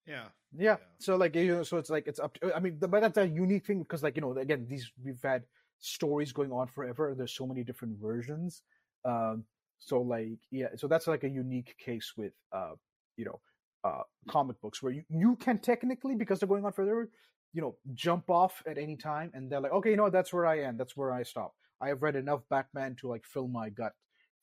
Yeah. 0.05 0.26
Yeah. 0.58 0.78
So 0.99 1.18
like 1.18 1.36
you 1.36 1.47
know, 1.47 1.64
so 1.64 1.78
it's 1.78 1.89
like 1.89 2.08
it's 2.08 2.20
up 2.20 2.34
to. 2.36 2.55
I 2.55 2.60
mean, 2.60 2.78
but 2.80 3.01
that's 3.01 3.18
a 3.18 3.28
unique 3.28 3.66
thing 3.66 3.80
because 3.80 4.03
like 4.03 4.16
you 4.16 4.22
know, 4.22 4.38
again, 4.38 4.66
these 4.70 4.89
we've 5.03 5.22
had 5.22 5.43
stories 5.80 6.32
going 6.32 6.51
on 6.51 6.68
forever. 6.68 7.14
There's 7.16 7.36
so 7.36 7.45
many 7.45 7.64
different 7.64 7.99
versions. 7.99 8.64
Um, 9.03 9.43
so 9.80 10.01
like 10.01 10.39
yeah, 10.49 10.68
so 10.76 10.88
that's 10.88 11.08
like 11.08 11.24
a 11.24 11.30
unique 11.30 11.76
case 11.78 12.14
with 12.16 12.32
uh, 12.53 12.74
you 13.18 13.26
know, 13.26 13.39
uh, 13.84 14.03
comic 14.30 14.60
books 14.62 14.82
where 14.82 14.93
you 14.93 15.03
you 15.10 15.36
can 15.36 15.60
technically 15.60 16.16
because 16.16 16.39
they're 16.39 16.47
going 16.47 16.66
on 16.66 16.72
forever, 16.72 17.10
you 17.58 17.62
know, 17.64 17.76
jump 18.05 18.30
off 18.30 18.62
at 18.72 18.78
any 18.78 18.95
time 18.95 19.32
and 19.34 19.49
they're 19.49 19.66
like, 19.66 19.78
okay, 19.80 19.91
you 19.93 19.97
know, 19.97 20.12
that's 20.12 20.32
where 20.32 20.45
I 20.45 20.58
am. 20.68 20.78
That's 20.78 20.95
where 20.95 21.12
I 21.12 21.24
stop. 21.24 21.53
I 21.82 21.88
have 21.89 22.03
read 22.03 22.16
enough 22.16 22.43
Batman 22.49 22.95
to 23.01 23.08
like 23.14 23.26
fill 23.26 23.47
my 23.47 23.70
gut 23.70 23.93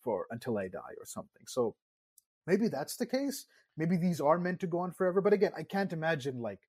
for 0.02 0.26
until 0.30 0.58
I 0.58 0.66
die 0.68 0.94
or 0.98 1.06
something. 1.06 1.44
So 1.46 1.76
maybe 2.46 2.68
that's 2.68 2.96
the 2.96 3.06
case 3.06 3.46
maybe 3.76 3.96
these 3.96 4.20
are 4.20 4.38
meant 4.38 4.60
to 4.60 4.66
go 4.66 4.78
on 4.78 4.92
forever 4.92 5.20
but 5.20 5.32
again 5.32 5.52
i 5.56 5.62
can't 5.62 5.92
imagine 5.92 6.40
like, 6.40 6.60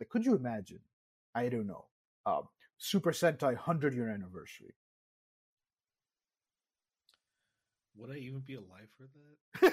like 0.00 0.08
could 0.08 0.24
you 0.24 0.34
imagine 0.34 0.80
i 1.34 1.48
don't 1.48 1.66
know 1.66 1.86
uh, 2.26 2.42
super 2.78 3.12
sentai 3.12 3.54
100 3.54 3.94
year 3.94 4.08
anniversary 4.08 4.74
would 7.96 8.10
i 8.10 8.16
even 8.16 8.40
be 8.40 8.54
alive 8.54 8.88
for 8.96 9.04
that 9.04 9.72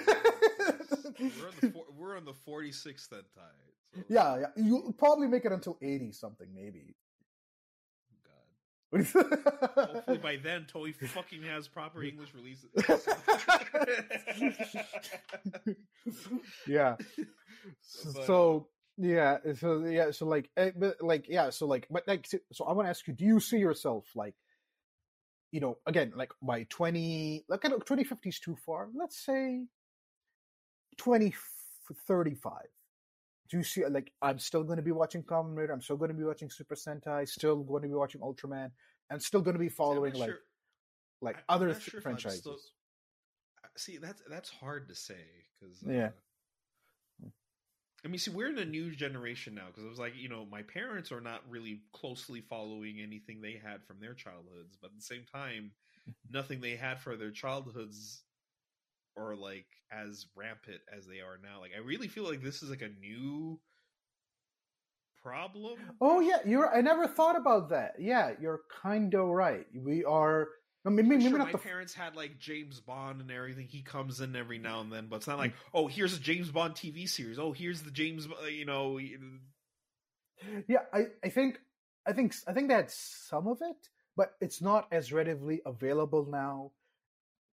we're, 1.20 1.46
on 1.46 1.54
the, 1.60 1.82
we're 1.98 2.16
on 2.16 2.24
the 2.24 2.32
46th 2.32 3.08
sentai 3.08 3.22
so. 3.94 4.02
yeah 4.08 4.38
yeah 4.38 4.46
you'll 4.56 4.92
probably 4.92 5.26
make 5.26 5.44
it 5.44 5.52
until 5.52 5.78
80 5.82 6.12
something 6.12 6.48
maybe 6.54 6.94
God. 8.92 9.06
Hopefully 9.76 10.18
by 10.18 10.36
then 10.42 10.66
Toei 10.72 10.94
fucking 10.94 11.42
has 11.44 11.68
proper 11.68 12.02
English 12.02 12.30
releases. 12.34 12.70
yeah. 16.66 16.96
But, 18.14 18.24
so 18.24 18.68
yeah, 18.96 19.36
so 19.58 19.84
yeah, 19.84 20.12
so 20.12 20.26
like, 20.26 20.48
eh, 20.56 20.70
but 20.74 21.02
like, 21.02 21.26
yeah, 21.28 21.50
so 21.50 21.66
like, 21.66 21.86
but 21.90 22.08
like, 22.08 22.26
so 22.52 22.64
I 22.64 22.72
want 22.72 22.86
to 22.86 22.90
ask 22.90 23.06
you: 23.06 23.12
Do 23.12 23.24
you 23.24 23.38
see 23.38 23.58
yourself 23.58 24.06
like, 24.14 24.34
you 25.52 25.60
know, 25.60 25.78
again, 25.86 26.12
like 26.14 26.32
by 26.42 26.64
twenty, 26.70 27.44
like, 27.48 27.64
I 27.64 27.68
twenty 27.68 28.04
fifty 28.04 28.28
is 28.28 28.38
too 28.38 28.56
far. 28.64 28.88
Let's 28.94 29.18
say 29.24 29.66
twenty 30.96 31.34
thirty 32.06 32.34
five 32.34 32.68
do 33.50 33.56
you 33.56 33.64
see 33.64 33.84
like 33.86 34.12
I'm 34.22 34.38
still 34.38 34.62
going 34.62 34.76
to 34.76 34.82
be 34.82 34.92
watching 34.92 35.22
Kamen 35.22 35.56
Rider, 35.56 35.72
I'm 35.72 35.80
still 35.80 35.96
going 35.96 36.10
to 36.10 36.16
be 36.16 36.24
watching 36.24 36.48
Super 36.48 36.76
Sentai, 36.76 37.28
still 37.28 37.56
going 37.56 37.82
to 37.82 37.88
be 37.88 37.94
watching 37.94 38.20
Ultraman, 38.20 38.70
and 39.10 39.20
still 39.20 39.40
going 39.40 39.54
to 39.54 39.60
be 39.60 39.68
following 39.68 40.14
like 40.14 40.30
sure. 40.30 40.38
like 41.20 41.36
other 41.48 41.72
th- 41.72 41.82
sure 41.82 42.00
franchises. 42.00 42.40
Still... 42.40 42.58
See, 43.76 43.98
that's 43.98 44.22
that's 44.30 44.50
hard 44.50 44.88
to 44.88 44.94
say 44.94 45.24
because 45.58 45.82
uh, 45.86 45.90
yeah. 45.90 46.08
I 48.04 48.08
mean, 48.08 48.18
see, 48.18 48.30
we're 48.30 48.48
in 48.48 48.58
a 48.58 48.64
new 48.64 48.90
generation 48.94 49.54
now 49.54 49.66
because 49.66 49.84
it 49.84 49.88
was 49.88 49.98
like, 49.98 50.14
you 50.16 50.28
know, 50.28 50.46
my 50.50 50.62
parents 50.62 51.12
are 51.12 51.20
not 51.20 51.42
really 51.48 51.82
closely 51.92 52.40
following 52.40 53.00
anything 53.00 53.40
they 53.40 53.60
had 53.62 53.84
from 53.84 54.00
their 54.00 54.14
childhoods, 54.14 54.76
but 54.80 54.88
at 54.88 54.96
the 54.96 55.02
same 55.02 55.24
time, 55.32 55.72
nothing 56.30 56.60
they 56.60 56.76
had 56.76 57.00
for 57.00 57.16
their 57.16 57.30
childhoods 57.30 58.22
are 59.16 59.36
like 59.36 59.66
as 59.92 60.26
rampant 60.36 60.80
as 60.96 61.06
they 61.06 61.20
are 61.20 61.38
now. 61.42 61.60
Like 61.60 61.72
I 61.76 61.80
really 61.80 62.08
feel 62.08 62.24
like 62.24 62.42
this 62.42 62.62
is 62.62 62.70
like 62.70 62.82
a 62.82 63.00
new 63.00 63.60
problem. 65.22 65.78
Oh 66.00 66.20
yeah, 66.20 66.38
you're. 66.46 66.74
I 66.74 66.80
never 66.80 67.06
thought 67.06 67.36
about 67.36 67.68
that. 67.70 67.94
Yeah, 67.98 68.32
you're 68.40 68.62
kind 68.82 69.14
of 69.14 69.28
right. 69.28 69.66
We 69.74 70.04
are. 70.04 70.48
I 70.86 70.88
mean, 70.88 71.08
maybe, 71.08 71.22
sure 71.22 71.32
maybe 71.32 71.44
my 71.44 71.52
the... 71.52 71.58
parents 71.58 71.92
had 71.92 72.16
like 72.16 72.38
James 72.38 72.80
Bond 72.80 73.20
and 73.20 73.30
everything. 73.30 73.66
He 73.66 73.82
comes 73.82 74.20
in 74.20 74.34
every 74.34 74.58
now 74.58 74.80
and 74.80 74.90
then, 74.90 75.08
but 75.08 75.16
it's 75.16 75.26
not 75.26 75.38
like, 75.38 75.52
oh, 75.74 75.86
here's 75.88 76.16
a 76.16 76.20
James 76.20 76.50
Bond 76.50 76.74
TV 76.74 77.08
series. 77.08 77.38
Oh, 77.38 77.52
here's 77.52 77.82
the 77.82 77.90
James, 77.90 78.26
you 78.50 78.64
know. 78.64 78.98
Yeah, 80.66 80.78
I, 80.92 81.06
I 81.22 81.28
think, 81.28 81.58
I 82.06 82.12
think, 82.12 82.34
I 82.48 82.54
think 82.54 82.68
that's 82.68 82.94
some 83.28 83.46
of 83.46 83.58
it, 83.60 83.88
but 84.16 84.32
it's 84.40 84.62
not 84.62 84.86
as 84.90 85.12
readily 85.12 85.60
available 85.66 86.26
now 86.30 86.72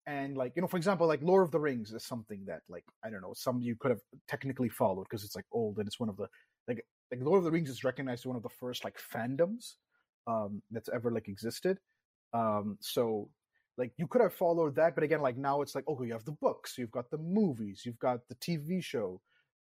and 0.08 0.38
like 0.38 0.54
you 0.56 0.62
know 0.62 0.68
for 0.68 0.78
example 0.78 1.08
like 1.08 1.22
lord 1.24 1.44
of 1.44 1.52
the 1.52 1.60
rings 1.60 1.92
is 1.92 2.06
something 2.06 2.44
that 2.46 2.62
like 2.70 2.84
i 3.04 3.10
don't 3.10 3.22
know 3.22 3.34
some 3.36 3.60
you 3.60 3.76
could 3.76 3.92
have 3.92 4.02
technically 4.28 4.70
followed 4.70 5.04
because 5.04 5.24
it's 5.24 5.36
like 5.36 5.46
old 5.52 5.78
and 5.78 5.88
it's 5.88 6.00
one 6.00 6.10
of 6.10 6.18
the 6.18 6.28
like 6.68 6.86
like 7.12 7.22
lord 7.22 7.40
of 7.40 7.44
the 7.44 7.52
rings 7.52 7.70
is 7.70 7.84
recognized 7.84 8.22
as 8.22 8.26
one 8.28 8.38
of 8.38 8.44
the 8.44 8.50
first 8.50 8.84
like 8.84 8.98
fandoms 9.14 9.76
um 10.28 10.62
that's 10.72 10.90
ever 10.94 11.12
like 11.12 11.28
existed 11.28 11.80
um 12.36 12.78
so 12.82 13.30
like 13.78 13.92
you 13.98 14.08
could 14.08 14.22
have 14.22 14.34
followed 14.34 14.76
that 14.76 14.96
but 14.96 15.04
again 15.04 15.22
like 15.22 15.38
now 15.38 15.62
it's 15.62 15.76
like 15.76 15.88
okay 15.88 16.06
you 16.06 16.14
have 16.14 16.26
the 16.26 16.32
books 16.32 16.78
you've 16.78 16.92
got 16.92 17.10
the 17.10 17.18
movies 17.18 17.84
you've 17.86 18.00
got 18.00 18.20
the 18.28 18.36
tv 18.36 18.84
show 18.84 19.22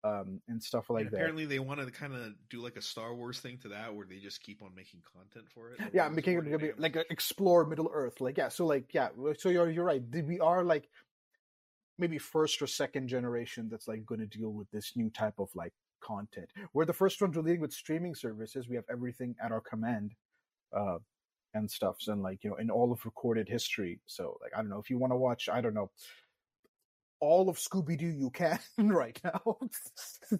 um, 0.03 0.41
and 0.47 0.61
stuff 0.61 0.89
like 0.89 1.05
and 1.05 1.13
apparently 1.13 1.45
that. 1.45 1.49
they 1.49 1.59
wanted 1.59 1.85
to 1.85 1.91
kind 1.91 2.15
of 2.15 2.33
do 2.49 2.59
like 2.59 2.75
a 2.75 2.81
Star 2.81 3.13
Wars 3.13 3.39
thing 3.39 3.59
to 3.59 3.69
that, 3.69 3.93
where 3.93 4.05
they 4.05 4.17
just 4.17 4.41
keep 4.41 4.63
on 4.63 4.73
making 4.75 5.01
content 5.15 5.45
for 5.53 5.71
it. 5.71 5.79
Yeah, 5.93 6.09
making 6.09 6.43
it 6.43 6.79
like 6.79 6.95
explore 7.09 7.65
Middle 7.65 7.91
Earth. 7.93 8.19
Like 8.19 8.37
yeah, 8.37 8.49
so 8.49 8.65
like 8.65 8.93
yeah, 8.93 9.09
so 9.37 9.49
you're 9.49 9.69
you're 9.69 9.85
right. 9.85 10.01
We 10.11 10.39
are 10.39 10.63
like 10.63 10.89
maybe 11.99 12.17
first 12.17 12.61
or 12.61 12.67
second 12.67 13.09
generation 13.09 13.69
that's 13.69 13.87
like 13.87 14.05
going 14.05 14.21
to 14.21 14.25
deal 14.25 14.49
with 14.49 14.69
this 14.71 14.93
new 14.95 15.09
type 15.11 15.35
of 15.37 15.49
like 15.53 15.73
content. 16.03 16.49
We're 16.73 16.85
the 16.85 16.93
first 16.93 17.21
ones 17.21 17.35
dealing 17.35 17.61
with 17.61 17.71
streaming 17.71 18.15
services. 18.15 18.67
We 18.67 18.75
have 18.77 18.85
everything 18.91 19.35
at 19.43 19.51
our 19.51 19.61
command. 19.61 20.13
Uh, 20.75 20.97
and 21.53 21.69
stuffs 21.69 22.07
and 22.07 22.21
like 22.21 22.43
you 22.43 22.49
know 22.49 22.55
in 22.55 22.69
all 22.69 22.91
of 22.91 23.05
recorded 23.05 23.47
history 23.47 23.99
so 24.05 24.37
like 24.41 24.51
i 24.55 24.57
don't 24.57 24.69
know 24.69 24.79
if 24.79 24.89
you 24.89 24.97
want 24.97 25.11
to 25.11 25.17
watch 25.17 25.49
i 25.49 25.59
don't 25.59 25.73
know 25.73 25.89
all 27.21 27.49
of 27.49 27.57
Scooby 27.57 27.97
Doo 27.97 28.07
you 28.07 28.29
can 28.31 28.59
right 28.77 29.17
now. 29.23 29.41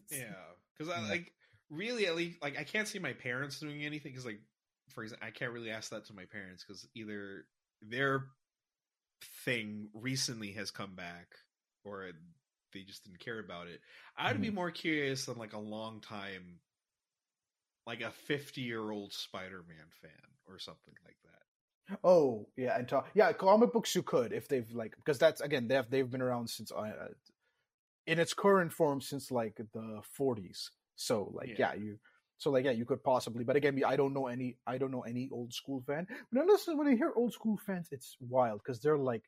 yeah, 0.10 0.34
because 0.78 0.92
I 0.92 1.08
like 1.08 1.32
really 1.70 2.08
at 2.08 2.16
least 2.16 2.42
like 2.42 2.60
I 2.60 2.64
can't 2.64 2.88
see 2.88 3.00
my 3.00 3.14
parents 3.14 3.60
doing 3.60 3.86
anything 3.86 4.12
because 4.12 4.26
like 4.26 4.42
for 4.90 5.04
example 5.04 5.26
I 5.26 5.32
can't 5.32 5.54
really 5.54 5.70
ask 5.70 5.92
that 5.92 6.06
to 6.08 6.14
my 6.14 6.26
parents 6.26 6.66
because 6.68 6.86
either 6.94 7.46
their 7.82 8.26
thing 9.46 9.88
recently 9.94 10.52
has 10.54 10.72
come 10.72 10.96
back 10.96 11.28
or 11.86 12.10
they 12.74 12.82
just 12.82 13.06
didn't 13.06 13.20
care 13.20 13.40
about 13.40 13.68
it. 13.68 13.80
I'd 14.18 14.34
mm-hmm. 14.34 14.42
be 14.42 14.50
more 14.50 14.72
curious 14.72 15.26
than 15.26 15.38
like 15.38 15.54
a 15.54 15.60
long 15.60 16.02
time, 16.02 16.60
like 17.86 18.02
a 18.02 18.12
fifty 18.12 18.62
year 18.62 18.92
old 18.92 19.14
Spider 19.14 19.64
Man 19.68 19.88
fan 20.02 20.12
or 20.48 20.60
something 20.60 20.94
like 21.06 21.18
that. 21.24 21.98
Oh 22.04 22.48
yeah, 22.56 22.78
and 22.78 22.88
talk 22.88 23.08
yeah, 23.14 23.32
comic 23.34 23.74
books 23.74 23.96
you 23.96 24.04
could 24.04 24.32
if 24.34 24.48
they've 24.48 24.70
like 24.72 24.96
because 24.96 25.18
that's 25.18 25.42
again 25.42 25.68
they've 25.68 25.90
they've 25.90 26.10
been 26.10 26.22
around 26.22 26.50
since 26.50 26.72
uh, 26.72 27.10
in 28.08 28.20
its 28.20 28.34
current 28.34 28.72
form 28.72 29.02
since 29.02 29.32
like 29.32 29.58
the 29.74 30.02
40s. 30.20 30.70
So 30.96 31.32
like 31.34 31.50
yeah. 31.50 31.74
yeah. 31.74 31.74
you 31.76 32.00
so 32.38 32.50
like 32.52 32.66
yeah 32.66 32.72
you 32.72 32.86
could 32.86 33.04
possibly 33.04 33.44
but 33.44 33.56
again 33.56 33.80
I 33.86 33.96
don't 33.96 34.14
know 34.14 34.28
any 34.28 34.58
I 34.66 34.78
don't 34.78 34.92
know 34.92 35.02
any 35.02 35.30
old 35.32 35.54
school 35.54 35.84
fan. 35.86 36.08
But 36.32 36.46
listen 36.46 36.78
when 36.78 36.88
I 36.88 36.96
hear 36.96 37.12
old 37.16 37.34
school 37.34 37.58
fans 37.66 37.88
it's 37.92 38.16
wild 38.20 38.62
because 38.64 38.80
they're 38.80 38.98
like 38.98 39.24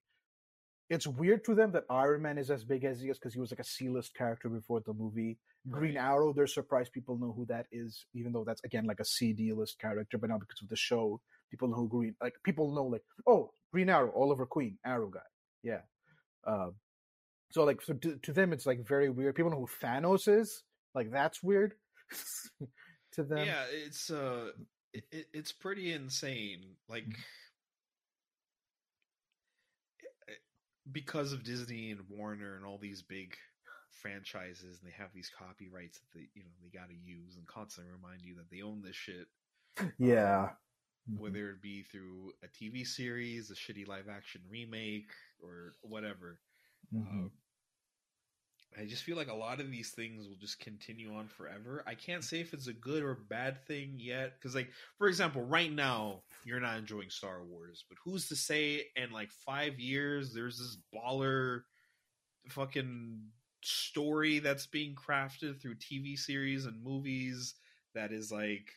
it's 0.94 1.08
weird 1.08 1.44
to 1.46 1.56
them 1.56 1.72
that 1.72 1.86
Iron 1.90 2.22
Man 2.22 2.38
is 2.38 2.52
as 2.52 2.64
big 2.64 2.84
as 2.84 3.02
he 3.02 3.10
is 3.10 3.18
because 3.18 3.34
he 3.34 3.40
was 3.40 3.52
like 3.52 3.60
a 3.60 3.64
C-list 3.66 4.14
character 4.16 4.50
before 4.50 4.82
the 4.86 4.94
movie. 4.94 5.38
Right. 5.66 5.80
Green 5.80 5.98
Arrow, 5.98 6.34
they're 6.34 6.48
surprised 6.48 6.92
people 6.92 7.18
know 7.18 7.34
who 7.36 7.46
that 7.48 7.66
is, 7.72 8.06
even 8.14 8.32
though 8.32 8.44
that's 8.46 8.64
again 8.64 8.86
like 8.86 9.00
a 9.00 9.06
C 9.06 9.34
D 9.34 9.52
list 9.54 9.80
character, 9.80 10.18
but 10.18 10.30
now 10.30 10.38
because 10.38 10.62
of 10.62 10.70
the 10.70 10.76
show, 10.76 11.20
people 11.50 11.68
know 11.68 11.76
who 11.76 11.90
Green 11.90 12.16
like 12.22 12.36
people 12.44 12.74
know 12.74 12.86
like 12.86 13.04
oh 13.28 13.52
Green 13.72 13.90
Arrow, 13.90 14.14
Oliver 14.16 14.46
Queen, 14.46 14.78
Arrow 14.86 15.10
guy, 15.10 15.20
yeah. 15.64 15.82
Uh, 16.46 16.70
so 17.52 17.64
like 17.64 17.82
so 17.82 17.94
to, 17.94 18.18
to 18.18 18.34
them 18.34 18.54
it's 18.54 18.66
like 18.66 18.88
very 18.88 19.10
weird. 19.10 19.36
People 19.36 19.52
know 19.52 19.60
who 19.60 19.86
Thanos 19.86 20.28
is, 20.28 20.64
like 20.94 21.12
that's 21.12 21.42
weird 21.42 21.74
to 23.14 23.24
them. 23.24 23.46
Yeah, 23.46 23.64
it's 23.72 24.12
uh, 24.12 24.50
it, 24.94 25.28
it's 25.34 25.52
pretty 25.52 25.94
insane. 25.94 26.76
Like. 26.88 27.06
Mm-hmm 27.06 27.22
because 30.92 31.34
of 31.34 31.44
Disney 31.44 31.92
and 31.92 32.02
Warner 32.10 32.56
and 32.56 32.66
all 32.66 32.78
these 32.78 33.02
big 33.02 33.36
franchises 33.92 34.80
and 34.82 34.90
they 34.92 34.96
have 34.96 35.14
these 35.14 35.30
copyrights 35.38 36.00
that 36.00 36.12
they 36.14 36.28
you 36.34 36.44
know 36.44 36.50
they 36.62 36.70
got 36.70 36.90
to 36.90 36.96
use 36.96 37.38
and 37.38 37.46
constantly 37.48 37.92
remind 37.92 38.22
you 38.22 38.36
that 38.36 38.50
they 38.50 38.62
own 38.62 38.82
this 38.82 38.96
shit. 38.96 39.28
Yeah. 39.98 40.50
Um, 41.10 41.18
whether 41.18 41.50
it 41.50 41.62
be 41.62 41.84
through 41.84 42.32
a 42.44 42.48
TV 42.48 42.86
series, 42.86 43.52
a 43.52 43.56
shitty 43.56 43.88
live 43.88 44.08
action 44.08 44.42
remake, 44.50 45.12
or 45.42 45.74
whatever. 45.82 46.40
Mhm. 46.94 47.08
Um, 47.08 47.32
I 48.78 48.86
just 48.86 49.04
feel 49.04 49.18
like 49.18 49.28
a 49.30 49.34
lot 49.36 49.60
of 49.60 49.70
these 49.70 49.92
things 49.92 50.28
will 50.28 50.36
just 50.36 50.60
continue 50.60 51.14
on 51.14 51.28
forever. 51.28 51.84
I 51.86 51.96
can't 51.96 52.24
say 52.24 52.40
if 52.40 52.54
it's 52.54 52.68
a 52.68 52.74
good 52.74 53.04
or 53.04 53.14
bad 53.16 53.66
thing 53.68 53.96
yet, 54.00 54.34
because 54.36 54.56
like 54.56 54.72
for 54.98 55.08
example, 55.08 55.44
right 55.44 55.72
now 55.72 56.24
you're 56.46 56.60
not 56.60 56.78
enjoying 56.78 57.10
Star 57.10 57.44
Wars, 57.44 57.86
but 57.90 57.98
who's 58.04 58.28
to 58.30 58.36
say 58.36 58.84
in 58.96 59.12
like 59.12 59.32
five 59.46 59.80
years 59.80 60.34
there's 60.34 60.58
this 60.58 60.78
baller 60.94 61.62
fucking 62.50 63.22
story 63.64 64.40
that's 64.40 64.68
being 64.68 64.96
crafted 64.96 65.62
through 65.62 65.76
TV 65.76 66.18
series 66.18 66.66
and 66.66 66.84
movies 66.84 67.56
that 67.96 68.12
is 68.12 68.32
like 68.32 68.68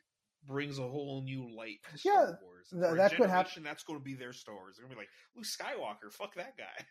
brings 0.46 0.78
a 0.78 0.82
whole 0.82 1.22
new 1.24 1.48
light 1.56 1.78
to 1.90 1.98
Star 1.98 2.12
Yeah, 2.14 2.32
Wars. 2.42 2.68
th- 2.70 2.96
that 2.96 3.10
could 3.16 3.28
hap- 3.28 3.46
generation, 3.46 3.64
That's 3.64 3.82
going 3.82 3.98
to 3.98 4.04
be 4.04 4.14
their 4.14 4.32
Star 4.32 4.54
Wars. 4.54 4.76
They're 4.76 4.86
going 4.86 4.96
to 4.96 5.00
be 5.00 5.02
like 5.02 5.10
Luke 5.34 5.44
Skywalker. 5.46 6.12
Fuck 6.12 6.34
that 6.36 6.56
guy. 6.56 6.84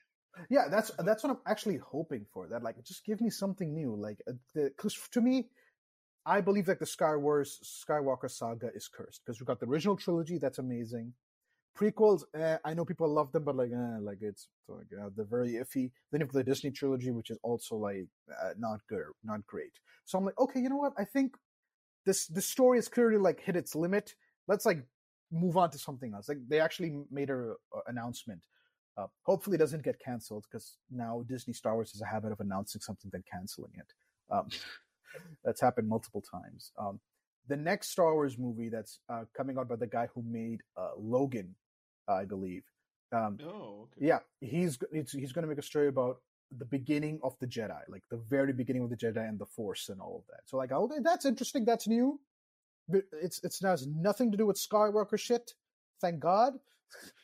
yeah 0.49 0.67
that's 0.69 0.91
that's 1.05 1.23
what 1.23 1.29
i'm 1.29 1.37
actually 1.47 1.77
hoping 1.77 2.25
for 2.33 2.45
that 2.49 2.61
like 2.61 2.75
just 2.83 3.05
give 3.05 3.21
me 3.21 3.29
something 3.29 3.73
new 3.73 3.95
like 3.95 4.17
uh, 4.29 4.33
because 4.53 4.93
to 5.09 5.21
me 5.21 5.47
i 6.25 6.41
believe 6.41 6.65
that 6.65 6.79
the 6.79 6.85
Sky 6.85 7.15
Wars 7.15 7.59
skywalker 7.63 8.29
saga 8.29 8.69
is 8.73 8.87
cursed 8.87 9.21
because 9.25 9.39
we 9.39 9.45
got 9.45 9.59
the 9.59 9.65
original 9.67 9.95
trilogy 9.95 10.37
that's 10.37 10.59
amazing. 10.59 11.13
Prequels 11.77 12.23
eh, 12.33 12.57
i 12.63 12.73
know 12.73 12.85
people 12.85 13.07
love 13.07 13.31
them 13.33 13.43
but 13.43 13.55
like 13.55 13.71
eh, 13.71 13.97
like 13.99 14.19
it's 14.21 14.47
like 14.67 14.87
uh, 14.99 15.09
they're 15.15 15.25
very 15.25 15.53
iffy. 15.53 15.91
Then 16.11 16.21
you 16.21 16.25
have 16.25 16.31
the 16.31 16.43
disney 16.43 16.71
trilogy 16.71 17.11
which 17.11 17.29
is 17.29 17.37
also 17.43 17.75
like 17.75 18.07
uh, 18.31 18.51
not 18.57 18.79
good 18.87 19.03
not 19.23 19.45
great. 19.45 19.73
So 20.05 20.17
i'm 20.17 20.25
like 20.25 20.39
okay 20.39 20.61
you 20.61 20.69
know 20.69 20.77
what? 20.77 20.93
I 20.97 21.03
think 21.03 21.35
this 22.05 22.27
this 22.27 22.47
story 22.47 22.77
has 22.77 22.87
clearly 22.87 23.17
like 23.17 23.41
hit 23.41 23.55
its 23.55 23.75
limit. 23.75 24.15
Let's 24.47 24.65
like 24.65 24.85
move 25.31 25.57
on 25.57 25.71
to 25.71 25.77
something 25.77 26.13
else. 26.13 26.29
Like 26.29 26.37
they 26.47 26.59
actually 26.59 27.03
made 27.11 27.29
a, 27.29 27.53
a 27.73 27.79
announcement. 27.87 28.41
Uh, 28.97 29.07
hopefully, 29.23 29.55
it 29.55 29.59
doesn't 29.59 29.83
get 29.83 29.99
canceled 29.99 30.45
because 30.49 30.77
now 30.89 31.23
Disney 31.27 31.53
Star 31.53 31.73
Wars 31.73 31.91
has 31.91 32.01
a 32.01 32.05
habit 32.05 32.31
of 32.31 32.39
announcing 32.39 32.79
something 32.79 33.09
then 33.11 33.23
canceling 33.29 33.73
it. 33.75 33.91
Um, 34.33 34.47
that's 35.43 35.61
happened 35.61 35.87
multiple 35.87 36.21
times. 36.21 36.71
Um, 36.77 36.99
the 37.47 37.55
next 37.57 37.89
Star 37.89 38.13
Wars 38.13 38.37
movie 38.37 38.69
that's 38.69 38.99
uh, 39.09 39.25
coming 39.35 39.57
out 39.57 39.67
by 39.69 39.75
the 39.75 39.87
guy 39.87 40.07
who 40.13 40.23
made 40.23 40.61
uh, 40.77 40.91
Logan, 40.97 41.55
I 42.07 42.25
believe. 42.25 42.63
Um, 43.11 43.37
Oh, 43.43 43.87
okay. 43.97 44.07
yeah, 44.07 44.19
he's 44.41 44.79
it's, 44.91 45.11
he's 45.13 45.31
going 45.31 45.43
to 45.43 45.49
make 45.49 45.59
a 45.59 45.61
story 45.63 45.87
about 45.87 46.17
the 46.57 46.65
beginning 46.65 47.19
of 47.23 47.35
the 47.39 47.47
Jedi, 47.47 47.81
like 47.87 48.03
the 48.09 48.17
very 48.17 48.53
beginning 48.53 48.83
of 48.83 48.89
the 48.89 48.95
Jedi 48.97 49.27
and 49.27 49.37
the 49.39 49.45
Force 49.45 49.89
and 49.89 50.01
all 50.01 50.17
of 50.17 50.27
that. 50.27 50.41
So 50.45 50.57
like, 50.57 50.71
okay, 50.71 50.97
that's 51.03 51.25
interesting. 51.25 51.65
That's 51.65 51.87
new. 51.87 52.19
But 52.87 53.03
it's 53.13 53.43
it's 53.43 53.63
has 53.63 53.87
nothing 53.87 54.31
to 54.31 54.37
do 54.37 54.45
with 54.45 54.57
Skywalker 54.57 55.17
shit. 55.17 55.53
Thank 56.01 56.19
God. 56.19 56.53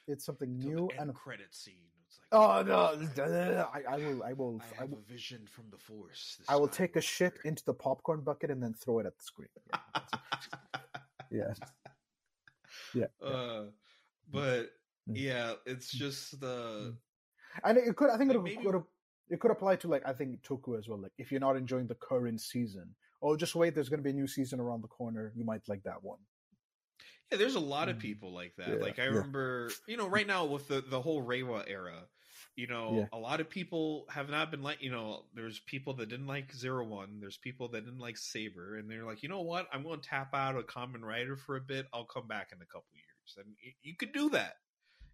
It's 0.08 0.26
something 0.26 0.58
new 0.58 0.90
and 0.98 1.14
credit 1.14 1.54
scene. 1.54 1.91
Oh 2.34 2.64
no! 2.66 2.98
I, 3.74 3.82
I 3.90 3.98
will. 3.98 4.24
I 4.24 4.34
will. 4.34 4.62
I 4.62 4.78
I 4.78 4.80
have 4.82 4.90
will, 4.92 5.00
a 5.08 5.12
vision 5.12 5.42
from 5.52 5.66
the 5.70 5.78
Force. 5.78 6.40
I 6.48 6.56
will 6.56 6.68
take 6.70 6.96
a 6.96 7.02
shit 7.02 7.34
into 7.44 7.64
the 7.66 7.74
popcorn 7.74 8.22
bucket 8.22 8.52
and 8.52 8.64
then 8.64 8.74
throw 8.74 9.00
it 9.00 9.06
at 9.06 9.18
the 9.18 9.24
screen. 9.24 9.50
Yeah, 11.30 11.54
yeah. 12.94 13.06
yeah. 13.22 13.28
uh, 13.28 13.64
but 14.32 14.70
Mm. 15.10 15.14
yeah, 15.18 15.54
it's 15.66 15.92
just 15.92 16.40
the 16.40 16.96
And 17.64 17.78
it 17.80 17.96
could. 17.96 18.12
I 18.12 18.18
think 18.18 18.32
it 18.32 18.42
maybe- 18.42 18.64
could. 18.64 18.84
It 19.30 19.40
could 19.40 19.50
apply 19.52 19.78
to 19.78 19.88
like 19.88 20.04
I 20.06 20.14
think 20.14 20.42
Toku 20.44 20.78
as 20.78 20.88
well. 20.88 21.00
Like 21.00 21.14
if 21.18 21.32
you're 21.32 21.40
not 21.42 21.56
enjoying 21.58 21.88
the 21.88 21.96
current 21.96 22.40
season, 22.40 22.94
oh, 23.22 23.36
just 23.36 23.56
wait. 23.56 23.74
There's 23.74 23.90
going 23.90 24.00
to 24.00 24.04
be 24.04 24.12
a 24.12 24.14
new 24.14 24.28
season 24.28 24.60
around 24.60 24.84
the 24.84 24.88
corner. 24.90 25.32
You 25.36 25.44
might 25.44 25.68
like 25.68 25.82
that 25.84 26.04
one. 26.04 26.20
yeah. 27.32 27.38
There's 27.40 27.56
a 27.56 27.60
lot 27.60 27.90
of 27.90 27.96
Mm. 27.98 28.02
people 28.02 28.32
like 28.32 28.54
that. 28.58 28.70
Yeah, 28.70 28.76
like 28.76 29.00
I 29.00 29.04
yeah. 29.06 29.10
remember, 29.10 29.72
you 29.88 29.98
know, 29.98 30.08
right 30.08 30.28
now 30.28 30.46
with 30.46 30.68
the 30.68 30.82
the 30.82 31.02
whole 31.02 31.24
Reiwa 31.24 31.64
era, 31.68 32.04
you 32.56 32.68
know, 32.68 32.98
Yeah. 33.00 33.08
a 33.14 33.18
lot 33.18 33.40
of 33.40 33.50
people 33.50 34.06
have 34.10 34.30
not 34.30 34.52
been 34.52 34.62
like, 34.62 34.82
you 34.82 34.92
know, 34.92 35.24
there's 35.34 35.60
people 35.60 35.94
that 35.96 36.10
didn't 36.10 36.28
like 36.28 36.54
Zero 36.54 36.86
One. 36.86 37.20
There's 37.20 37.38
people 37.38 37.70
that 37.70 37.86
didn't 37.86 38.00
like 38.00 38.18
Saber, 38.18 38.78
and 38.78 38.90
they're 38.90 39.06
like, 39.06 39.24
you 39.24 39.30
know 39.30 39.42
what? 39.42 39.68
I'm 39.74 39.84
going 39.84 40.00
to 40.02 40.08
tap 40.10 40.34
out 40.34 40.58
a 40.58 40.62
Kamen 40.62 41.02
Rider 41.02 41.38
for 41.38 41.56
a 41.56 41.62
bit. 41.62 41.88
I'll 41.94 42.06
come 42.06 42.28
back 42.28 42.50
in 42.52 42.62
a 42.62 42.66
couple 42.66 42.90
years, 42.94 43.38
and 43.38 43.56
y- 43.64 43.76
you 43.82 43.96
could 43.96 44.12
do 44.14 44.30
that. 44.32 44.56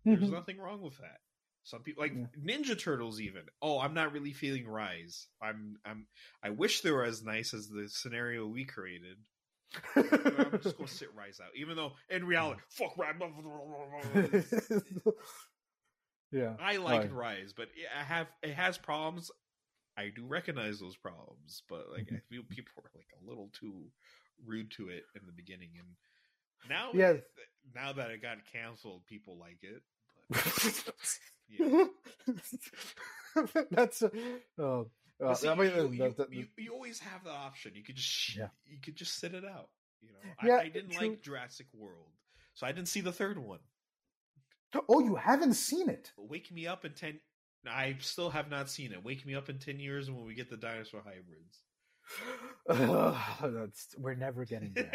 There's 0.03 0.19
Mhm. 0.29 0.31
nothing 0.31 0.57
wrong 0.57 0.81
with 0.81 0.97
that. 0.99 1.19
Some 1.63 1.83
people 1.83 2.01
like 2.03 2.13
Yeah. 2.13 2.27
Ninja 2.39 2.79
Turtles 2.79 3.19
even. 3.19 3.43
Oh, 3.61 3.79
I'm 3.79 3.93
not 3.93 4.13
really 4.13 4.31
feeling 4.31 4.65
Rise. 4.67 5.27
I'm 5.41 5.77
I'm 5.83 6.07
I 6.41 6.49
wish 6.51 6.79
they 6.81 6.91
were 6.91 7.03
as 7.03 7.23
nice 7.23 7.53
as 7.53 7.67
the 7.67 7.89
scenario 7.89 8.47
we 8.47 8.63
created. 8.63 9.17
I'm 9.95 10.59
just 10.61 10.77
gonna 10.77 10.87
sit 10.87 11.13
Rise 11.13 11.41
out. 11.41 11.49
Even 11.57 11.75
though 11.75 11.91
in 12.09 12.25
reality, 12.25 12.61
fuck 12.69 12.97
Rise. 12.97 13.13
yeah. 16.31 16.53
I 16.59 16.77
liked 16.77 17.11
Right. 17.11 17.37
Rise, 17.39 17.53
but 17.55 17.69
I 17.97 18.03
have 18.03 18.27
it 18.43 18.53
has 18.53 18.77
problems. 18.77 19.31
I 19.97 20.09
do 20.15 20.25
recognize 20.25 20.79
those 20.79 20.95
problems, 20.97 21.63
but 21.69 21.89
like 21.91 22.05
Mm-hmm. 22.07 22.15
I 22.15 22.19
feel 22.29 22.43
people 22.49 22.73
are 22.83 22.91
like 22.95 23.07
a 23.21 23.27
little 23.27 23.49
too 23.59 23.85
rude 24.45 24.69
to 24.71 24.89
it 24.89 25.03
in 25.19 25.25
the 25.25 25.31
beginning, 25.33 25.71
and 25.79 25.87
now 26.69 26.89
Yeah. 26.93 27.13
now 27.73 27.93
that 27.93 28.11
it 28.11 28.21
got 28.21 28.37
canceled, 28.51 29.05
people 29.07 29.37
like 29.39 29.59
it. 29.63 29.81
But 30.29 30.93
yeah. 31.49 31.85
That's 33.71 34.01
uh, 34.03 34.09
oh, 34.59 34.87
uh, 35.23 35.33
see, 35.33 35.47
I 35.47 35.55
mean, 35.55 35.71
you, 35.75 35.89
you, 35.91 35.97
that- 35.99 36.17
that- 36.17 36.33
you, 36.33 36.45
you 36.57 36.73
always 36.73 36.99
have 36.99 37.23
the 37.23 37.31
option. 37.31 37.71
You 37.75 37.83
could 37.83 37.95
just 37.95 38.35
Yeah. 38.35 38.47
you 38.65 38.77
could 38.83 38.95
just 38.95 39.19
sit 39.19 39.33
it 39.33 39.45
out. 39.45 39.69
You 40.01 40.09
know, 40.11 40.19
Yeah, 40.47 40.57
I, 40.57 40.61
I 40.65 40.69
didn't 40.69 40.91
true. 40.91 41.09
like 41.09 41.21
Jurassic 41.23 41.67
World, 41.73 42.11
so 42.53 42.67
I 42.67 42.71
didn't 42.71 42.87
see 42.89 43.01
the 43.01 43.11
third 43.11 43.39
one. 43.39 43.59
Oh, 44.89 44.99
you 44.99 45.15
haven't 45.15 45.53
seen 45.53 45.89
it. 45.89 46.11
Wake 46.17 46.51
me 46.51 46.67
up 46.67 46.85
in 46.85 46.93
ten. 46.93 47.19
I 47.69 47.95
still 47.99 48.29
have 48.29 48.49
not 48.49 48.69
seen 48.69 48.91
it. 48.93 49.03
Wake 49.03 49.25
me 49.25 49.35
up 49.35 49.49
in 49.49 49.59
ten 49.59 49.79
years 49.79 50.09
when 50.09 50.25
we 50.25 50.35
get 50.35 50.49
the 50.49 50.57
dinosaur 50.57 51.03
hybrids. 51.03 51.61
That's, 52.67 53.95
we're 53.97 54.15
never 54.15 54.45
getting 54.45 54.71
there. 54.73 54.91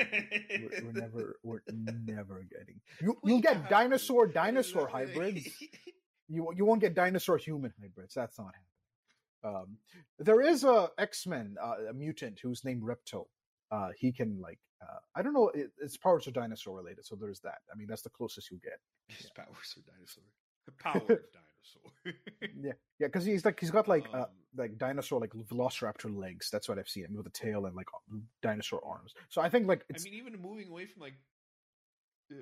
We're, 0.60 0.84
we're 0.84 0.92
never. 0.92 1.36
We're 1.42 1.62
never 2.06 2.46
getting. 2.50 2.80
You, 3.00 3.18
you'll 3.24 3.40
get 3.40 3.68
dinosaur 3.68 4.26
dinosaur 4.26 4.88
hybrids. 4.88 5.48
You 6.28 6.50
you 6.56 6.64
won't 6.64 6.80
get 6.80 6.94
dinosaur 6.94 7.36
human 7.36 7.74
hybrids. 7.78 8.14
That's 8.14 8.38
not 8.38 8.54
happening. 8.54 9.62
Um, 9.62 9.76
there 10.18 10.40
is 10.40 10.64
a 10.64 10.88
X 10.96 11.26
Men 11.26 11.56
uh, 11.62 11.90
a 11.90 11.92
mutant 11.92 12.38
who's 12.42 12.64
named 12.64 12.84
Reptile. 12.84 13.28
Uh, 13.72 13.88
he 13.98 14.12
can 14.12 14.38
like 14.40 14.58
uh, 14.82 14.98
I 15.16 15.22
don't 15.22 15.32
know. 15.32 15.48
It, 15.48 15.70
its 15.80 15.96
powers 15.96 16.26
are 16.28 16.32
dinosaur 16.32 16.76
related, 16.76 17.06
so 17.06 17.16
there's 17.16 17.40
that. 17.40 17.58
I 17.72 17.76
mean, 17.76 17.86
that's 17.88 18.02
the 18.02 18.10
closest 18.10 18.50
you 18.50 18.58
get. 18.62 18.78
His 19.08 19.30
powers 19.30 19.76
are 19.76 19.92
dinosaur. 19.92 20.24
Powered 20.78 21.24
dinosaur. 21.32 22.20
Yeah, 22.62 22.72
yeah, 22.98 23.06
because 23.08 23.24
he's 23.24 23.44
like 23.44 23.58
he's 23.58 23.70
got 23.70 23.88
like 23.88 24.06
uh, 24.12 24.22
Um, 24.22 24.26
like 24.56 24.78
dinosaur 24.78 25.20
like 25.20 25.30
velociraptor 25.30 26.14
legs. 26.16 26.50
That's 26.50 26.68
what 26.68 26.78
I've 26.78 26.88
seen 26.88 27.06
him 27.06 27.16
with 27.16 27.26
a 27.26 27.30
tail 27.30 27.66
and 27.66 27.74
like 27.74 27.88
dinosaur 28.42 28.80
arms. 28.84 29.14
So 29.28 29.40
I 29.40 29.48
think 29.48 29.66
like 29.66 29.84
I 29.92 29.98
mean, 30.02 30.14
even 30.14 30.40
moving 30.40 30.68
away 30.68 30.86
from 30.86 31.02
like, 31.02 31.14
uh, 32.30 32.36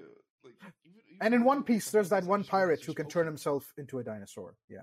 like 0.45 0.55
even, 0.85 1.01
even 1.09 1.19
and 1.21 1.35
in 1.35 1.45
One 1.45 1.63
Piece, 1.63 1.91
there's 1.91 2.11
that 2.11 2.25
one 2.25 2.45
pirate 2.45 2.85
who 2.85 2.93
can 2.93 3.07
Pokemon. 3.07 3.11
turn 3.11 3.27
himself 3.27 3.73
into 3.79 3.99
a 4.01 4.05
dinosaur. 4.05 4.57
Yeah, 4.69 4.81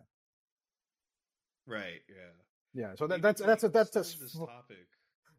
Right. 1.68 2.02
Yeah. 2.10 2.34
yeah. 2.74 2.96
So 2.96 3.08
that, 3.08 3.22
that's 3.22 3.42
that's 3.42 3.64
can 3.64 3.72
that's 3.72 3.96
a, 3.96 4.00
this 4.00 4.34
topic. 4.34 4.88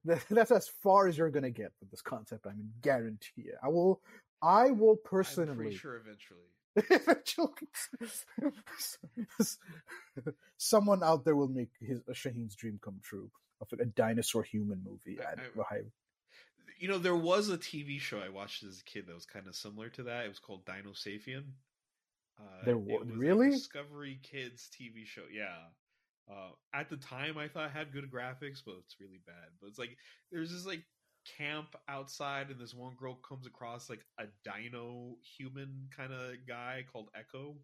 that's 0.30 0.50
as 0.50 0.68
far 0.68 1.08
as 1.08 1.16
you're 1.18 1.30
gonna 1.30 1.50
get 1.50 1.72
with 1.80 1.90
this 1.90 2.02
concept. 2.02 2.46
I 2.46 2.50
mean, 2.54 2.72
guarantee 2.80 3.42
it. 3.42 3.56
I 3.62 3.68
will. 3.68 4.00
I 4.42 4.70
will 4.70 4.96
personally. 4.96 5.50
I'm 5.50 5.56
pretty 5.56 5.76
sure 5.76 5.96
eventually. 5.96 6.44
Someone 10.56 11.02
out 11.02 11.24
there 11.24 11.36
will 11.36 11.48
make 11.48 11.70
his 11.80 12.00
uh, 12.08 12.12
Shaheen's 12.12 12.54
dream 12.54 12.78
come 12.82 13.00
true 13.02 13.30
of 13.60 13.68
a 13.78 13.84
dinosaur 13.84 14.42
human 14.42 14.82
movie. 14.84 15.18
I- 15.20 15.32
and 15.32 15.40
I- 15.70 15.82
You 16.78 16.86
know, 16.88 16.98
there 16.98 17.16
was 17.16 17.48
a 17.48 17.58
TV 17.58 17.98
show 18.00 18.20
I 18.20 18.28
watched 18.28 18.62
as 18.62 18.80
a 18.80 18.84
kid 18.84 19.06
that 19.08 19.14
was 19.14 19.26
kind 19.26 19.48
of 19.48 19.56
similar 19.56 19.88
to 19.90 20.04
that. 20.04 20.24
It 20.24 20.28
was 20.28 20.38
called 20.38 20.64
Dino 20.64 20.90
Sapien. 20.92 21.44
Uh, 22.38 22.64
There 22.64 22.78
was 22.78 23.08
really? 23.08 23.50
Discovery 23.50 24.20
Kids 24.22 24.70
TV 24.72 25.04
show. 25.04 25.24
Yeah. 25.32 25.56
Uh, 26.30 26.50
at 26.74 26.90
the 26.90 26.96
time, 26.96 27.38
I 27.38 27.48
thought 27.48 27.66
it 27.66 27.72
had 27.72 27.92
good 27.92 28.10
graphics, 28.10 28.60
but 28.64 28.74
it's 28.84 29.00
really 29.00 29.20
bad. 29.26 29.48
But 29.60 29.68
it's 29.68 29.78
like 29.78 29.96
there's 30.30 30.50
this 30.52 30.66
like 30.66 30.82
camp 31.38 31.74
outside, 31.88 32.50
and 32.50 32.60
this 32.60 32.74
one 32.74 32.94
girl 32.96 33.14
comes 33.16 33.46
across 33.46 33.88
like 33.88 34.04
a 34.18 34.24
dino 34.44 35.16
human 35.38 35.88
kind 35.96 36.12
of 36.12 36.34
guy 36.46 36.84
called 36.92 37.08
Echo. 37.14 37.56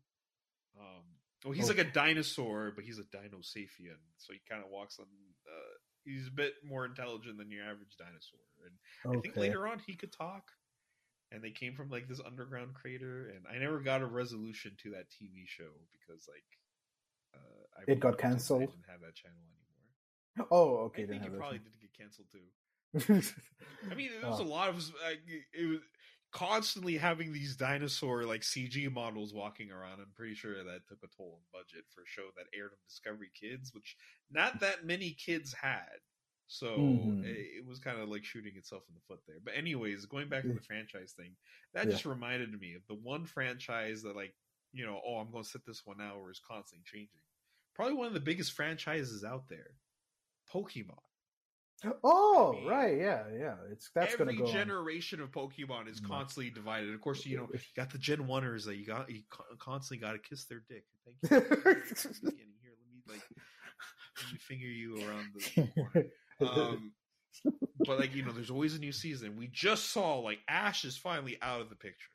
Um, 0.78 1.04
well, 1.44 1.52
he's 1.52 1.66
Oh. 1.70 1.74
like 1.74 1.86
a 1.86 1.90
dinosaur, 1.90 2.72
but 2.74 2.84
he's 2.84 2.98
a 2.98 3.04
Dino 3.04 3.38
Sapien, 3.40 4.00
so 4.16 4.32
he 4.32 4.40
kind 4.48 4.64
of 4.64 4.70
walks 4.70 4.98
on. 4.98 5.06
Uh, 5.46 5.74
he's 6.04 6.26
a 6.28 6.30
bit 6.30 6.54
more 6.64 6.86
intelligent 6.86 7.36
than 7.36 7.50
your 7.50 7.64
average 7.64 7.96
dinosaur, 7.98 8.40
and 8.64 9.14
I 9.18 9.20
think 9.20 9.36
later 9.36 9.66
on 9.66 9.78
he 9.86 9.94
could 9.94 10.12
talk. 10.12 10.50
And 11.32 11.42
they 11.42 11.50
came 11.50 11.74
from 11.74 11.90
like 11.90 12.06
this 12.08 12.20
underground 12.24 12.74
crater, 12.74 13.28
and 13.28 13.44
I 13.46 13.58
never 13.58 13.80
got 13.80 14.02
a 14.02 14.06
resolution 14.06 14.76
to 14.84 14.90
that 14.92 15.10
TV 15.10 15.46
show 15.46 15.70
because 15.92 16.26
like 16.28 16.44
uh, 17.34 17.80
I 17.82 17.84
It 17.86 18.00
got 18.00 18.18
I 18.18 18.18
canceled? 18.18 18.70
didn't 18.70 18.88
have 18.88 19.00
that 19.02 19.14
channel 19.14 19.38
anymore. 20.36 20.48
Oh, 20.50 20.76
okay. 20.86 21.04
I 21.04 21.06
think 21.06 21.24
it 21.24 21.36
probably 21.36 21.58
did 21.58 21.78
get 21.80 21.92
canceled 21.96 22.28
too. 22.30 22.48
I 23.90 23.94
mean, 23.94 24.10
there 24.12 24.26
was 24.26 24.38
Oh. 24.38 24.44
a 24.44 24.44
lot 24.44 24.68
of 24.68 24.76
like, 25.04 25.20
it 25.52 25.68
was 25.68 25.80
constantly 26.32 26.96
having 26.96 27.32
these 27.32 27.56
dinosaur 27.56 28.24
like 28.24 28.42
CG 28.42 28.88
models 28.88 29.32
walking 29.34 29.70
around. 29.70 30.00
I'm 30.00 30.12
pretty 30.14 30.34
sure 30.34 30.64
that 30.64 30.86
took 30.88 31.02
a 31.04 31.08
toll 31.16 31.40
on 31.40 31.42
budget 31.52 31.84
for 31.90 32.02
a 32.02 32.06
show 32.06 32.28
that 32.36 32.46
aired 32.56 32.72
on 32.72 32.78
Discovery 32.88 33.30
Kids, 33.34 33.72
which 33.74 33.96
not 34.30 34.60
that 34.60 34.84
many 34.84 35.12
kids 35.12 35.52
had. 35.54 35.98
So 36.46 37.14
Mhm. 37.16 37.22
it, 37.22 37.58
it 37.60 37.66
was 37.66 37.78
kind 37.78 37.98
of 38.00 38.08
like 38.08 38.24
shooting 38.24 38.56
itself 38.56 38.84
in 38.88 38.94
the 38.94 39.00
foot 39.00 39.20
there. 39.26 39.40
But 39.42 39.54
anyways, 39.54 40.06
going 40.06 40.28
back 40.28 40.46
to 40.48 40.54
the 40.54 40.60
franchise 40.60 41.12
thing, 41.16 41.36
that 41.72 41.88
Yeah. 41.88 41.90
just 41.90 42.04
reminded 42.04 42.58
me 42.58 42.74
of 42.74 42.86
the 42.86 42.94
one 42.94 43.24
franchise 43.26 44.02
that 44.02 44.16
like 44.16 44.34
you 44.72 44.84
know, 44.84 45.00
oh, 45.06 45.18
I'm 45.18 45.30
going 45.30 45.44
to 45.44 45.48
sit 45.48 45.64
this 45.64 45.86
one 45.86 46.00
out, 46.00 46.16
or 46.16 46.32
is 46.32 46.40
constantly 46.40 46.82
changing. 46.84 47.20
Probably 47.74 47.94
one 47.94 48.06
of 48.06 48.14
the 48.14 48.20
biggest 48.20 48.52
franchises 48.52 49.24
out 49.24 49.48
there, 49.48 49.70
Pokemon. 50.52 50.98
Oh, 52.02 52.52
I 52.54 52.56
mean, 52.60 52.66
right, 52.68 52.96
yeah, 52.98 53.24
yeah. 53.38 53.54
It's 53.70 53.90
that's 53.94 54.14
every 54.14 54.26
gonna 54.26 54.38
go. 54.38 54.46
on. 54.46 54.52
generation 54.52 55.20
of 55.20 55.30
Pokemon 55.32 55.88
is 55.88 56.00
Mm. 56.00 56.08
constantly 56.08 56.50
divided. 56.50 56.94
Of 56.94 57.00
course, 57.02 57.26
you 57.26 57.36
know, 57.36 57.48
you 57.52 57.58
got 57.76 57.90
the 57.90 57.98
Gen 57.98 58.26
Oneers 58.26 58.64
that 58.66 58.76
you 58.76 58.86
got 58.86 59.10
you 59.10 59.22
constantly 59.58 59.98
got 60.06 60.12
to 60.12 60.18
kiss 60.18 60.44
their 60.46 60.62
dick. 60.68 60.84
Thank 61.04 61.16
you. 61.30 61.50
Here, 61.50 61.52
let 61.52 62.90
me 62.90 63.02
like 63.06 63.22
let 64.16 64.32
me 64.32 64.38
finger 64.38 64.66
you 64.66 65.04
around 65.04 65.26
the 65.34 65.66
corner. 65.74 66.06
Um, 66.40 66.92
but 67.84 67.98
like 67.98 68.14
you 68.14 68.22
know, 68.24 68.32
there's 68.32 68.50
always 68.50 68.74
a 68.76 68.78
new 68.78 68.92
season. 68.92 69.36
We 69.36 69.48
just 69.48 69.90
saw 69.90 70.20
like 70.20 70.38
Ash 70.48 70.84
is 70.86 70.96
finally 70.96 71.36
out 71.42 71.60
of 71.60 71.68
the 71.68 71.76
picture. 71.76 72.08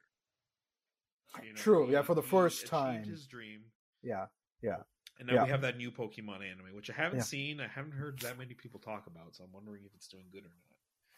You 1.43 1.49
know, 1.53 1.57
True, 1.57 1.91
yeah, 1.91 2.01
for 2.01 2.16
the 2.16 2.24
first 2.24 2.66
time. 2.66 3.03
his 3.03 3.28
dream, 3.28 3.62
Yeah, 4.01 4.26
yeah, 4.64 4.78
and 5.20 5.28
now 5.28 5.36
Yeah. 5.36 5.43
we 5.43 5.49
have 5.49 5.61
that 5.61 5.78
new 5.78 5.91
Pokemon 5.91 6.41
anime, 6.49 6.74
which 6.74 6.89
I 6.89 6.93
haven't 6.93 7.20
Yeah. 7.20 7.24
seen. 7.26 7.59
I 7.59 7.67
haven't 7.67 7.91
heard 7.91 8.20
that 8.22 8.38
many 8.38 8.53
people 8.55 8.80
talk 8.80 9.05
about, 9.07 9.36
so 9.36 9.43
I'm 9.43 9.51
wondering 9.51 9.84
if 9.86 9.93
it's 9.93 10.07
doing 10.07 10.26
good 10.32 10.45
or 10.45 10.51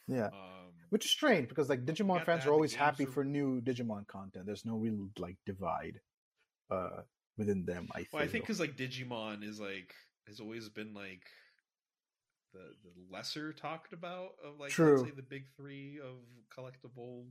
yeah. 0.08 0.30
not. 0.30 0.34
Um, 0.34 0.74
Which 0.90 1.06
is 1.06 1.12
strange 1.12 1.48
because 1.48 1.70
like 1.70 1.86
Digimon 1.86 2.26
fans 2.26 2.44
that, 2.44 2.50
are 2.50 2.54
always 2.54 2.74
happy 2.76 3.04
are- 3.06 3.08
for 3.08 3.24
new 3.24 3.62
Digimon 3.62 4.06
content. 4.08 4.46
There's 4.46 4.66
no 4.66 4.78
real 4.78 5.10
like 5.18 5.38
divide 5.46 6.02
uh 6.70 7.04
within 7.38 7.66
them. 7.66 7.88
I 7.96 8.08
Well, 8.12 8.22
I 8.24 8.28
think 8.28 8.44
because 8.44 8.60
like 8.60 8.76
Digimon 8.76 9.44
is 9.44 9.60
like 9.60 9.96
has 10.28 10.40
always 10.40 10.68
been 10.70 10.94
like 10.94 11.26
the 12.54 12.76
the 12.84 12.92
lesser 13.10 13.54
talked 13.54 13.94
about 13.94 14.36
of 14.44 14.60
like 14.60 14.72
True. 14.72 15.10
the 15.16 15.22
big 15.22 15.48
three 15.56 16.00
of 16.00 16.18
collectible. 16.50 17.30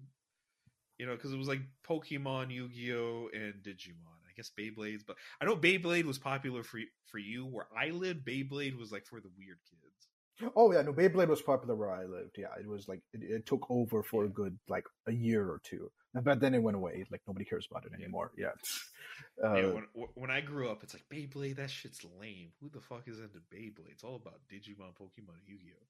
You 0.99 1.07
know, 1.07 1.17
because 1.17 1.33
it 1.33 1.39
was 1.39 1.49
like 1.49 1.63
Pokemon, 1.83 2.51
Yu 2.53 2.69
Gi 2.69 2.93
Oh, 2.95 3.29
and 3.33 3.63
Digimon. 3.63 4.20
Guess 4.41 4.53
Beyblades, 4.59 5.03
but 5.07 5.17
I 5.41 5.45
know 5.45 5.55
Beyblade 5.57 6.05
was 6.05 6.19
popular 6.19 6.63
for 6.63 6.81
for 7.07 7.19
you. 7.19 7.45
Where 7.45 7.67
I 7.77 7.91
lived, 7.91 8.25
Beyblade 8.27 8.79
was 8.79 8.91
like 8.91 9.05
for 9.05 9.21
the 9.21 9.29
weird 9.37 9.59
kids. 9.69 10.53
Oh 10.57 10.73
yeah, 10.73 10.81
no, 10.81 10.95
Beyblade 10.95 11.29
was 11.29 11.43
popular 11.43 11.75
where 11.75 11.91
I 11.91 12.05
lived. 12.05 12.37
Yeah, 12.39 12.55
it 12.59 12.67
was 12.67 12.89
like 12.89 13.03
it, 13.13 13.23
it 13.23 13.45
took 13.47 13.67
over 13.71 14.03
for 14.03 14.25
a 14.25 14.29
good 14.31 14.59
like 14.69 14.87
a 15.07 15.13
year 15.13 15.47
or 15.47 15.61
two, 15.63 15.91
but 16.15 16.41
then 16.41 16.55
it 16.55 16.63
went 16.63 16.77
away. 16.79 17.05
Like 17.11 17.21
nobody 17.27 17.45
cares 17.45 17.69
about 17.71 17.85
it 17.85 17.93
anymore. 17.93 18.33
Yeah. 18.37 18.53
Uh, 19.43 19.55
yeah, 19.55 19.67
when, 19.67 19.87
when 20.15 20.31
I 20.31 20.41
grew 20.41 20.69
up, 20.71 20.83
it's 20.83 20.95
like 20.95 21.05
Beyblade. 21.13 21.57
That 21.57 21.71
shit's 21.71 22.01
lame. 22.21 22.49
Who 22.61 22.69
the 22.69 22.81
fuck 22.81 23.07
is 23.07 23.19
into 23.21 23.39
Beyblade? 23.55 23.93
It's 23.93 24.05
all 24.05 24.17
about 24.17 24.41
Digimon, 24.51 24.93
Pokemon, 25.01 25.41
Yu 25.47 25.57
Gi 25.59 25.73
Oh. 25.79 25.87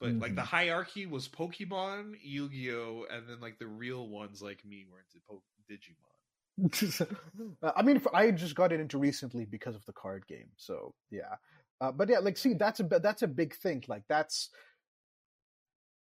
But 0.00 0.12
like 0.14 0.34
the 0.36 0.42
Mhm. 0.42 0.46
hierarchy 0.46 1.06
was 1.06 1.28
Pokemon, 1.28 2.16
Yu 2.22 2.48
Gi 2.48 2.72
Oh, 2.72 3.04
and 3.10 3.28
then 3.28 3.40
like 3.40 3.58
the 3.58 3.66
real 3.66 4.08
ones 4.08 4.40
like 4.42 4.64
me 4.64 4.86
were 4.90 4.98
into 5.00 5.18
po- 5.28 5.42
Digimon. 5.68 6.17
I 7.62 7.82
mean, 7.82 8.02
I 8.12 8.30
just 8.30 8.54
got 8.54 8.72
it 8.72 8.80
into 8.80 8.98
recently 8.98 9.44
because 9.44 9.76
of 9.76 9.84
the 9.86 9.92
card 9.92 10.26
game. 10.26 10.48
So 10.56 10.94
yeah, 11.10 11.36
uh, 11.80 11.92
but 11.92 12.08
yeah, 12.08 12.18
like 12.18 12.36
see, 12.36 12.54
that's 12.54 12.80
a 12.80 12.84
that's 12.84 13.22
a 13.22 13.28
big 13.28 13.54
thing. 13.54 13.84
Like 13.88 14.02
that's 14.08 14.50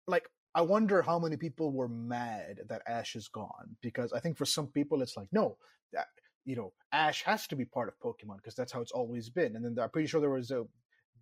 like 0.06 0.28
I 0.54 0.62
wonder 0.62 1.02
how 1.02 1.18
many 1.18 1.36
people 1.36 1.72
were 1.72 1.88
mad 1.88 2.60
that 2.68 2.82
Ash 2.86 3.14
is 3.14 3.28
gone 3.28 3.76
because 3.80 4.12
I 4.12 4.20
think 4.20 4.36
for 4.36 4.44
some 4.44 4.66
people 4.66 5.02
it's 5.02 5.16
like 5.16 5.28
no, 5.32 5.56
that 5.92 6.08
you 6.44 6.56
know 6.56 6.72
Ash 6.92 7.22
has 7.22 7.46
to 7.48 7.56
be 7.56 7.64
part 7.64 7.88
of 7.88 7.98
Pokemon 8.00 8.36
because 8.36 8.54
that's 8.54 8.72
how 8.72 8.80
it's 8.80 8.92
always 8.92 9.28
been. 9.28 9.56
And 9.56 9.64
then 9.64 9.82
I'm 9.82 9.90
pretty 9.90 10.08
sure 10.08 10.20
there 10.20 10.30
was 10.30 10.50
a 10.50 10.64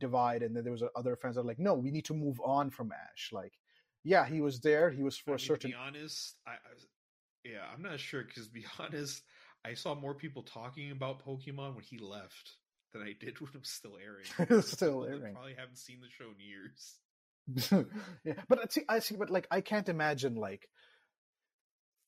divide, 0.01 0.43
and 0.43 0.57
then 0.57 0.65
there 0.65 0.73
was 0.73 0.83
other 0.97 1.17
fans 1.17 1.35
that 1.35 1.43
are 1.43 1.45
like, 1.45 1.59
no, 1.59 1.75
we 1.75 1.91
need 1.91 2.07
to 2.07 2.15
move 2.15 2.41
on 2.45 2.71
from 2.71 2.93
Ash. 2.93 3.31
Like, 3.33 3.53
yeah, 4.05 4.25
he 4.25 4.41
was 4.41 4.61
there, 4.61 4.91
he 4.91 5.03
was 5.03 5.19
for 5.19 5.33
I 5.33 5.35
a 5.35 5.37
mean, 5.37 5.47
certain. 5.47 5.71
To 5.71 5.77
be 5.77 5.83
honest, 5.83 6.37
I, 6.47 6.53
yeah, 7.49 7.65
I'm 7.75 7.83
not 7.83 8.01
sure 8.01 8.23
because 8.23 8.47
to 8.47 8.53
be 8.53 8.65
honest, 8.79 9.23
I 9.65 9.75
saw 9.75 9.95
more 9.95 10.15
people 10.15 10.43
talking 10.43 10.91
about 10.91 11.25
Pokemon 11.25 11.75
when 11.75 11.85
he 11.85 11.99
left 11.99 12.53
than 12.93 13.03
I 13.03 13.15
did 13.19 13.41
when 13.41 13.51
it 13.55 13.61
was 13.61 13.71
still 13.71 13.97
airing. 14.03 14.63
Still 14.63 15.05
airing. 15.05 15.35
Probably 15.35 15.55
haven't 15.57 15.79
seen 15.79 15.99
the 16.01 16.09
show 16.09 16.31
in 16.31 16.41
years. 16.41 17.87
yeah, 18.25 18.35
but 18.49 18.59
I 18.59 18.65
see, 18.69 18.83
I 18.89 18.99
see, 18.99 19.17
but 19.17 19.31
like, 19.31 19.47
I 19.51 19.63
can't 19.63 19.89
imagine 19.89 20.35
like, 20.35 20.69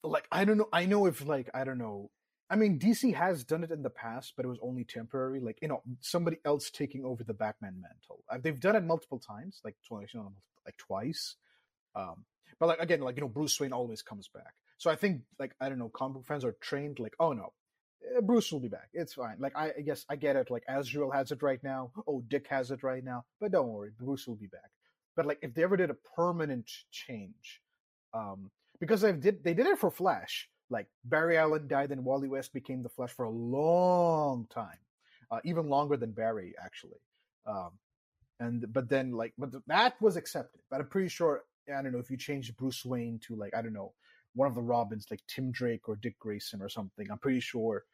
like 0.02 0.26
I 0.30 0.44
don't 0.44 0.58
know. 0.58 0.68
I 0.72 0.86
know 0.86 1.06
if 1.06 1.26
like 1.26 1.50
I 1.54 1.64
don't 1.64 1.78
know. 1.78 2.10
I 2.52 2.56
mean, 2.56 2.78
DC 2.78 3.14
has 3.14 3.44
done 3.44 3.62
it 3.62 3.70
in 3.70 3.82
the 3.82 3.90
past, 3.90 4.32
but 4.36 4.44
it 4.44 4.48
was 4.48 4.58
only 4.62 4.84
temporary. 4.84 5.40
Like 5.40 5.58
you 5.62 5.68
know, 5.68 5.82
somebody 6.00 6.38
else 6.44 6.70
taking 6.70 7.04
over 7.04 7.22
the 7.22 7.34
Batman 7.34 7.80
mantle. 7.80 8.24
Uh, 8.30 8.38
they've 8.42 8.58
done 8.58 8.76
it 8.76 8.84
multiple 8.84 9.18
times, 9.18 9.60
like 9.64 9.76
twice, 9.86 10.08
you 10.12 10.20
know, 10.20 10.32
like 10.64 10.76
twice. 10.76 11.36
Um, 11.94 12.24
but 12.58 12.68
like 12.68 12.80
again, 12.80 13.00
like 13.00 13.16
you 13.16 13.22
know, 13.22 13.28
Bruce 13.28 13.58
Wayne 13.60 13.72
always 13.72 14.02
comes 14.02 14.28
back. 14.28 14.54
So 14.80 14.90
I 14.90 14.96
think 14.96 15.20
like 15.38 15.54
I 15.60 15.68
don't 15.68 15.78
know, 15.78 15.90
comic 15.90 16.14
book 16.14 16.26
fans 16.26 16.42
are 16.42 16.56
trained 16.62 17.00
like, 17.00 17.12
oh 17.20 17.34
no, 17.34 17.52
eh, 18.16 18.20
Bruce 18.22 18.50
will 18.50 18.60
be 18.60 18.68
back. 18.68 18.88
It's 18.94 19.12
fine. 19.12 19.36
Like 19.38 19.54
I, 19.54 19.72
guess 19.84 20.06
I 20.08 20.16
get 20.16 20.36
it. 20.36 20.50
Like 20.50 20.62
Azrael 20.66 21.10
has 21.10 21.30
it 21.32 21.42
right 21.42 21.62
now. 21.62 21.92
Oh, 22.08 22.24
Dick 22.28 22.46
has 22.48 22.70
it 22.70 22.82
right 22.82 23.04
now. 23.04 23.26
But 23.42 23.52
don't 23.52 23.68
worry, 23.68 23.90
Bruce 24.00 24.26
will 24.26 24.36
be 24.36 24.46
back. 24.46 24.70
But 25.16 25.26
like 25.26 25.38
if 25.42 25.52
they 25.52 25.64
ever 25.64 25.76
did 25.76 25.90
a 25.90 25.96
permanent 26.16 26.70
change, 26.90 27.60
um, 28.14 28.50
because 28.80 29.02
they 29.02 29.12
did 29.12 29.44
they 29.44 29.52
did 29.52 29.66
it 29.66 29.78
for 29.78 29.90
Flash. 29.90 30.48
Like 30.70 30.86
Barry 31.04 31.36
Allen 31.36 31.68
died 31.68 31.90
and 31.90 32.02
Wally 32.02 32.28
West 32.28 32.54
became 32.54 32.82
the 32.82 32.88
Flash 32.88 33.10
for 33.10 33.26
a 33.26 33.30
long 33.30 34.46
time, 34.48 34.78
uh, 35.30 35.40
even 35.44 35.68
longer 35.68 35.98
than 35.98 36.12
Barry 36.12 36.54
actually. 36.64 37.02
Um, 37.44 37.72
and 38.38 38.72
but 38.72 38.88
then 38.88 39.12
like 39.12 39.34
but 39.36 39.50
that 39.66 40.00
was 40.00 40.16
accepted. 40.16 40.62
But 40.70 40.80
I'm 40.80 40.88
pretty 40.88 41.10
sure 41.10 41.42
I 41.68 41.82
don't 41.82 41.92
know 41.92 41.98
if 41.98 42.10
you 42.10 42.16
changed 42.16 42.56
Bruce 42.56 42.82
Wayne 42.82 43.20
to 43.26 43.36
like 43.36 43.54
I 43.54 43.60
don't 43.60 43.74
know 43.74 43.92
one 44.34 44.48
of 44.48 44.54
the 44.54 44.62
Robins 44.62 45.06
like 45.10 45.20
Tim 45.26 45.50
Drake 45.50 45.88
or 45.88 45.96
Dick 45.96 46.18
Grayson 46.18 46.62
or 46.62 46.68
something. 46.68 47.10
I'm 47.10 47.18
pretty 47.18 47.40
sure 47.40 47.84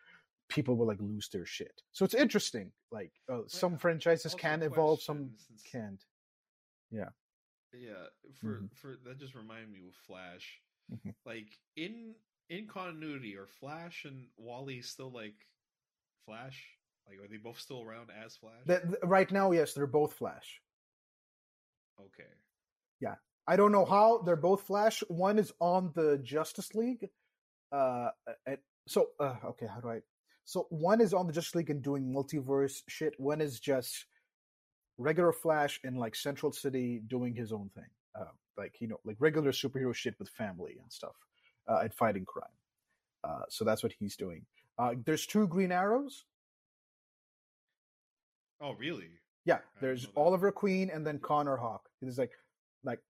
people 0.49 0.77
will 0.77 0.87
like 0.87 1.01
lose 1.01 1.29
their 1.29 1.47
shit. 1.47 1.83
So 1.93 2.05
it's 2.05 2.15
interesting. 2.15 2.71
Like 2.93 3.13
uh, 3.29 3.41
some 3.47 3.77
franchises 3.79 4.35
can 4.35 4.63
evolve, 4.63 5.01
some 5.03 5.31
can't. 5.71 6.03
Yeah, 6.91 7.09
Yeah. 7.73 8.07
for 8.41 8.61
Mhm. 8.61 8.77
for 8.77 8.97
that 9.05 9.19
just 9.19 9.35
reminded 9.35 9.71
me 9.71 9.81
with 9.81 9.97
Flash. 10.07 10.61
Mhm. 10.93 11.15
Like 11.25 11.59
in 11.77 12.15
in 12.49 12.69
continuity, 12.69 13.37
are 13.37 13.47
Flash 13.49 14.05
and 14.05 14.29
Wally 14.37 14.81
still 14.83 15.11
like 15.11 15.35
Flash? 16.25 16.79
Like, 17.09 17.19
are 17.21 17.29
they 17.29 17.39
both 17.39 17.59
still 17.59 17.83
around 17.83 18.11
as 18.11 18.37
Flash? 18.37 18.65
That, 18.67 18.83
th- 18.83 18.99
right 19.05 19.31
now, 19.33 19.51
yes, 19.53 19.75
they're 19.75 19.87
both 19.87 20.13
Flash. 20.15 20.61
okay. 22.01 22.31
I 23.47 23.57
don't 23.57 23.73
know 23.73 23.85
how 23.85 24.23
they're 24.25 24.37
both 24.37 24.63
Flash. 24.63 25.03
One 25.09 25.39
is 25.39 25.53
on 25.61 25.93
the 25.95 26.19
Justice 26.19 26.75
League. 26.75 27.09
Uh, 27.71 28.09
at, 28.47 28.61
so 28.87 29.09
uh, 29.21 29.35
okay, 29.45 29.67
how 29.67 29.81
do 29.81 29.91
I? 29.91 30.01
So 30.45 30.67
one 30.71 31.01
is 31.01 31.15
on 31.15 31.27
the 31.27 31.33
Justice 31.33 31.55
League 31.55 31.71
and 31.71 31.83
doing 31.83 32.13
multiverse 32.13 32.83
shit. 32.89 33.15
One 33.19 33.41
is 33.41 33.61
just 33.61 34.07
regular 34.99 35.33
Flash 35.33 35.81
in 35.85 35.97
like 35.97 36.15
Central 36.15 36.53
City 36.53 37.03
doing 37.07 37.35
his 37.35 37.53
own 37.53 37.71
thing, 37.75 37.91
uh, 38.19 38.33
like 38.57 38.75
you 38.81 38.89
know, 38.89 39.01
like 39.05 39.17
regular 39.19 39.53
superhero 39.53 39.95
shit 39.95 40.15
with 40.19 40.29
family 40.29 40.77
and 40.81 40.93
stuff, 40.93 41.15
uh, 41.69 41.79
and 41.83 41.95
fighting 41.95 42.25
crime. 42.25 42.49
Uh, 43.25 43.43
so 43.49 43.65
that's 43.65 43.83
what 43.83 43.93
he's 43.99 44.17
doing. 44.17 44.47
Uh, 44.79 44.95
there's 45.05 45.27
two 45.27 45.47
Green 45.49 45.73
Arrows. 45.73 46.25
Oh, 48.61 48.73
really? 48.73 49.11
Yeah, 49.45 49.59
there's. 49.81 50.09
Oliver 50.17 50.51
Queen 50.53 50.91
and 50.91 51.07
then 51.07 51.19
Connor 51.19 51.57
Hawke. 51.57 51.89
It's 52.03 52.19
like, 52.19 52.33
like, 52.85 53.01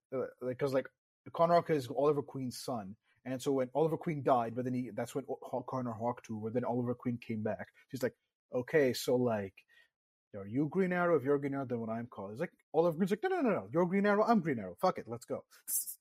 because 0.41 0.73
like 0.73 0.87
Connor 1.33 1.55
Hawke 1.55 1.71
is 1.71 1.87
Oliver 1.95 2.21
Queen's 2.21 2.59
son, 2.59 2.95
and 3.25 3.41
so 3.41 3.51
when 3.51 3.69
Oliver 3.75 3.97
Queen 3.97 4.23
died, 4.23 4.55
but 4.55 4.65
then 4.65 4.73
he 4.73 4.91
that's 4.95 5.13
when 5.15 5.25
Connor 5.67 5.91
Hawke 5.91 6.23
took 6.23 6.37
over. 6.37 6.49
Then 6.49 6.63
Oliver 6.63 6.95
Queen 6.95 7.19
came 7.25 7.43
back. 7.43 7.67
She's 7.89 8.03
like, 8.03 8.15
okay, 8.53 8.93
so 8.93 9.15
like, 9.15 9.53
are 10.35 10.47
you 10.47 10.67
Green 10.71 10.93
Arrow? 10.93 11.17
If 11.17 11.23
you're 11.23 11.37
Green 11.37 11.53
Arrow, 11.53 11.65
then 11.65 11.79
what 11.79 11.89
I'm 11.89 12.07
called. 12.07 12.31
It's 12.31 12.39
like 12.41 12.53
Oliver 12.73 12.97
Queen's 12.97 13.11
like, 13.11 13.23
no, 13.23 13.29
no, 13.29 13.41
no, 13.41 13.49
no, 13.49 13.67
you're 13.71 13.85
Green 13.85 14.05
Arrow. 14.05 14.23
I'm 14.23 14.39
Green 14.39 14.59
Arrow. 14.59 14.75
Fuck 14.81 14.97
it, 14.97 15.05
let's 15.07 15.25
go. 15.25 15.43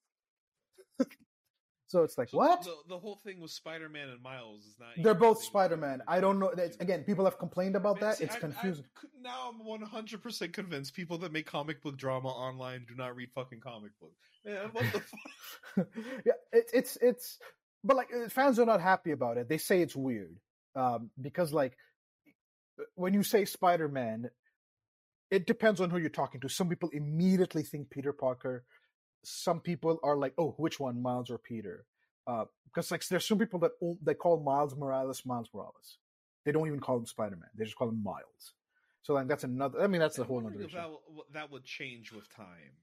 so 1.96 2.02
it's 2.02 2.18
like 2.18 2.28
So 2.28 2.36
what? 2.38 2.62
The, 2.62 2.74
the 2.88 2.98
whole 2.98 3.16
thing 3.24 3.40
with 3.40 3.50
Spider-Man 3.50 4.10
and 4.10 4.22
Miles 4.22 4.66
is 4.66 4.76
not. 4.78 4.88
They're 5.02 5.14
both 5.14 5.42
Spider-Man. 5.42 6.02
I 6.06 6.20
don't 6.20 6.38
know. 6.38 6.52
That's, 6.54 6.76
again, 6.76 7.04
people 7.04 7.24
have 7.24 7.38
complained 7.38 7.74
about 7.74 8.00
Man, 8.00 8.10
that. 8.10 8.18
see, 8.18 8.24
It's 8.24 8.34
I- 8.34 8.36
I- 8.36 8.40
confusing. 8.40 8.84
c- 9.00 9.08
now 9.22 9.48
I'm 9.50 9.64
100 9.64 10.22
percent 10.22 10.52
convinced 10.52 10.94
people 10.94 11.16
that 11.18 11.32
make 11.32 11.46
comic 11.46 11.82
book 11.82 11.96
drama 11.96 12.28
online 12.28 12.84
do 12.86 12.94
not 12.94 13.16
read 13.16 13.30
fucking 13.34 13.60
comic 13.60 13.92
books. 13.98 14.28
Man, 14.44 14.68
what 14.72 14.84
the 14.92 15.00
fuck? 15.76 15.88
yeah, 16.26 16.32
it, 16.52 16.70
it's 16.74 16.96
it's, 17.00 17.38
but 17.82 17.96
like 17.96 18.08
uh, 18.14 18.28
fans 18.28 18.58
are 18.58 18.66
not 18.66 18.80
happy 18.82 19.12
about 19.12 19.38
it. 19.38 19.48
They 19.48 19.58
say 19.58 19.80
it's 19.80 19.96
weird 19.96 20.36
um, 20.74 21.10
because 21.20 21.52
like 21.52 21.76
when 22.94 23.14
you 23.14 23.22
say 23.22 23.44
Spider 23.46 23.88
Man, 23.88 24.28
it 25.30 25.46
depends 25.46 25.80
on 25.80 25.90
who 25.90 25.98
you're 25.98 26.08
talking 26.10 26.40
to. 26.42 26.48
Some 26.48 26.68
people 26.68 26.90
immediately 26.92 27.62
think 27.62 27.88
Peter 27.90 28.12
Parker. 28.12 28.64
Some 29.24 29.60
people 29.60 29.98
are 30.02 30.16
like, 30.16 30.34
"Oh, 30.38 30.54
which 30.58 30.78
one, 30.78 31.02
Miles 31.02 31.30
or 31.30 31.38
Peter?" 31.38 31.84
Because 32.26 32.90
uh, 32.90 32.94
like 32.94 33.06
there's 33.08 33.26
some 33.26 33.38
people 33.38 33.60
that 33.60 33.72
they 34.02 34.14
call 34.14 34.40
Miles 34.40 34.76
Morales 34.76 35.24
Miles 35.24 35.48
Morales. 35.52 35.98
They 36.44 36.52
don't 36.52 36.66
even 36.66 36.80
call 36.80 36.98
him 36.98 37.06
Spider 37.06 37.36
Man. 37.36 37.50
They 37.56 37.64
just 37.64 37.76
call 37.76 37.88
him 37.88 38.02
Miles. 38.02 38.54
So 39.02 39.14
like 39.14 39.28
that's 39.28 39.44
another. 39.44 39.80
I 39.80 39.86
mean, 39.86 40.00
that's 40.00 40.16
the 40.16 40.24
whole 40.24 40.44
other 40.46 40.60
issue. 40.60 40.76
That, 40.76 40.90
that 41.32 41.50
would 41.52 41.64
change 41.64 42.12
with 42.12 42.28
time 42.34 42.74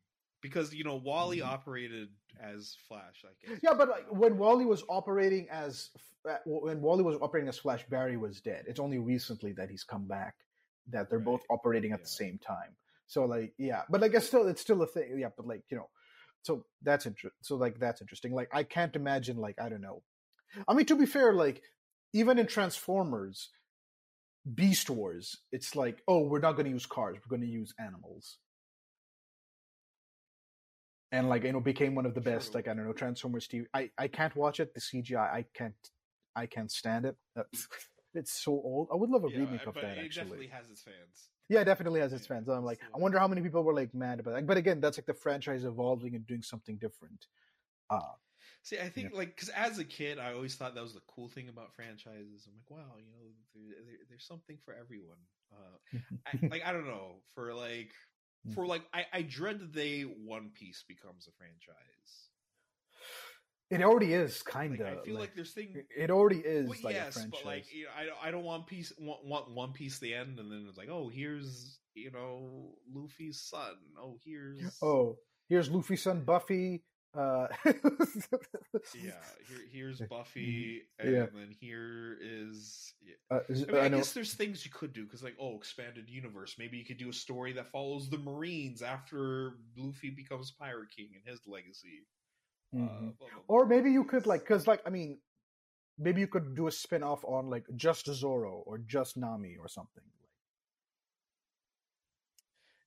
because 0.42 0.74
you 0.74 0.84
know 0.84 0.96
Wally 0.96 1.40
mm-hmm. 1.40 1.50
operated 1.50 2.10
as 2.40 2.78
Flash. 2.88 3.26
I 3.26 3.48
guess. 3.48 3.60
Yeah, 3.64 3.74
but 3.74 3.90
like, 3.90 4.06
when 4.10 4.38
Wally 4.38 4.66
was 4.66 4.84
operating 4.88 5.48
as 5.50 5.90
uh, 6.30 6.38
when 6.46 6.82
Wally 6.82 7.04
was 7.04 7.18
operating 7.22 7.50
as 7.50 7.58
Flash, 7.58 7.84
Barry 7.90 8.18
was 8.18 8.42
dead. 8.42 8.66
It's 8.68 8.80
only 8.80 9.00
recently 9.00 9.54
that 9.54 9.70
he's 9.70 9.84
come 9.84 10.08
back 10.08 10.36
that 10.92 11.10
they're 11.10 11.20
right. 11.20 11.26
both 11.26 11.42
operating 11.50 11.94
at 11.94 12.00
yeah. 12.00 12.04
the 12.04 12.10
same 12.10 12.40
time. 12.46 12.76
So 13.08 13.26
like 13.26 13.54
yeah, 13.58 13.82
but 13.90 14.02
like 14.02 14.14
it's 14.14 14.28
still 14.28 14.48
it's 14.48 14.62
still 14.62 14.82
a 14.82 14.88
thing. 14.88 15.18
Yeah, 15.18 15.30
but 15.36 15.48
like 15.48 15.64
you 15.70 15.78
know, 15.78 15.90
so 16.44 16.66
that's 16.82 17.06
interesting. 17.06 17.38
So 17.42 17.56
like 17.56 17.80
that's 17.80 18.02
interesting. 18.02 18.34
Like 18.34 18.50
I 18.54 18.64
can't 18.64 18.96
imagine 18.96 19.38
like 19.38 19.56
I 19.60 19.70
don't 19.70 19.82
know. 19.82 20.04
I 20.68 20.74
mean 20.74 20.86
to 20.88 20.96
be 20.96 21.06
fair, 21.06 21.34
like 21.34 21.62
even 22.14 22.38
in 22.38 22.48
Transformers, 22.48 23.50
Beast 24.54 24.90
Wars, 24.90 25.38
it's 25.52 25.76
like 25.76 26.02
oh 26.08 26.20
we're 26.20 26.40
not 26.40 26.54
going 26.54 26.66
to 26.66 26.72
use 26.72 26.86
cars, 26.86 27.18
we're 27.18 27.36
going 27.36 27.48
to 27.48 27.52
use 27.52 27.74
animals. 27.80 28.38
And 31.12 31.30
like 31.30 31.44
you 31.44 31.54
know, 31.54 31.60
became 31.60 31.96
one 31.96 32.06
of 32.06 32.14
the 32.14 32.22
best. 32.22 32.52
True. 32.52 32.60
Like 32.60 32.68
I 32.68 32.74
don't 32.74 32.86
know, 32.86 32.94
Transformers 32.94 33.48
TV. 33.48 33.66
I 33.74 33.90
I 33.98 34.08
can't 34.08 34.36
watch 34.36 34.60
it. 34.60 34.74
The 34.74 34.82
CGI, 34.82 35.32
I 35.32 35.46
can't, 35.54 35.74
I 36.36 36.46
can't 36.48 36.72
stand 36.72 37.06
it. 37.06 37.16
It's 38.16 38.44
so 38.44 38.52
old. 38.52 38.90
I 38.92 38.96
would 38.96 39.10
love 39.10 39.26
a 39.26 39.32
yeah, 39.32 39.40
remake 39.40 39.66
of 39.66 39.74
that. 39.76 39.84
It 39.84 40.06
actually, 40.06 40.24
definitely 40.24 40.48
has 40.48 40.70
its 40.70 40.82
fans. 40.82 41.30
Yeah, 41.54 41.64
definitely 41.64 42.00
has 42.00 42.12
its 42.14 42.26
fans. 42.26 42.48
I'm 42.50 42.66
like, 42.66 42.80
I 42.96 42.98
wonder 42.98 43.20
how 43.20 43.28
many 43.28 43.42
people 43.42 43.64
were 43.64 43.76
like 43.76 43.94
mad 43.94 44.20
about 44.20 44.34
that. 44.34 44.48
But 44.48 44.58
again, 44.58 44.82
that's 44.82 44.98
like 44.98 45.06
the 45.06 45.14
franchise 45.14 45.66
evolving 45.66 46.16
and 46.16 46.26
doing 46.26 46.42
something 46.42 46.78
different. 46.78 47.28
Uh, 47.92 48.00
See, 48.64 48.80
I 48.80 48.90
think 48.90 49.12
yeah. 49.12 49.18
like 49.18 49.36
because 49.36 49.50
as 49.50 49.78
a 49.78 49.84
kid, 49.84 50.18
I 50.18 50.34
always 50.34 50.56
thought 50.56 50.74
that 50.74 50.82
was 50.82 50.94
the 50.94 51.02
cool 51.06 51.28
thing 51.28 51.50
about 51.50 51.76
franchises. 51.76 52.48
I'm 52.48 52.56
like, 52.56 52.72
wow, 52.72 52.96
you 52.98 53.12
know, 53.12 53.30
there, 53.54 53.84
there, 53.86 53.98
there's 54.10 54.26
something 54.26 54.58
for 54.64 54.74
everyone. 54.74 55.20
Uh, 55.52 56.00
I, 56.26 56.48
like 56.50 56.66
I 56.66 56.72
don't 56.72 56.88
know, 56.88 57.18
for 57.36 57.54
like 57.54 57.92
mm. 58.48 58.54
for 58.56 58.66
like 58.66 58.82
I, 58.94 59.06
I 59.14 59.22
dread 59.22 59.60
the 59.60 59.68
day 59.68 60.04
One 60.04 60.50
Piece 60.56 60.84
becomes 60.88 61.28
a 61.28 61.32
franchise. 61.38 62.30
It 63.74 63.82
already 63.82 64.14
is 64.14 64.42
kind 64.44 64.74
of. 64.74 64.80
Like, 64.80 65.00
I 65.00 65.04
feel 65.04 65.14
like, 65.16 65.22
like, 65.22 65.36
there's 65.36 65.52
thing. 65.52 65.84
It 65.96 66.12
already 66.12 66.40
is. 66.40 66.70
Well, 66.70 66.78
like 66.84 66.96
yes, 66.96 67.26
but 67.32 67.46
like 67.46 67.66
you 67.74 67.86
know, 67.86 67.90
I 67.98 68.06
don't. 68.06 68.18
I 68.24 68.32
don't 68.32 68.44
want 68.44 68.68
piece 68.68 68.94
want, 69.00 69.26
want 69.26 69.52
One 69.52 69.74
Piece 69.74 70.00
the 70.00 70.14
end, 70.14 70.40
and 70.40 70.52
then 70.52 70.66
it's 70.70 70.78
like, 70.78 70.90
oh, 70.90 71.10
here's 71.10 71.80
you 71.96 72.12
know 72.12 72.76
Luffy's 72.94 73.42
son. 73.42 73.76
Oh, 74.00 74.18
here's 74.24 74.78
oh, 74.82 75.18
here's 75.50 75.70
Luffy's 75.70 76.04
son 76.04 76.24
Buffy. 76.24 76.84
Uh... 77.16 77.48
yeah, 78.96 79.12
here, 79.48 79.60
here's 79.72 80.02
Buffy, 80.02 80.82
and 81.00 81.14
yeah. 81.14 81.26
then 81.34 81.56
here 81.60 82.18
is. 82.22 82.94
Yeah. 83.02 83.38
Uh, 83.38 83.42
is 83.50 83.64
I, 83.64 83.72
mean, 83.72 83.82
I, 83.82 83.86
I 83.86 83.90
guess 83.90 84.14
there's 84.14 84.34
things 84.34 84.66
you 84.66 84.72
could 84.72 84.94
do 84.94 85.04
because, 85.04 85.24
like, 85.24 85.36
oh, 85.40 85.58
expanded 85.58 86.10
universe. 86.10 86.56
Maybe 86.58 86.78
you 86.78 86.86
could 86.86 86.98
do 86.98 87.10
a 87.10 87.14
story 87.14 87.54
that 87.54 87.72
follows 87.72 88.10
the 88.10 88.18
Marines 88.18 88.82
after 88.82 89.54
Luffy 89.78 90.10
becomes 90.10 90.52
Pirate 90.52 90.90
King 90.96 91.10
and 91.14 91.24
his 91.32 91.40
legacy. 91.48 92.06
Mm-hmm. 92.74 93.08
Uh. 93.10 93.28
Or 93.48 93.66
maybe 93.66 93.92
you 93.92 94.04
could 94.04 94.26
like, 94.26 94.42
because 94.42 94.68
like 94.68 94.82
I 94.86 94.90
mean, 94.90 95.20
maybe 95.98 96.22
you 96.22 96.28
could 96.28 96.56
do 96.56 96.68
a 96.68 96.72
spin 96.72 97.04
off 97.04 97.24
on 97.26 97.50
like 97.50 97.66
just 97.76 98.06
Zoro 98.06 98.64
or 98.66 98.78
just 98.78 99.18
Nami 99.18 99.58
or 99.60 99.68
something. 99.68 100.04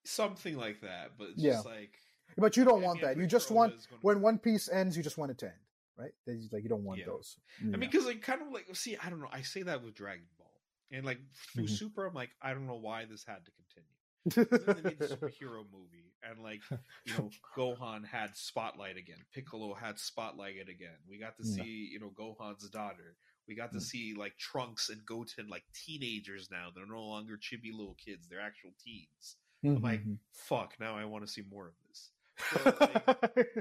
Something 0.05 0.57
like 0.57 0.81
that, 0.83 1.13
but 1.19 1.29
it's 1.31 1.43
yeah. 1.43 1.53
just 1.55 1.67
like. 1.67 1.99
But 2.39 2.57
you 2.57 2.65
don't 2.65 2.83
want 2.83 3.01
that. 3.01 3.17
You 3.17 3.27
just 3.27 3.51
want 3.51 3.75
when 4.03 4.21
One 4.21 4.39
Piece 4.39 4.69
ends, 4.69 4.97
you 4.97 5.03
just 5.03 5.17
want 5.17 5.31
it 5.31 5.39
to 5.39 5.47
end, 5.47 5.55
right? 5.97 6.13
Like 6.53 6.63
you 6.63 6.69
don't 6.69 6.85
want 6.85 7.01
yeah. 7.01 7.07
those. 7.07 7.37
Yeah. 7.65 7.73
I 7.75 7.77
mean, 7.77 7.91
because 7.91 8.07
like 8.07 8.23
kind 8.23 8.43
of 8.43 8.53
like 8.53 8.67
see, 8.75 8.97
I 9.03 9.09
don't 9.09 9.21
know. 9.21 9.29
I 9.33 9.43
say 9.43 9.63
that 9.63 9.83
with 9.83 9.95
Dragon 9.95 10.27
Ball, 10.39 10.53
and 10.93 11.05
like 11.05 11.19
through 11.55 11.65
mm-hmm. 11.65 11.75
Super, 11.75 12.07
I'm 12.07 12.15
like, 12.15 12.31
I 12.43 12.53
don't 12.53 12.67
know 12.67 12.79
why 12.81 13.05
this 13.07 13.25
had 13.27 13.45
to 13.45 13.51
continue 13.53 13.97
they 14.35 14.43
made 14.83 14.99
the 14.99 15.07
superhero 15.07 15.65
movie, 15.73 16.13
and 16.29 16.43
like 16.43 16.61
you 17.05 17.15
know, 17.15 17.31
Gohan 17.57 18.05
had 18.05 18.37
Spotlight 18.37 18.97
again. 18.97 19.19
Piccolo 19.33 19.75
had 19.75 19.99
Spotlight 19.99 20.69
again. 20.69 20.99
We 21.09 21.19
got 21.19 21.37
to 21.39 21.45
see 21.45 21.89
you 21.93 22.01
know 22.01 22.13
Gohan's 22.19 22.69
daughter. 22.69 23.17
We 23.49 23.55
got 23.55 23.73
to 23.73 23.79
mm. 23.79 23.83
see 23.83 24.15
like 24.19 24.37
Trunks 24.39 24.89
and 24.89 25.05
Goten 25.07 25.49
like 25.49 25.65
teenagers 25.73 26.49
now. 26.51 26.69
They're 26.75 26.87
no 26.87 27.05
longer 27.05 27.37
chibi 27.37 27.73
little 27.73 27.97
kids. 28.05 28.27
They're 28.29 28.41
actual 28.41 28.71
teens. 28.83 29.37
Mm-hmm. 29.65 29.77
I'm 29.77 29.83
like, 29.83 30.01
mm-hmm. 30.01 30.15
fuck. 30.33 30.75
Now 30.81 30.97
I 30.97 31.05
want 31.05 31.25
to 31.27 31.33
see 31.33 31.43
more 31.51 31.69
of 31.69 31.75
this. 31.89 32.11
So, 32.53 32.77
like, 32.81 33.47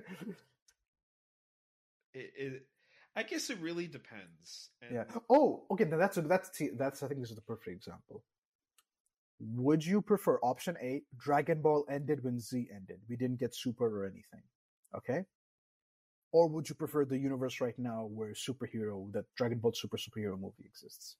it, 2.13 2.31
it, 2.37 2.65
I 3.15 3.23
guess 3.23 3.49
it 3.49 3.59
really 3.61 3.87
depends. 3.87 4.69
And 4.81 4.93
yeah. 4.93 5.03
Oh, 5.29 5.63
okay. 5.71 5.85
Now 5.85 5.97
that's 5.97 6.17
a, 6.17 6.21
that's 6.21 6.49
that's 6.73 7.03
I 7.03 7.07
think 7.07 7.21
this 7.21 7.29
is 7.29 7.35
the 7.35 7.41
perfect 7.41 7.69
example. 7.69 8.23
Would 9.39 9.85
you 9.85 10.01
prefer 10.01 10.39
option 10.39 10.77
A, 10.81 11.03
Dragon 11.17 11.61
Ball 11.61 11.85
ended 11.89 12.23
when 12.23 12.39
Z 12.39 12.67
ended? 12.73 12.99
We 13.09 13.15
didn't 13.15 13.39
get 13.39 13.53
Super 13.53 13.85
or 13.85 14.05
anything. 14.05 14.43
Okay? 14.95 15.25
Or 16.31 16.47
would 16.49 16.67
you 16.67 16.75
prefer 16.75 17.05
the 17.05 17.17
universe 17.17 17.61
right 17.61 17.77
now 17.77 18.09
where 18.11 18.33
superhero, 18.33 19.11
that 19.13 19.25
Dragon 19.35 19.59
Ball 19.59 19.73
Super 19.73 19.97
superhero 19.97 20.39
movie 20.39 20.65
exists? 20.65 21.17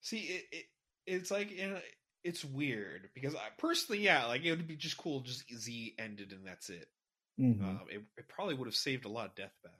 See, 0.00 0.18
it, 0.18 0.44
it 0.52 0.64
it's 1.06 1.30
like 1.30 1.50
you 1.50 1.68
know, 1.68 1.78
it's 2.24 2.44
weird 2.44 3.10
because 3.14 3.34
I 3.34 3.48
personally, 3.58 4.02
yeah, 4.02 4.26
like 4.26 4.44
it 4.44 4.50
would 4.50 4.66
be 4.66 4.76
just 4.76 4.96
cool, 4.96 5.20
just 5.20 5.44
Z 5.54 5.94
ended 5.98 6.32
and 6.32 6.46
that's 6.46 6.70
it. 6.70 6.88
Mm-hmm. 7.40 7.64
Um, 7.64 7.80
it, 7.90 8.02
it 8.16 8.28
probably 8.28 8.54
would 8.54 8.66
have 8.66 8.74
saved 8.74 9.04
a 9.04 9.08
lot 9.08 9.26
of 9.26 9.34
death 9.34 9.52
battles. 9.62 9.78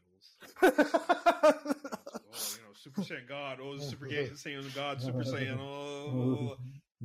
oh, 2.33 2.55
you 2.55 2.63
know, 2.63 2.75
Super 2.75 3.03
Saiyan 3.03 3.29
God, 3.29 3.59
oh, 3.63 3.79
Super 3.79 4.07
Saiyan 4.07 4.75
God, 4.75 5.01
Super 5.01 5.25
Saiyan, 5.25 5.59
oh, 5.61 6.57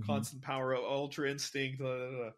constant 0.05 0.41
power, 0.41 0.75
Ultra 0.75 1.29
Instinct. 1.29 1.79
Blah, 1.79 1.97
blah, 1.97 2.09
blah. 2.09 2.31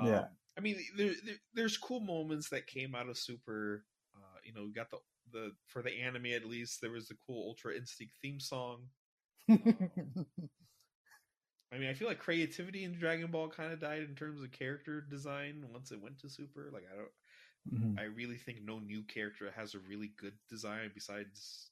Um, 0.00 0.06
yeah. 0.06 0.24
I 0.56 0.60
mean, 0.60 0.76
there, 0.96 1.12
there, 1.24 1.36
there's 1.54 1.78
cool 1.78 2.00
moments 2.00 2.48
that 2.50 2.66
came 2.66 2.94
out 2.94 3.08
of 3.08 3.16
Super. 3.16 3.84
Uh, 4.16 4.38
you 4.44 4.52
know, 4.52 4.64
we 4.64 4.72
got 4.72 4.90
the 4.90 4.98
the 5.32 5.52
for 5.66 5.82
the 5.82 5.90
anime 5.90 6.26
at 6.26 6.44
least. 6.44 6.80
There 6.80 6.90
was 6.90 7.08
the 7.08 7.16
cool 7.26 7.48
Ultra 7.48 7.76
Instinct 7.76 8.14
theme 8.20 8.40
song. 8.40 8.82
Um, 9.48 9.86
I 11.72 11.76
mean, 11.76 11.90
I 11.90 11.94
feel 11.94 12.08
like 12.08 12.18
creativity 12.18 12.84
in 12.84 12.94
Dragon 12.94 13.30
Ball 13.30 13.48
kind 13.48 13.72
of 13.72 13.80
died 13.80 14.02
in 14.02 14.14
terms 14.14 14.42
of 14.42 14.50
character 14.52 15.02
design 15.02 15.64
once 15.70 15.92
it 15.92 16.02
went 16.02 16.18
to 16.20 16.30
Super. 16.30 16.70
Like, 16.72 16.84
I 16.92 16.96
don't. 16.96 17.08
Mm-hmm. 17.74 17.98
I 17.98 18.04
really 18.04 18.38
think 18.38 18.58
no 18.62 18.78
new 18.78 19.02
character 19.02 19.52
has 19.54 19.74
a 19.74 19.78
really 19.80 20.12
good 20.18 20.32
design 20.48 20.90
besides 20.94 21.70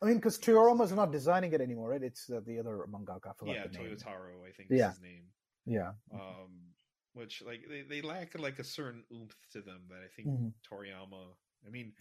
I 0.00 0.06
mean, 0.06 0.16
because 0.16 0.38
Toriyama 0.38 0.84
is 0.84 0.92
not 0.92 1.12
designing 1.12 1.52
it 1.52 1.60
anymore, 1.60 1.90
right? 1.90 2.02
It's 2.02 2.30
uh, 2.30 2.40
the 2.44 2.58
other 2.58 2.84
mangaka. 2.90 3.32
I 3.42 3.46
yeah, 3.46 3.64
Toyotaro, 3.64 4.46
I 4.46 4.52
think 4.56 4.68
yeah. 4.70 4.88
is 4.88 4.94
his 4.94 5.02
name. 5.02 5.24
Yeah. 5.66 5.92
Um, 6.12 6.72
which 7.14 7.42
like 7.46 7.64
they, 7.68 7.82
they 7.82 8.02
lack 8.02 8.38
like 8.38 8.58
a 8.58 8.64
certain 8.64 9.04
oomph 9.12 9.36
to 9.52 9.60
them 9.60 9.82
that 9.90 10.00
I 10.04 10.08
think 10.14 10.28
mm-hmm. 10.28 10.48
Toriyama. 10.68 11.34
I 11.66 11.70
mean, 11.70 11.92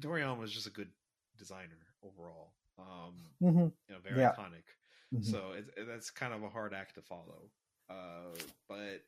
Toriyama 0.00 0.44
is 0.44 0.52
just 0.52 0.66
a 0.66 0.70
good 0.70 0.90
designer 1.38 1.86
overall. 2.02 2.52
Um, 2.78 3.14
mm-hmm. 3.42 3.58
you 3.58 3.72
know, 3.90 3.96
very 4.04 4.20
yeah. 4.20 4.32
iconic. 4.32 4.64
Mm-hmm. 5.14 5.22
So 5.22 5.52
it's, 5.56 5.70
that's 5.88 6.10
kind 6.10 6.34
of 6.34 6.42
a 6.42 6.48
hard 6.48 6.74
act 6.74 6.96
to 6.96 7.02
follow. 7.02 7.50
Uh, 7.88 8.36
but 8.68 9.02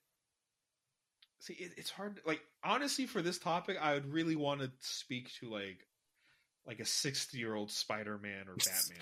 see, 1.40 1.54
it, 1.54 1.72
it's 1.76 1.90
hard. 1.90 2.20
Like 2.24 2.40
honestly, 2.64 3.06
for 3.06 3.22
this 3.22 3.38
topic, 3.38 3.76
I 3.80 3.94
would 3.94 4.12
really 4.12 4.36
want 4.36 4.60
to 4.60 4.70
speak 4.80 5.30
to 5.40 5.50
like 5.50 5.86
like 6.70 6.78
a 6.78 6.84
60 6.84 7.36
year 7.36 7.56
old 7.56 7.68
spider-man 7.68 8.44
or 8.46 8.54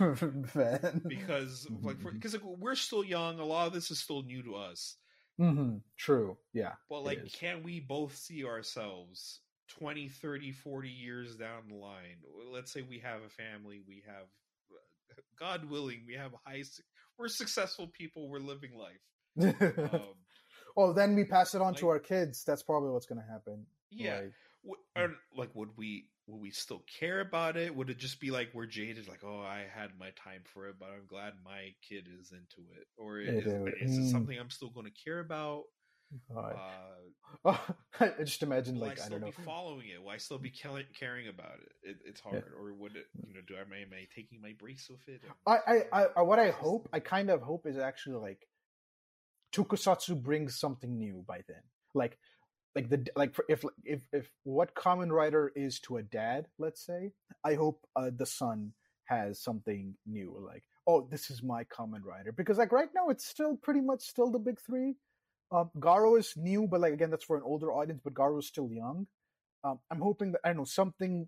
batman 0.09 1.03
because 1.07 1.67
like 1.83 1.99
because 2.15 2.33
like, 2.33 2.43
we're 2.43 2.75
still 2.75 3.05
young 3.05 3.39
a 3.39 3.45
lot 3.45 3.67
of 3.67 3.75
this 3.75 3.91
is 3.91 4.01
still 4.01 4.23
new 4.23 4.43
to 4.43 4.55
us. 4.55 4.97
Mm-hmm. 5.39 5.77
true. 5.99 6.39
Yeah 6.55 6.73
but 6.89 7.05
like 7.05 7.31
can 7.35 7.63
we 7.63 7.79
both 7.79 8.17
see 8.17 8.47
ourselves 8.47 9.41
20 9.79 10.09
30 10.09 10.53
40 10.53 10.89
years 10.89 11.37
down 11.37 11.65
the 11.69 11.75
line? 11.75 12.17
Let's 12.51 12.73
say 12.73 12.81
we 12.81 13.01
have 13.01 13.21
a 13.21 13.29
family 13.29 13.83
we 13.87 14.03
have 14.07 14.29
god 15.39 15.69
willing 15.69 16.05
we 16.07 16.15
have 16.15 16.33
high 16.47 16.63
we're 17.19 17.29
successful 17.29 17.87
people 17.87 18.31
we're 18.31 18.39
living 18.39 18.73
life. 18.75 19.55
Um, 19.93 20.01
well 20.75 20.95
then 20.95 21.15
we 21.15 21.25
pass 21.25 21.55
it 21.55 21.61
on 21.61 21.73
like, 21.73 21.77
to 21.81 21.89
our 21.89 21.99
kids. 21.99 22.45
That's 22.47 22.63
probably 22.63 22.91
what's 22.91 23.07
going 23.07 23.21
to 23.21 23.31
happen. 23.31 23.67
Yeah. 23.91 24.23
Like, 24.65 24.79
or, 24.97 25.15
like 25.37 25.51
would 25.55 25.71
we 25.77 26.09
will 26.29 26.39
we 26.39 26.51
still 26.51 26.85
care 27.01 27.21
about 27.21 27.57
it? 27.57 27.75
Would 27.75 27.91
it 27.91 27.99
just 27.99 28.21
be 28.21 28.31
like 28.31 28.51
we're 28.53 28.67
jaded, 28.67 29.09
like 29.09 29.25
oh, 29.25 29.41
I 29.41 29.65
had 29.75 29.91
my 29.99 30.11
time 30.23 30.43
for 30.45 30.69
it, 30.69 30.77
but 30.79 30.91
I'm 30.91 31.07
glad 31.09 31.33
my 31.45 31.75
kid 31.89 32.07
is 32.21 32.31
into 32.33 32.71
it, 32.79 32.87
or 32.97 33.19
is, 33.19 33.47
is 33.47 33.99
it 33.99 34.03
mm. 34.03 34.11
something 34.11 34.39
I'm 34.39 34.51
still 34.51 34.71
going 34.71 34.87
to 34.87 35.05
care 35.05 35.21
about? 35.21 35.65
Uh, 36.37 36.53
Oh, 37.45 37.61
I 38.01 38.11
just 38.21 38.43
imagine 38.43 38.77
I 38.79 38.81
like 38.81 39.01
I, 39.01 39.05
still 39.05 39.19
don't 39.19 39.21
know. 39.21 39.27
be 39.37 39.43
following 39.45 39.89
it? 39.89 40.03
Will 40.03 40.11
I 40.11 40.17
still 40.17 40.39
be 40.39 40.51
caring 40.51 40.87
caring 40.99 41.29
about 41.29 41.59
it? 41.63 41.91
it 41.91 41.97
it's 42.05 42.21
hard, 42.21 42.45
or 42.59 42.73
would 42.75 42.97
it? 42.97 43.07
You 43.27 43.35
know, 43.35 43.41
do 43.47 43.55
I 43.55 43.61
am 43.61 43.91
I 43.93 44.07
taking 44.15 44.41
my 44.41 44.55
breaks 44.59 44.89
with 44.89 45.07
it? 45.07 45.21
I, 45.47 45.57
I, 45.67 45.83
I, 45.93 46.07
I 46.17 46.23
what 46.23 46.39
I 46.39 46.51
hope, 46.51 46.89
I 46.93 47.01
kind 47.01 47.31
of 47.31 47.43
hope 47.43 47.67
is 47.67 47.79
actually 47.79 48.17
like 48.17 48.47
Tokusatsu 49.53 50.21
brings 50.23 50.59
something 50.59 50.99
new 50.99 51.25
by 51.27 51.43
then. 51.47 51.63
Like, 51.95 52.19
like 52.79 52.89
the 52.91 53.07
like 53.17 53.35
for, 53.35 53.45
if 53.49 53.65
if 53.85 54.01
if 54.13 54.31
what 54.45 54.75
Kamen 54.77 55.11
Rider 55.11 55.51
is 55.57 55.81
to 55.81 55.97
a 55.97 56.03
dad, 56.03 56.47
let's 56.59 56.85
say, 56.87 57.13
I 57.45 57.55
hope 57.55 57.85
uh, 57.97 58.11
the 58.17 58.27
son 58.27 58.73
has 59.05 59.41
something 59.41 59.95
new. 60.07 60.37
Like, 60.47 60.63
oh, 60.87 61.09
this 61.11 61.29
is 61.29 61.43
my 61.43 61.65
Kamen 61.65 62.05
Rider 62.05 62.31
because 62.31 62.59
like 62.59 62.71
right 62.71 62.89
now 62.95 63.09
it's 63.09 63.27
still 63.27 63.57
pretty 63.57 63.81
much 63.81 64.03
still 64.03 64.31
the 64.31 64.39
big 64.39 64.61
three. 64.61 64.95
Um, 65.51 65.71
Garo 65.79 66.17
is 66.19 66.35
new, 66.37 66.69
but 66.69 66.81
like 66.81 66.93
again, 66.93 67.11
that's 67.11 67.25
for 67.25 67.37
an 67.37 67.43
older 67.45 67.73
audience. 67.73 68.01
But 68.05 68.15
Garo 68.15 68.39
is 68.39 68.47
still 68.47 68.71
young. 68.71 69.09
Um, 69.65 69.81
I'm 69.91 70.01
hoping 70.01 70.33
that 70.33 70.41
I 70.45 70.49
don't 70.51 70.59
know 70.59 70.65
something 70.65 71.27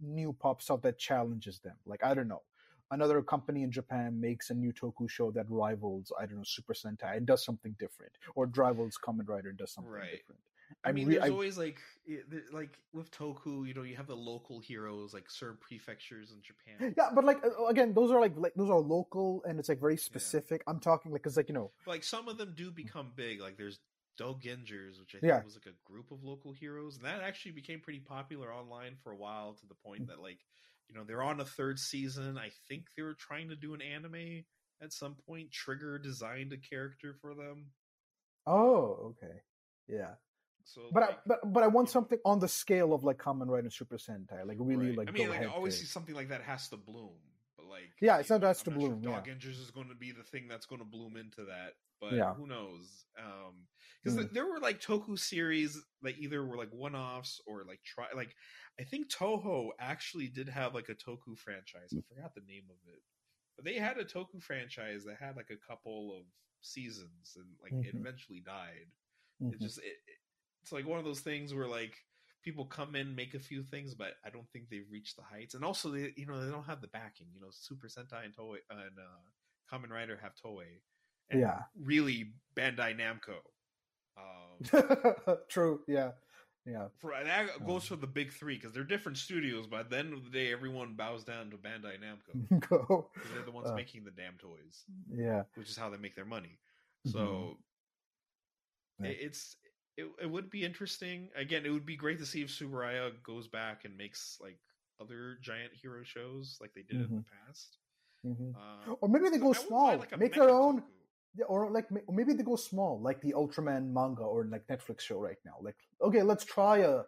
new 0.00 0.32
pops 0.32 0.70
up 0.70 0.82
that 0.82 0.98
challenges 0.98 1.60
them. 1.60 1.76
Like 1.84 2.02
I 2.02 2.14
don't 2.14 2.28
know, 2.28 2.42
another 2.90 3.20
company 3.20 3.62
in 3.62 3.70
Japan 3.70 4.18
makes 4.18 4.48
a 4.48 4.54
new 4.54 4.72
Toku 4.72 5.10
show 5.10 5.30
that 5.32 5.44
rivals 5.50 6.12
I 6.18 6.24
don't 6.24 6.38
know 6.38 6.44
Super 6.46 6.72
Sentai 6.72 7.18
and 7.18 7.26
does 7.26 7.44
something 7.44 7.76
different, 7.78 8.12
or 8.34 8.46
rivals 8.56 8.96
Kamen 9.04 9.28
Rider 9.28 9.50
and 9.50 9.58
does 9.58 9.72
something 9.74 9.92
Right. 9.92 10.12
different. 10.12 10.40
I 10.84 10.92
mean, 10.92 11.08
there's 11.08 11.24
I- 11.24 11.28
always 11.30 11.58
like, 11.58 11.80
like 12.52 12.78
with 12.92 13.10
Toku, 13.10 13.66
you 13.66 13.74
know, 13.74 13.82
you 13.82 13.96
have 13.96 14.06
the 14.06 14.16
local 14.16 14.60
heroes, 14.60 15.12
like 15.14 15.30
certain 15.30 15.58
prefectures 15.60 16.32
in 16.32 16.40
Japan. 16.42 16.94
yeah, 16.96 17.10
but 17.14 17.24
like 17.24 17.44
uh, 17.44 17.66
again, 17.66 17.92
those 17.94 18.10
are 18.10 18.20
like 18.20 18.32
like 18.36 18.54
those 18.54 18.70
are 18.70 18.78
local 18.78 19.42
and 19.46 19.58
it's 19.58 19.68
like 19.68 19.80
very 19.80 19.96
specific. 19.96 20.62
I'm 20.66 20.80
talking 20.80 21.12
like 21.12 21.22
because 21.22 21.36
like 21.36 21.48
you 21.48 21.54
know 21.54 21.70
Like 21.86 22.04
some 22.04 22.28
of 22.28 22.38
them 22.38 22.54
do 22.56 22.70
become 22.70 23.12
big. 23.16 23.40
Like 23.40 23.56
there's 23.56 23.80
Dogengers, 24.20 24.98
which 25.00 25.14
I 25.14 25.20
think 25.20 25.30
Yeah. 25.30 25.44
was 25.44 25.54
like 25.54 25.66
a 25.72 25.90
group 25.90 26.10
of 26.10 26.24
local 26.24 26.52
heroes, 26.52 26.96
and 26.96 27.04
that 27.04 27.22
actually 27.22 27.52
became 27.52 27.80
pretty 27.80 28.00
popular 28.00 28.52
online 28.52 28.96
for 29.02 29.12
a 29.12 29.16
while 29.16 29.54
to 29.54 29.66
the 29.66 29.74
point 29.76 30.04
Mm. 30.04 30.08
that 30.08 30.20
like, 30.20 30.38
you 30.88 30.94
know, 30.94 31.04
they're 31.04 31.22
on 31.22 31.40
a 31.40 31.44
third 31.44 31.78
season. 31.78 32.36
I 32.38 32.50
think 32.68 32.86
they 32.96 33.02
were 33.02 33.14
trying 33.14 33.48
to 33.50 33.56
do 33.56 33.74
an 33.74 33.82
anime 33.82 34.44
at 34.82 34.92
some 34.92 35.14
point. 35.26 35.50
Trigger 35.52 35.98
designed 35.98 36.52
a 36.52 36.56
character 36.58 37.14
for 37.20 37.34
them. 37.34 37.72
oh 38.46 39.14
okay 39.20 39.42
yeah, 39.86 40.14
So, 40.68 40.82
but 40.92 41.02
I, 41.02 41.16
but 41.24 41.38
but 41.52 41.62
I 41.62 41.66
want 41.68 41.88
something 41.88 42.18
on 42.26 42.40
the 42.40 42.48
scale 42.48 42.92
of 42.92 43.02
like 43.02 43.16
Kamen 43.16 43.46
Rider 43.48 43.64
and 43.68 43.72
Super 43.72 43.96
Sentai, 43.96 44.46
like 44.46 44.58
really 44.60 44.88
right. 44.90 44.98
like 44.98 45.08
I 45.08 45.12
mean, 45.12 45.30
like 45.30 45.40
I 45.40 45.46
always 45.46 45.74
to- 45.76 45.80
see 45.80 45.86
something 45.86 46.14
like 46.14 46.28
that 46.28 46.42
has 46.42 46.68
to 46.68 46.76
bloom. 46.76 47.16
But 47.56 47.66
like, 47.66 47.90
Yeah, 48.02 48.18
it's 48.18 48.28
not 48.28 48.42
know, 48.42 48.48
has 48.48 48.62
to 48.64 48.70
I'm 48.70 48.76
not 48.76 48.82
sure 48.82 48.90
bloom, 48.96 49.02
yeah. 49.12 49.20
Dogengers 49.20 49.58
is 49.60 49.70
going 49.70 49.88
to 49.88 49.94
be 49.94 50.12
the 50.12 50.22
thing 50.22 50.46
that's 50.46 50.66
going 50.66 50.80
to 50.80 50.84
bloom 50.84 51.16
into 51.16 51.44
that. 51.46 51.72
But 52.00 52.12
Yeah. 52.12 52.34
who 52.34 52.46
knows? 52.46 53.06
Um, 53.18 53.66
because 54.04 54.18
Mm. 54.18 54.32
there 54.32 54.46
were 54.46 54.60
like 54.60 54.80
Toku 54.80 55.18
series 55.18 55.76
that 56.02 56.18
either 56.18 56.44
were 56.44 56.56
like 56.58 56.70
one 56.72 56.94
offs 56.94 57.40
or 57.46 57.64
like 57.64 57.82
try 57.82 58.06
like 58.14 58.34
I 58.78 58.84
think 58.84 59.10
Toho 59.10 59.70
actually 59.80 60.28
did 60.28 60.48
have 60.50 60.74
like 60.74 60.90
a 60.90 60.94
Toku 60.94 61.36
franchise. 61.38 61.92
I 61.96 62.02
forgot 62.14 62.34
the 62.34 62.42
name 62.46 62.64
of 62.70 62.76
it, 62.92 63.00
but 63.56 63.64
they 63.64 63.74
had 63.78 63.96
a 63.96 64.04
Toku 64.04 64.40
franchise 64.42 65.04
that 65.06 65.16
had 65.18 65.34
like 65.34 65.50
a 65.50 65.56
couple 65.56 66.14
of 66.16 66.26
seasons 66.60 67.36
and 67.36 67.46
like 67.62 67.72
it 67.86 67.94
Mhm. 67.96 68.00
eventually 68.00 68.40
died. 68.40 68.86
It 69.40 69.44
Mhm. 69.58 69.60
just 69.60 69.78
it, 69.78 69.84
it- 70.06 70.20
it's 70.62 70.72
like 70.72 70.86
one 70.86 70.98
of 70.98 71.04
those 71.04 71.20
things 71.20 71.54
where 71.54 71.66
like 71.68 71.94
people 72.42 72.64
come 72.64 72.94
in 72.96 73.14
make 73.14 73.34
a 73.34 73.38
few 73.38 73.62
things, 73.62 73.94
but 73.94 74.12
I 74.24 74.30
don't 74.30 74.48
think 74.52 74.68
they've 74.70 74.90
reached 74.90 75.16
the 75.16 75.22
heights. 75.22 75.54
And 75.54 75.64
also, 75.64 75.90
they 75.90 76.12
you 76.16 76.26
know 76.26 76.44
they 76.44 76.50
don't 76.50 76.66
have 76.66 76.80
the 76.80 76.88
backing. 76.88 77.28
You 77.34 77.40
know, 77.40 77.48
Super 77.50 77.88
Sentai 77.88 78.24
and 78.24 78.34
Toei 78.36 78.58
and 78.70 78.98
uh, 78.98 79.72
Kamen 79.72 79.90
Rider 79.90 80.18
have 80.22 80.32
Toei. 80.34 80.80
And 81.30 81.40
Yeah. 81.40 81.60
really 81.78 82.32
Bandai 82.56 82.96
Namco. 82.98 83.36
Um, 84.16 85.36
True. 85.48 85.80
Yeah. 85.86 86.12
Yeah. 86.66 86.88
for 86.98 87.12
and 87.12 87.26
that 87.28 87.64
goes 87.66 87.82
Um, 87.84 87.88
for 87.88 87.96
the 87.96 88.06
big 88.06 88.32
three 88.32 88.56
because 88.56 88.72
they're 88.72 88.84
different 88.84 89.16
studios. 89.18 89.66
But 89.66 89.80
at 89.80 89.90
the 89.90 89.98
end 89.98 90.12
of 90.12 90.24
the 90.24 90.30
day, 90.30 90.52
everyone 90.52 90.94
bows 90.94 91.24
down 91.24 91.50
to 91.50 91.56
Bandai 91.56 91.96
Namco 92.00 92.60
Go. 92.68 93.10
they're 93.32 93.44
the 93.44 93.50
ones 93.52 93.68
Uh, 93.70 93.74
making 93.74 94.04
the 94.04 94.10
damn 94.10 94.36
toys, 94.38 94.84
Yeah. 95.10 95.42
which 95.54 95.68
is 95.70 95.76
how 95.76 95.88
they 95.90 95.96
make 95.98 96.14
their 96.14 96.24
money. 96.26 96.58
So 97.06 97.58
Yeah. 99.00 99.10
it's 99.10 99.56
it, 99.98 100.06
it 100.22 100.30
would 100.30 100.48
be 100.48 100.64
interesting. 100.64 101.28
Again, 101.34 101.66
it 101.66 101.70
would 101.70 101.84
be 101.84 101.96
great 101.96 102.18
to 102.20 102.26
see 102.26 102.42
if 102.42 102.48
Tsuburaya 102.50 103.10
goes 103.24 103.48
back 103.48 103.84
and 103.84 103.96
makes 103.96 104.38
like 104.40 104.58
other 105.00 105.38
giant 105.42 105.72
hero 105.74 106.04
shows 106.04 106.56
like 106.60 106.72
they 106.74 106.82
did 106.82 106.96
in 106.96 107.16
the 107.16 107.24
past. 107.46 107.76
hmm 108.22 108.50
Uh, 108.54 108.94
Or 109.00 109.08
maybe 109.08 109.28
they 109.28 109.38
go 109.38 109.52
small. 109.52 109.98
like, 109.98 110.16
Make 110.16 110.34
their 110.34 110.50
own. 110.50 110.82
Yeah, 111.34 111.44
or 111.46 111.70
like 111.70 111.86
or 112.06 112.14
maybe 112.14 112.32
they 112.32 112.42
go 112.42 112.56
small, 112.56 113.00
like 113.02 113.20
the 113.20 113.34
Ultraman 113.34 113.92
manga 113.92 114.22
or 114.22 114.46
like 114.46 114.66
Netflix 114.66 115.00
show 115.00 115.18
right 115.20 115.36
now. 115.44 115.56
Like, 115.60 115.76
okay, 116.00 116.22
let's 116.22 116.44
try 116.44 116.78
a 116.78 117.02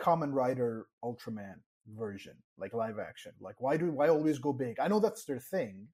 Kamen 0.00 0.32
Rider 0.32 0.86
Ultraman 1.02 1.58
version, 2.02 2.36
like 2.58 2.72
live 2.74 2.98
action. 2.98 3.32
Like, 3.40 3.60
why 3.60 3.76
do 3.76 3.90
why 3.90 4.08
always 4.08 4.38
go 4.38 4.52
big? 4.52 4.78
I 4.78 4.88
know 4.88 5.00
that's 5.00 5.24
their 5.24 5.40
thing, 5.40 5.88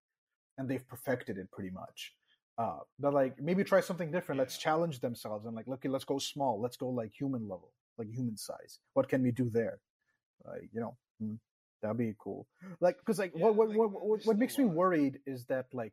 and 0.59 0.69
they've 0.69 0.87
perfected 0.95 1.39
it 1.39 1.51
pretty 1.51 1.71
much. 1.71 2.13
Uh, 2.59 2.79
but 2.99 3.13
like 3.13 3.41
maybe 3.41 3.65
try 3.65 3.81
something 3.81 4.11
different. 4.11 4.39
Let's 4.39 4.57
challenge 4.57 5.01
themselves 5.01 5.45
and 5.45 5.55
like, 5.55 5.69
okay, 5.69 5.89
let's 5.89 6.05
go 6.05 6.19
small. 6.19 6.61
Let's 6.61 6.77
go 6.77 6.89
like 6.89 7.13
human 7.13 7.43
level, 7.43 7.73
like 7.99 8.09
human 8.09 8.37
size. 8.37 8.79
What 8.95 9.09
can 9.09 9.23
we 9.23 9.31
do 9.31 9.51
there? 9.51 9.81
Like, 10.45 10.71
you 10.73 10.81
know, 10.81 10.97
mm, 11.23 11.39
that'd 11.83 11.99
be 11.99 12.15
cool. 12.19 12.47
Like, 12.81 12.97
because 12.99 13.19
like, 13.19 13.33
Yeah, 13.35 13.45
what 13.45 13.57
what 13.57 13.69
like, 13.69 13.79
what, 13.79 13.91
there's 13.91 14.03
what, 14.03 14.27
what 14.27 14.39
makes 14.39 14.57
me 14.57 14.65
worried 14.65 15.19
is 15.27 15.45
that 15.47 15.67
like 15.73 15.93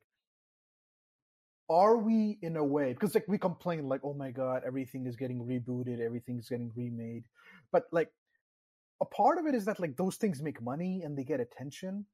are 1.70 1.98
we 1.98 2.38
in 2.42 2.58
a 2.58 2.64
way 2.64 2.94
because 2.94 3.16
like 3.16 3.26
we 3.28 3.38
complain 3.38 3.88
like 3.88 4.02
oh 4.04 4.14
my 4.14 4.32
god 4.32 4.64
everything 4.66 5.08
is 5.08 5.16
getting 5.16 5.40
rebooted 5.46 6.00
everything's 6.02 6.50
getting 6.50 6.72
remade 6.76 7.24
but 7.72 7.86
like 7.92 8.10
a 9.02 9.06
part 9.06 9.38
of 9.38 9.46
it 9.46 9.56
is 9.56 9.66
that 9.66 9.80
like 9.80 9.96
those 9.96 10.18
things 10.18 10.42
make 10.42 10.62
money 10.62 11.02
and 11.04 11.18
they 11.18 11.24
get 11.24 11.40
attention 11.40 12.06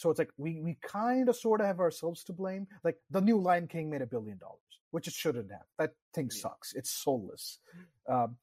so 0.00 0.10
it's 0.10 0.18
like 0.22 0.30
we 0.44 0.50
we 0.66 0.72
kind 0.80 1.28
of 1.28 1.36
sort 1.36 1.60
of 1.60 1.66
have 1.66 1.80
ourselves 1.80 2.20
to 2.24 2.32
blame 2.32 2.66
like 2.86 2.96
the 3.10 3.20
new 3.28 3.38
lion 3.48 3.66
king 3.66 3.90
made 3.90 4.02
a 4.02 4.06
billion 4.14 4.38
dollars 4.38 4.62
which 4.94 5.06
it 5.06 5.12
shouldn't 5.22 5.50
have. 5.52 5.66
That 5.80 5.92
thing 6.14 6.28
Yeah. 6.32 6.40
sucks. 6.44 6.68
It's 6.80 6.90
soulless. 7.04 7.58
Um 8.14 8.36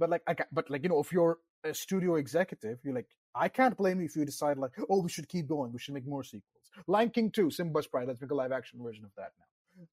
but 0.00 0.08
like 0.14 0.22
i 0.26 0.34
but 0.58 0.70
like 0.70 0.82
you 0.84 0.88
know 0.92 1.00
if 1.06 1.12
you're 1.12 1.38
a 1.64 1.72
studio 1.74 2.16
executive 2.16 2.78
you're 2.82 2.94
like 3.00 3.10
i 3.44 3.48
can't 3.58 3.76
blame 3.76 3.98
you 4.00 4.06
if 4.06 4.16
you 4.16 4.24
decide 4.24 4.56
like 4.58 4.72
oh 4.90 5.00
we 5.02 5.10
should 5.14 5.28
keep 5.34 5.46
going. 5.54 5.70
We 5.72 5.80
should 5.82 5.94
make 5.98 6.06
more 6.14 6.24
sequels. 6.24 6.66
Lion 6.94 7.10
king 7.10 7.30
2 7.30 7.50
simba's 7.50 7.86
pride. 7.92 8.08
Let's 8.08 8.20
make 8.24 8.30
a 8.30 8.40
live 8.42 8.52
action 8.60 8.80
version 8.82 9.04
of 9.04 9.12
that 9.20 9.32
now. 9.40 9.48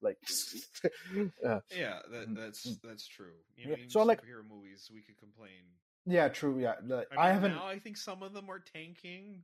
Like 0.07 0.19
uh, 1.45 1.59
Yeah, 1.83 1.99
that, 2.11 2.29
Mm, 2.29 2.35
that's 2.37 2.61
mm. 2.67 2.77
that's 2.83 3.05
true. 3.07 3.37
You 3.57 3.63
Yeah, 3.65 3.69
know, 3.71 3.77
even 3.79 3.89
so, 3.89 4.03
like- 4.03 4.21
superhero 4.21 4.45
movies, 4.55 4.89
we 4.93 5.01
could 5.01 5.17
complain. 5.25 5.63
yeah 6.05 6.27
true 6.29 6.55
yeah. 6.65 6.75
Like, 6.85 7.07
I, 7.17 7.27
I, 7.27 7.31
haven't 7.33 7.55
Now 7.55 7.67
I 7.67 7.79
think 7.79 7.97
some 7.97 8.23
of 8.23 8.33
them 8.33 8.47
are 8.49 8.59
tanking, 8.59 9.43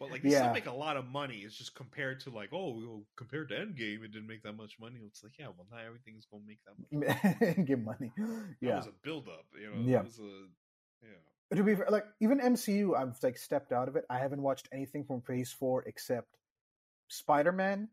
but 0.00 0.10
like 0.10 0.22
they 0.22 0.30
still 0.30 0.46
Yeah. 0.46 0.52
make 0.52 0.66
a 0.66 0.72
lot 0.72 0.96
of 0.96 1.06
money. 1.06 1.40
It's 1.44 1.54
just 1.56 1.74
compared 1.76 2.20
to 2.20 2.30
like, 2.30 2.48
oh, 2.52 2.70
well, 2.74 3.02
compared 3.16 3.50
to 3.50 3.54
Endgame, 3.54 4.02
it 4.02 4.10
didn't 4.12 4.26
make 4.26 4.42
that 4.44 4.54
much 4.54 4.80
money. 4.80 4.98
It's 5.06 5.22
like, 5.22 5.34
yeah, 5.38 5.48
well, 5.48 5.66
not 5.70 5.82
everything's 5.86 6.24
gonna 6.24 6.42
make 6.46 6.58
that 6.64 6.74
much. 6.78 7.40
Money. 7.52 7.64
give 7.64 7.84
money 7.84 8.10
yeah 8.60 8.76
was 8.78 8.86
a 8.86 8.92
build 9.02 9.28
up. 9.28 9.44
You 9.60 9.70
know, 9.70 9.82
Yeah. 9.82 10.00
a 10.00 11.06
yeah. 11.06 11.56
to 11.56 11.62
be 11.62 11.74
fair, 11.74 11.86
like 11.90 12.06
even 12.20 12.40
MCU, 12.40 12.96
I've 12.96 13.22
like 13.22 13.36
stepped 13.36 13.72
out 13.72 13.88
of 13.88 13.96
it. 13.96 14.06
I 14.08 14.18
haven't 14.18 14.40
watched 14.42 14.68
anything 14.72 15.04
from 15.04 15.20
Phase 15.20 15.52
Four 15.52 15.82
except 15.86 16.38
Spider 17.08 17.52
Man, 17.52 17.88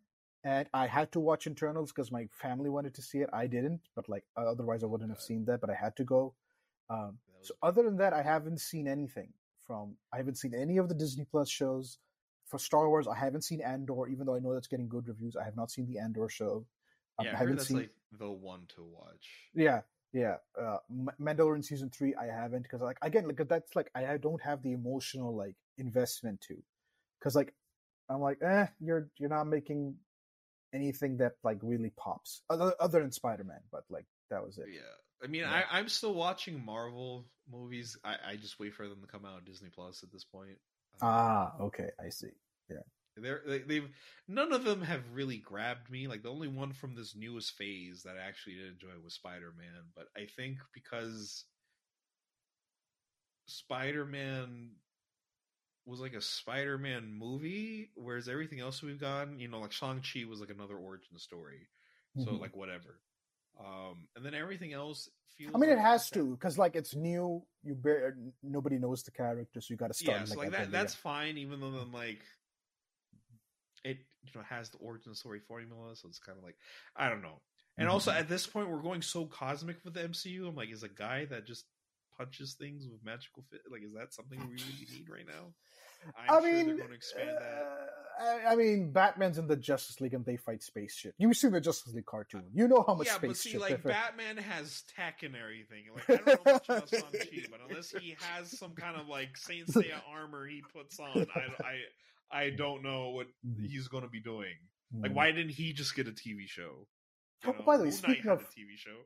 and 0.46 0.70
I 0.74 0.88
had 0.88 1.12
to 1.12 1.20
watch 1.20 1.46
Eternals 1.46 1.92
because 1.92 2.10
my 2.12 2.28
family 2.32 2.70
wanted 2.70 2.94
to 2.96 3.02
see 3.02 3.20
it. 3.20 3.30
I 3.34 3.48
didn't, 3.48 3.82
but 3.96 4.08
like 4.08 4.24
otherwise 4.38 4.82
I 4.82 4.88
wouldn't 4.88 5.10
have 5.10 5.22
seen 5.22 5.44
that. 5.46 5.60
But 5.60 5.70
I 5.70 5.76
had 5.76 5.96
to 5.98 6.06
go. 6.06 6.36
Um, 6.90 7.20
so 7.42 7.54
other 7.62 7.84
than 7.84 7.98
that, 7.98 8.14
I 8.14 8.22
haven't 8.22 8.62
seen 8.62 8.88
anything 8.88 9.34
from. 9.68 9.96
I 10.14 10.18
haven't 10.18 10.38
seen 10.38 10.56
any 10.56 10.78
of 10.78 10.90
the 10.90 10.96
Disney 10.96 11.26
Plus 11.30 11.50
shows. 11.50 12.00
For 12.48 12.58
Star 12.58 12.88
Wars, 12.88 13.08
I 13.10 13.16
haven't 13.18 13.44
seen 13.44 13.60
Andor, 13.60 14.08
even 14.08 14.26
though 14.26 14.36
I 14.36 14.40
know 14.40 14.54
that's 14.54 14.68
getting 14.68 14.88
good 14.88 15.10
reviews. 15.10 15.36
I 15.36 15.44
have 15.44 15.58
not 15.58 15.70
seen 15.70 15.86
the 15.86 16.00
Andor 16.00 16.30
show. 16.30 16.66
Um, 17.20 17.26
yeah, 17.26 17.32
I 17.32 17.36
I 17.36 17.38
haven't 17.40 17.56
that's 17.58 17.68
seen. 17.68 17.78
like 17.78 17.92
the 18.18 18.32
one 18.32 18.62
to 18.76 18.84
watch. 18.84 19.28
Yeah, 19.54 19.82
yeah. 20.14 20.38
Uh, 20.60 20.78
Mandalorian 21.20 21.64
season 21.64 21.90
three, 21.90 22.16
I 22.16 22.28
haven't 22.28 22.64
because 22.64 22.82
like 22.82 22.98
again, 23.02 23.28
like 23.28 23.46
that's 23.50 23.76
like 23.76 23.92
I 23.94 24.06
I 24.14 24.18
don't 24.18 24.42
have 24.42 24.64
the 24.64 24.72
emotional 24.72 25.36
like 25.36 25.56
investment 25.78 26.40
to, 26.48 26.56
because 27.20 27.36
like 27.36 27.54
I'm 28.10 28.22
like, 28.22 28.38
eh, 28.42 28.68
you're 28.80 29.10
you're 29.18 29.30
not 29.30 29.48
making 29.48 29.96
anything 30.74 31.18
that 31.18 31.34
like 31.44 31.60
really 31.62 31.92
pops 31.98 32.42
other 32.50 32.74
other 32.80 33.02
than 33.02 33.12
Spider 33.12 33.44
Man, 33.44 33.62
but 33.72 33.84
like 33.90 34.06
that 34.30 34.44
was 34.44 34.58
it. 34.58 34.68
Yeah, 34.74 34.82
I 35.24 35.28
mean, 35.28 35.42
Yeah. 35.42 35.64
I, 35.72 35.80
I'm 35.80 35.90
still 35.90 36.14
watching 36.14 36.64
Marvel 36.64 37.26
movies. 37.52 37.98
I, 38.04 38.18
I 38.32 38.36
just 38.36 38.60
wait 38.60 38.74
for 38.74 38.88
them 38.88 39.02
to 39.02 39.08
come 39.08 39.26
out 39.26 39.36
on 39.36 39.44
Disney 39.46 39.70
Plus 39.70 40.04
at 40.04 40.12
this 40.12 40.24
point. 40.24 40.58
Um, 41.02 41.08
Ah, 41.08 41.54
okay, 41.62 41.90
I 42.00 42.10
see. 42.10 42.32
Yeah, 42.70 42.84
they're, 43.18 43.42
they, 43.46 43.60
they've 43.60 43.90
none 44.28 44.52
of 44.54 44.64
them 44.64 44.82
have 44.82 45.04
really 45.14 45.38
grabbed 45.38 45.90
me. 45.90 46.08
Like 46.08 46.24
the 46.24 46.32
only 46.32 46.48
one 46.48 46.74
from 46.74 46.96
this 46.96 47.16
newest 47.16 47.54
phase 47.54 48.04
that 48.04 48.16
I 48.18 48.28
actually 48.28 48.56
did 48.56 48.74
enjoy 48.74 49.00
was 49.04 49.14
Spider 49.16 49.54
Man. 49.58 49.86
But 49.96 50.08
I 50.16 50.26
think 50.36 50.60
because 50.74 51.46
Spider 53.48 54.06
Man 54.06 54.72
was 55.86 56.00
like 56.00 56.14
a 56.14 56.22
Spider 56.22 56.78
Man 56.78 57.12
movie, 57.12 57.92
whereas 57.96 58.28
everything 58.28 58.60
else 58.60 58.84
we've 58.84 59.00
gotten, 59.00 59.40
you 59.40 59.48
know, 59.48 59.60
like 59.62 59.72
Shang 59.72 60.02
Chi 60.02 60.26
was 60.30 60.40
like 60.40 60.50
another 60.50 60.76
origin 60.76 61.18
story. 61.18 61.68
So 62.18 62.32
Mhm. 62.32 62.42
like 62.42 62.56
whatever. 62.56 63.00
Um, 63.60 64.08
and 64.16 64.26
then 64.26 64.34
everything 64.34 64.74
else 64.74 65.10
feels. 65.38 65.54
I 65.56 65.58
mean, 65.58 65.70
it 65.70 65.80
has 65.80 66.10
to 66.12 66.32
because 66.32 66.58
like 66.58 66.76
it's 66.76 66.96
new. 66.96 67.44
You 67.64 67.76
bear, 67.76 68.16
nobody 68.44 68.78
knows 68.78 69.04
the 69.04 69.12
character, 69.12 69.62
so 69.62 69.68
you 69.74 69.78
got 69.78 69.88
to 69.88 69.94
start. 69.94 70.20
yeah, 70.20 70.26
so 70.26 70.40
like 70.40 70.48
at 70.48 70.54
that 70.54 70.72
that's 70.72 70.96
fine, 70.96 71.38
even 71.38 71.60
though 71.60 71.72
then 71.72 71.92
like 71.92 72.22
it 73.84 73.98
you 74.24 74.32
know 74.36 74.42
has 74.48 74.70
the 74.70 74.78
origin 74.78 75.16
story 75.16 75.40
formula, 75.40 75.96
so 75.96 76.08
it's 76.08 76.20
kind 76.20 76.38
of 76.38 76.44
like 76.44 76.56
I 76.96 77.10
don't 77.10 77.22
know. 77.22 77.42
And 77.80 77.88
also 77.90 78.12
Mhm. 78.12 78.20
at 78.20 78.28
this 78.30 78.48
point, 78.48 78.70
we're 78.70 78.82
going 78.82 79.02
so 79.02 79.26
cosmic 79.26 79.78
with 79.84 79.94
the 79.94 80.04
MCU. 80.04 80.48
I'm 80.48 80.56
like, 80.56 80.70
is 80.70 80.84
a 80.84 80.90
guy 80.90 81.26
that 81.26 81.46
just 81.46 81.66
punches 82.18 82.56
things 82.56 82.88
with 82.90 83.04
magical 83.06 83.44
fit 83.52 83.62
like 83.72 83.84
is 83.84 83.94
that 83.94 84.12
something 84.14 84.40
we 84.40 84.56
really 84.56 84.88
need 84.92 85.08
right 85.10 85.28
now? 85.28 85.54
I'm 86.30 86.38
I 86.38 86.42
sure 86.42 86.52
mean, 86.52 86.66
they're 86.68 86.76
going 86.78 86.90
to 86.90 86.96
expand 86.96 87.30
that. 87.30 87.64
uh, 88.20 88.24
I, 88.50 88.54
I 88.54 88.56
mean, 88.56 88.92
Batman's 88.92 89.38
in 89.38 89.48
the 89.48 89.56
Justice 89.56 90.02
League 90.02 90.14
and 90.16 90.26
they 90.26 90.38
fight 90.38 90.64
spaceship. 90.64 91.14
You've 91.18 91.38
seen 91.38 91.52
the 91.52 91.62
Justice 91.62 91.94
League 91.94 92.06
cartoon. 92.06 92.44
You 92.54 92.68
know 92.68 92.84
how 92.88 92.96
much 92.96 93.08
Yeah, 93.08 93.18
but 93.22 93.36
spaceship. 93.38 93.52
see, 93.52 93.58
like 93.60 93.84
Batman 93.84 94.38
has 94.38 94.84
tech 94.96 95.22
and 95.24 95.36
everything. 95.36 95.84
Like 95.94 96.10
I 96.10 96.16
don't 96.24 96.46
know 96.46 96.54
much 96.54 96.66
about 96.70 96.90
Shang-Chi, 96.90 97.46
but 97.52 97.60
unless 97.70 97.92
he 97.92 98.16
has 98.34 98.58
some 98.58 98.72
kind 98.74 99.00
of 99.00 99.08
like 99.08 99.38
Saint 99.38 99.68
Seiya 99.68 100.02
armor 100.12 100.48
he 100.48 100.64
puts 100.74 101.00
on, 101.00 101.28
I 101.36 101.64
I 101.64 102.40
I 102.46 102.50
don't 102.50 102.82
know 102.84 103.10
what 103.12 103.28
he's 103.62 103.88
going 103.88 104.04
to 104.04 104.10
be 104.10 104.20
doing. 104.22 104.54
Like, 104.94 105.12
Mm. 105.12 105.16
why 105.16 105.32
didn't 105.32 105.52
he 105.52 105.74
just 105.74 105.96
get 105.96 106.08
a 106.08 106.12
TV 106.12 106.48
show? 106.48 106.88
You 107.46 107.54
Oh, 107.60 107.64
by 107.66 107.76
the 107.78 107.84
way, 107.84 107.92
speaking 107.92 108.32
of- 108.32 108.42
TV 108.50 108.78
show, 108.78 108.98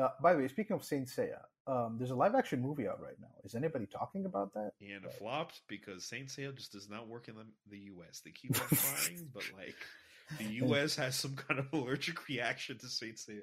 Uh, 0.00 0.08
by 0.22 0.32
the 0.32 0.40
way, 0.40 0.48
speaking 0.48 0.74
of 0.74 0.82
Saint 0.84 1.06
Seiya, 1.08 1.40
um, 1.66 1.96
there's 1.98 2.10
a 2.10 2.16
live 2.16 2.34
action 2.34 2.60
movie 2.60 2.86
out 2.86 3.00
right 3.00 3.18
now. 3.20 3.28
Is 3.44 3.54
anybody 3.54 3.86
talking 3.86 4.24
about 4.24 4.54
that? 4.54 4.72
and 4.80 5.04
it 5.04 5.12
flopped 5.14 5.62
because 5.68 6.04
Saint 6.04 6.28
Seiya 6.28 6.54
just 6.54 6.72
does 6.72 6.88
not 6.88 7.08
work 7.08 7.28
in 7.28 7.34
the, 7.34 7.44
the 7.68 7.78
U.S. 7.78 8.20
They 8.24 8.30
keep 8.30 8.60
on 8.60 8.68
trying, 8.68 9.28
but 9.34 9.42
like 9.56 9.76
the 10.38 10.44
U.S. 10.66 10.96
has 10.96 11.16
some 11.16 11.34
kind 11.34 11.58
of 11.58 11.66
allergic 11.72 12.28
reaction 12.28 12.78
to 12.78 12.86
Saint 12.86 13.16
Seiya. 13.16 13.40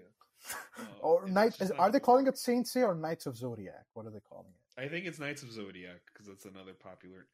Uh, 0.79 0.83
or 1.01 1.25
and 1.25 1.29
it's 1.29 1.59
Knight? 1.59 1.61
Is, 1.61 1.71
are 1.71 1.91
they 1.91 1.99
calling 1.99 2.27
it 2.27 2.37
Saint 2.37 2.65
Seiya 2.65 2.87
or 2.87 2.95
Knights 2.95 3.25
of 3.25 3.35
Zodiac? 3.35 3.85
What 3.93 4.05
are 4.05 4.11
they 4.11 4.21
calling 4.21 4.47
it? 4.47 4.81
I 4.81 4.87
think 4.87 5.05
it's 5.05 5.19
Knights 5.19 5.43
of 5.43 5.51
Zodiac 5.51 6.01
because 6.11 6.27
that's 6.27 6.45
another 6.45 6.73
popular. 6.73 7.27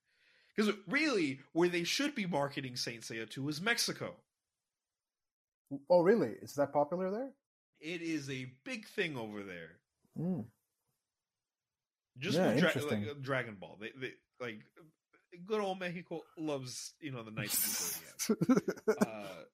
Because 0.55 0.73
really, 0.87 1.39
where 1.53 1.69
they 1.69 1.83
should 1.83 2.15
be 2.15 2.25
marketing 2.25 2.75
Saint 2.75 3.01
Seiya 3.03 3.29
to 3.29 3.47
is 3.47 3.61
Mexico. 3.61 4.15
Oh, 5.89 6.01
really? 6.01 6.33
Is 6.41 6.55
that 6.55 6.73
popular 6.73 7.11
there? 7.11 7.29
It 7.79 8.01
is 8.01 8.29
a 8.29 8.51
big 8.65 8.87
thing 8.87 9.15
over 9.15 9.43
there. 9.43 9.77
Mm. 10.19 10.45
Just 12.19 12.37
Yeah, 12.37 12.53
Dra- 12.59 12.71
like, 12.89 13.07
uh, 13.07 13.13
Dragon 13.21 13.55
Ball, 13.59 13.77
they, 13.79 13.91
they 13.99 14.13
like 14.39 14.59
good 15.45 15.61
old 15.61 15.79
Mexico 15.79 16.21
loves 16.37 16.93
you 16.99 17.11
know 17.11 17.23
the 17.23 17.31
Knights 17.31 17.55
of 18.27 18.37
the 18.39 18.55
Zodiac. 18.55 18.99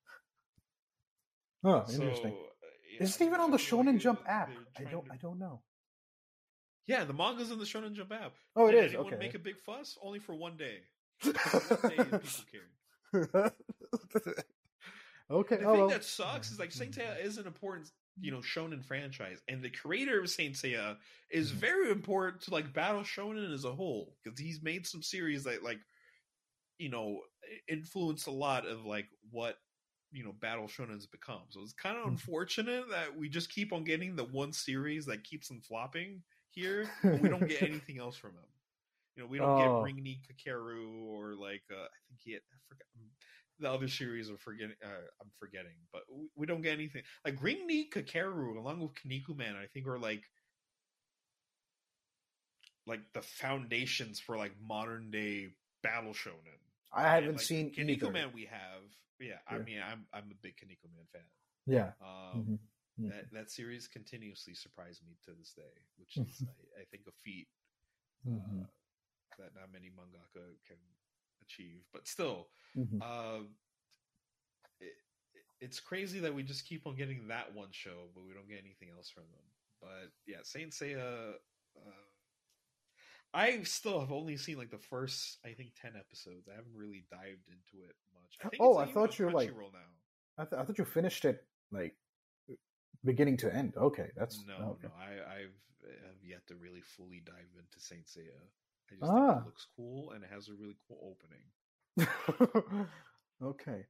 Uh, 1.63 1.83
so, 1.87 1.93
interesting. 2.03 2.31
uh, 2.31 2.67
yeah, 2.93 3.03
Is 3.03 3.15
it 3.19 3.25
even 3.25 3.39
on 3.39 3.49
the 3.49 3.57
like 3.57 3.65
Shonen 3.65 3.99
Jump 3.99 4.21
app? 4.27 4.51
I 4.77 4.83
don't. 4.83 5.05
to- 5.05 5.11
I 5.13 5.17
don't 5.17 5.39
know. 5.39 5.61
Yeah, 6.85 7.03
the 7.05 7.13
manga's 7.13 7.49
in 7.49 7.57
the 7.57 7.65
Shonen 7.65 7.93
Jump 7.93 8.11
app. 8.13 8.33
Oh, 8.55 8.67
it 8.67 8.73
Did 8.73 8.83
is. 8.85 8.93
anyone 8.93 9.07
Okay. 9.13 9.17
make 9.25 9.33
a 9.33 9.39
big 9.39 9.57
fuss? 9.57 9.97
Only 10.03 10.19
for 10.19 10.35
one 10.35 10.57
day. 10.57 10.81
One 11.23 11.33
day 11.33 11.95
people 11.97 12.19
cared. 12.51 13.31
okay. 13.31 13.51
The 14.11 14.43
oh, 15.31 15.43
thing 15.43 15.63
well. 15.63 15.87
that 15.89 16.03
sucks 16.03 16.51
is 16.51 16.59
like 16.59 16.71
Saint 16.71 16.91
Seiya 16.95 17.19
is 17.23 17.37
an 17.39 17.47
important, 17.47 17.89
you 18.19 18.31
know, 18.31 18.39
shonen 18.39 18.83
franchise, 18.83 19.41
and 19.47 19.63
the 19.63 19.69
creator 19.69 20.21
of 20.21 20.29
Saint 20.29 20.55
Seiya 20.55 20.97
is 21.31 21.51
Mhm. 21.51 21.65
very 21.65 21.91
important 21.91 22.41
to 22.43 22.51
like 22.51 22.73
Battle 22.73 23.01
Shonen 23.01 23.53
as 23.53 23.65
a 23.65 23.75
whole 23.75 24.17
because 24.23 24.39
he's 24.39 24.61
made 24.63 24.87
some 24.87 25.03
series 25.03 25.43
that 25.45 25.63
like, 25.63 25.79
you 26.77 26.89
know, 26.89 27.21
influence 27.67 28.25
a 28.25 28.31
lot 28.31 28.65
of 28.67 28.85
like 28.85 29.07
what 29.31 29.57
you 30.11 30.23
know 30.23 30.33
Battle 30.33 30.65
Shonen's 30.67 31.07
become. 31.07 31.43
So 31.49 31.61
it's 31.61 31.73
kind 31.73 31.97
of 31.97 32.05
Mhm. 32.05 32.07
unfortunate 32.07 32.89
that 32.89 33.15
we 33.15 33.29
just 33.29 33.49
keep 33.51 33.73
on 33.73 33.83
getting 33.83 34.15
the 34.15 34.25
one 34.25 34.53
series 34.53 35.05
that 35.05 35.23
keeps 35.23 35.51
on 35.51 35.61
flopping 35.61 36.23
here, 36.49 36.93
but 37.11 37.19
we 37.19 37.29
don't 37.29 37.47
get 37.47 37.61
anything 37.65 37.99
else 37.99 38.15
from 38.17 38.31
him. 38.35 38.45
You 39.15 39.23
know, 39.23 39.29
we 39.29 39.39
don't 39.39 39.53
Oh. 39.53 39.55
get 39.55 39.81
Ring 39.81 39.97
Ni 40.03 40.21
Kakero 40.27 41.03
or 41.05 41.35
like 41.35 41.63
uh, 41.71 41.75
I 41.85 41.99
think 42.07 42.19
he 42.23 42.33
had 42.33 42.41
I 42.53 42.57
forgot 42.67 42.87
the 43.59 43.69
other 43.71 43.87
series 43.87 44.29
are 44.29 44.37
forgetting. 44.37 44.75
Uh, 44.83 45.05
I'm 45.21 45.31
forgetting, 45.39 45.75
but 45.91 46.01
we, 46.11 46.27
we 46.35 46.45
don't 46.45 46.61
get 46.61 46.73
anything 46.73 47.03
like 47.23 47.41
Ring 47.41 47.65
Ni 47.67 47.89
Kakero 47.89 48.57
along 48.57 48.79
with 48.79 48.91
Kinnikuman. 48.93 49.55
I 49.55 49.67
think 49.67 49.87
are 49.87 49.99
like 49.99 50.23
like 52.87 53.01
the 53.13 53.21
foundations 53.21 54.19
for 54.19 54.37
like 54.37 54.53
modern 54.61 55.11
day 55.11 55.49
battle 55.83 56.13
shonen. 56.13 56.59
I 56.93 57.03
haven't 57.03 57.33
like, 57.33 57.41
seen. 57.41 57.71
We 57.77 58.47
have, 58.49 58.83
yeah. 59.19 59.39
I 59.47 59.57
mean, 59.59 59.79
I'm 59.79 60.05
I'm 60.13 60.31
a 60.31 60.35
big 60.41 60.55
Kinnikuman 60.57 61.07
fan. 61.11 61.21
Yeah. 61.65 61.91
Um, 62.01 62.45
Mhm. 62.45 62.59
Mhm. 62.99 63.09
That 63.11 63.31
that 63.33 63.51
series 63.51 63.87
continuously 63.87 64.53
surprised 64.53 65.03
me 65.05 65.17
to 65.25 65.31
this 65.33 65.51
day, 65.51 65.75
which 65.97 66.15
is 66.27 66.43
I, 66.43 66.81
I 66.81 66.85
think 66.91 67.03
a 67.07 67.11
feat 67.11 67.47
uh, 68.27 68.65
that 69.37 69.53
not 69.55 69.71
many 69.71 69.91
mangaka 69.91 70.55
can 70.65 70.79
achieve. 71.47 71.81
But 71.93 72.07
still, 72.07 72.49
Mhm. 72.75 73.01
uh, 73.01 73.43
it, 74.79 74.93
it's 75.61 75.79
crazy 75.79 76.19
that 76.19 76.33
we 76.33 76.43
just 76.43 76.67
keep 76.67 76.85
on 76.87 76.95
getting 76.95 77.27
that 77.27 77.53
one 77.53 77.71
show, 77.71 78.09
but 78.13 78.23
we 78.23 78.33
don't 78.33 78.47
get 78.49 78.59
anything 78.63 78.89
else 78.95 79.09
from 79.09 79.23
them. 79.31 79.45
But 79.81 80.11
yeah, 80.25 80.41
Saint 80.43 80.71
Seiya. 80.71 81.35
Uh, 81.77 81.91
I 83.33 83.63
still 83.63 83.99
have 83.99 84.11
only 84.13 84.37
seen 84.37 84.57
like 84.57 84.71
the 84.71 84.77
first, 84.79 85.39
I 85.45 85.51
think, 85.53 85.73
ten 85.75 85.95
episodes. 85.97 86.47
I 86.47 86.55
haven't 86.55 86.73
really 86.75 87.05
dived 87.11 87.47
into 87.49 87.83
it 87.85 87.95
much. 88.13 88.37
I 88.43 88.49
think 88.49 88.61
Oh, 88.63 88.77
I 88.77 88.85
thought 88.91 89.19
you 89.19 89.25
were, 89.25 89.31
like- 89.31 89.53
now. 89.55 89.91
I, 90.37 90.45
th- 90.45 90.59
I 90.59 90.63
thought 90.65 90.77
you 90.77 90.85
finished 90.85 91.25
it 91.25 91.45
like 91.71 91.95
beginning 93.03 93.37
to 93.37 93.53
end. 93.53 93.75
Okay, 93.77 94.11
that's 94.15 94.43
No, 94.45 94.77
okay. 94.77 94.87
no, 94.87 94.93
I, 94.95 95.35
I've 95.39 95.55
have 95.85 96.23
yet 96.23 96.47
to 96.47 96.55
really 96.55 96.81
fully 96.81 97.19
dive 97.23 97.51
into 97.59 97.79
Saint 97.79 98.07
Seiya. 98.07 98.39
I 98.91 98.95
just 98.95 99.11
Ah. 99.11 99.27
think 99.33 99.41
it 99.41 99.45
looks 99.45 99.67
cool 99.75 100.11
and 100.11 100.23
it 100.23 100.29
has 100.31 100.47
a 100.49 100.53
really 100.53 100.77
cool 100.87 101.15
opening. 101.15 102.87
okay. 103.43 103.85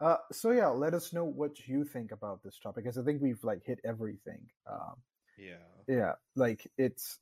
Uh, 0.00 0.16
so 0.32 0.50
yeah, 0.50 0.68
let 0.68 0.92
us 0.94 1.12
know 1.12 1.24
what 1.24 1.66
you 1.68 1.84
think 1.84 2.10
about 2.12 2.42
this 2.42 2.58
topic, 2.58 2.84
because 2.84 2.98
I 2.98 3.02
think 3.04 3.22
we've 3.22 3.42
like 3.44 3.62
hit 3.64 3.80
everything. 3.84 4.40
Um, 4.66 4.96
Yeah, 5.38 5.54
yeah, 5.88 6.12
like 6.36 6.66
it's 6.78 7.18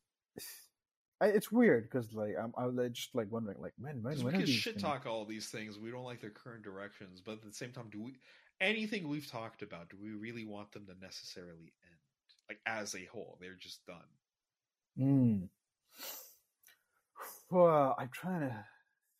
it's 1.20 1.52
weird 1.52 1.84
because 1.84 2.12
like 2.14 2.34
I'm, 2.42 2.52
I'm 2.56 2.92
just 2.92 3.14
like 3.14 3.30
wondering 3.30 3.60
like 3.60 3.74
when 3.78 4.02
when 4.02 4.16
when 4.22 4.26
we 4.26 4.32
can 4.44 4.46
shit 4.46 4.74
things- 4.74 4.82
talk 4.82 5.06
all 5.06 5.24
these 5.26 5.48
things. 5.50 5.78
We 5.78 5.90
don't 5.90 6.04
like 6.04 6.20
their 6.20 6.30
current 6.30 6.62
directions, 6.64 7.20
but 7.20 7.32
at 7.32 7.42
the 7.42 7.52
same 7.52 7.72
time, 7.72 7.90
do 7.90 8.02
we 8.02 8.16
anything 8.60 9.06
we've 9.08 9.30
talked 9.30 9.62
about? 9.62 9.90
Do 9.90 9.98
we 10.00 10.12
really 10.12 10.44
want 10.46 10.72
them 10.72 10.86
to 10.86 10.94
necessarily 11.00 11.72
end? 11.84 12.00
Like 12.48 12.60
as 12.66 12.94
a 12.94 13.04
whole, 13.04 13.36
they're 13.40 13.54
just 13.54 13.84
done. 13.86 14.08
Mm. 14.98 15.48
Well, 17.52 17.94
I'm 17.98 18.08
trying 18.08 18.40
to 18.40 18.64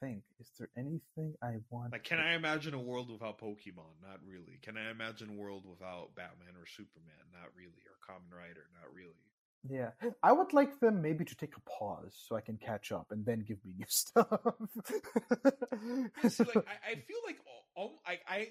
think. 0.01 0.22
Is 0.41 0.51
there 0.59 0.70
anything 0.76 1.35
I 1.43 1.57
want? 1.70 1.93
Like, 1.93 2.05
can 2.05 2.16
to- 2.16 2.24
I 2.24 2.33
imagine 2.33 2.72
a 2.72 2.80
world 2.80 3.11
without 3.11 3.39
Pokemon? 3.39 4.01
Not 4.03 4.20
really. 4.26 4.59
Can 4.62 4.78
I 4.78 4.91
imagine 4.91 5.28
a 5.30 5.35
world 5.35 5.64
without 5.66 6.14
Batman 6.16 6.57
or 6.59 6.66
Superman? 6.66 7.12
Not 7.33 7.51
really. 7.55 7.83
Or 7.87 7.99
Kamen 8.09 8.33
Rider? 8.35 8.64
Not 8.80 8.93
really. 8.95 9.12
Yeah, 9.68 9.91
I 10.24 10.33
would 10.33 10.53
like 10.53 10.80
them 10.80 11.03
maybe 11.03 11.24
to 11.24 11.37
take 11.37 11.55
a 11.57 11.61
pause 11.70 12.20
so 12.26 12.35
I 12.35 12.41
can 12.41 12.57
catch 12.57 12.91
up 12.91 13.12
and 13.12 13.24
then 13.24 13.45
give 13.47 13.64
me 13.64 13.74
new 13.78 13.87
stuff. 13.87 14.26
See, 16.28 16.43
like 16.43 16.66
I, 16.66 16.91
I 16.91 16.95
feel 17.07 17.22
like 17.24 17.39
all, 17.47 17.62
all 17.76 18.01
I 18.05 18.18
I 18.26 18.49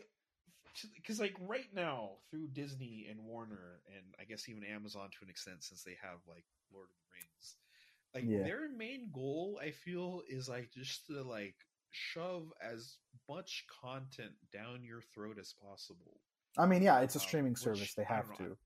because 0.95 1.19
like 1.19 1.35
right 1.49 1.67
now 1.75 2.11
through 2.29 2.47
Disney 2.53 3.07
and 3.11 3.25
Warner 3.25 3.81
and 3.93 4.05
I 4.21 4.23
guess 4.23 4.47
even 4.47 4.63
Amazon 4.63 5.09
to 5.11 5.17
an 5.23 5.29
extent 5.29 5.63
since 5.65 5.83
they 5.83 5.97
have 6.01 6.19
like 6.29 6.45
Lord 6.73 6.87
of 6.87 6.95
the 6.95 7.09
Rings, 7.11 7.55
like 8.13 8.23
Yeah. 8.25 8.43
their 8.43 8.69
main 8.69 9.09
goal 9.13 9.59
I 9.61 9.71
feel 9.71 10.21
is 10.27 10.49
like 10.49 10.71
just 10.71 11.05
to 11.07 11.21
like 11.23 11.55
shove 11.91 12.51
as 12.61 12.97
much 13.29 13.65
content 13.81 14.33
down 14.51 14.83
your 14.83 15.01
throat 15.13 15.37
as 15.39 15.53
possible. 15.53 16.19
I 16.57 16.65
mean, 16.65 16.81
yeah, 16.83 16.99
it's 17.01 17.15
a 17.15 17.19
Um, 17.19 17.25
streaming 17.27 17.53
which, 17.53 17.61
service. 17.61 17.93
They 17.95 18.03
have 18.03 18.29
know, 18.31 18.35
to 18.37 18.57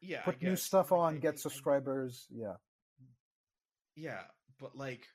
Yeah, 0.00 0.20
I 0.20 0.22
put 0.24 0.40
new 0.42 0.56
stuff 0.56 0.90
like, 0.90 0.98
on, 0.98 1.14
I- 1.14 1.16
I- 1.16 1.20
get 1.20 1.34
I- 1.34 1.36
subscribers. 1.38 2.26
Yeah. 2.30 2.56
Yeah, 3.94 4.24
but 4.58 4.76
like 4.76 5.06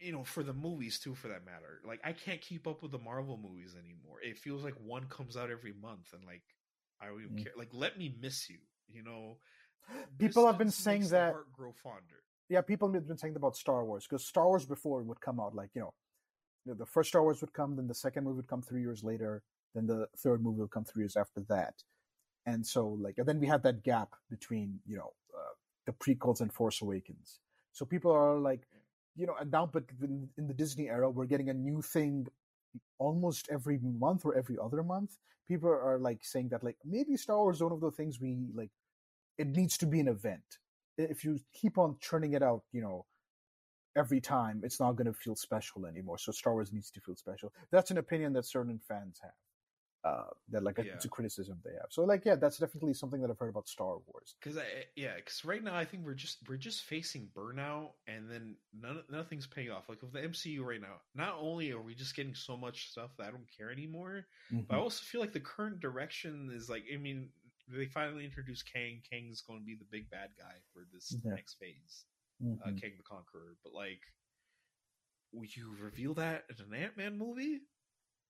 you 0.00 0.12
know, 0.12 0.22
for 0.22 0.44
the 0.44 0.52
movies 0.52 1.00
too, 1.00 1.14
for 1.16 1.26
that 1.28 1.44
matter. 1.44 1.80
Like 1.84 2.00
I 2.04 2.12
can't 2.12 2.40
keep 2.40 2.66
up 2.68 2.82
with 2.82 2.92
the 2.92 2.98
Marvel 3.00 3.36
movies 3.36 3.74
anymore. 3.74 4.20
It 4.22 4.38
feels 4.38 4.62
like 4.62 4.74
one 4.76 5.08
comes 5.08 5.36
out 5.36 5.50
every 5.50 5.72
month, 5.72 6.12
and 6.12 6.24
like 6.24 6.44
I 7.00 7.06
don't 7.06 7.20
even 7.22 7.36
Mm. 7.36 7.42
care. 7.42 7.52
Like 7.56 7.74
let 7.74 7.98
me 7.98 8.16
miss 8.20 8.48
you. 8.48 8.60
You 8.88 9.02
know, 9.02 9.40
People 10.18 10.46
have 10.46 10.58
been 10.58 10.70
saying 10.70 11.08
that- 11.08 11.34
grow 11.52 11.72
fonder. 11.72 12.22
Yeah, 12.48 12.62
people 12.62 12.92
have 12.92 13.06
been 13.06 13.18
saying 13.18 13.36
about 13.36 13.56
Star 13.56 13.84
Wars 13.84 14.06
because 14.06 14.24
Star 14.26 14.46
Wars 14.46 14.66
before 14.66 15.02
would 15.02 15.20
come 15.20 15.38
out 15.40 15.54
like 15.54 15.70
you 15.74 15.82
know, 15.82 15.94
the- 16.66 16.74
the 16.74 16.86
first 16.86 17.08
Star 17.10 17.22
Wars 17.22 17.40
would 17.40 17.52
come, 17.52 17.76
then 17.76 17.86
the 17.86 17.94
second 17.94 18.24
movie 18.24 18.36
would 18.36 18.48
come 18.48 18.62
three 18.62 18.80
years 18.82 19.04
later, 19.04 19.42
then 19.74 19.86
the 19.86 20.08
third 20.16 20.42
movie 20.42 20.60
would 20.60 20.70
come 20.70 20.84
three 20.84 21.02
years 21.02 21.16
after 21.16 21.40
that, 21.42 21.84
and 22.46 22.66
so 22.66 22.88
like 22.88 23.18
and 23.18 23.28
then 23.28 23.40
we 23.40 23.46
had 23.46 23.62
that 23.64 23.82
gap 23.82 24.14
between 24.30 24.80
you 24.86 24.96
know 24.96 25.12
uh, 25.36 25.54
the 25.86 25.92
prequels 25.92 26.40
and 26.40 26.52
Force 26.52 26.80
Awakens. 26.82 27.40
So 27.72 27.84
people 27.86 28.10
are 28.12 28.38
like, 28.38 28.66
you 29.14 29.26
know, 29.26 29.36
and 29.36 29.50
now 29.50 29.66
but 29.66 29.84
in, 30.02 30.28
in 30.38 30.46
the 30.48 30.54
Disney 30.54 30.88
era, 30.88 31.10
we're 31.10 31.26
getting 31.26 31.50
a 31.50 31.54
new 31.54 31.82
thing 31.82 32.26
almost 32.98 33.48
every 33.50 33.78
month 33.78 34.24
or 34.24 34.34
every 34.34 34.58
other 34.58 34.82
month, 34.82 35.18
people 35.48 35.68
are 35.70 35.98
like 35.98 36.24
saying 36.24 36.48
that 36.50 36.64
like 36.64 36.78
maybe 36.84 37.16
Star 37.16 37.38
Wars 37.38 37.56
is 37.56 37.62
one 37.62 37.72
of 37.72 37.80
the 37.80 37.90
things 37.90 38.20
we 38.20 38.36
like. 38.54 38.70
It 39.38 39.48
needs 39.48 39.78
to 39.78 39.86
be 39.86 40.00
an 40.00 40.08
event. 40.08 40.58
If 40.96 41.24
you 41.24 41.38
keep 41.52 41.78
on 41.78 41.96
churning 42.00 42.32
it 42.32 42.42
out, 42.42 42.64
you 42.72 42.80
know, 42.82 43.06
every 43.96 44.20
time, 44.20 44.60
it's 44.64 44.80
not 44.80 44.92
going 44.96 45.06
to 45.06 45.12
feel 45.12 45.36
special 45.36 45.86
anymore. 45.86 46.18
So 46.18 46.32
Star 46.32 46.52
Wars 46.52 46.72
needs 46.72 46.90
to 46.90 47.00
feel 47.00 47.16
special. 47.16 47.52
That's 47.70 47.90
an 47.90 47.98
opinion 47.98 48.32
that 48.34 48.44
certain 48.46 48.80
fans 48.86 49.18
have. 49.22 49.32
Uh, 50.04 50.30
that 50.48 50.62
like 50.62 50.78
Yeah. 50.78 50.94
it's 50.94 51.04
a 51.04 51.08
criticism 51.08 51.58
they 51.64 51.72
have. 51.72 51.88
So 51.90 52.04
like 52.04 52.24
yeah, 52.24 52.36
that's 52.36 52.56
definitely 52.58 52.94
something 52.94 53.20
that 53.20 53.30
I've 53.30 53.38
heard 53.38 53.48
about 53.50 53.66
Star 53.66 53.98
Wars. 54.06 54.36
Because 54.40 54.56
I 54.56 54.62
yeah, 54.94 55.16
because 55.16 55.44
right 55.44 55.62
now 55.62 55.74
I 55.74 55.84
think 55.84 56.06
we're 56.06 56.14
just 56.14 56.38
we're 56.48 56.56
just 56.56 56.84
facing 56.84 57.28
burnout, 57.36 57.90
and 58.06 58.30
then 58.30 58.54
none 58.72 59.02
nothing's 59.10 59.48
paying 59.48 59.72
off. 59.72 59.88
Like 59.88 60.00
with 60.00 60.12
the 60.12 60.20
MCU 60.20 60.60
right 60.62 60.80
now, 60.80 61.00
not 61.16 61.36
only 61.40 61.72
are 61.72 61.82
we 61.82 61.96
just 61.96 62.14
getting 62.14 62.34
so 62.34 62.56
much 62.56 62.90
stuff 62.92 63.10
that 63.18 63.26
I 63.26 63.30
don't 63.32 63.48
care 63.54 63.72
anymore, 63.72 64.26
but 64.68 64.76
I 64.76 64.78
also 64.78 65.02
feel 65.02 65.20
like 65.20 65.32
the 65.32 65.40
current 65.40 65.80
direction 65.80 66.48
is 66.54 66.70
like 66.70 66.84
I 66.94 66.96
mean 66.96 67.30
they 67.70 67.86
finally 67.86 68.24
introduced 68.24 68.70
Kang. 68.72 69.02
Kang's 69.08 69.42
going 69.42 69.60
to 69.60 69.64
be 69.66 69.74
the 69.76 69.84
big 69.90 70.08
bad 70.10 70.30
guy 70.38 70.54
for 70.72 70.86
this 70.92 71.14
Yeah. 71.24 71.34
next 71.34 71.54
phase, 71.54 72.04
Mhm. 72.42 72.60
uh, 72.62 72.72
Kang 72.80 72.96
the 72.96 73.02
Conqueror. 73.02 73.56
But 73.62 73.72
like, 73.72 74.02
would 75.32 75.54
you 75.54 75.74
reveal 75.78 76.14
that 76.14 76.44
in 76.50 76.64
an 76.64 76.74
Ant 76.74 76.96
Man 76.96 77.18
movie? 77.18 77.60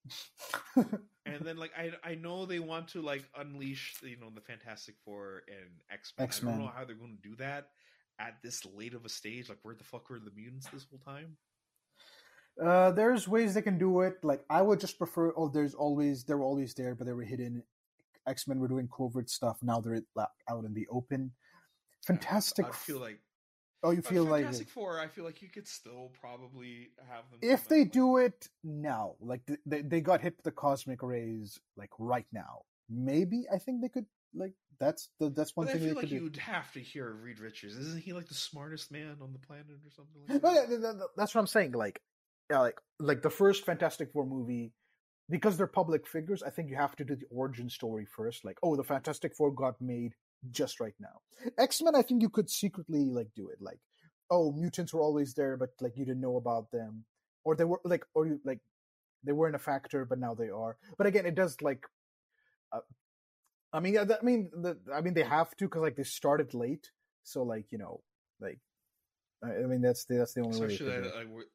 And 1.26 1.44
then 1.44 1.58
like 1.58 1.72
I 1.76 1.92
I 2.02 2.14
know 2.14 2.46
they 2.46 2.58
want 2.58 2.88
to 2.88 3.02
like 3.02 3.22
unleash 3.36 4.00
you 4.02 4.16
know 4.16 4.30
the 4.30 4.40
Fantastic 4.40 4.94
Four 5.04 5.42
and 5.48 5.82
X 5.90 6.14
Men. 6.16 6.26
I 6.28 6.40
don't 6.40 6.58
know 6.58 6.68
how 6.74 6.84
they're 6.86 6.96
going 6.96 7.18
to 7.22 7.28
do 7.28 7.36
that 7.36 7.68
at 8.18 8.40
this 8.42 8.64
late 8.64 8.94
of 8.94 9.04
a 9.04 9.08
stage. 9.10 9.48
Like 9.50 9.58
where 9.62 9.74
the 9.74 9.84
fuck 9.84 10.08
were 10.08 10.18
the 10.18 10.30
mutants 10.34 10.68
this 10.72 10.86
whole 10.88 11.00
time? 11.00 11.36
Uh, 12.62 12.90
there's 12.92 13.28
ways 13.28 13.52
they 13.54 13.62
can 13.62 13.76
do 13.78 14.00
it. 14.00 14.24
Like 14.24 14.42
I 14.48 14.62
would 14.62 14.80
just 14.80 14.96
prefer. 14.98 15.32
Oh, 15.36 15.48
there's 15.48 15.74
always 15.74 16.24
they 16.24 16.34
were 16.34 16.44
always 16.44 16.72
there, 16.74 16.94
but 16.94 17.06
they 17.06 17.12
were 17.12 17.22
hidden. 17.24 17.62
X 18.28 18.46
Men 18.46 18.58
were 18.58 18.68
doing 18.68 18.88
covert 18.88 19.30
stuff. 19.30 19.58
Now 19.62 19.80
they're 19.80 20.02
out 20.48 20.64
in 20.64 20.74
the 20.74 20.86
open. 20.90 21.32
Fantastic. 22.06 22.66
I 22.66 22.70
feel 22.70 23.00
like 23.00 23.20
oh, 23.82 23.90
you 23.90 23.98
uh, 23.98 24.08
feel 24.08 24.24
like 24.24 24.44
Fantastic 24.44 24.68
Four. 24.68 25.00
I 25.00 25.08
feel 25.08 25.24
like 25.24 25.42
you 25.42 25.48
could 25.48 25.66
still 25.66 26.12
probably 26.20 26.90
have 27.08 27.24
them. 27.30 27.40
if 27.42 27.68
they 27.68 27.84
do 27.84 28.18
it 28.18 28.48
now, 28.62 29.14
like 29.20 29.40
they 29.66 29.82
they 29.82 30.00
got 30.00 30.20
hit 30.20 30.36
with 30.36 30.44
the 30.44 30.52
cosmic 30.52 31.02
rays, 31.02 31.58
like 31.76 31.90
right 31.98 32.26
now. 32.32 32.62
Maybe 32.90 33.44
I 33.52 33.58
think 33.58 33.82
they 33.82 33.88
could 33.88 34.06
like 34.34 34.54
that's 34.78 35.08
the 35.18 35.30
that's 35.30 35.56
one 35.56 35.66
But 35.66 35.70
I 35.70 35.78
thing 35.78 35.86
feel 35.86 35.94
they 35.94 36.02
like 36.02 36.10
you'd 36.10 36.36
have 36.36 36.72
to 36.72 36.80
hear 36.80 37.10
Reed 37.10 37.40
Richards. 37.40 37.76
Isn't 37.76 38.02
he 38.02 38.12
like 38.12 38.28
the 38.28 38.34
smartest 38.34 38.90
man 38.92 39.16
on 39.20 39.32
the 39.32 39.38
planet 39.38 39.66
or 39.68 39.90
something 39.90 40.22
like 40.28 40.42
that? 40.42 41.08
that's 41.16 41.34
what 41.34 41.40
I'm 41.40 41.46
saying. 41.46 41.72
Like, 41.72 42.00
yeah, 42.50 42.60
like 42.60 42.78
like 42.98 43.22
the 43.22 43.30
first 43.30 43.66
Fantastic 43.66 44.12
Four 44.12 44.26
movie, 44.26 44.72
because 45.30 45.56
they're 45.56 45.66
public 45.66 46.06
figures. 46.06 46.42
I 46.42 46.50
think 46.50 46.70
you 46.70 46.76
have 46.76 46.96
to 46.96 47.04
do 47.04 47.14
the 47.14 47.26
origin 47.30 47.68
story 47.68 48.06
first. 48.06 48.44
Like, 48.44 48.58
oh, 48.62 48.76
the 48.76 48.84
Fantastic 48.84 49.34
Four 49.36 49.52
got 49.52 49.80
made 49.80 50.14
just 50.50 50.80
right 50.80 50.94
now. 51.00 51.20
X 51.58 51.82
Men, 51.82 51.94
I 51.94 52.02
think 52.02 52.22
you 52.22 52.30
could 52.30 52.48
secretly 52.50 53.04
like 53.04 53.28
do 53.34 53.48
it. 53.48 53.60
Like, 53.60 53.80
oh, 54.30 54.52
mutants 54.52 54.94
were 54.94 55.02
always 55.02 55.34
there, 55.34 55.56
but 55.56 55.70
like 55.80 55.96
you 55.96 56.04
didn't 56.04 56.20
know 56.20 56.36
about 56.36 56.70
them, 56.70 57.04
or 57.44 57.54
they 57.56 57.64
were 57.64 57.80
like, 57.84 58.04
or 58.14 58.26
you 58.26 58.40
like 58.44 58.60
they 59.24 59.32
weren't 59.32 59.56
a 59.56 59.58
factor, 59.58 60.04
but 60.04 60.18
now 60.18 60.34
they 60.34 60.48
are. 60.48 60.76
But 60.96 61.06
again, 61.06 61.26
it 61.26 61.34
does 61.34 61.60
like. 61.60 61.84
Uh, 62.72 62.80
I 63.72 63.80
mean, 63.80 63.98
I 63.98 64.06
mean, 64.22 64.50
the, 64.54 64.78
I 64.94 65.02
mean, 65.02 65.14
they 65.14 65.24
have 65.24 65.54
to 65.56 65.66
because 65.66 65.82
like 65.82 65.96
they 65.96 66.04
started 66.04 66.54
late, 66.54 66.90
so 67.22 67.42
like 67.42 67.66
you 67.70 67.78
know, 67.78 68.00
like, 68.40 68.60
I 69.44 69.48
I 69.48 69.66
mean, 69.66 69.82
that's 69.82 70.04
the, 70.06 70.16
that's 70.16 70.32
the 70.32 70.40
only 70.40 70.58
way. 70.58 70.66
Especially 70.66 70.86
could 70.86 70.96
do 70.96 71.02
that 71.02 71.08
it. 71.08 71.16
like, 71.16 71.28
we're- 71.28 71.46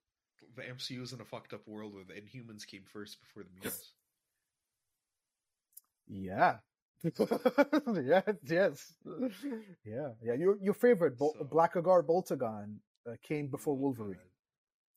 the 0.55 0.61
MCU 0.63 1.01
is 1.01 1.13
in 1.13 1.21
a 1.21 1.25
fucked 1.25 1.53
up 1.53 1.67
world 1.67 1.93
where 1.93 2.03
the 2.03 2.13
Inhumans 2.13 2.65
came 2.67 2.83
first 2.85 3.19
before 3.21 3.43
the 3.43 3.49
mutants. 3.55 3.93
Yeah. 6.07 6.57
yeah, 7.03 8.21
yes. 8.43 8.93
Yeah, 9.85 10.09
yeah. 10.23 10.33
Your 10.35 10.57
your 10.61 10.73
favorite 10.73 11.17
Bol- 11.17 11.35
So- 11.37 11.45
Blackagar 11.45 12.03
Boltagon 12.03 12.77
uh, 13.07 13.15
came 13.21 13.47
before 13.47 13.73
Oh, 13.73 13.77
Wolverine. 13.77 14.19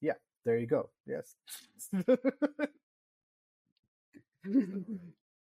God. 0.03 0.15
There 0.45 0.59
you 0.59 0.67
go. 0.69 0.91
Yes. 1.07 1.35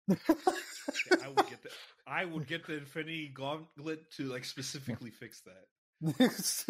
Yeah, 0.07 1.17
I 1.23 1.27
would 1.29 1.47
get 1.49 1.63
the 1.63 1.69
I 2.05 2.25
would 2.25 2.47
get 2.47 2.67
the 2.67 2.77
Infinity 2.77 3.31
Gauntlet 3.33 4.11
to 4.17 4.25
like 4.25 4.45
specifically 4.45 5.11
fix 5.11 5.41
that. 5.41 5.65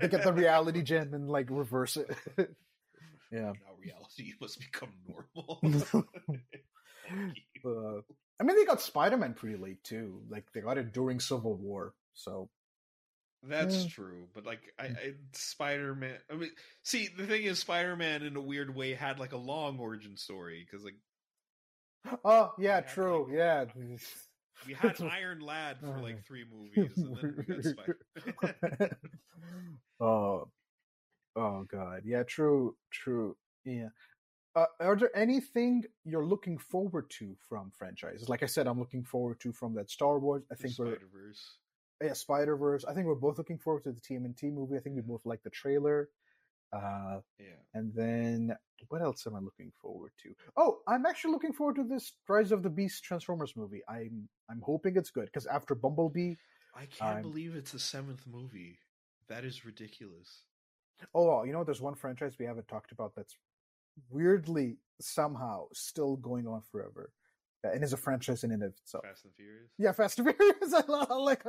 they 0.00 0.08
get 0.08 0.22
the 0.24 0.32
reality 0.34 0.82
gem 0.82 1.14
and 1.14 1.28
like 1.28 1.46
reverse 1.50 1.96
it. 1.96 2.10
yeah. 3.30 3.52
Now 3.52 3.74
reality 3.80 4.32
must 4.40 4.58
become 4.60 4.90
normal. 5.08 5.60
Uh, 7.64 8.00
I 8.38 8.42
mean, 8.44 8.56
they 8.56 8.64
got 8.64 8.80
Spider 8.82 9.16
Man 9.16 9.34
pretty 9.34 9.56
late 9.56 9.82
too. 9.84 10.20
Like 10.28 10.44
they 10.52 10.60
got 10.60 10.78
it 10.78 10.92
during 10.92 11.20
Civil 11.20 11.54
War. 11.54 11.94
So 12.14 12.48
That's 13.42 13.84
Yeah. 13.84 13.88
true, 13.90 14.28
but 14.34 14.44
like 14.44 14.60
I, 14.78 14.84
I 14.84 15.12
Spider 15.32 15.94
Man. 15.94 16.16
I 16.30 16.34
mean, 16.34 16.50
see, 16.82 17.08
the 17.08 17.26
thing 17.26 17.44
is, 17.44 17.58
Spider 17.60 17.96
Man 17.96 18.22
in 18.22 18.36
a 18.36 18.40
weird 18.40 18.74
way 18.74 18.94
had 18.94 19.18
like 19.18 19.32
a 19.32 19.36
long 19.38 19.78
origin 19.78 20.16
story 20.16 20.66
because 20.68 20.84
like 20.84 20.96
Oh 22.24 22.52
yeah, 22.58 22.76
Yeah, 22.76 22.80
true. 22.82 23.26
like- 23.28 23.34
Yeah. 23.36 23.64
We 24.66 24.74
had 24.74 25.00
Iron 25.12 25.40
Lad 25.40 25.78
for 25.80 25.98
like 26.00 26.24
three 26.24 26.44
movies, 26.52 26.92
and 26.96 27.16
then 27.16 27.34
we 27.36 27.54
got 27.54 27.64
Spider. 27.64 28.98
oh, 30.00 30.48
oh 31.36 31.64
god, 31.70 32.02
yeah, 32.04 32.22
true, 32.22 32.76
true, 32.90 33.36
yeah. 33.64 33.88
Uh, 34.54 34.66
are 34.80 34.96
there 34.96 35.14
anything 35.14 35.84
you're 36.04 36.24
looking 36.24 36.56
forward 36.56 37.10
to 37.10 37.36
from 37.48 37.70
franchises? 37.76 38.28
Like 38.28 38.42
I 38.42 38.46
said, 38.46 38.66
I'm 38.66 38.78
looking 38.78 39.04
forward 39.04 39.38
to 39.40 39.52
from 39.52 39.74
that 39.74 39.90
Star 39.90 40.18
Wars. 40.18 40.44
I 40.50 40.54
think 40.54 40.78
we're 40.78 40.86
Spider 40.92 41.08
Verse. 41.12 41.56
yeah, 42.02 42.12
Spider 42.14 42.56
Verse. 42.56 42.84
I 42.86 42.94
think 42.94 43.06
we're 43.06 43.16
both 43.16 43.36
looking 43.36 43.58
forward 43.58 43.82
to 43.84 43.92
the 43.92 44.00
TMNT 44.00 44.52
movie. 44.52 44.76
I 44.76 44.80
think 44.80 44.96
we 44.96 45.02
both 45.02 45.26
like 45.26 45.42
the 45.42 45.50
trailer. 45.50 46.08
Uh, 46.72 47.20
Yeah, 47.38 47.46
and 47.74 47.92
then 47.94 48.56
what 48.88 49.02
else 49.02 49.26
am 49.26 49.34
I 49.36 49.40
looking 49.40 49.72
forward 49.80 50.12
to? 50.22 50.34
Oh, 50.56 50.78
I'm 50.86 51.06
actually 51.06 51.32
looking 51.32 51.52
forward 51.52 51.76
to 51.76 51.84
this 51.84 52.12
Rise 52.28 52.52
of 52.52 52.62
the 52.62 52.70
Beast 52.70 53.02
Transformers 53.04 53.54
movie. 53.56 53.82
I'm 53.88 54.28
I'm 54.50 54.60
hoping 54.64 54.96
it's 54.96 55.10
good 55.10 55.26
because 55.26 55.46
after 55.46 55.74
Bumblebee, 55.74 56.34
I 56.74 56.86
can't 56.86 57.02
I'm- 57.16 57.22
believe 57.22 57.54
it's 57.56 57.72
the 57.72 57.78
seventh 57.78 58.26
movie. 58.26 58.78
That 59.28 59.44
is 59.44 59.64
ridiculous. 59.64 60.42
Oh, 61.14 61.42
you 61.44 61.52
know, 61.52 61.64
there's 61.64 61.80
one 61.80 61.94
franchise 61.94 62.34
we 62.38 62.46
haven't 62.46 62.68
talked 62.68 62.92
about 62.92 63.12
that's 63.16 63.36
weirdly 64.10 64.78
somehow 65.00 65.66
still 65.72 66.16
going 66.16 66.46
on 66.46 66.62
forever, 66.70 67.10
and 67.64 67.82
is 67.82 67.92
a 67.92 67.96
franchise 67.96 68.44
in 68.44 68.52
and 68.52 68.62
of 68.62 68.70
itself. 68.82 69.04
Fast 69.04 69.24
and 69.24 69.34
Furious. 69.34 69.70
Yeah, 69.78 69.92
Fast 69.92 70.18
and 70.18 70.28
Furious. 70.36 70.72
I 70.74 71.14
like 71.14 71.44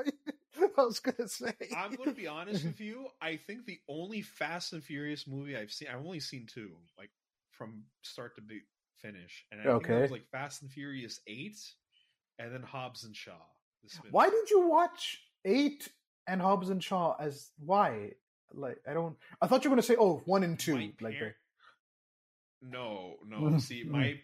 I 0.77 0.81
was 0.83 0.99
gonna 0.99 1.27
say. 1.27 1.53
I'm 1.75 1.95
to 1.97 2.11
be 2.11 2.27
honest 2.27 2.63
with 2.65 2.79
you. 2.79 3.07
I 3.21 3.35
think 3.35 3.65
the 3.65 3.79
only 3.89 4.21
Fast 4.21 4.73
and 4.73 4.83
Furious 4.83 5.27
movie 5.27 5.57
I've 5.57 5.71
seen, 5.71 5.87
I've 5.89 6.03
only 6.05 6.19
seen 6.19 6.45
two, 6.45 6.71
like 6.97 7.09
from 7.51 7.83
start 8.03 8.35
to 8.35 8.41
be, 8.41 8.61
finish, 8.97 9.45
and 9.51 9.61
I 9.61 9.63
think 9.63 9.83
that 9.87 9.93
Okay. 9.93 10.01
was 10.03 10.11
like 10.11 10.27
Fast 10.29 10.61
and 10.61 10.71
Furious 10.71 11.19
Eight, 11.27 11.57
and 12.39 12.53
then 12.53 12.61
Hobbs 12.63 13.03
and 13.03 13.15
Shaw. 13.15 13.31
Why 14.11 14.29
did 14.29 14.49
you 14.49 14.67
watch 14.67 15.21
Eight 15.45 15.87
and 16.27 16.41
Hobbs 16.41 16.69
and 16.69 16.83
Shaw 16.83 17.15
as 17.19 17.51
why? 17.57 18.11
Like 18.53 18.79
I 18.87 18.93
don't. 18.93 19.15
I 19.41 19.47
thought 19.47 19.63
you 19.63 19.69
were 19.69 19.75
gonna 19.75 19.83
say 19.83 19.95
oh 19.99 20.21
one 20.25 20.43
and 20.43 20.57
two. 20.59 20.75
My 20.75 20.91
like 21.01 21.19
par- 21.19 21.35
No, 22.61 23.15
no. 23.27 23.57
See, 23.59 23.83
hmm. 23.83 23.91
my 23.91 24.19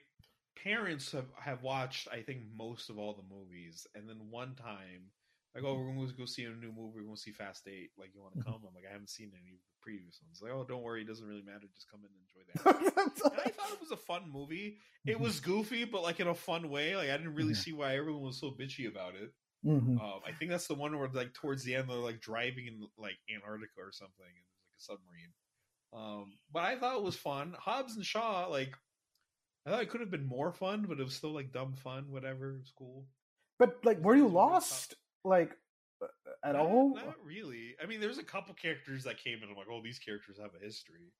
parents 0.64 1.12
have 1.12 1.28
have 1.40 1.62
watched, 1.64 2.08
I 2.12 2.22
think, 2.22 2.42
most 2.56 2.90
of 2.90 2.98
all 2.98 3.14
the 3.14 3.36
movies, 3.36 3.86
and 3.96 4.08
then 4.10 4.18
one 4.30 4.56
time, 4.56 5.12
like, 5.56 5.64
oh, 5.64 5.76
we're 5.78 5.94
going 5.94 6.08
to 6.08 6.14
go 6.16 6.26
see 6.26 6.46
a 6.46 6.50
new 6.50 6.72
movie. 6.76 6.98
We're 6.98 7.04
going 7.04 7.16
to 7.16 7.22
see 7.22 7.32
Fast 7.32 7.68
Eight. 7.68 7.92
Like, 7.98 8.10
you 8.16 8.22
want 8.22 8.36
to 8.38 8.44
come? 8.44 8.56
I'm 8.68 8.74
like, 8.74 8.86
I 8.90 8.92
haven't 8.92 9.10
seen 9.12 9.32
any 9.34 9.50
of 9.54 9.58
the 9.58 9.82
previous 9.82 10.20
ones. 10.26 10.40
Like, 10.42 10.52
oh, 10.52 10.66
don't 10.68 10.82
worry, 10.82 11.02
it 11.02 11.08
doesn't 11.08 11.28
really 11.28 11.44
matter. 11.44 11.68
Just 11.76 11.90
come 11.92 12.02
in 12.02 12.10
and 12.10 12.24
enjoy 12.26 12.44
that. 12.48 13.32
I 13.46 13.50
thought 13.52 13.72
it 13.74 13.82
was 13.82 13.92
a 13.92 13.98
fun 13.98 14.24
movie. 14.32 14.78
It 15.06 15.20
was 15.20 15.40
goofy, 15.40 15.84
but 15.86 16.02
like 16.02 16.20
in 16.20 16.28
a 16.28 16.34
fun 16.34 16.70
way. 16.70 16.96
Like 16.96 17.10
I 17.10 17.18
didn't 17.18 17.36
really 17.36 17.54
Mhm. 17.54 17.58
see 17.64 17.74
why 17.74 17.96
everyone 17.98 18.24
was 18.24 18.40
so 18.40 18.52
bitchy 18.52 18.88
about 18.88 19.16
it. 19.16 19.32
Mhm. 19.66 20.00
Um, 20.02 20.22
I 20.26 20.32
think 20.32 20.50
that's 20.52 20.68
the 20.68 20.76
one 20.76 20.98
where 20.98 21.08
like 21.10 21.34
towards 21.34 21.64
the 21.64 21.76
end 21.76 21.90
they're 21.90 21.98
like 21.98 22.20
driving 22.22 22.68
in 22.68 22.88
like 22.98 23.18
Antarctica 23.34 23.80
or 23.80 23.92
something, 23.92 24.26
and 24.26 24.46
there's 24.48 24.64
like 24.64 24.78
a 24.78 24.82
submarine. 24.82 25.34
Um, 25.94 26.34
but 26.52 26.64
I 26.64 26.78
thought 26.78 26.98
it 26.98 27.04
was 27.04 27.16
fun. 27.16 27.56
Hobbs 27.60 27.96
and 27.96 28.06
Shaw, 28.06 28.48
like 28.48 28.76
I 29.66 29.70
thought 29.70 29.82
it 29.84 29.90
could 29.90 30.02
have 30.02 30.12
been 30.12 30.26
more 30.26 30.52
fun, 30.52 30.86
but 30.88 31.00
it 31.00 31.04
was 31.04 31.16
still 31.16 31.34
like 31.34 31.52
dumb 31.52 31.76
fun. 31.76 32.10
Whatever, 32.10 32.56
it 32.56 32.60
was 32.60 32.74
cool. 32.78 33.06
But 33.60 33.84
like, 33.86 34.00
were 34.00 34.16
you 34.16 34.28
lost? 34.28 34.96
Like 35.24 35.52
uh, 36.02 36.08
at 36.44 36.54
Not- 36.56 36.66
all? 36.66 36.96
Not 36.96 37.16
really. 37.24 37.76
I 37.82 37.86
mean, 37.86 38.00
there's 38.02 38.18
a 38.18 38.24
couple 38.24 38.54
characters 38.56 39.04
that 39.06 39.18
came 39.24 39.40
in. 39.44 39.50
I'm 39.50 39.56
like, 39.56 39.68
oh, 39.72 39.82
these 39.84 40.00
characters 40.00 40.38
have 40.42 40.52
a 40.60 40.64
history. 40.64 41.12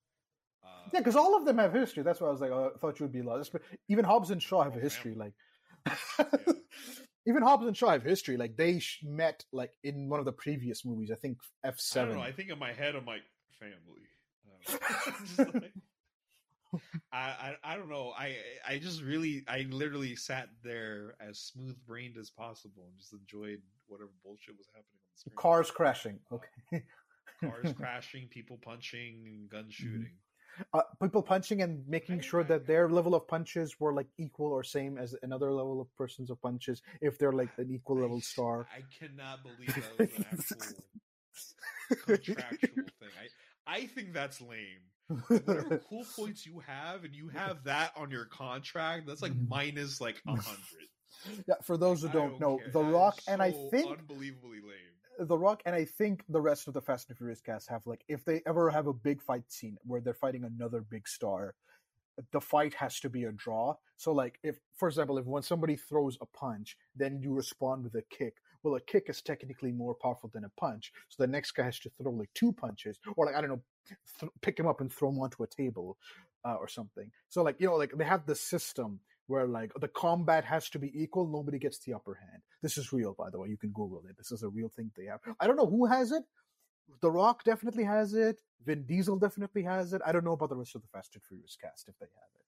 Uh, 0.64 0.90
Yeah, 0.94 1.00
because 1.00 1.16
all 1.16 1.36
of 1.38 1.46
them 1.46 1.58
have 1.58 1.74
history. 1.74 2.04
That's 2.04 2.20
why 2.22 2.28
I 2.28 2.32
was 2.32 2.42
like, 2.42 2.52
oh, 2.52 2.72
I 2.76 2.78
thought 2.80 3.00
you 3.00 3.06
would 3.06 3.14
be 3.14 3.22
lost. 3.22 3.52
But 3.54 3.62
even 3.90 4.06
Hobbs 4.06 4.30
and 4.32 4.42
Shaw 4.42 4.64
have 4.64 4.76
Oh, 4.76 4.80
a 4.80 4.82
history. 4.82 5.14
family. 5.14 5.34
Like, 5.88 6.30
even 7.26 7.44
Hobbs 7.44 7.66
and 7.68 7.76
Shaw 7.76 7.92
have 7.92 8.04
history. 8.04 8.38
Like 8.38 8.56
they 8.58 8.80
sh- 8.80 9.02
met 9.04 9.44
like 9.52 9.72
in 9.84 10.10
one 10.10 10.20
of 10.20 10.26
the 10.26 10.32
previous 10.32 10.86
movies. 10.86 11.12
I 11.12 11.16
think 11.16 11.38
F 11.64 11.80
seven. 11.80 12.16
know. 12.16 12.22
I 12.22 12.32
think 12.32 12.50
in 12.50 12.60
my 12.60 12.74
head, 12.74 12.96
I'm 12.96 13.06
like 13.06 13.24
family. 13.60 14.08
I 14.46 14.78
don't 15.38 15.38
know. 15.38 15.60
Like- 15.62 15.74
I, 17.12 17.18
I 17.20 17.56
I 17.74 17.78
don't 17.78 17.90
know. 17.90 18.14
I 18.18 18.36
I 18.68 18.80
just 18.80 19.04
really 19.04 19.44
I 19.48 19.68
literally 19.70 20.16
sat 20.16 20.50
there 20.64 21.16
as 21.22 21.38
smooth 21.40 21.78
brained 21.86 22.18
as 22.18 22.32
possible 22.32 22.86
and 22.90 22.98
just 22.98 23.14
enjoyed 23.14 23.62
whatever 23.94 24.12
bullshit 24.24 24.58
was 24.58 24.68
happening 24.68 25.00
on 25.00 25.10
the 25.14 25.20
screen. 25.20 25.36
Cars 25.38 25.72
crashing. 25.72 26.20
Okay. 26.32 26.84
cars 27.42 27.74
crashing, 27.78 28.28
people 28.30 28.58
punching, 28.62 29.24
and 29.28 29.50
gun 29.50 29.68
shooting. 29.70 30.12
uh, 30.74 30.82
people 31.02 31.22
punching 31.24 31.62
and 31.62 31.88
making 31.88 32.20
sure 32.22 32.44
that 32.44 32.68
their 32.68 32.90
level 32.90 33.16
of 33.16 33.28
punches 33.28 33.80
were 33.80 33.94
like 33.94 34.08
equal 34.18 34.52
or 34.52 34.64
same 34.64 34.98
as 34.98 35.16
another 35.24 35.52
level 35.52 35.82
of 35.82 35.88
persons 35.96 36.30
of 36.30 36.40
punches 36.42 36.82
if 37.02 37.18
they're 37.18 37.32
like 37.34 37.50
an 37.58 37.72
equal 37.72 37.98
level 38.00 38.22
star. 38.22 38.68
I 38.76 38.82
cannot 39.00 39.42
believe 39.44 39.74
that 39.76 39.98
was 40.00 40.10
an 40.18 40.26
actual 40.32 40.84
contractual 42.06 42.86
thing. 43.00 43.10
I 43.20 43.28
I 43.66 43.86
think 43.88 44.14
that's 44.14 44.42
lame. 44.42 44.84
Whatever 45.28 45.82
cool 45.90 46.06
points 46.16 46.46
you 46.46 46.60
have, 46.68 47.04
and 47.04 47.14
you 47.16 47.30
have 47.30 47.64
that 47.64 47.92
on 47.96 48.12
your 48.12 48.26
contract, 48.26 49.08
that's 49.08 49.22
like 49.22 49.34
Mhm. 49.34 49.48
minus 49.50 50.00
like 50.02 50.22
a 50.28 50.32
hundred. 50.36 50.88
Yeah, 51.48 51.56
for 51.62 51.78
those 51.78 52.02
who 52.02 52.10
I 52.10 52.14
don't, 52.14 52.40
know, 52.40 52.58
care. 52.58 52.72
The 52.72 52.84
That 52.84 52.92
Rock 52.92 53.20
and 53.28 53.42
I 53.42 53.52
think 53.52 54.00
unbelievably 54.00 54.60
lame. 54.62 55.28
The 55.28 55.38
Rock 55.38 55.62
and 55.66 55.76
I 55.76 55.86
think 55.86 56.24
the 56.30 56.42
rest 56.42 56.68
of 56.68 56.74
the 56.74 56.82
Fast 56.82 57.10
and 57.10 57.18
Furious 57.18 57.42
cast 57.42 57.70
have 57.70 57.86
like 57.86 58.04
if 58.08 58.26
they 58.26 58.42
ever 58.46 58.70
have 58.70 58.88
a 58.88 58.94
big 58.94 59.22
fight 59.22 59.52
scene 59.52 59.78
where 59.84 60.02
they're 60.02 60.14
fighting 60.14 60.44
another 60.44 60.82
big 60.82 61.08
star, 61.08 61.56
the 62.32 62.42
fight 62.42 62.74
has 62.74 63.00
to 63.02 63.10
be 63.10 63.26
a 63.26 63.32
draw. 63.32 63.76
So 63.98 64.12
like 64.12 64.40
if 64.44 64.58
for 64.76 64.88
example, 64.88 65.18
if 65.18 65.26
when 65.26 65.44
somebody 65.44 65.76
throws 65.76 66.18
a 66.22 66.26
punch, 66.26 66.78
then 66.96 67.20
you 67.22 67.34
respond 67.34 67.84
with 67.84 67.96
a 67.96 68.04
kick. 68.10 68.36
Well, 68.64 68.76
a 68.76 68.82
kick 68.82 69.10
is 69.10 69.22
technically 69.22 69.74
more 69.74 69.94
powerful 69.94 70.32
than 70.34 70.46
a 70.46 70.50
punch, 70.58 70.94
so 71.10 71.22
the 71.22 71.28
next 71.28 71.52
guy 71.52 71.64
has 71.64 71.80
to 71.80 71.92
throw 72.02 72.12
like 72.12 72.30
two 72.34 72.54
punches, 72.54 72.98
or 73.18 73.26
like 73.26 73.36
I 73.36 73.42
don't 73.42 73.50
know, 73.50 73.62
th- 74.20 74.32
pick 74.42 74.58
him 74.58 74.68
up 74.68 74.80
and 74.80 74.92
throw 74.92 75.10
him 75.10 75.20
onto 75.20 75.44
a 75.44 75.48
table, 75.48 75.98
uh, 76.46 76.56
or 76.56 76.68
something. 76.68 77.12
So 77.30 77.44
like 77.44 77.58
you 77.60 77.68
know, 77.68 77.76
like 77.76 77.92
they 77.96 78.06
have 78.06 78.26
the 78.26 78.36
system 78.36 79.00
where 79.28 79.48
like 79.48 79.72
the 79.80 79.88
combat 79.88 80.44
has 80.44 80.70
to 80.70 80.80
be 80.80 80.92
equal 80.94 81.28
nobody 81.28 81.60
gets 81.60 81.80
the 81.80 81.94
upper 81.94 82.16
hand. 82.16 82.42
This 82.62 82.78
is 82.78 82.94
real 82.94 83.14
by 83.18 83.30
the 83.30 83.40
way. 83.40 83.50
You 83.50 83.58
can 83.58 83.72
google 83.72 84.04
it. 84.10 84.18
This 84.18 84.32
is 84.32 84.44
a 84.44 84.50
real 84.50 84.70
thing 84.70 84.92
they 84.96 85.06
have. 85.06 85.20
I 85.40 85.48
don't 85.48 85.56
know 85.56 85.66
who 85.66 85.86
has 85.86 86.12
it. 86.12 86.24
The 87.02 87.12
rock 87.12 87.44
definitely 87.44 87.86
has 87.86 88.14
it. 88.14 88.42
Vin 88.66 88.86
diesel 88.86 89.18
definitely 89.18 89.64
has 89.64 89.94
it. 89.94 90.02
I 90.06 90.12
don't 90.12 90.26
know 90.26 90.34
about 90.34 90.50
the 90.50 90.56
rest 90.56 90.76
of 90.76 90.82
the 90.82 90.88
fast 90.90 91.16
and 91.16 91.24
furious 91.24 91.58
cast 91.60 91.88
if 91.88 91.98
they 92.00 92.06
have 92.06 92.30
it. 92.36 92.44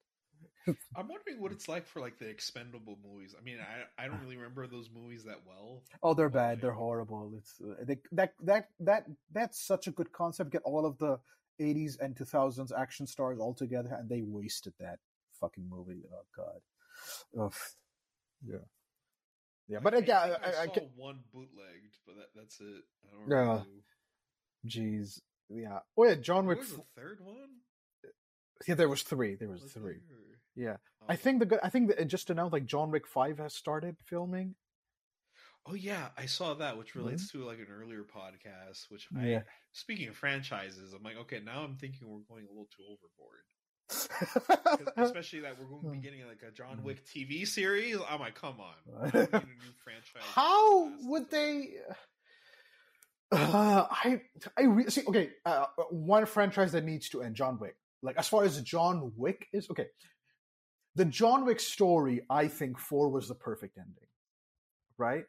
I'm 0.98 1.08
wondering 1.08 1.40
what 1.40 1.52
it's 1.52 1.70
like 1.70 1.88
for 1.88 2.00
like 2.00 2.18
the 2.18 2.28
expendable 2.28 2.98
movies. 3.04 3.36
I 3.40 3.44
mean, 3.44 3.58
I 3.60 4.04
I 4.04 4.08
don't 4.08 4.22
really 4.22 4.36
remember 4.36 4.68
those 4.68 4.90
movies 4.94 5.24
that 5.26 5.42
well. 5.46 5.84
oh 6.02 6.14
they're 6.14 6.30
bad. 6.30 6.62
They're 6.62 6.72
horrible. 6.72 7.34
It's 7.38 7.62
uh, 7.62 7.84
they, 7.84 7.98
that 8.14 8.34
that 8.44 8.70
that 8.80 9.06
that's 9.32 9.66
such 9.66 9.88
a 9.88 9.92
good 9.92 10.12
concept. 10.12 10.52
Get 10.52 10.64
all 10.64 10.86
of 10.86 10.98
the 10.98 11.20
80s 11.60 12.00
and 12.00 12.16
2000s 12.16 12.72
action 12.78 13.08
stars 13.08 13.40
all 13.40 13.54
together 13.54 13.96
and 13.98 14.10
they 14.10 14.22
wasted 14.22 14.74
that 14.80 15.00
fucking 15.46 15.70
movie 15.70 16.04
oh 16.12 16.26
god 16.36 16.62
Ugh. 17.40 17.54
yeah 18.46 18.66
yeah 19.68 19.80
but 19.82 19.94
I, 19.94 19.98
again 19.98 20.16
I, 20.18 20.22
I, 20.22 20.30
I, 20.30 20.62
I, 20.62 20.66
saw 20.66 20.74
can- 20.74 20.90
one 20.96 21.20
bootlegged, 21.34 21.96
but 22.06 22.16
that, 22.16 22.28
that's 22.36 22.60
it. 22.60 22.84
I 23.06 23.30
don't 23.30 23.30
Yeah. 23.30 23.64
Jeez. 24.68 25.22
Yeah. 25.50 25.80
Oh 25.98 26.06
yeah, 26.06 26.16
John 26.16 26.46
Wick. 26.48 26.62
the 26.62 26.82
third 26.96 27.20
one? 27.22 27.50
Yeah, 28.68 28.76
there 28.76 28.90
was 28.90 29.04
three. 29.04 29.36
There 29.36 29.50
was 29.50 29.62
Was 29.62 29.74
three. 29.74 30.00
there? 30.10 30.40
Yeah. 30.56 30.78
I 31.08 31.14
Oh. 31.14 31.16
think 31.18 31.40
the 31.40 31.46
good. 31.46 31.60
I 31.62 31.70
think 31.70 31.92
it 31.92 32.06
just 32.06 32.30
announced 32.30 32.54
like 32.54 32.66
John 32.66 32.90
Wick 32.90 33.06
Five 33.08 33.38
has 33.38 33.54
started 33.54 33.98
filming. 34.04 34.56
Oh 35.68 35.74
yeah, 35.74 36.10
I 36.18 36.26
saw 36.28 36.54
that, 36.56 36.78
which 36.78 36.90
mm-hmm. 36.90 37.00
relates 37.00 37.32
to 37.32 37.44
like 37.44 37.60
an 37.60 37.68
earlier 37.72 38.04
podcast. 38.04 38.90
Which 38.90 39.08
I, 39.16 39.28
Yeah. 39.28 39.42
speaking 39.74 40.08
of 40.08 40.16
franchises, 40.16 40.94
I'm 40.94 41.04
like, 41.04 41.18
okay, 41.18 41.40
now 41.44 41.64
I'm 41.64 41.76
thinking 41.76 42.08
we're 42.08 42.22
going 42.28 42.46
a 42.46 42.50
little 42.50 42.70
too 42.76 42.84
overboard. 42.84 43.46
Especially 44.98 45.42
that 45.42 45.58
we're 45.60 45.66
going 45.68 45.82
to 45.84 45.90
be 45.92 45.98
Hmm. 45.98 46.02
getting 46.02 46.28
like 46.28 46.42
a 46.48 46.52
John. 46.52 46.84
Wick 46.84 47.06
TV 47.06 47.48
series. 47.48 47.98
I'm 48.10 48.20
like, 48.20 48.36
come 48.36 48.56
on, 48.60 48.74
why 48.86 49.10
do 49.12 49.18
we 49.18 49.22
need 49.22 49.34
a 49.34 49.38
new 49.38 49.74
franchise. 49.84 50.24
How 50.34 50.92
would 51.04 51.30
they? 51.30 51.70
Uh, 53.32 53.88
I 53.90 54.22
I 54.56 54.64
re- 54.64 54.90
see. 54.90 55.02
Okay, 55.08 55.32
uh, 55.46 55.66
one 55.90 56.26
franchise 56.28 56.72
that 56.74 56.86
needs 56.86 57.10
to 57.10 57.24
end 57.24 57.36
John 57.36 57.58
Wick. 57.60 57.76
Like 58.04 58.18
as 58.18 58.28
far 58.28 58.44
as 58.44 58.62
John 58.62 59.12
Wick 59.18 59.48
is, 59.52 59.68
okay. 59.72 59.88
The 60.94 61.06
John 61.06 61.44
Wick 61.44 61.60
story, 61.60 62.22
I 62.30 62.48
think 62.48 62.78
four 62.80 63.10
was 63.10 63.28
the 63.28 63.36
perfect 63.36 63.78
ending. 63.78 64.08
Right? 64.98 65.26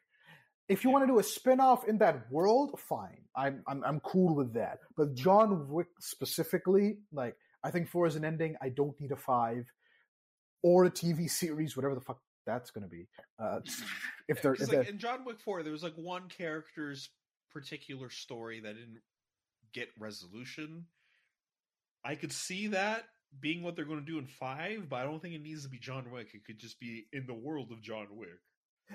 If 0.69 0.83
you 0.83 0.91
Yeah. 0.91 0.93
want 0.93 1.07
to 1.07 1.13
do 1.13 1.19
a 1.19 1.23
spin-off 1.23 1.87
in 1.87 1.97
that 1.97 2.31
world, 2.31 2.79
fine. 2.79 3.23
I'm 3.35 3.63
I'm 3.67 3.83
I'm 3.83 3.99
cool 4.01 4.35
with 4.35 4.53
that. 4.53 4.77
But 4.95 5.15
John 5.15 5.67
Wick 5.67 5.87
specifically, 5.99 6.99
like 7.11 7.35
I 7.67 7.71
think 7.71 7.89
four 7.89 8.07
is 8.07 8.15
an 8.15 8.23
ending. 8.23 8.55
I 8.61 8.69
don't 8.69 8.99
need 8.99 9.11
a 9.11 9.17
five 9.17 9.71
or 10.63 10.85
a 10.85 10.89
TV 10.89 11.29
series, 11.29 11.75
whatever 11.75 11.95
the 11.95 12.01
fuck 12.01 12.21
that's 12.45 12.71
gonna 12.71 12.87
be. 12.87 13.07
Uh, 13.37 13.59
if 14.27 14.37
Yeah, 14.37 14.41
they're 14.41 14.55
'cause, 14.55 14.61
if 14.61 14.67
like, 14.69 14.85
they're 14.85 14.93
in 14.93 14.99
John 14.99 15.25
Wick 15.25 15.39
Four, 15.41 15.63
there 15.63 15.73
was 15.73 15.83
like 15.83 15.95
one 15.95 16.29
character's 16.29 17.09
particular 17.51 18.09
story 18.09 18.61
that 18.61 18.73
didn't 18.75 19.01
get 19.73 19.89
resolution. 19.99 20.85
I 22.05 22.15
could 22.15 22.31
see 22.31 22.67
that 22.67 23.03
being 23.41 23.63
what 23.63 23.75
they're 23.75 23.85
going 23.85 23.99
to 23.99 24.05
do 24.05 24.17
in 24.17 24.27
five, 24.27 24.87
but 24.87 24.97
I 24.97 25.03
don't 25.03 25.21
think 25.21 25.35
it 25.35 25.41
needs 25.41 25.63
to 25.63 25.69
be 25.69 25.77
John 25.79 26.09
Wick. 26.09 26.29
It 26.33 26.45
could 26.45 26.57
just 26.57 26.79
be 26.79 27.07
in 27.11 27.25
the 27.27 27.33
world 27.33 27.71
of 27.73 27.81
John 27.81 28.07
Wick. 28.11 28.39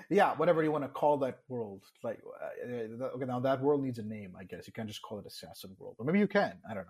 Yeah, 0.09 0.33
whatever 0.35 0.63
you 0.63 0.71
want 0.71 0.83
to 0.83 0.87
call 0.89 1.17
that 1.19 1.39
world. 1.47 1.81
Like, 2.03 2.19
uh, 2.25 3.03
uh, 3.03 3.05
okay, 3.15 3.25
now 3.25 3.39
that 3.41 3.61
world 3.61 3.83
needs 3.83 3.99
a 3.99 4.03
name, 4.03 4.33
I 4.39 4.43
guess. 4.43 4.65
You 4.67 4.73
can't 4.73 4.87
just 4.87 5.01
call 5.01 5.19
it 5.19 5.25
Assassin 5.25 5.75
World, 5.79 5.95
or 5.99 6.05
maybe 6.05 6.19
you 6.19 6.27
can. 6.27 6.53
I 6.69 6.73
don't 6.73 6.85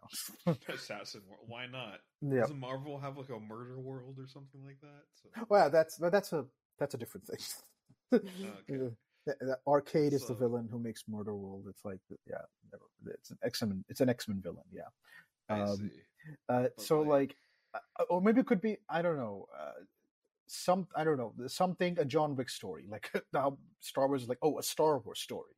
know. 0.48 0.56
Assassin 0.74 1.22
world. 1.30 1.44
Why 1.48 1.66
not? 1.68 2.00
yeah. 2.22 2.42
Doesn't 2.42 2.60
Marvel 2.60 3.00
have 3.00 3.18
like 3.18 3.30
a 3.30 3.40
murder 3.40 3.80
world 3.80 4.16
or 4.20 4.28
something 4.28 4.64
like 4.66 4.80
that? 4.82 5.04
So 5.22 5.46
Well, 5.50 5.70
that's 5.70 5.98
that's 5.98 6.34
a 6.34 6.46
that's 6.80 6.94
a 6.94 6.98
different 6.98 7.28
thing. 7.28 7.40
Okay. 8.14 8.24
The- 8.68 8.96
the 9.26 9.58
arcade 9.66 10.12
is 10.12 10.26
the 10.28 10.34
villain 10.36 10.68
who 10.70 10.78
makes 10.80 11.06
Murder 11.08 11.34
World. 11.34 11.66
It's 11.70 11.86
like, 11.86 12.00
yeah, 12.30 12.42
it's 13.08 13.32
an 13.32 13.38
X 13.42 13.62
Men. 13.64 13.86
It's 13.88 14.02
an 14.02 14.10
X 14.10 14.28
Men 14.28 14.42
villain. 14.42 14.66
Yeah. 14.72 14.90
I 15.48 15.62
Um, 15.62 15.78
see. 15.78 15.90
Uh, 16.50 16.68
so 16.78 17.00
like- 17.02 17.36
like, 17.74 17.82
uh, 18.02 18.04
or 18.10 18.22
maybe 18.22 18.42
it 18.42 18.48
could 18.48 18.60
be 18.62 18.78
I 18.90 19.02
don't 19.02 19.16
know. 19.18 19.48
Uh, 19.58 19.72
some 20.54 20.88
I 20.96 21.04
don't 21.04 21.18
know 21.18 21.34
something 21.48 22.00
a 22.00 22.06
John 22.06 22.36
Wick 22.36 22.50
story 22.50 22.86
like 22.90 23.12
now 23.34 23.58
Star 23.82 24.08
Wars 24.08 24.24
is 24.24 24.30
like 24.30 24.40
oh 24.42 24.60
a 24.60 24.64
Star 24.64 25.00
Wars 25.00 25.20
story. 25.20 25.54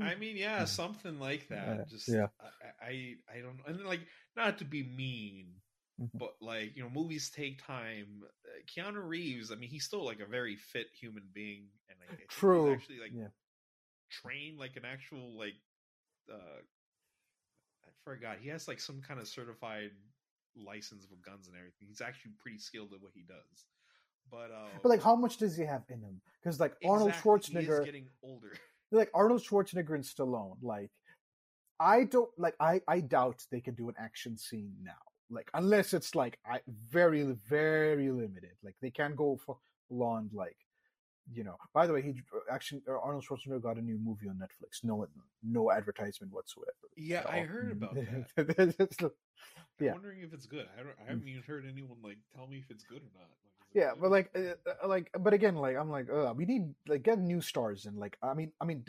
I 0.00 0.14
mean, 0.14 0.36
yeah, 0.36 0.64
something 0.64 1.18
like 1.18 1.48
that. 1.48 1.78
Yeah, 1.78 1.84
Just 1.88 2.08
yeah. 2.08 2.26
I, 2.40 2.86
I 2.86 3.14
I 3.36 3.40
don't 3.40 3.56
know, 3.58 3.64
and 3.66 3.78
then, 3.78 3.86
like 3.86 4.06
not 4.36 4.58
to 4.58 4.64
be 4.64 4.82
mean, 4.82 5.54
Mhm. 5.98 6.18
but 6.18 6.34
like 6.40 6.76
you 6.76 6.82
know, 6.82 6.90
movies 6.90 7.30
take 7.30 7.64
time. 7.64 8.22
Uh, 8.46 8.60
Keanu 8.66 9.06
Reeves, 9.06 9.50
I 9.50 9.56
mean, 9.56 9.70
he's 9.70 9.84
still 9.84 10.04
like 10.04 10.20
a 10.20 10.26
very 10.26 10.56
fit 10.56 10.88
human 10.98 11.28
being, 11.32 11.68
and 11.88 11.98
like, 12.00 12.28
True. 12.28 12.64
he's 12.64 12.72
actually 12.72 13.00
like 13.00 13.14
Yeah. 13.14 13.28
trained 14.10 14.58
like 14.58 14.76
an 14.76 14.84
actual 14.84 15.38
like 15.38 15.54
uh 16.32 16.60
I 17.84 17.90
forgot 18.04 18.38
he 18.38 18.48
has 18.48 18.68
like 18.68 18.80
some 18.80 19.00
kind 19.02 19.20
of 19.20 19.28
certified 19.28 19.92
license 20.56 21.04
for 21.06 21.16
guns 21.16 21.48
and 21.48 21.56
everything. 21.56 21.88
He's 21.88 22.00
actually 22.00 22.32
pretty 22.38 22.58
skilled 22.58 22.92
at 22.92 23.00
what 23.00 23.12
he 23.14 23.22
does. 23.22 23.66
But 24.30 24.50
uh, 24.50 24.68
But 24.82 24.88
like, 24.88 25.02
how 25.02 25.14
um, 25.14 25.20
much 25.20 25.38
does 25.38 25.56
he 25.56 25.64
have 25.64 25.82
in 25.88 26.00
him? 26.00 26.20
Because 26.42 26.60
like 26.60 26.74
Arnold 26.84 27.10
exactly, 27.10 27.32
he 27.62 27.66
Schwarzenegger, 27.66 27.80
is 27.80 27.84
getting 27.84 28.06
older. 28.22 28.52
like 28.92 29.10
Arnold 29.14 29.42
Schwarzenegger 29.42 29.94
and 29.94 30.04
Stallone, 30.04 30.56
like 30.62 30.90
I 31.78 32.04
don't 32.04 32.30
like 32.36 32.54
I 32.60 32.80
I 32.86 33.00
doubt 33.00 33.44
they 33.50 33.60
can 33.60 33.74
do 33.74 33.88
an 33.88 33.94
action 33.98 34.36
scene 34.36 34.74
now. 34.82 34.92
Like 35.30 35.50
unless 35.54 35.94
it's 35.94 36.14
like 36.14 36.38
I 36.46 36.60
very 36.90 37.22
very 37.48 38.10
limited. 38.10 38.52
Like 38.62 38.76
they 38.80 38.90
can't 38.90 39.16
go 39.16 39.38
for 39.44 39.58
on 39.90 40.30
like 40.32 40.56
you 41.32 41.44
know. 41.44 41.56
By 41.72 41.86
the 41.86 41.92
way, 41.92 42.02
he 42.02 42.10
uh, 42.34 42.52
actually 42.52 42.82
uh, 42.88 42.98
Arnold 43.02 43.24
Schwarzenegger 43.24 43.62
got 43.62 43.76
a 43.76 43.82
new 43.82 43.98
movie 43.98 44.28
on 44.28 44.36
Netflix. 44.36 44.82
No 44.82 45.06
no 45.42 45.70
advertisement 45.70 46.32
whatsoever. 46.32 46.72
Yeah, 46.96 47.24
I 47.28 47.40
heard 47.40 47.72
about 47.72 47.94
that. 48.36 48.90
I'm 49.80 49.86
Yeah. 49.86 49.92
wondering 49.92 50.20
if 50.20 50.34
it's 50.34 50.46
good. 50.46 50.66
I 50.78 50.82
don't. 50.82 50.94
I 51.00 51.08
haven't 51.08 51.24
mm. 51.24 51.30
even 51.30 51.42
heard 51.42 51.64
anyone 51.64 51.98
like 52.02 52.18
tell 52.34 52.46
me 52.46 52.58
if 52.58 52.70
it's 52.70 52.84
good 52.84 53.00
or 53.00 53.12
not. 53.14 53.30
Yeah 53.72 53.92
but 54.00 54.10
like 54.10 54.30
uh, 54.34 54.70
uh, 54.84 54.88
like 54.88 55.10
but 55.20 55.32
again 55.32 55.54
like 55.54 55.76
i'm 55.76 55.90
like 55.90 56.10
uh, 56.10 56.32
we 56.36 56.44
need 56.44 56.74
like 56.88 57.04
get 57.04 57.18
new 57.20 57.40
stars 57.40 57.86
and 57.86 57.96
like 57.98 58.18
i 58.22 58.34
mean 58.34 58.52
i 58.60 58.64
mean 58.64 58.84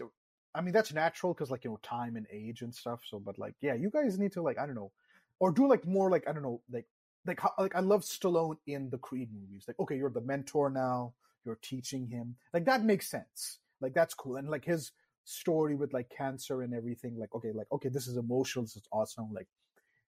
I 0.53 0.61
mean 0.61 0.73
that's 0.73 0.93
natural 0.93 1.33
because 1.33 1.51
like 1.51 1.63
you 1.63 1.69
know 1.69 1.79
time 1.81 2.17
and 2.17 2.27
age 2.31 2.61
and 2.61 2.73
stuff 2.73 3.01
so 3.09 3.19
but 3.19 3.39
like 3.39 3.55
yeah 3.61 3.73
you 3.73 3.89
guys 3.89 4.19
need 4.19 4.33
to 4.33 4.41
like 4.41 4.57
i 4.57 4.65
don't 4.65 4.75
know 4.75 4.91
or 5.39 5.51
do 5.51 5.67
like 5.67 5.85
more 5.85 6.09
like 6.09 6.27
i 6.27 6.33
don't 6.33 6.43
know 6.43 6.61
like 6.71 6.85
like 7.25 7.39
how, 7.39 7.53
like 7.57 7.75
i 7.75 7.79
love 7.79 8.01
stallone 8.01 8.57
in 8.67 8.89
the 8.89 8.97
creed 8.97 9.29
movies 9.33 9.63
like 9.67 9.79
okay 9.79 9.95
you're 9.95 10.09
the 10.09 10.21
mentor 10.21 10.69
now 10.69 11.13
you're 11.45 11.59
teaching 11.61 12.07
him 12.07 12.35
like 12.53 12.65
that 12.65 12.83
makes 12.83 13.07
sense 13.07 13.59
like 13.79 13.93
that's 13.93 14.13
cool 14.13 14.35
and 14.35 14.49
like 14.49 14.65
his 14.65 14.91
story 15.23 15.75
with 15.75 15.93
like 15.93 16.09
cancer 16.09 16.63
and 16.63 16.73
everything 16.73 17.17
like 17.17 17.33
okay 17.33 17.51
like 17.53 17.67
okay 17.71 17.89
this 17.89 18.07
is 18.07 18.17
emotional 18.17 18.65
this 18.65 18.75
is 18.75 18.87
awesome 18.91 19.29
like 19.33 19.47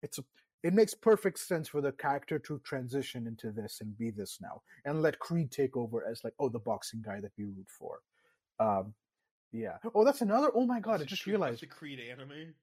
it's 0.03 0.19
a, 0.19 0.25
it 0.65 0.73
makes 0.75 0.95
perfect 0.95 1.39
sense 1.39 1.69
for 1.69 1.81
the 1.81 1.93
character 1.93 2.39
to 2.41 2.59
transition 2.65 3.27
into 3.29 3.53
this 3.53 3.81
and 3.83 3.97
be 3.99 4.11
this 4.11 4.39
now 4.41 4.63
and 4.87 5.03
let 5.03 5.19
creed 5.21 5.51
take 5.53 5.77
over 5.77 6.05
as 6.11 6.25
like 6.25 6.35
oh 6.41 6.49
the 6.49 6.59
boxing 6.59 7.03
guy 7.05 7.21
that 7.21 7.31
we 7.39 7.45
root 7.45 7.69
for 7.79 8.01
um 8.59 8.93
yeah 9.53 9.77
oh 9.95 10.05
that's 10.05 10.23
another 10.23 10.51
oh 10.55 10.67
my 10.67 10.81
god 10.81 10.93
What's 10.93 11.03
i 11.05 11.07
just 11.07 11.23
Creed- 11.23 11.35
realized 11.35 11.63
the 11.63 11.67
Creed 11.67 12.01
anime. 12.01 12.55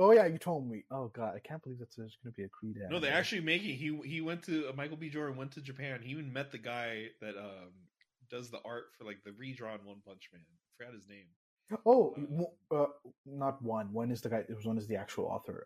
Oh 0.00 0.12
yeah, 0.12 0.26
you 0.26 0.38
told 0.38 0.70
me. 0.70 0.84
Oh 0.92 1.08
god, 1.08 1.34
I 1.34 1.40
can't 1.40 1.60
believe 1.60 1.80
that 1.80 1.88
there's 1.96 2.16
going 2.22 2.32
to 2.32 2.36
be 2.36 2.44
a 2.44 2.48
Creed. 2.48 2.76
Anime. 2.76 2.92
No, 2.92 3.00
they're 3.00 3.12
actually 3.12 3.40
making. 3.40 3.74
He 3.76 3.98
he 4.04 4.20
went 4.20 4.44
to 4.44 4.68
uh, 4.68 4.72
Michael 4.76 4.96
B. 4.96 5.08
Jordan 5.10 5.36
went 5.36 5.50
to 5.54 5.60
Japan. 5.60 6.02
He 6.04 6.12
even 6.12 6.32
met 6.32 6.52
the 6.52 6.58
guy 6.58 7.06
that 7.20 7.36
um 7.36 7.72
does 8.30 8.48
the 8.48 8.60
art 8.64 8.84
for 8.96 9.02
like 9.02 9.18
the 9.24 9.32
redrawn 9.32 9.80
One 9.84 9.96
Punch 10.06 10.30
Man. 10.32 10.42
forgot 10.76 10.94
his 10.94 11.08
name. 11.08 11.26
Oh, 11.84 12.14
Uh, 12.70 12.74
uh, 12.82 12.86
not 13.26 13.60
one. 13.60 13.92
One 13.92 14.12
is 14.12 14.20
the 14.20 14.28
guy. 14.28 14.44
It 14.48 14.54
was 14.54 14.64
one 14.66 14.78
is 14.78 14.86
the 14.86 14.94
actual 14.94 15.24
author. 15.26 15.64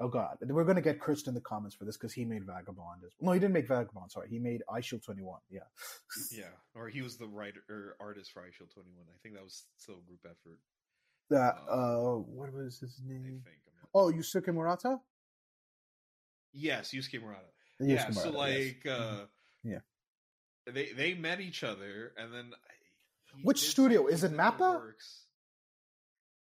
Oh 0.00 0.08
god, 0.08 0.38
we're 0.42 0.62
going 0.64 0.76
to 0.76 0.82
get 0.82 1.00
cursed 1.00 1.26
in 1.26 1.34
the 1.34 1.40
comments 1.40 1.74
for 1.74 1.84
this 1.84 1.96
because 1.96 2.12
he 2.12 2.24
made 2.24 2.44
Vagabond. 2.44 3.02
As 3.04 3.10
no, 3.20 3.32
he 3.32 3.40
didn't 3.40 3.52
make 3.54 3.66
Vagabond. 3.66 4.12
Sorry, 4.12 4.28
he 4.28 4.38
made 4.38 4.62
Eyeshield 4.70 5.02
Twenty 5.04 5.22
One. 5.22 5.40
Yeah. 5.50 5.60
Yeah, 6.32 6.44
or 6.74 6.88
he 6.88 7.02
was 7.02 7.16
the 7.16 7.26
writer 7.26 7.60
or 7.68 7.96
artist 8.00 8.30
for 8.32 8.40
Eyeshield 8.42 8.72
Twenty 8.72 8.90
One. 8.96 9.06
I 9.12 9.18
think 9.22 9.34
that 9.34 9.42
was 9.44 9.64
still 9.76 9.96
a 9.96 10.06
group 10.06 10.20
effort. 10.24 10.58
That 11.30 11.56
Uh, 11.68 11.72
uh, 11.72 12.18
what 12.18 12.52
was 12.52 12.78
his 12.78 13.00
name? 13.04 13.42
think. 13.44 13.56
I'm 13.66 13.74
not- 13.82 13.90
Oh, 13.94 14.12
Yusuke 14.12 14.54
Murata. 14.54 15.00
Yes, 16.52 16.92
Yusuke 16.92 17.20
Murata. 17.20 17.40
Yusuke 17.80 17.88
yeah, 17.88 18.10
so 18.10 18.30
Murata, 18.32 18.52
yes. 18.58 18.74
like, 18.84 18.86
uh, 18.86 19.24
Yeah. 19.64 19.80
they 20.66 20.92
they 20.92 21.14
met 21.14 21.40
each 21.40 21.62
other, 21.64 22.12
and 22.16 22.32
then 22.32 22.52
Which 23.42 23.68
studio? 23.70 24.06
Is 24.06 24.24
it 24.24 24.32
Mappa? 24.32 24.74
works. 24.80 25.24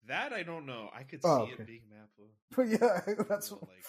That 0.06 0.32
I 0.32 0.42
don't 0.42 0.66
know. 0.66 0.90
I 0.94 1.02
could 1.02 1.24
Oh, 1.24 1.42
see 1.42 1.52
okay. 1.52 1.62
it 1.62 1.66
being 1.66 1.82
Mappa. 1.92 2.28
But 2.56 2.68
yeah, 2.68 3.00
You 3.08 3.24
that's 3.28 3.50
know, 3.50 3.58
like 3.68 3.84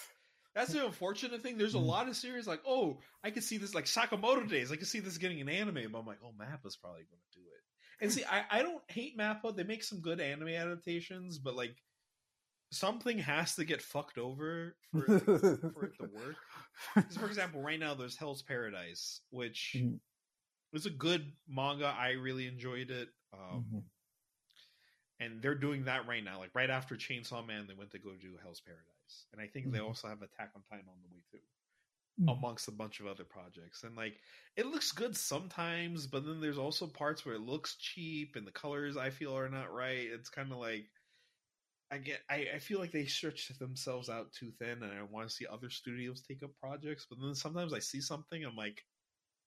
that's 0.55 0.71
the 0.73 0.85
unfortunate 0.85 1.43
thing. 1.43 1.57
There's 1.57 1.75
a 1.75 1.79
Mhm. 1.79 1.85
lot 1.85 2.07
of 2.07 2.15
series 2.15 2.47
like, 2.47 2.61
oh, 2.65 2.99
I 3.23 3.29
could 3.31 3.43
see 3.43 3.57
this 3.57 3.75
like 3.75 3.85
Sakamoto 3.85 4.49
Days. 4.49 4.71
I 4.71 4.75
could 4.77 4.87
see 4.87 4.99
this 4.99 5.17
getting 5.19 5.39
an 5.41 5.49
anime, 5.49 5.91
but 5.91 5.99
I'm 5.99 6.05
like, 6.07 6.19
oh, 6.23 6.33
Mappa's 6.37 6.75
probably 6.75 7.03
going 7.03 7.21
to 7.31 7.39
do 7.39 7.45
it. 7.45 7.63
And 8.03 8.11
see, 8.11 8.23
I, 8.25 8.45
I 8.49 8.63
don't 8.63 8.83
hate 8.89 9.17
Mappa. 9.17 9.55
They 9.55 9.63
make 9.63 9.83
some 9.83 10.01
good 10.01 10.19
anime 10.19 10.49
adaptations, 10.49 11.37
but 11.37 11.55
like 11.55 11.75
something 12.71 13.17
has 13.19 13.55
to 13.55 13.65
get 13.65 13.81
fucked 13.81 14.17
over 14.17 14.77
for, 14.91 15.07
for 15.73 15.85
it 15.85 15.95
to 15.97 16.03
work. 16.03 16.37
for 17.17 17.27
example, 17.27 17.61
right 17.61 17.79
now 17.79 17.93
there's 17.93 18.17
Hell's 18.17 18.43
Paradise, 18.43 19.21
which 19.29 19.73
Mhm. 19.75 19.99
was 20.73 20.85
a 20.85 20.91
good 20.91 21.33
manga. 21.47 21.87
I 21.87 22.11
really 22.11 22.47
enjoyed 22.47 22.91
it. 22.91 23.09
Um, 23.33 23.65
Mhm. 23.71 23.83
And 25.19 25.41
they're 25.41 25.55
doing 25.55 25.85
that 25.85 26.05
right 26.07 26.23
now. 26.23 26.37
Like 26.39 26.53
right 26.53 26.69
after 26.69 26.95
Chainsaw 26.95 27.45
Man, 27.45 27.65
they 27.67 27.73
went 27.73 27.91
to 27.91 27.99
go 27.99 28.15
do 28.15 28.37
Hell's 28.37 28.61
Paradise, 28.61 29.27
and 29.31 29.41
I 29.41 29.47
think 29.47 29.71
they 29.71 29.79
Mhm. 29.79 29.81
also 29.81 30.07
have 30.07 30.21
Attack 30.21 30.51
on 30.55 30.63
Titan 30.63 30.89
on 30.89 31.01
the 31.01 31.07
way 31.07 31.23
too, 31.31 31.41
Mhm. 32.17 32.43
amongst 32.43 32.67
a 32.67 32.71
bunch 32.73 32.99
of 32.99 33.07
other 33.07 33.25
projects. 33.25 33.83
And 33.83 33.95
like 33.95 34.21
it 34.57 34.67
looks 34.67 34.91
good 34.91 35.17
sometimes, 35.17 36.07
but 36.07 36.25
then 36.25 36.41
there's 36.41 36.57
also 36.59 36.87
parts 36.87 37.25
where 37.25 37.35
it 37.35 37.41
looks 37.41 37.77
cheap 37.77 38.35
and 38.37 38.47
the 38.47 38.51
colors 38.51 38.97
I 38.97 39.11
feel 39.11 39.37
are 39.37 39.49
not 39.49 39.73
right. 39.73 40.07
It's 40.11 40.29
kind 40.29 40.51
of 40.51 40.59
like 40.59 40.91
I 41.89 41.97
get 41.99 42.23
I, 42.29 42.49
I 42.55 42.59
feel 42.59 42.79
like 42.79 42.91
they 42.91 43.05
stretch 43.05 43.47
themselves 43.49 44.09
out 44.09 44.33
too 44.33 44.51
thin, 44.51 44.83
and 44.83 44.93
I 44.93 45.03
want 45.03 45.29
to 45.29 45.35
see 45.35 45.45
other 45.47 45.69
studios 45.69 46.21
take 46.21 46.43
up 46.43 46.55
projects. 46.55 47.05
But 47.09 47.19
then 47.21 47.35
sometimes 47.35 47.73
I 47.73 47.79
see 47.79 48.01
something, 48.01 48.43
I'm 48.43 48.55
like, 48.55 48.85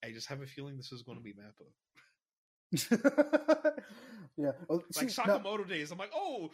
I 0.02 0.12
just 0.12 0.28
have 0.28 0.42
a 0.42 0.46
feeling 0.48 0.76
this 0.76 0.92
is 0.92 1.02
going 1.02 1.18
to 1.18 1.24
be 1.24 1.34
Mappa. 1.34 1.72
yeah. 4.36 4.52
Well, 4.68 4.82
Like 4.96 5.10
see, 5.10 5.22
now- 5.26 5.38
Sakamoto 5.38 5.68
Days, 5.68 5.90
I'm 5.90 5.98
like, 5.98 6.12
oh, 6.14 6.50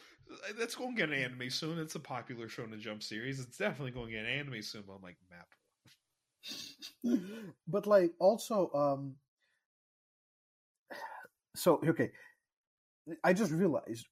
that's 0.59 0.75
going 0.75 0.95
to 0.95 1.01
get 1.01 1.11
an 1.11 1.23
anime 1.23 1.51
soon. 1.51 1.79
It's 1.79 1.95
a 1.95 2.01
popular 2.01 2.47
Shonen 2.49 2.81
Jump 2.81 3.03
series. 3.03 3.41
It's 3.41 3.59
definitely 3.59 3.93
going 3.93 4.07
to 4.07 4.13
get 4.13 4.25
an 4.25 4.31
anime 4.31 4.63
soon. 4.63 4.85
But 4.87 4.95
I'm 4.95 5.03
like, 5.03 5.17
map. 5.31 5.49
but 7.69 7.87
like 7.87 8.13
also 8.21 8.71
um 8.73 9.15
so 11.55 11.81
okay 11.87 12.11
i 13.25 13.33
just 13.33 13.51
realized 13.53 14.07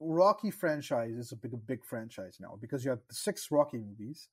rocky 0.00 0.50
franchise 0.50 1.14
is 1.14 1.32
a 1.32 1.36
big 1.36 1.52
a 1.52 1.56
big 1.56 1.84
franchise 1.84 2.36
now 2.40 2.56
because 2.60 2.84
you 2.84 2.90
had 2.90 3.00
the 3.08 3.14
six 3.14 3.48
rocky 3.50 3.78
movies 3.78 4.28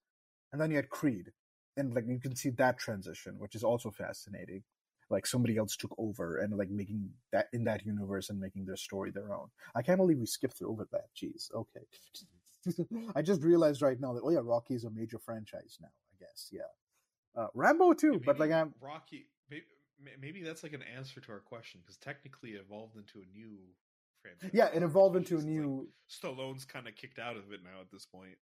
and 0.52 0.62
then 0.62 0.70
you 0.70 0.78
had 0.78 0.90
creed 0.90 1.32
and 1.78 1.94
like 1.94 2.06
you 2.08 2.20
can 2.20 2.36
see 2.36 2.50
that 2.50 2.78
transition 2.78 3.36
which 3.40 3.56
is 3.56 3.64
also 3.64 3.90
fascinating 3.90 4.64
like 5.10 5.26
somebody 5.26 5.58
else 5.58 5.76
took 5.76 5.94
over 5.98 6.38
and 6.38 6.58
like 6.58 6.70
making 6.70 7.10
that 7.32 7.48
in 7.54 7.64
that 7.64 7.86
universe 7.86 8.30
and 8.30 8.40
making 8.40 8.66
their 8.66 8.76
story 8.76 9.12
their 9.12 9.34
own 9.34 9.48
i 9.76 9.82
can't 9.82 9.98
believe 9.98 10.18
we 10.18 10.26
skipped 10.26 10.62
over 10.62 10.88
that 10.92 11.08
jeez 11.16 11.54
okay 11.54 12.86
i 13.16 13.22
just 13.22 13.42
realized 13.44 13.82
right 13.82 14.00
now 14.00 14.14
that 14.14 14.22
oh 14.24 14.30
yeah 14.30 14.40
rocky 14.42 14.74
is 14.74 14.84
a 14.84 14.90
major 14.90 15.20
franchise 15.20 15.78
now 15.82 15.88
i 15.88 16.16
guess 16.20 16.50
yeah 16.52 16.62
uh, 17.36 17.48
rambo 17.54 17.94
too 17.94 18.22
but 18.26 18.40
like 18.40 18.52
i'm 18.52 18.74
Rocky. 18.82 19.28
Maybe, 19.50 19.66
maybe 20.22 20.44
that's 20.44 20.64
like 20.64 20.74
an 20.74 20.84
answer 20.96 21.20
to 21.22 21.32
our 21.32 21.40
question 21.40 21.82
because 21.82 21.98
technically 21.98 22.52
it 22.52 22.62
evolved 22.66 22.96
into 22.96 23.20
a 23.20 23.38
new 23.38 23.58
franchise. 24.22 24.52
Yeah, 24.54 24.70
it 24.74 24.84
evolved 24.84 25.16
into 25.16 25.36
a 25.36 25.38
It's 25.38 25.46
like 25.46 25.54
new. 25.54 25.88
Stallone's 26.10 26.66
kind 26.66 26.88
of 26.88 26.96
kicked 26.96 27.20
out 27.20 27.38
of 27.38 27.52
it 27.52 27.62
now 27.64 27.82
at 27.82 27.92
this 27.92 28.06
point. 28.06 28.38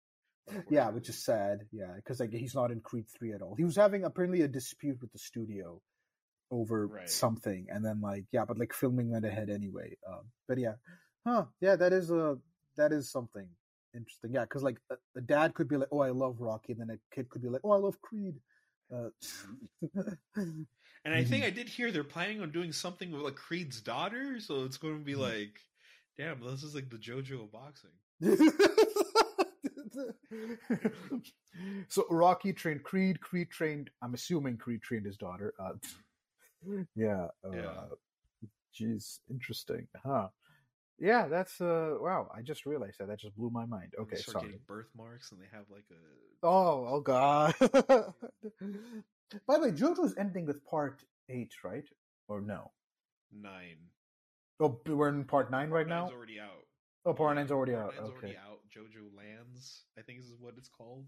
Yeah, 0.70 0.90
which 0.90 1.10
is 1.10 1.24
sad. 1.24 1.68
Yeah, 1.72 1.94
because 1.96 2.20
like 2.20 2.32
he's 2.32 2.56
not 2.56 2.72
in 2.72 2.80
Creed 2.80 3.06
three 3.18 3.34
at 3.34 3.42
all. 3.42 3.56
He 3.56 3.64
was 3.64 3.76
having 3.76 4.04
apparently 4.04 4.42
a 4.42 4.48
dispute 4.48 4.98
with 5.02 5.12
the 5.12 5.20
studio 5.20 5.82
over 6.52 6.88
Right. 6.88 7.10
something, 7.10 7.68
and 7.70 7.86
then 7.86 8.02
like 8.02 8.26
yeah, 8.32 8.46
but 8.46 8.58
like 8.58 8.74
filming 8.74 9.12
went 9.12 9.26
ahead 9.26 9.50
anyway. 9.50 9.98
Um, 10.08 10.26
but 10.48 10.58
yeah, 10.58 10.76
huh? 11.26 11.46
Yeah, 11.62 11.76
that 11.76 11.94
is 11.94 12.12
a 12.12 12.38
that 12.78 12.92
is 12.92 13.12
something 13.12 13.48
interesting. 13.96 14.34
Yeah, 14.34 14.42
because 14.42 14.64
like 14.64 14.78
a, 14.92 14.96
a 15.18 15.22
dad 15.22 15.54
could 15.54 15.68
be 15.68 15.78
like, 15.78 15.90
oh, 15.92 16.00
I 16.00 16.12
love 16.12 16.38
Rocky, 16.40 16.74
and 16.74 16.82
then 16.82 16.90
a 16.92 17.16
kid 17.16 17.30
could 17.30 17.42
be 17.42 17.50
like, 17.50 17.62
oh, 17.64 17.72
I 17.72 17.78
love 17.78 18.00
Creed. 18.02 18.36
Uh, 18.94 19.10
And 21.06 21.16
I 21.16 21.24
think. 21.24 21.44
I 21.46 21.50
did 21.50 21.70
hear 21.70 21.92
they're 21.92 22.04
planning 22.04 22.42
on 22.42 22.52
doing 22.52 22.72
something 22.74 23.12
with 23.12 23.22
like 23.22 23.36
Creed's 23.36 23.82
daughter, 23.82 24.40
so 24.40 24.66
it's 24.66 24.78
going 24.78 24.98
to 25.00 25.04
be 25.06 25.14
Mhm. 25.14 25.20
like, 25.20 25.60
damn, 26.18 26.42
this 26.42 26.64
is 26.64 26.76
like 26.76 26.90
the 26.90 26.98
JoJo 26.98 27.44
of 27.46 27.52
boxing. 27.52 27.92
so 31.90 32.06
Rocky 32.10 32.54
trained 32.54 32.84
Creed. 32.84 33.20
Creed 33.22 33.50
trained. 33.50 33.90
I'm 34.02 34.14
assuming 34.14 34.58
Creed 34.58 34.82
trained 34.82 35.06
his 35.06 35.18
daughter. 35.18 35.54
Uh, 35.60 35.74
yeah. 36.96 37.28
Uh, 37.44 37.52
Yeah. 37.54 37.84
Jeez, 38.80 39.20
interesting, 39.30 39.88
huh? 40.06 40.28
Yeah, 41.00 41.28
that's 41.28 41.60
uh. 41.62 41.96
Wow, 42.00 42.30
I 42.36 42.42
just 42.42 42.66
realized 42.66 43.00
that. 43.00 43.08
That 43.08 43.20
just 43.20 43.36
blew 43.36 43.50
my 43.50 43.66
mind. 43.66 43.94
And 43.98 44.06
they 44.08 44.14
Okay, 44.14 44.22
start 44.22 44.34
sorry. 44.34 44.46
getting 44.46 44.62
birthmarks, 44.68 45.32
and 45.32 45.42
they 45.42 45.48
have 45.52 45.66
like 45.70 45.86
a 45.92 46.46
Oh, 46.46 46.86
oh 46.88 47.02
God. 47.02 47.56
By 49.48 49.58
the 49.58 49.62
way, 49.62 49.72
JoJo's 49.72 50.16
ending 50.18 50.46
with 50.46 50.64
part 50.66 51.04
eight, 51.30 51.54
right? 51.64 51.88
Or 52.28 52.40
no? 52.42 52.72
nine. 53.32 53.78
Oh, 54.60 54.80
we're 54.88 55.10
in 55.10 55.24
part 55.26 55.50
nine 55.52 55.70
right 55.70 55.88
now. 55.88 56.02
Nine's 56.06 56.14
already 56.14 56.40
out. 56.40 56.66
Oh, 57.06 57.14
part 57.14 57.36
nine's 57.36 57.52
already 57.52 57.74
Part 57.74 57.86
out. 57.88 57.96
Nine's 57.96 58.10
Okay. 58.10 58.18
already 58.18 58.38
out. 58.38 58.60
JoJo 58.76 59.16
Lands, 59.18 59.84
I 59.98 60.02
think 60.02 60.20
this 60.20 60.30
is 60.30 60.40
what 60.40 60.54
it's 60.58 60.70
called. 60.70 61.06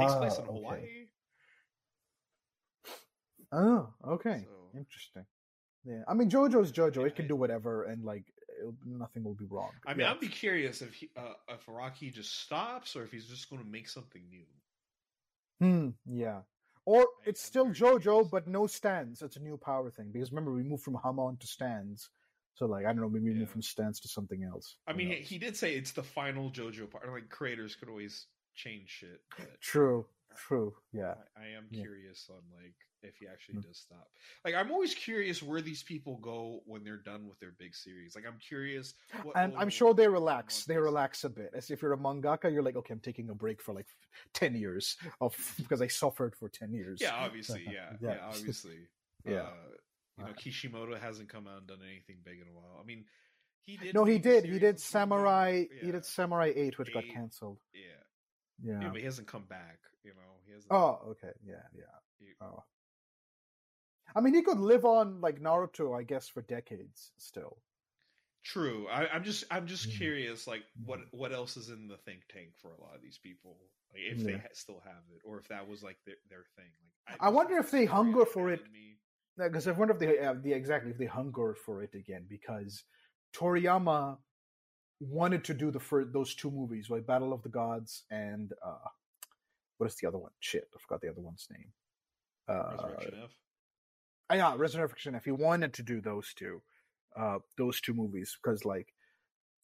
Takes 0.00 0.12
Ah, 0.12 0.18
place 0.18 0.38
in 0.38 0.44
okay. 0.44 0.52
Hawaii. 0.52 1.08
Oh, 3.52 3.92
okay. 4.06 4.44
So- 4.46 4.61
Interesting. 4.76 5.24
Yeah, 5.84 6.02
I 6.06 6.14
mean 6.14 6.30
JoJo's 6.30 6.70
JoJo. 6.72 6.96
Yeah, 7.00 7.06
It 7.06 7.16
can 7.16 7.26
do 7.26 7.34
whatever, 7.36 7.84
and 7.84 8.04
like 8.04 8.24
nothing 8.86 9.24
will 9.24 9.34
be 9.34 9.46
wrong. 9.46 9.70
I 9.86 9.94
mean, 9.94 10.00
yeah. 10.00 10.12
I'd 10.12 10.20
be 10.20 10.28
curious 10.28 10.82
if 10.82 10.94
he, 10.94 11.10
uh, 11.16 11.32
if 11.48 11.66
Rocky 11.66 12.10
just 12.10 12.40
stops 12.42 12.94
or 12.94 13.02
if 13.02 13.10
he's 13.10 13.26
just 13.26 13.50
going 13.50 13.60
to 13.62 13.68
make 13.68 13.88
something 13.88 14.22
new. 14.30 14.44
Hmm, 15.60 15.88
yeah. 16.06 16.42
Or 16.84 17.06
it's 17.24 17.40
still 17.42 17.66
JoJo, 17.66 18.30
but 18.30 18.46
no 18.48 18.66
stands. 18.66 19.22
It's 19.22 19.36
a 19.36 19.40
new 19.40 19.56
power 19.56 19.90
thing 19.90 20.10
because 20.12 20.30
remember 20.32 20.52
we 20.52 20.62
moved 20.62 20.82
from 20.84 20.94
Hamon 21.02 21.36
to 21.38 21.46
stands, 21.46 22.10
so 22.54 22.66
like 22.66 22.84
I 22.84 22.88
don't 22.92 23.00
know, 23.00 23.08
maybe 23.08 23.26
we 23.26 23.32
Yeah. 23.32 23.38
move 23.40 23.50
from 23.50 23.62
stands 23.62 23.98
to 24.00 24.08
something 24.08 24.42
else. 24.44 24.76
I 24.86 24.92
mean, 24.92 25.08
knows? 25.10 25.18
he 25.18 25.38
did 25.38 25.56
say 25.56 25.74
it's 25.74 25.92
the 25.92 26.02
final 26.02 26.50
JoJo 26.50 26.90
part. 26.90 27.08
Like 27.10 27.28
creators 27.28 27.74
could 27.76 27.88
always 27.88 28.26
change 28.54 28.88
shit. 28.90 29.20
But 29.36 29.60
True, 29.60 30.06
true. 30.36 30.74
Yeah. 30.92 31.14
I, 31.36 31.44
I 31.44 31.46
am 31.56 31.66
Yeah. 31.70 31.82
curious 31.82 32.28
on 32.30 32.42
like 32.54 32.74
if 33.02 33.16
he 33.16 33.26
actually 33.26 33.56
Mm. 33.56 33.64
does 33.64 33.78
stop. 33.78 34.08
Like 34.44 34.54
I'm 34.54 34.70
always 34.70 34.94
curious 34.94 35.42
where 35.42 35.60
these 35.60 35.82
people 35.82 36.16
go 36.18 36.62
when 36.66 36.84
they're 36.84 36.96
done 37.02 37.26
with 37.28 37.38
their 37.40 37.52
big 37.52 37.74
series. 37.74 38.14
Like 38.14 38.24
I'm 38.26 38.38
curious. 38.38 38.94
What 39.22 39.36
And 39.36 39.54
I'm 39.56 39.68
sure 39.70 39.94
they 39.94 40.08
relax. 40.08 40.64
They 40.64 40.76
relax 40.78 41.24
a 41.24 41.28
bit. 41.30 41.50
As 41.54 41.70
if 41.70 41.82
you're 41.82 41.92
a 41.92 41.98
mangaka, 41.98 42.52
you're 42.52 42.62
like, 42.62 42.76
okay, 42.76 42.92
I'm 42.94 43.00
taking 43.00 43.30
a 43.30 43.34
break 43.34 43.60
for 43.62 43.74
like 43.74 43.86
ten 44.34 44.54
years 44.54 44.96
of 45.20 45.36
because 45.58 45.82
I 45.82 45.88
suffered 45.88 46.34
for 46.36 46.48
ten 46.48 46.72
years. 46.72 47.00
Yeah, 47.00 47.14
obviously. 47.26 47.64
Yeah, 47.66 47.96
Yeah. 48.00 48.14
yeah, 48.14 48.26
obviously. 48.26 48.88
Yeah. 49.24 49.42
Uh, 49.42 49.54
you 50.18 50.24
know, 50.24 50.30
Uh, 50.30 50.34
Kishimoto 50.34 50.96
hasn't 50.98 51.28
come 51.28 51.46
out 51.46 51.58
and 51.58 51.66
done 51.68 51.78
anything 51.88 52.18
big 52.24 52.40
in 52.40 52.48
a 52.48 52.52
while. 52.52 52.78
I 52.80 52.84
mean, 52.84 53.04
he 53.62 53.76
did. 53.76 53.94
No, 53.94 54.04
he 54.04 54.18
did. 54.18 54.44
He 54.44 54.58
did. 54.58 54.80
Samurai. 54.80 55.64
He 55.80 55.92
did 55.92 56.04
Samurai 56.04 56.52
Eight, 56.54 56.76
which 56.78 56.92
got 56.92 57.04
canceled. 57.04 57.58
Yeah. 57.72 57.80
Yeah. 58.62 58.80
yeah, 58.82 58.88
but 58.90 58.98
he 58.98 59.04
hasn't 59.04 59.28
come 59.28 59.44
back. 59.44 59.78
You 60.04 60.10
know, 60.14 60.40
he 60.44 60.52
hasn't. 60.52 60.72
Oh, 60.72 61.00
okay. 61.12 61.32
Yeah, 61.44 61.62
yeah. 61.74 61.84
he- 62.18 62.34
Oh. 62.40 62.64
I 64.14 64.20
mean, 64.20 64.34
he 64.34 64.42
could 64.42 64.58
live 64.58 64.84
on 64.84 65.20
like 65.20 65.40
Naruto, 65.40 65.98
I 65.98 66.02
guess, 66.02 66.28
for 66.28 66.42
decades 66.42 67.12
still. 67.18 67.58
True. 68.44 68.88
I, 68.88 69.06
I'm 69.08 69.22
just 69.24 69.44
I'm 69.50 69.66
just 69.66 69.88
Mhm. 69.88 69.96
curious, 69.98 70.46
like 70.46 70.64
what 70.84 71.00
Mhm. 71.00 71.12
what 71.12 71.32
else 71.32 71.56
is 71.56 71.68
in 71.68 71.86
the 71.86 71.96
think 71.98 72.26
tank 72.28 72.56
for 72.56 72.72
a 72.72 72.80
lot 72.80 72.96
of 72.96 73.02
these 73.02 73.18
people, 73.18 73.56
like 73.92 74.02
if 74.02 74.24
they 74.24 74.32
Yeah. 74.32 74.38
ha- 74.40 74.48
still 74.52 74.80
have 74.80 75.04
it, 75.14 75.20
or 75.24 75.38
if 75.38 75.46
that 75.48 75.68
was 75.68 75.82
like 75.82 75.98
their, 76.04 76.16
their 76.28 76.44
thing. 76.56 76.72
Like 77.08 77.18
I 77.20 77.28
wonder 77.28 77.56
if 77.58 77.70
they 77.70 77.84
hunger 77.84 78.26
for 78.26 78.50
it. 78.50 78.62
Because 79.36 79.66
I 79.66 79.72
wonder 79.72 79.94
if 79.94 80.00
they, 80.00 80.18
uh, 80.18 80.34
the 80.34 80.52
exactly 80.52 80.90
if 80.90 80.98
they 80.98 81.06
hunger 81.06 81.54
for 81.54 81.82
it 81.82 81.94
again. 81.94 82.26
Because 82.28 82.84
Toriyama 83.32 84.18
wanted 85.00 85.42
to 85.44 85.54
do 85.54 85.70
the 85.70 85.80
first 85.80 86.12
those 86.12 86.34
two 86.34 86.50
movies, 86.50 86.90
like 86.90 87.06
Battle 87.06 87.32
of 87.32 87.42
the 87.42 87.48
Gods 87.48 88.04
and 88.10 88.52
uh, 88.62 88.88
what 89.78 89.86
is 89.86 89.96
the 89.96 90.06
other 90.06 90.18
one? 90.18 90.32
Shit, 90.40 90.68
I 90.74 90.78
forgot 90.80 91.00
the 91.00 91.08
other 91.10 91.22
one's 91.22 91.48
name. 91.50 91.72
Uh, 92.48 92.72
Resurrection 92.72 93.20
F. 93.22 93.30
uh, 94.32 94.36
yeah, 94.36 94.54
Resurrection. 94.56 95.14
If 95.14 95.24
he 95.24 95.30
wanted 95.32 95.72
to 95.74 95.82
do 95.82 96.00
those 96.00 96.32
two, 96.34 96.62
uh, 97.16 97.38
those 97.58 97.80
two 97.80 97.94
movies, 97.94 98.36
because 98.42 98.64
like, 98.64 98.92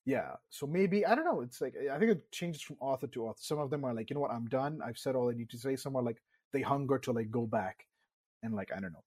yeah. 0.04 0.32
So 0.50 0.66
maybe 0.66 1.04
I 1.06 1.14
don't 1.14 1.24
know. 1.24 1.40
It's 1.42 1.60
like 1.60 1.74
I 1.92 1.98
think 1.98 2.10
it 2.12 2.32
changes 2.32 2.62
from 2.62 2.76
author 2.80 3.06
to 3.08 3.26
author. 3.26 3.40
Some 3.40 3.58
of 3.58 3.70
them 3.70 3.84
are 3.84 3.94
like, 3.94 4.10
you 4.10 4.14
know 4.14 4.20
what, 4.20 4.30
I'm 4.30 4.46
done. 4.46 4.80
I've 4.84 4.98
said 4.98 5.14
all 5.16 5.30
I 5.30 5.34
need 5.34 5.50
to 5.50 5.58
say. 5.58 5.76
Some 5.76 5.96
are 5.96 6.02
like 6.02 6.22
they 6.52 6.62
hunger 6.62 6.98
to 7.00 7.12
like 7.12 7.30
go 7.30 7.46
back 7.46 7.86
and 8.42 8.54
like 8.54 8.70
I 8.74 8.80
don't 8.80 8.92
know. 8.92 9.04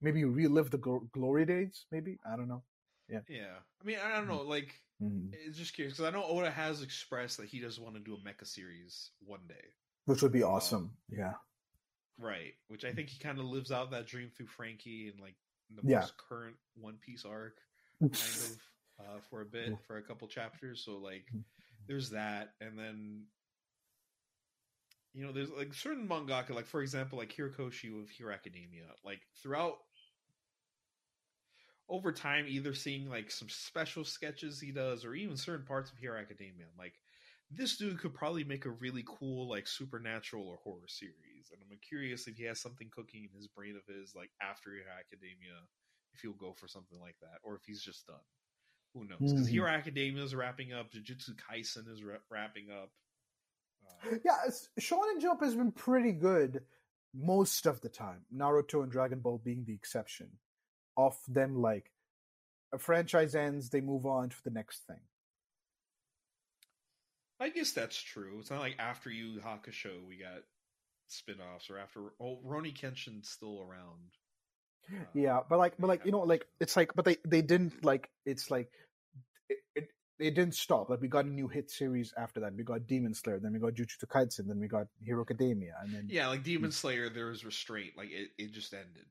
Maybe 0.00 0.20
you 0.20 0.30
relive 0.30 0.70
the 0.70 0.78
gl- 0.78 1.10
glory 1.10 1.44
days. 1.44 1.86
Maybe 1.90 2.18
I 2.30 2.36
don't 2.36 2.48
know. 2.48 2.62
Yeah, 3.08 3.20
Yeah. 3.28 3.56
I 3.82 3.84
mean, 3.84 3.98
I 4.04 4.14
don't 4.16 4.28
know. 4.28 4.42
Like, 4.42 4.74
Mhm. 5.02 5.30
it's 5.32 5.56
just 5.56 5.74
curious 5.74 5.94
because 5.96 6.12
I 6.12 6.16
know 6.16 6.24
Oda 6.24 6.50
has 6.50 6.82
expressed 6.82 7.38
that 7.38 7.48
he 7.48 7.58
does 7.58 7.80
want 7.80 7.94
to 7.94 8.00
do 8.00 8.14
a 8.14 8.18
mecha 8.18 8.46
series 8.46 9.10
one 9.24 9.40
day, 9.48 9.64
Which 10.04 10.20
would 10.22 10.30
be 10.32 10.42
awesome. 10.42 10.94
Yeah. 11.08 11.34
Right? 12.18 12.54
Which 12.68 12.84
I 12.84 12.92
think 12.92 13.08
he 13.08 13.18
kind 13.18 13.38
of 13.38 13.44
lives 13.44 13.70
out 13.70 13.90
that 13.92 14.06
dream 14.06 14.30
through 14.36 14.46
Frankie 14.48 15.08
and 15.08 15.20
like 15.20 15.36
the 15.74 15.82
Yeah. 15.82 15.98
most 16.00 16.14
current 16.16 16.56
One 16.76 16.96
Piece 17.00 17.24
arc, 17.24 17.58
kind 18.18 18.36
of, 18.38 19.04
uh, 19.06 19.20
for 19.30 19.40
a 19.42 19.46
bit, 19.46 19.78
for 19.86 19.96
a 19.96 20.02
couple 20.02 20.26
chapters. 20.28 20.82
So 20.84 20.98
like, 20.98 21.26
Mm-hmm. 21.34 21.40
there's 21.86 22.10
that, 22.10 22.54
and 22.60 22.78
then. 22.78 23.24
You 25.14 25.26
know, 25.26 25.32
there's 25.32 25.50
like 25.50 25.74
certain 25.74 26.06
mangaka, 26.06 26.50
like 26.50 26.66
for 26.66 26.82
example, 26.82 27.18
like 27.18 27.34
Horikoshi 27.34 27.98
with 27.98 28.10
Hero 28.10 28.32
Academia. 28.32 28.84
Like 29.04 29.20
throughout 29.42 29.78
over 31.88 32.12
time 32.12 32.46
either 32.48 32.74
seeing 32.74 33.08
like 33.08 33.30
some 33.30 33.48
special 33.48 34.04
sketches 34.04 34.60
he 34.60 34.70
does 34.72 35.04
or 35.04 35.14
even 35.14 35.36
certain 35.36 35.64
parts 35.64 35.90
of 35.90 35.98
Hero 35.98 36.20
Academia. 36.20 36.66
Like, 36.78 36.94
this 37.50 37.76
dude 37.76 37.98
could 37.98 38.14
probably 38.14 38.44
make 38.44 38.66
a 38.66 38.70
really 38.70 39.04
cool 39.06 39.48
like 39.48 39.66
supernatural 39.66 40.46
or 40.46 40.56
horror 40.62 40.86
series. 40.88 41.50
And 41.52 41.60
I'm 41.62 41.78
curious 41.86 42.26
if 42.26 42.36
he 42.36 42.44
has 42.44 42.60
something 42.60 42.88
cooking 42.90 43.24
in 43.24 43.30
his 43.36 43.48
brain 43.48 43.74
of 43.76 43.86
his 43.94 44.14
like 44.14 44.30
after 44.42 44.70
Hero 44.70 44.84
Academia, 44.98 45.56
if 46.12 46.20
he'll 46.20 46.32
go 46.34 46.52
for 46.52 46.68
something 46.68 47.00
like 47.00 47.16
that, 47.20 47.38
or 47.42 47.54
if 47.56 47.62
he's 47.64 47.82
just 47.82 48.06
done. 48.06 48.16
Who 48.94 49.04
knows? 49.04 49.18
Because 49.32 49.46
Mhm. 49.48 49.50
Hero 49.50 49.68
Academia 49.70 50.22
is 50.24 50.34
wrapping 50.34 50.72
up, 50.72 50.90
Jujutsu 50.92 51.34
Kaisen 51.36 51.88
is 51.88 52.02
wra- 52.02 52.20
wrapping 52.30 52.70
up. 52.70 52.90
Uh, 53.86 54.16
Yeah, 54.24 54.50
Shonen 54.80 55.20
Jump 55.20 55.40
has 55.42 55.54
been 55.54 55.72
pretty 55.72 56.12
good 56.12 56.64
most 57.14 57.66
of 57.66 57.80
the 57.80 57.88
time. 57.88 58.26
Naruto 58.32 58.82
and 58.82 58.92
Dragon 58.92 59.20
Ball 59.20 59.38
being 59.38 59.64
the 59.64 59.74
exception. 59.74 60.38
Of 60.96 61.18
them, 61.28 61.54
like 61.54 61.92
a 62.72 62.78
franchise 62.78 63.34
ends, 63.34 63.70
they 63.70 63.80
move 63.80 64.04
on 64.04 64.30
to 64.30 64.44
the 64.44 64.50
next 64.50 64.80
thing. 64.86 65.00
I 67.40 67.50
guess 67.50 67.72
that's 67.72 68.00
true. 68.00 68.38
It's 68.40 68.50
not 68.50 68.60
like 68.60 68.76
after 68.78 69.10
Yu 69.10 69.40
Hakusho 69.40 70.06
we 70.08 70.16
got 70.16 70.42
spin-offs 71.08 71.70
or 71.70 71.78
after 71.78 72.00
oh 72.20 72.38
Rurouni 72.46 72.74
Kenshin's 72.76 73.28
still 73.28 73.60
around. 73.62 74.10
Uh, 74.92 75.04
Yeah, 75.14 75.40
but 75.48 75.58
like, 75.58 75.74
but 75.78 75.86
like 75.88 76.04
you 76.04 76.12
know, 76.12 76.20
like 76.20 76.46
it's 76.60 76.76
like, 76.76 76.92
but 76.94 77.04
they 77.04 77.16
they 77.26 77.42
didn't 77.42 77.84
like. 77.84 78.10
It's 78.26 78.50
like 78.50 78.70
it, 79.48 79.58
it 79.76 79.88
they 80.18 80.30
didn't 80.30 80.54
stop. 80.54 80.90
Like 80.90 81.00
we 81.00 81.08
got 81.08 81.26
a 81.26 81.28
new 81.28 81.46
hit 81.48 81.70
series 81.70 82.12
after 82.18 82.40
that. 82.40 82.54
We 82.54 82.64
got 82.64 82.86
Demon 82.86 83.14
Slayer, 83.14 83.38
then 83.38 83.52
we 83.52 83.60
got 83.60 83.74
Jujutsu 83.74 84.06
Kaisen, 84.06 84.48
then 84.48 84.58
we 84.58 84.66
got 84.66 84.86
Hero 85.04 85.22
Academia, 85.22 85.74
and 85.82 85.94
then 85.94 86.06
Yeah, 86.10 86.28
like 86.28 86.42
Demon 86.42 86.72
Slayer, 86.72 87.08
there 87.08 87.26
was 87.26 87.44
restraint. 87.44 87.92
Like 87.96 88.10
it, 88.10 88.30
it 88.36 88.52
just 88.52 88.74
ended. 88.74 89.06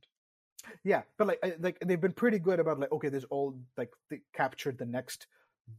yeah, 0.83 1.03
but 1.17 1.27
like 1.27 1.39
I- 1.43 1.55
like 1.59 1.79
they've 1.85 2.01
been 2.01 2.11
pretty 2.13 2.39
good 2.39 2.59
about 2.59 2.79
like 2.79 2.91
okay, 2.91 3.09
there's 3.09 3.23
all 3.29 3.57
like 3.77 3.91
they 4.09 4.19
captured 4.35 4.77
the 4.77 4.85
next 4.85 5.27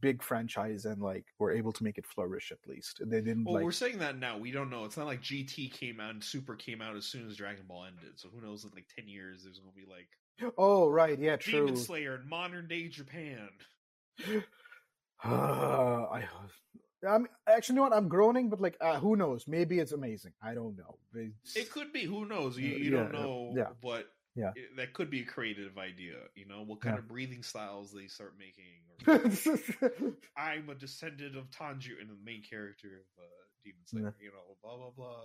big 0.01 0.21
franchise 0.23 0.85
and 0.85 1.01
like 1.01 1.25
were 1.39 1.51
able 1.51 1.71
to 1.73 1.83
make 1.83 1.97
it 1.97 2.05
flourish 2.05 2.51
at 2.51 2.59
least. 2.67 3.01
They 3.05 3.21
didn't 3.21 3.43
Well, 3.45 3.55
like 3.55 3.63
we're 3.63 3.71
saying 3.71 3.97
that 3.99 4.17
now. 4.17 4.37
We 4.37 4.51
don't 4.51 4.69
know. 4.69 4.85
It's 4.85 4.97
not 4.97 5.07
like 5.07 5.21
GT 5.21 5.71
came 5.71 5.99
out 5.99 6.11
and 6.11 6.23
Super 6.23 6.55
came 6.55 6.81
out 6.81 6.95
as 6.95 7.05
soon 7.05 7.27
as 7.27 7.35
Dragon 7.35 7.65
Ball 7.67 7.85
ended. 7.85 8.19
So 8.19 8.29
who 8.29 8.41
knows? 8.41 8.63
In 8.63 8.71
like 8.73 8.85
ten 8.95 9.07
years, 9.07 9.43
there's 9.43 9.59
gonna 9.59 9.71
be 9.75 9.85
like 9.89 10.07
oh 10.57 10.87
right, 10.89 11.19
yeah, 11.19 11.35
true. 11.35 11.65
Demon 11.65 11.75
Slayer 11.75 12.15
in 12.21 12.29
modern 12.29 12.67
day 12.67 12.87
Japan. 12.87 13.49
I, 15.23 16.23
I'm 17.07 17.27
actually, 17.47 17.73
you 17.73 17.77
know 17.77 17.83
what? 17.83 17.93
I'm 17.93 18.07
groaning, 18.07 18.49
but 18.49 18.61
like, 18.61 18.77
uh, 18.81 18.99
who 18.99 19.15
knows? 19.15 19.45
Maybe 19.47 19.79
it's 19.79 19.91
amazing. 19.91 20.33
I 20.41 20.53
don't 20.53 20.77
know. 20.77 20.97
It's- 21.15 21.55
It 21.55 21.71
could 21.71 21.91
be. 21.93 22.03
Who 22.03 22.25
knows? 22.25 22.57
You, 22.57 22.73
Uh, 22.73 22.77
you 22.77 22.83
yeah, 22.91 22.97
don't 23.03 23.11
know. 23.13 23.53
yeah. 23.55 23.69
But 23.81 24.07
Yeah. 24.35 24.53
that 24.77 24.93
could 24.93 25.09
be 25.09 25.21
a 25.21 25.25
creative 25.25 25.77
idea. 25.77 26.15
You 26.35 26.45
know, 26.47 26.61
what 26.63 26.81
kind 26.81 26.95
Yeah. 26.95 26.99
of 26.99 27.07
breathing 27.07 27.43
styles 27.43 27.91
they 27.93 28.07
start 28.07 28.35
making. 28.37 28.81
Or, 29.07 29.19
Mm-hmm. 29.29 30.09
I'm 30.37 30.69
a 30.69 30.75
descendant 30.75 31.35
of 31.35 31.49
Tanjiro, 31.49 31.99
and 31.99 32.09
the 32.09 32.15
main 32.23 32.43
character 32.43 32.87
of 32.87 33.23
uh, 33.23 33.27
Demon 33.63 33.85
Slayer. 33.85 34.15
You 34.19 34.31
know, 34.31 34.57
blah 34.61 34.77
blah 34.77 34.91
blah. 34.91 35.15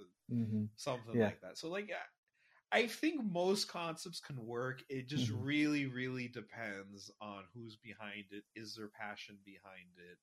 uh, 0.00 0.04
Mhm. 0.32 0.68
something 0.76 1.16
Yeah. 1.16 1.26
like 1.26 1.40
that. 1.42 1.58
So 1.58 1.68
like 1.68 1.90
I 1.92 2.78
I 2.78 2.86
think 2.88 3.22
most 3.24 3.68
concepts 3.68 4.20
can 4.20 4.44
work. 4.44 4.82
It 4.88 5.06
just 5.08 5.30
Mhm. 5.30 5.44
really, 5.44 5.86
really 5.86 6.28
depends 6.28 7.10
on 7.20 7.44
who's 7.54 7.76
behind 7.76 8.24
it. 8.32 8.44
Is 8.56 8.74
there 8.74 8.88
passion 8.88 9.38
behind 9.44 9.96
it? 9.98 10.18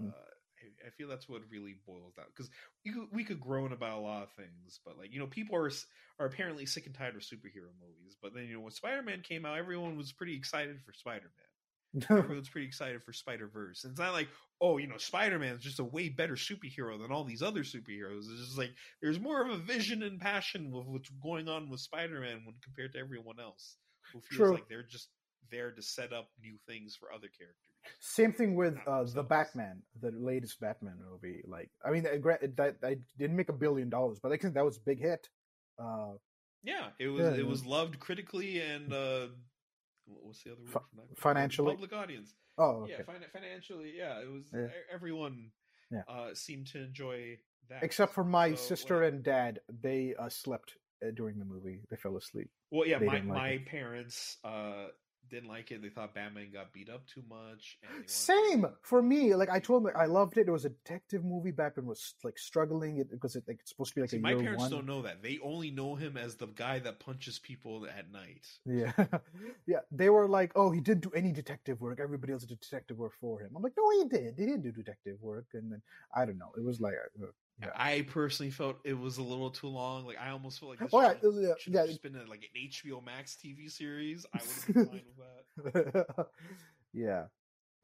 Mm. 0.00 0.08
Uh, 0.08 0.30
I, 0.64 0.88
I 0.88 0.90
feel 0.90 1.08
that's 1.08 1.28
what 1.28 1.42
really 1.50 1.76
boils 1.86 2.14
down 2.14 2.26
because 2.34 2.50
we 2.84 2.92
could, 2.92 3.08
we 3.12 3.24
could 3.24 3.40
groan 3.40 3.72
about 3.72 3.98
a 3.98 4.00
lot 4.00 4.22
of 4.22 4.32
things, 4.32 4.80
but 4.84 4.98
like 4.98 5.12
you 5.12 5.18
know, 5.18 5.26
people 5.26 5.56
are 5.56 5.70
are 6.18 6.26
apparently 6.26 6.66
sick 6.66 6.86
and 6.86 6.94
tired 6.94 7.16
of 7.16 7.22
superhero 7.22 7.72
movies. 7.80 8.16
But 8.22 8.34
then 8.34 8.44
you 8.44 8.54
know, 8.54 8.60
when 8.60 8.72
Spider 8.72 9.02
Man 9.02 9.22
came 9.22 9.44
out, 9.44 9.58
everyone 9.58 9.96
was 9.96 10.12
pretty 10.12 10.36
excited 10.36 10.80
for 10.84 10.92
Spider 10.92 11.30
Man 11.36 11.46
everyone's 12.10 12.48
pretty 12.48 12.66
excited 12.66 13.02
for 13.02 13.12
Spider 13.12 13.46
Verse. 13.46 13.84
It's 13.84 13.98
not 13.98 14.12
like, 14.12 14.28
oh, 14.60 14.78
you 14.78 14.88
know, 14.88 14.96
Spider 14.96 15.38
Man 15.38 15.54
is 15.54 15.62
just 15.62 15.78
a 15.78 15.84
way 15.84 16.08
better 16.08 16.34
superhero 16.34 17.00
than 17.00 17.12
all 17.12 17.24
these 17.24 17.42
other 17.42 17.62
superheroes. 17.62 18.30
It's 18.30 18.46
just 18.46 18.58
like 18.58 18.72
there's 19.00 19.20
more 19.20 19.42
of 19.42 19.50
a 19.50 19.62
vision 19.62 20.02
and 20.02 20.20
passion 20.20 20.72
with 20.72 20.86
what's 20.86 21.10
going 21.22 21.48
on 21.48 21.70
with 21.70 21.80
Spider 21.80 22.20
Man 22.20 22.42
when 22.44 22.56
compared 22.62 22.92
to 22.94 22.98
everyone 22.98 23.38
else 23.40 23.76
who 24.12 24.20
feels 24.20 24.48
True. 24.48 24.54
like 24.54 24.68
they're 24.68 24.82
just 24.82 25.08
there 25.50 25.70
to 25.70 25.82
set 25.82 26.12
up 26.12 26.30
new 26.42 26.56
things 26.66 26.96
for 26.96 27.12
other 27.12 27.28
characters. 27.28 27.73
Same 28.00 28.32
thing 28.32 28.54
with 28.54 28.76
uh, 28.86 29.04
the. 29.04 29.22
Batman, 29.22 29.82
the 30.00 30.10
latest 30.12 30.60
Batman 30.60 30.98
movie. 31.10 31.42
Like, 31.46 31.70
I 31.84 31.90
mean, 31.90 32.06
uh, 32.06 32.16
that 32.56 32.76
I 32.82 32.96
didn't 33.18 33.36
make 33.36 33.48
a 33.48 33.52
billion 33.54 33.88
dollars, 33.90 34.18
but 34.22 34.32
I 34.32 34.36
think 34.36 34.54
that 34.54 34.64
was 34.64 34.76
a 34.76 34.80
big 34.80 35.00
hit. 35.00 35.28
Uh, 35.78 36.14
Yeah, 36.62 36.88
it 36.98 37.08
was 37.08 37.20
Yeah, 37.22 37.34
it 37.40 37.46
was 37.46 37.64
loved 37.66 37.98
critically 37.98 38.60
and 38.60 38.92
uh 38.92 39.26
what's 40.06 40.42
the 40.44 40.52
other 40.52 40.60
word 40.62 40.70
Fi- 40.72 41.02
financially? 41.16 41.72
Public 41.72 41.92
audience. 41.92 42.34
oh, 42.58 42.82
okay. 42.84 42.92
Yeah, 42.98 43.04
fin- 43.04 43.28
financially, 43.32 43.92
yeah, 43.96 44.20
it 44.20 44.30
was 44.30 44.44
Yeah. 44.52 44.68
everyone 44.92 45.50
Yeah. 45.90 46.02
uh 46.08 46.34
seemed 46.34 46.66
to 46.68 46.78
enjoy 46.82 47.38
that. 47.68 47.82
Except 47.82 48.12
for 48.14 48.24
my 48.24 48.50
So, 48.54 48.56
sister 48.74 49.00
like- 49.00 49.12
and 49.12 49.22
dad, 49.24 49.60
they 49.68 50.14
uh, 50.14 50.28
slept 50.28 50.76
uh, 51.04 51.10
during 51.14 51.38
the 51.38 51.44
movie. 51.44 51.80
They 51.90 51.96
fell 51.96 52.16
asleep. 52.16 52.50
Well, 52.70 52.86
yeah, 52.88 52.98
They 52.98 53.06
my 53.06 53.14
like 53.14 53.24
my 53.24 53.48
it. 53.50 53.66
parents 53.66 54.38
uh 54.44 54.88
didn't 55.30 55.48
like 55.48 55.70
it. 55.70 55.82
They 55.82 55.88
thought 55.88 56.14
Batman 56.14 56.50
got 56.52 56.72
beat 56.72 56.88
up 56.88 57.06
too 57.06 57.22
much. 57.28 57.78
And 57.82 57.90
they 57.90 57.94
wanted- 57.96 58.10
Same 58.10 58.66
for 58.82 59.02
me. 59.02 59.34
Like 59.34 59.50
I 59.50 59.58
told 59.60 59.84
them, 59.84 59.92
I 59.96 60.06
loved 60.06 60.38
it. 60.38 60.48
It 60.48 60.50
was 60.50 60.64
a 60.64 60.70
detective 60.70 61.24
movie. 61.24 61.50
Batman 61.50 61.86
was 61.86 62.14
like 62.22 62.38
struggling 62.38 62.98
it 62.98 63.10
because 63.10 63.36
it, 63.36 63.44
like, 63.48 63.58
it's 63.60 63.70
supposed 63.70 63.90
to 63.90 63.94
be 63.96 64.00
like 64.02 64.10
See, 64.10 64.18
a 64.18 64.20
my 64.20 64.34
parents 64.34 64.62
one. 64.62 64.70
don't 64.70 64.86
know 64.86 65.02
that. 65.02 65.22
They 65.22 65.38
only 65.42 65.70
know 65.70 65.94
him 65.94 66.16
as 66.16 66.36
the 66.36 66.46
guy 66.46 66.78
that 66.80 67.00
punches 67.00 67.38
people 67.38 67.86
at 67.86 68.10
night. 68.12 68.46
Yeah, 68.66 68.92
yeah. 69.66 69.80
They 69.90 70.10
were 70.10 70.28
like, 70.28 70.52
"Oh, 70.56 70.70
he 70.70 70.80
didn't 70.80 71.02
do 71.02 71.10
any 71.14 71.32
detective 71.32 71.80
work. 71.80 71.98
Everybody 72.00 72.32
else 72.32 72.44
did 72.44 72.60
detective 72.60 72.98
work 72.98 73.12
for 73.20 73.40
him." 73.40 73.50
I'm 73.56 73.62
like, 73.62 73.74
"No, 73.76 73.90
he 73.90 74.08
did. 74.08 74.34
He 74.38 74.46
didn't 74.46 74.62
do 74.62 74.72
detective 74.72 75.16
work." 75.20 75.46
And 75.54 75.72
then 75.72 75.82
I 76.14 76.24
don't 76.24 76.38
know. 76.38 76.52
It 76.56 76.64
was 76.64 76.80
like, 76.80 76.94
uh, 77.22 77.26
Yeah. 77.62 77.68
I 77.76 78.02
personally 78.02 78.50
felt 78.50 78.78
it 78.84 78.94
was 78.98 79.18
a 79.18 79.22
little 79.22 79.50
too 79.50 79.68
long. 79.68 80.04
Like 80.06 80.18
I 80.20 80.30
almost 80.30 80.58
felt 80.58 80.70
like 80.70 80.80
this 80.80 80.90
Oh, 80.92 81.00
yeah, 81.00 81.14
should, 81.58 81.72
yeah, 81.72 81.82
should 81.82 81.88
just 81.88 82.02
been 82.02 82.16
a, 82.16 82.28
like 82.28 82.48
an 82.54 82.68
HBO 82.68 83.04
Max 83.04 83.36
TV 83.42 83.70
series. 83.70 84.26
I 84.34 84.38
would 84.38 84.50
have 84.50 84.74
been 84.74 84.86
fine 85.64 85.72
with 85.72 85.84
that. 85.94 86.26
yeah. 86.92 87.24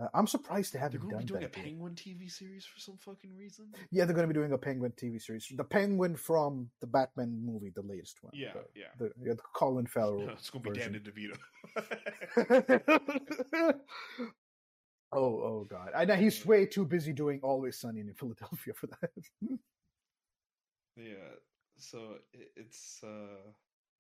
Uh, 0.01 0.09
I'm 0.15 0.27
surprised 0.27 0.73
they 0.73 0.79
had 0.79 0.93
to 0.93 0.99
do 0.99 1.05
that. 1.05 1.11
They're 1.11 1.19
haven't 1.21 1.29
going 1.33 1.43
to 1.43 1.49
be 1.49 1.53
doing 1.53 1.53
a 1.53 1.57
yet. 1.57 1.65
Penguin 1.65 1.95
TV 1.95 2.31
series 2.31 2.65
for 2.65 2.81
some 2.81 2.97
fucking 2.97 3.37
reason. 3.37 3.67
Yeah, 3.91 4.07
they're 4.07 4.15
going 4.15 4.27
to 4.27 4.33
be 4.33 4.39
doing 4.39 4.53
a 4.53 4.59
Penguin 4.59 4.93
TV 4.93 5.21
series. 5.21 5.47
The 5.55 5.63
Penguin 5.63 6.17
from 6.17 6.71
the 6.81 6.87
Batman 6.87 7.39
movie, 7.45 7.71
the 7.75 7.83
latest 7.83 8.17
one. 8.23 8.33
Yeah, 8.35 8.55
the, 8.55 8.65
yeah. 8.75 8.87
The, 8.99 9.11
yeah, 9.23 9.35
the 9.35 9.43
Colin 9.55 9.87
Farrell. 9.95 10.27
it's 10.31 10.49
going 10.49 10.65
to 10.65 10.71
be. 10.71 10.79
Danny 10.79 11.01
DeVito. 11.01 11.37
oh, 15.12 15.19
oh 15.19 15.66
God! 15.69 15.91
I 15.95 16.05
know 16.05 16.15
he's 16.15 16.45
way 16.45 16.66
too 16.66 16.85
busy 16.85 17.12
doing 17.12 17.41
Always 17.43 17.78
Sunny 17.78 18.01
in 18.01 18.12
Philadelphia 18.15 18.74
for 18.74 18.87
that. 18.87 19.11
yeah. 20.97 21.15
So 21.78 21.99
it, 22.32 22.53
it's 22.57 23.01
uh, 23.03 23.51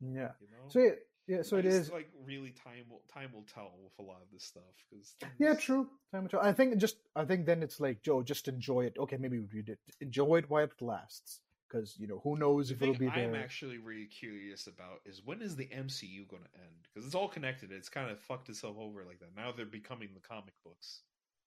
yeah. 0.00 0.30
you 0.40 0.48
know. 0.50 0.68
So 0.68 0.78
yeah, 0.80 0.90
yeah. 1.26 1.42
So 1.42 1.56
it 1.56 1.66
is. 1.66 1.90
like 1.90 2.10
really 2.26 2.50
time 2.50 2.84
will 2.90 3.02
time 3.12 3.30
will 3.32 3.46
tell 3.52 3.72
with 3.82 3.92
a 3.98 4.02
lot 4.02 4.20
of 4.22 4.28
this 4.32 4.44
stuff 4.44 4.62
because 4.90 5.14
Yeah, 5.38 5.54
true. 5.54 5.88
Time 6.12 6.22
will 6.22 6.30
tell. 6.30 6.40
I 6.40 6.52
think 6.52 6.76
just. 6.76 6.96
I 7.16 7.24
think 7.24 7.46
then 7.46 7.62
it's 7.62 7.80
like 7.80 8.02
Joe. 8.02 8.22
Just 8.22 8.48
enjoy 8.48 8.82
it. 8.82 8.96
Okay, 8.98 9.16
maybe 9.16 9.38
we 9.38 9.46
read 9.52 9.68
it. 9.68 9.78
Enjoy 10.00 10.36
it 10.36 10.50
while 10.50 10.64
it 10.64 10.82
lasts, 10.82 11.40
because 11.70 11.96
you 11.98 12.06
know 12.08 12.20
who 12.24 12.36
knows 12.36 12.70
if 12.70 12.82
it'll 12.82 12.94
be 12.94 13.08
I'm 13.08 13.32
there. 13.32 13.40
actually 13.42 13.78
really 13.78 14.06
curious 14.06 14.66
about 14.66 15.00
is 15.04 15.22
when 15.24 15.40
is 15.40 15.54
the 15.56 15.66
MCU 15.66 16.28
going 16.28 16.42
to 16.42 16.58
end? 16.60 16.88
Because 16.92 17.06
it's 17.06 17.14
all 17.14 17.28
connected. 17.28 17.70
It's 17.70 17.88
kind 17.88 18.10
of 18.10 18.18
fucked 18.20 18.48
itself 18.48 18.76
over 18.78 19.04
like 19.04 19.20
that. 19.20 19.36
Now 19.36 19.52
they're 19.52 19.66
becoming 19.66 20.08
the 20.14 20.20
comic 20.20 20.54
books. 20.64 21.02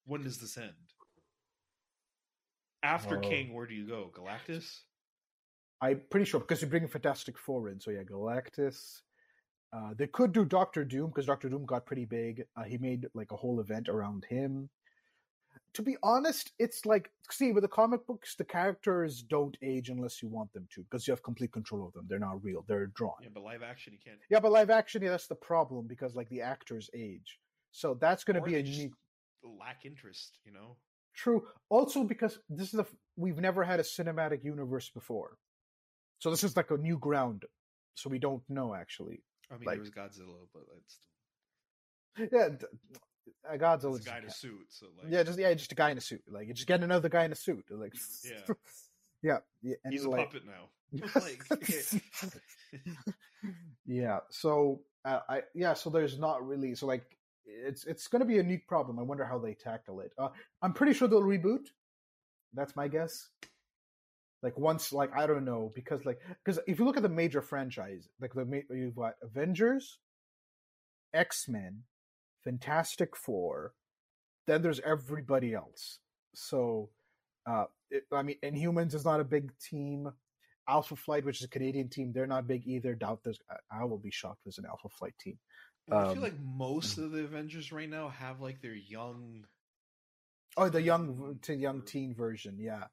when 0.05 0.23
does 0.23 0.37
this 0.37 0.57
end? 0.57 0.71
After 2.83 3.17
Oh. 3.17 3.21
King, 3.21 3.53
where 3.53 3.65
do 3.65 3.73
you 3.73 3.87
go? 3.87 4.11
Galactus? 4.13 4.81
I'm 5.81 6.01
pretty 6.09 6.25
sure 6.25 6.39
because 6.39 6.61
you're 6.61 6.69
bringing 6.69 6.89
Fantastic 6.89 7.37
Four 7.37 7.69
in. 7.69 7.79
So 7.79 7.91
yeah, 7.91 8.03
Galactus. 8.03 9.01
Uh, 9.71 9.93
they 9.97 10.07
could 10.07 10.31
do 10.33 10.45
Doctor 10.45 10.85
Doom 10.85 11.07
because 11.07 11.25
Doctor 11.25 11.49
Doom 11.49 11.65
got 11.65 11.85
pretty 11.85 12.05
big. 12.05 12.43
Uh, 12.55 12.63
he 12.63 12.77
made 12.77 13.07
like 13.15 13.31
a 13.31 13.35
whole 13.35 13.59
event 13.59 13.89
around 13.89 14.23
him. 14.29 14.69
To 15.73 15.81
be 15.81 15.97
honest, 16.03 16.51
it's 16.59 16.85
like 16.85 17.09
see 17.31 17.51
with 17.51 17.63
the 17.63 17.67
comic 17.67 18.05
books, 18.05 18.35
the 18.35 18.43
characters 18.43 19.23
don't 19.23 19.57
age 19.63 19.89
unless 19.89 20.21
you 20.21 20.29
want 20.29 20.53
them 20.53 20.67
to 20.75 20.83
because 20.83 21.07
you 21.07 21.11
have 21.11 21.23
complete 21.23 21.51
control 21.51 21.87
of 21.87 21.93
them. 21.93 22.05
They're 22.07 22.19
not 22.19 22.43
real; 22.43 22.63
they're 22.67 22.87
drawn. 22.87 23.15
Yeah, 23.21 23.29
but 23.33 23.43
live 23.43 23.63
action 23.63 23.93
you 23.93 23.99
can't. 24.03 24.19
Yeah, 24.29 24.39
but 24.39 24.51
live 24.51 24.69
action, 24.69 25.01
yeah, 25.01 25.09
that's 25.09 25.27
the 25.27 25.35
problem 25.35 25.87
because 25.87 26.15
like 26.15 26.29
the 26.29 26.41
actors 26.41 26.89
age. 26.93 27.39
So 27.71 27.95
that's 27.99 28.23
going 28.23 28.35
to 28.35 28.41
be 28.41 28.55
a 28.55 28.59
unique. 28.59 28.93
lack 29.59 29.85
interest. 29.85 30.37
You 30.45 30.53
know. 30.53 30.77
True. 31.15 31.47
Also, 31.69 32.03
because 32.03 32.39
this 32.49 32.67
is 32.67 32.73
the 32.73 32.83
f- 32.83 32.95
we've 33.15 33.39
never 33.39 33.63
had 33.63 33.79
a 33.79 33.83
cinematic 33.83 34.43
universe 34.43 34.89
before, 34.89 35.37
so 36.19 36.29
this 36.29 36.43
is 36.43 36.55
like 36.55 36.71
a 36.71 36.77
new 36.77 36.97
ground. 36.99 37.45
So 37.95 38.09
we 38.09 38.19
don't 38.19 38.43
know 38.49 38.73
actually. 38.73 39.23
I 39.51 39.55
mean, 39.57 39.65
Like- 39.65 39.75
there 39.75 39.81
was 39.81 39.91
Godzilla, 39.91 40.47
but 40.53 40.63
it's, 40.77 42.31
Yeah, 42.31 42.49
uh, 43.49 43.53
a 43.53 43.57
guy 43.57 44.17
in 44.19 44.25
a 44.25 44.31
suit. 44.31 44.65
So 44.69 44.87
like, 44.97 45.11
yeah, 45.11 45.23
just 45.23 45.39
yeah, 45.39 45.53
just 45.53 45.71
a 45.71 45.75
guy 45.75 45.91
in 45.91 45.97
a 45.97 46.01
suit. 46.01 46.21
Like 46.29 46.47
you 46.47 46.53
just 46.53 46.67
get 46.67 46.81
another 46.81 47.09
guy 47.09 47.25
in 47.25 47.31
a 47.31 47.35
suit. 47.35 47.65
Like 47.69 47.93
Yeah. 48.23 48.53
yeah, 49.21 49.37
yeah. 49.61 49.75
And 49.83 49.93
he's 49.93 50.03
a 50.03 50.09
like, 50.09 50.31
puppet 50.31 50.43
now. 50.45 50.69
like, 51.15 51.43
yeah. 53.85 54.19
So 54.29 54.81
uh, 55.05 55.19
I 55.27 55.41
yeah. 55.53 55.73
So 55.73 55.89
there's 55.89 56.19
not 56.19 56.45
really 56.45 56.75
so 56.75 56.85
like 56.87 57.17
it's 57.45 57.85
it's 57.85 58.07
going 58.07 58.21
to 58.21 58.25
be 58.25 58.35
a 58.35 58.43
unique 58.43 58.67
problem. 58.67 58.99
I 58.99 59.03
wonder 59.03 59.25
how 59.25 59.39
they 59.39 59.53
tackle 59.53 59.99
it. 60.01 60.11
Uh, 60.17 60.29
I'm 60.61 60.73
pretty 60.73 60.93
sure 60.93 61.07
they'll 61.07 61.21
reboot. 61.21 61.67
That's 62.53 62.75
my 62.75 62.87
guess. 62.87 63.29
Like 64.41 64.57
once, 64.57 64.91
like 64.91 65.15
I 65.15 65.25
don't 65.25 65.45
know, 65.45 65.71
because 65.73 66.05
like 66.05 66.19
because 66.43 66.59
if 66.67 66.77
you 66.77 66.85
look 66.85 66.97
at 66.97 67.03
the 67.03 67.09
major 67.09 67.41
franchise, 67.41 68.09
like 68.19 68.33
the 68.33 68.63
you've 68.69 68.95
got 68.95 69.13
Avengers, 69.21 69.99
X 71.13 71.47
Men, 71.47 71.83
Fantastic 72.43 73.15
Four, 73.15 73.73
then 74.47 74.61
there's 74.61 74.79
everybody 74.81 75.53
else. 75.53 75.99
So, 76.35 76.89
uh, 77.45 77.65
it, 77.91 78.03
I 78.11 78.23
mean, 78.23 78.37
Inhumans 78.43 78.93
is 78.93 79.05
not 79.05 79.19
a 79.19 79.23
big 79.23 79.51
team. 79.59 80.11
Alpha 80.67 80.95
Flight, 80.95 81.25
which 81.25 81.39
is 81.39 81.45
a 81.45 81.49
Canadian 81.49 81.89
team, 81.89 82.11
they're 82.13 82.27
not 82.27 82.47
big 82.47 82.65
either. 82.65 82.95
Doubt 82.95 83.19
there's. 83.23 83.39
I, 83.71 83.81
I 83.81 83.83
will 83.83 83.97
be 83.97 84.11
shocked 84.11 84.39
if 84.41 84.45
there's 84.45 84.57
an 84.59 84.65
Alpha 84.65 84.89
Flight 84.89 85.13
team. 85.19 85.37
I 85.91 85.95
Um, 86.03 86.13
feel 86.13 86.23
like 86.23 86.39
most 86.41 86.97
of 86.97 87.11
the 87.11 87.23
Avengers 87.23 87.71
right 87.71 87.89
now 87.89 88.09
have 88.09 88.39
like 88.39 88.61
their 88.61 88.73
young. 88.75 89.45
Oh, 90.55 90.69
the 90.69 90.81
young 90.81 91.39
to 91.41 91.53
young 91.55 91.81
teen 91.81 92.13
version, 92.15 92.57
yeah. 92.59 92.85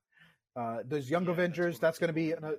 Uh, 0.56 0.78
there's 0.84 1.08
Young 1.08 1.24
Yeah, 1.26 1.30
Avengers. 1.30 1.74
what 1.76 1.80
That's 1.82 1.98
going 1.98 2.08
to 2.08 2.14
be 2.14 2.32
an. 2.32 2.56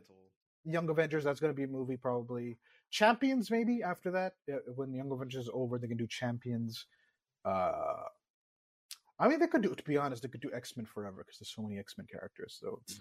Young 0.63 0.89
Avengers. 0.89 1.23
That's 1.23 1.39
going 1.39 1.51
to 1.51 1.57
be 1.57 1.63
a 1.63 1.67
movie 1.67 1.97
probably. 1.97 2.57
Champions 2.91 3.49
maybe 3.49 3.81
after 3.81 4.11
that. 4.11 4.33
Uh, 4.51 4.57
when 4.75 4.91
the 4.91 4.97
Young 4.97 5.11
Avengers 5.11 5.45
is 5.45 5.49
over, 5.53 5.79
they 5.79 5.87
can 5.87 5.97
do 5.97 6.07
Champions. 6.07 6.85
Uh, 7.43 8.03
I 9.17 9.27
mean, 9.27 9.39
they 9.39 9.47
could 9.47 9.61
do. 9.61 9.73
To 9.73 9.83
be 9.83 9.97
honest, 9.97 10.21
they 10.21 10.27
could 10.29 10.41
do 10.41 10.51
X 10.53 10.75
Men 10.75 10.85
forever 10.85 11.23
because 11.25 11.39
there's 11.39 11.53
so 11.55 11.61
many 11.61 11.79
X 11.79 11.95
Men 11.97 12.07
characters. 12.11 12.59
So. 12.61 12.81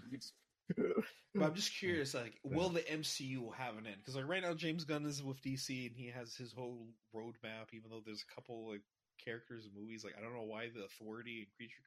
But 1.35 1.43
I'm 1.43 1.53
just 1.53 1.77
curious, 1.77 2.13
like, 2.13 2.39
will 2.45 2.69
the 2.69 2.79
MCU 2.79 3.53
have 3.55 3.77
an 3.77 3.85
end? 3.85 3.97
Because 3.97 4.15
like 4.15 4.27
right 4.27 4.41
now, 4.41 4.53
James 4.53 4.85
Gunn 4.85 5.05
is 5.05 5.21
with 5.21 5.41
DC 5.41 5.87
and 5.87 5.95
he 5.97 6.07
has 6.07 6.33
his 6.35 6.53
whole 6.53 6.87
roadmap. 7.13 7.73
Even 7.73 7.89
though 7.89 8.01
there's 8.05 8.23
a 8.23 8.33
couple 8.33 8.69
like 8.71 8.81
characters 9.23 9.65
and 9.65 9.73
movies, 9.75 10.05
like 10.05 10.13
I 10.17 10.21
don't 10.21 10.33
know 10.33 10.43
why 10.43 10.69
the 10.73 10.85
Authority 10.85 11.45
and 11.45 11.51
Creature 11.57 11.83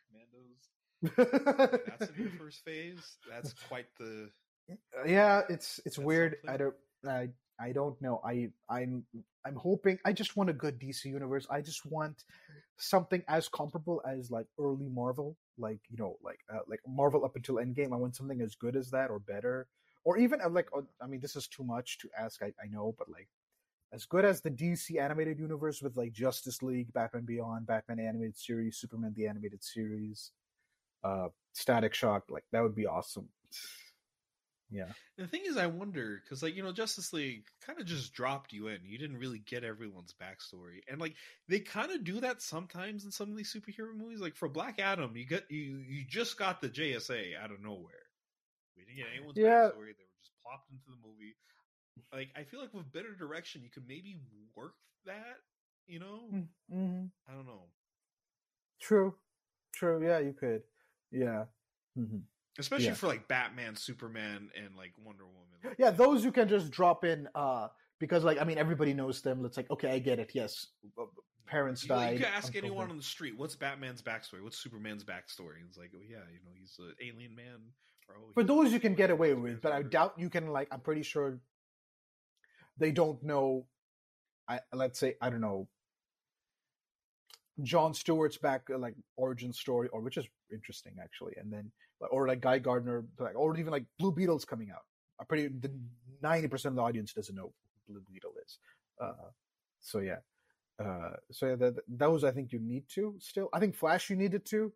Commandos. 1.17 1.89
that's 1.99 2.11
in 2.11 2.25
the 2.25 2.31
first 2.39 2.63
phase. 2.67 3.17
That's 3.31 3.55
quite 3.69 3.87
the. 3.99 4.29
yeah, 5.07 5.43
it's 5.49 5.81
it's 5.87 5.97
That's 5.97 6.07
weird. 6.07 6.37
I 6.47 6.59
don't 6.59 6.75
I 7.07 7.29
I 7.61 7.73
don't 7.73 8.01
know. 8.03 8.21
I 8.25 8.51
I'm 8.69 9.05
I'm 9.47 9.57
hoping. 9.57 9.99
I 10.05 10.13
just 10.13 10.37
want 10.37 10.51
a 10.51 10.55
good 10.55 10.79
DC 10.79 11.05
universe. 11.07 11.47
I 11.51 11.61
just 11.61 11.87
want 11.87 12.25
something 12.79 13.23
as 13.29 13.49
comparable 13.49 14.03
as 14.07 14.31
like 14.31 14.47
early 14.59 14.89
Marvel, 14.89 15.37
like 15.59 15.81
you 15.89 15.97
know, 15.97 16.17
like 16.23 16.41
uh, 16.53 16.61
like 16.67 16.81
Marvel 16.87 17.25
up 17.25 17.37
until 17.37 17.57
Endgame. 17.57 17.93
I 17.93 17.97
want 17.97 18.17
something 18.17 18.41
as 18.41 18.55
good 18.55 18.77
as 18.77 18.91
that 18.91 19.11
or 19.11 19.19
better, 19.19 19.69
or 20.05 20.19
even 20.19 20.41
uh, 20.41 20.49
like 20.49 20.69
uh, 20.77 20.83
I 21.01 21.07
mean, 21.07 21.21
this 21.21 21.37
is 21.37 21.47
too 21.49 21.65
much 21.65 21.99
to 21.99 22.09
ask. 22.19 22.43
I 22.43 22.53
I 22.63 22.67
know, 22.69 22.95
but 22.99 23.09
like 23.09 23.29
as 23.93 24.05
good 24.05 24.25
as 24.25 24.41
the 24.41 24.51
DC 24.51 25.01
animated 25.01 25.39
universe 25.39 25.81
with 25.81 25.97
like 25.97 26.13
Justice 26.13 26.63
League, 26.63 26.93
Batman 26.93 27.25
Beyond, 27.25 27.67
Batman 27.67 28.01
animated 28.01 28.37
series, 28.37 28.77
Superman 28.77 29.15
the 29.17 29.29
animated 29.29 29.63
series, 29.63 30.33
uh, 31.05 31.29
Static 31.53 31.95
Shock. 31.95 32.25
Like 32.29 32.45
that 32.51 32.63
would 32.63 32.75
be 32.75 32.87
awesome. 32.87 33.29
Yeah. 34.71 34.93
The 35.19 35.27
thing 35.27 35.43
is, 35.47 35.57
I 35.57 35.67
wonder 35.67 36.21
because, 36.23 36.43
like, 36.43 36.57
you 36.57 36.63
know, 36.63 36.73
Justice 36.73 37.13
League 37.13 37.45
kind 37.65 37.79
of 37.79 37.87
just 37.87 38.13
dropped 38.13 38.53
you 38.53 38.69
in. 38.69 38.79
You 38.85 38.99
didn't 38.99 39.19
really 39.19 39.39
get 39.39 39.63
everyone's 39.63 40.15
backstory, 40.15 40.81
and 40.89 41.01
like 41.01 41.15
they 41.49 41.61
kind 41.61 41.93
of 41.93 42.03
do 42.05 42.21
that 42.21 42.43
sometimes 42.43 43.05
in 43.05 43.11
some 43.11 43.31
of 43.31 43.37
these 43.37 43.53
superhero 43.53 43.95
movies. 43.95 44.21
Like 44.21 44.35
for 44.37 44.49
Black 44.49 44.81
Adam, 44.81 45.17
you 45.17 45.27
get 45.27 45.51
you 45.51 45.77
you 45.87 46.05
just 46.09 46.39
got 46.39 46.61
the 46.61 46.69
JSA 46.69 47.37
out 47.41 47.53
of 47.53 47.61
nowhere. 47.63 48.09
We 48.77 48.85
didn't 48.85 48.97
get 48.97 49.07
anyone's 49.15 49.37
Yeah. 49.37 49.69
backstory. 49.69 49.95
They 49.95 50.05
were 50.05 50.21
just 50.23 50.33
plopped 50.43 50.71
into 50.71 50.85
the 50.89 51.07
movie. 51.07 51.37
Like 52.13 52.31
I 52.37 52.43
feel 52.45 52.61
like 52.61 52.75
with 52.75 52.91
better 52.93 53.15
direction, 53.15 53.63
you 53.63 53.71
could 53.71 53.87
maybe 53.87 54.19
work 54.57 54.75
that. 55.07 55.37
You 55.87 56.01
know, 56.01 56.21
Mm-hmm. 56.33 57.05
I 57.29 57.33
don't 57.35 57.47
know. 57.47 57.69
True. 58.81 59.15
True. 59.75 60.05
Yeah, 60.05 60.19
you 60.21 60.33
could. 60.33 60.63
Yeah. 61.11 61.45
hmm 61.95 62.19
Especially 62.59 62.87
Yeah. 62.87 62.95
for 62.95 63.09
like 63.09 63.27
Batman, 63.29 63.75
Superman, 63.77 64.51
and 64.57 64.77
like 64.77 64.93
Wonder 65.05 65.25
Woman. 65.25 65.41
Like, 65.65 65.77
Yeah, 65.79 65.91
those 65.91 66.25
you 66.25 66.33
can 66.33 66.49
just 66.49 66.71
drop 66.71 67.05
in 67.05 67.29
uh 67.35 67.69
because 67.99 68.23
like 68.25 68.41
I 68.41 68.45
mean 68.45 68.59
everybody 68.59 68.95
knows 68.95 69.23
them. 69.23 69.45
It's 69.45 69.57
like 69.57 69.71
okay, 69.71 69.91
I 69.91 69.99
get 69.99 70.19
it. 70.19 70.31
Yes, 70.35 70.69
uh, 70.99 71.05
parents 71.47 71.83
You, 71.83 71.89
died. 71.89 72.13
you 72.13 72.19
could 72.21 72.29
ask 72.29 72.55
anyone 72.57 72.91
on 72.91 72.97
the 72.97 73.03
street, 73.03 73.37
"What's 73.37 73.57
Batman's 73.57 74.03
backstory? 74.03 74.43
What's 74.43 74.59
Superman's 74.59 75.05
backstory?" 75.05 75.57
And 75.59 75.67
it's 75.69 75.77
like, 75.79 75.91
"Oh 75.97 76.01
yeah, 76.03 76.19
you 76.33 76.41
know, 76.45 76.53
he's 76.59 76.77
an 76.79 76.95
alien 77.01 77.35
man." 77.35 77.61
Oh, 78.11 78.31
For 78.35 78.43
those 78.45 78.73
you 78.73 78.81
can 78.81 78.95
get 78.95 79.11
away 79.11 79.33
with, 79.35 79.61
but 79.63 79.73
I 79.73 79.83
doubt 79.83 80.15
you 80.19 80.29
can 80.31 80.49
like. 80.49 80.69
I'm 80.71 80.81
pretty 80.81 81.03
sure 81.03 81.41
they 82.79 82.93
don't 82.93 83.23
know. 83.23 83.67
I 84.49 84.61
let's 84.73 84.99
say 85.01 85.17
I 85.21 85.31
don't 85.31 85.41
know. 85.41 85.69
John 87.63 87.95
Stewart's 87.95 88.37
back 88.37 88.69
uh, 88.73 88.79
like 88.79 88.95
origin 89.17 89.53
story, 89.53 89.89
or 89.89 90.01
which 90.01 90.17
is 90.17 90.27
interesting 90.53 90.95
actually, 91.03 91.35
and 91.37 91.53
then 91.53 91.71
or 92.11 92.29
like 92.29 92.41
Guy 92.41 92.59
Gardner, 92.59 93.05
or 93.35 93.57
even 93.57 93.73
like 93.73 93.85
Blue 93.99 94.13
Beetle's 94.13 94.45
coming 94.45 94.71
out. 94.71 94.83
I'm 95.21 95.27
pretty 95.27 95.51
ninety 96.23 96.49
percent 96.49 96.73
of 96.73 96.77
the 96.77 96.83
audience 96.83 97.13
doesn't 97.13 97.35
know 97.35 97.53
Blue 97.89 98.03
Beetle 98.11 98.33
is. 98.45 98.59
Uh, 99.01 99.31
so 99.81 99.99
yeah, 100.01 100.19
uh, 100.83 101.11
so 101.31 101.49
yeah, 101.49 101.55
that, 101.57 101.75
those 101.89 102.25
I 102.25 102.31
think 102.31 102.53
you 102.53 102.59
need 102.59 102.85
to 102.91 103.15
still. 103.19 103.49
I 103.53 103.61
think 103.61 103.75
Flash 103.75 104.11
you 104.11 104.17
needed 104.17 104.45
to. 104.47 104.73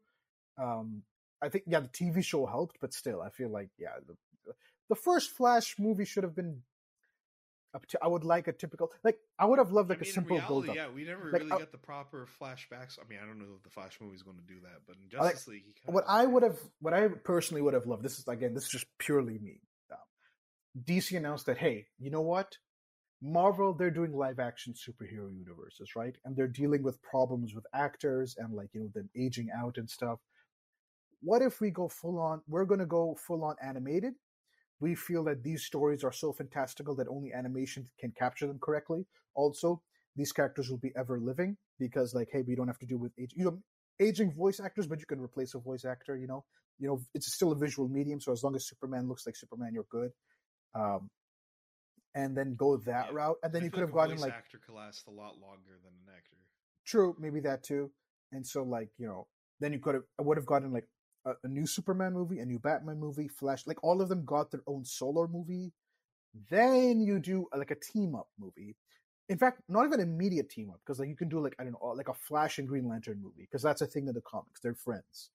Um, 0.61 1.03
I 1.43 1.49
think 1.49 1.65
yeah, 1.67 1.81
the 1.81 1.89
TV 1.89 2.23
show 2.25 2.47
helped, 2.47 2.79
but 2.81 2.93
still, 2.93 3.23
I 3.23 3.31
feel 3.31 3.49
like 3.49 3.71
yeah, 3.79 3.97
the, 4.07 4.53
the 4.89 4.95
first 4.95 5.31
Flash 5.31 5.77
movie 5.79 6.05
should 6.05 6.25
have 6.25 6.35
been. 6.37 6.63
Up 7.75 7.85
to, 7.89 7.99
I 8.03 8.07
would 8.07 8.25
like 8.25 8.49
a 8.49 8.53
typical 8.53 8.91
like 9.05 9.19
I 9.39 9.45
would 9.45 9.59
have 9.59 9.73
loved 9.73 9.91
like 9.91 9.99
I 9.99 10.03
mean, 10.03 10.11
a 10.11 10.13
simple 10.15 10.37
reality, 10.37 10.53
build 10.55 10.69
up. 10.71 10.77
yeah, 10.77 10.89
we 10.89 11.05
never 11.05 11.31
Like, 11.31 11.43
really 11.43 11.53
uh, 11.53 11.59
get 11.59 11.71
the 11.73 11.77
proper 11.79 12.27
flashbacks. 12.41 12.99
I 12.99 13.07
mean, 13.09 13.19
I 13.23 13.27
don't 13.27 13.39
know 13.39 13.45
if 13.57 13.63
the 13.63 13.69
Flash 13.71 13.99
movie 14.01 14.15
is 14.17 14.23
going 14.23 14.39
to 14.39 14.43
do 14.43 14.59
that, 14.63 14.81
but 14.87 14.97
in 14.97 15.19
I 15.19 15.23
like- 15.23 15.33
Justice 15.35 15.49
League, 15.49 15.65
what 15.85 16.05
I 16.09 16.25
would 16.25 16.43
have, 16.43 16.59
what 16.81 16.95
I 16.95 17.09
personally 17.09 17.61
would 17.61 17.75
have 17.75 17.87
loved. 17.87 18.03
This 18.03 18.19
is 18.19 18.27
again, 18.27 18.55
this 18.55 18.65
is 18.65 18.71
just 18.71 18.87
purely 18.99 19.39
me. 19.39 19.61
Um, 19.93 19.99
DC 20.83 21.15
announced 21.17 21.45
that, 21.47 21.59
hey, 21.59 21.87
you 21.99 22.11
know 22.11 22.23
what? 22.23 22.57
Marvel, 23.21 23.75
they're 23.75 23.91
doing 23.91 24.13
live 24.17 24.39
action 24.39 24.73
superhero 24.75 25.37
universes, 25.37 25.95
right? 25.97 26.17
And 26.25 26.35
they're 26.37 26.47
dealing 26.49 26.83
with 26.83 27.03
problems 27.03 27.55
with 27.55 27.67
actors 27.75 28.37
and 28.39 28.55
like 28.55 28.69
you 28.73 28.81
know 28.81 28.89
them 28.95 29.11
aging 29.15 29.51
out 29.55 29.77
and 29.77 29.91
stuff. 29.91 30.21
What 31.21 31.43
if 31.43 31.61
we 31.61 31.71
go 31.71 31.89
full 31.89 32.19
on? 32.19 32.41
We're 32.49 32.65
going 32.65 32.79
to 32.81 32.87
go 32.87 33.17
full 33.27 33.45
on 33.45 33.57
animated. 33.63 34.15
We 34.81 34.95
feel 34.95 35.25
that 35.25 35.43
these 35.43 35.65
stories 35.65 36.05
are 36.05 36.13
so 36.13 36.33
fantastical 36.33 36.95
that 36.97 37.09
only 37.09 37.33
animation 37.33 37.87
can 37.99 38.13
capture 38.13 38.47
them 38.47 38.59
correctly. 38.61 39.07
Also, 39.35 39.83
these 40.17 40.33
characters 40.33 40.71
will 40.71 40.79
be 40.79 40.93
ever 40.97 41.19
living 41.21 41.57
because, 41.79 42.15
like, 42.15 42.29
hey, 42.33 42.43
we 42.47 42.55
don't 42.55 42.69
have 42.69 42.79
to 42.81 42.87
deal 42.87 42.99
with 42.99 43.13
age. 43.19 43.33
You 43.37 43.45
know, 43.45 43.63
aging 44.01 44.33
voice 44.33 44.61
actors, 44.61 44.87
but 44.87 45.01
you 45.01 45.07
can 45.07 45.21
replace 45.21 45.55
a 45.55 45.59
voice 45.59 45.85
actor. 45.85 46.17
You 46.17 46.27
know, 46.29 46.45
you 46.79 46.89
know, 46.89 47.01
it's 47.15 47.33
still 47.33 47.53
a 47.53 47.57
visual 47.57 47.89
medium. 47.89 48.21
So 48.21 48.33
as 48.33 48.43
long 48.45 48.55
as 48.57 48.69
Superman 48.69 49.09
looks 49.09 49.27
like 49.27 49.37
Superman, 49.37 49.73
you're 49.75 49.87
good. 49.91 50.11
Um, 50.75 51.11
and 52.15 52.37
then 52.37 52.55
go 52.57 52.77
that 52.79 53.07
Yeah. 53.07 53.13
route, 53.13 53.37
and 53.43 53.53
then 53.53 53.63
I 53.63 53.65
you 53.65 53.71
could 53.71 53.83
have 53.83 53.91
like 53.91 53.95
a 53.95 53.97
gotten 53.97 54.17
voice 54.17 54.23
like 54.23 54.35
actor 54.35 54.59
could 54.59 54.75
last 54.75 55.07
a 55.07 55.11
lot 55.11 55.39
longer 55.39 55.79
than 55.83 55.93
an 56.07 56.15
actor. 56.17 56.37
true, 56.87 57.17
maybe 57.19 57.41
that 57.41 57.63
too. 57.63 57.91
And 58.33 58.47
so 58.47 58.63
like 58.63 58.91
you 58.99 59.07
know, 59.07 59.27
then 59.61 59.73
you 59.73 59.79
could 59.79 59.95
have 59.95 60.05
I 60.19 60.23
would 60.23 60.37
have 60.37 60.47
gotten 60.47 60.73
like 60.73 60.89
a, 61.29 61.35
a 61.45 61.49
new 61.49 61.67
Superman 61.67 62.13
movie, 62.15 62.41
a 62.41 62.47
new 62.47 62.59
Batman 62.59 62.99
movie, 63.01 63.29
Flash. 63.29 63.67
Like 63.67 63.83
all 63.85 64.01
of 64.03 64.09
them 64.09 64.25
got 64.25 64.51
their 64.51 64.63
own 64.67 64.85
solo 64.85 65.27
movie. 65.29 65.73
Then 66.51 67.01
you 67.01 67.19
do 67.21 67.47
like 67.57 67.71
a 67.71 67.77
team 67.77 68.15
up 68.15 68.29
movie. 68.39 68.77
in 69.31 69.39
fact, 69.39 69.63
not 69.69 69.87
even 69.87 70.01
immediate 70.01 70.51
team 70.51 70.71
up 70.71 70.81
because 70.85 71.01
like 71.01 71.09
you 71.09 71.17
can 71.17 71.29
do 71.29 71.41
like 71.41 71.57
I 71.61 71.65
don't 71.65 71.75
know, 71.75 71.89
like 71.97 72.09
a 72.09 72.15
Flash 72.15 72.59
and 72.59 72.69
Green 72.69 72.89
Lantern 72.89 73.21
movie 73.23 73.43
because 73.43 73.63
that's 73.63 73.83
a 73.83 73.87
thing 73.87 74.09
in 74.09 74.15
the 74.15 74.23
comics. 74.23 74.61
They're 74.63 74.75
friends, 74.75 75.31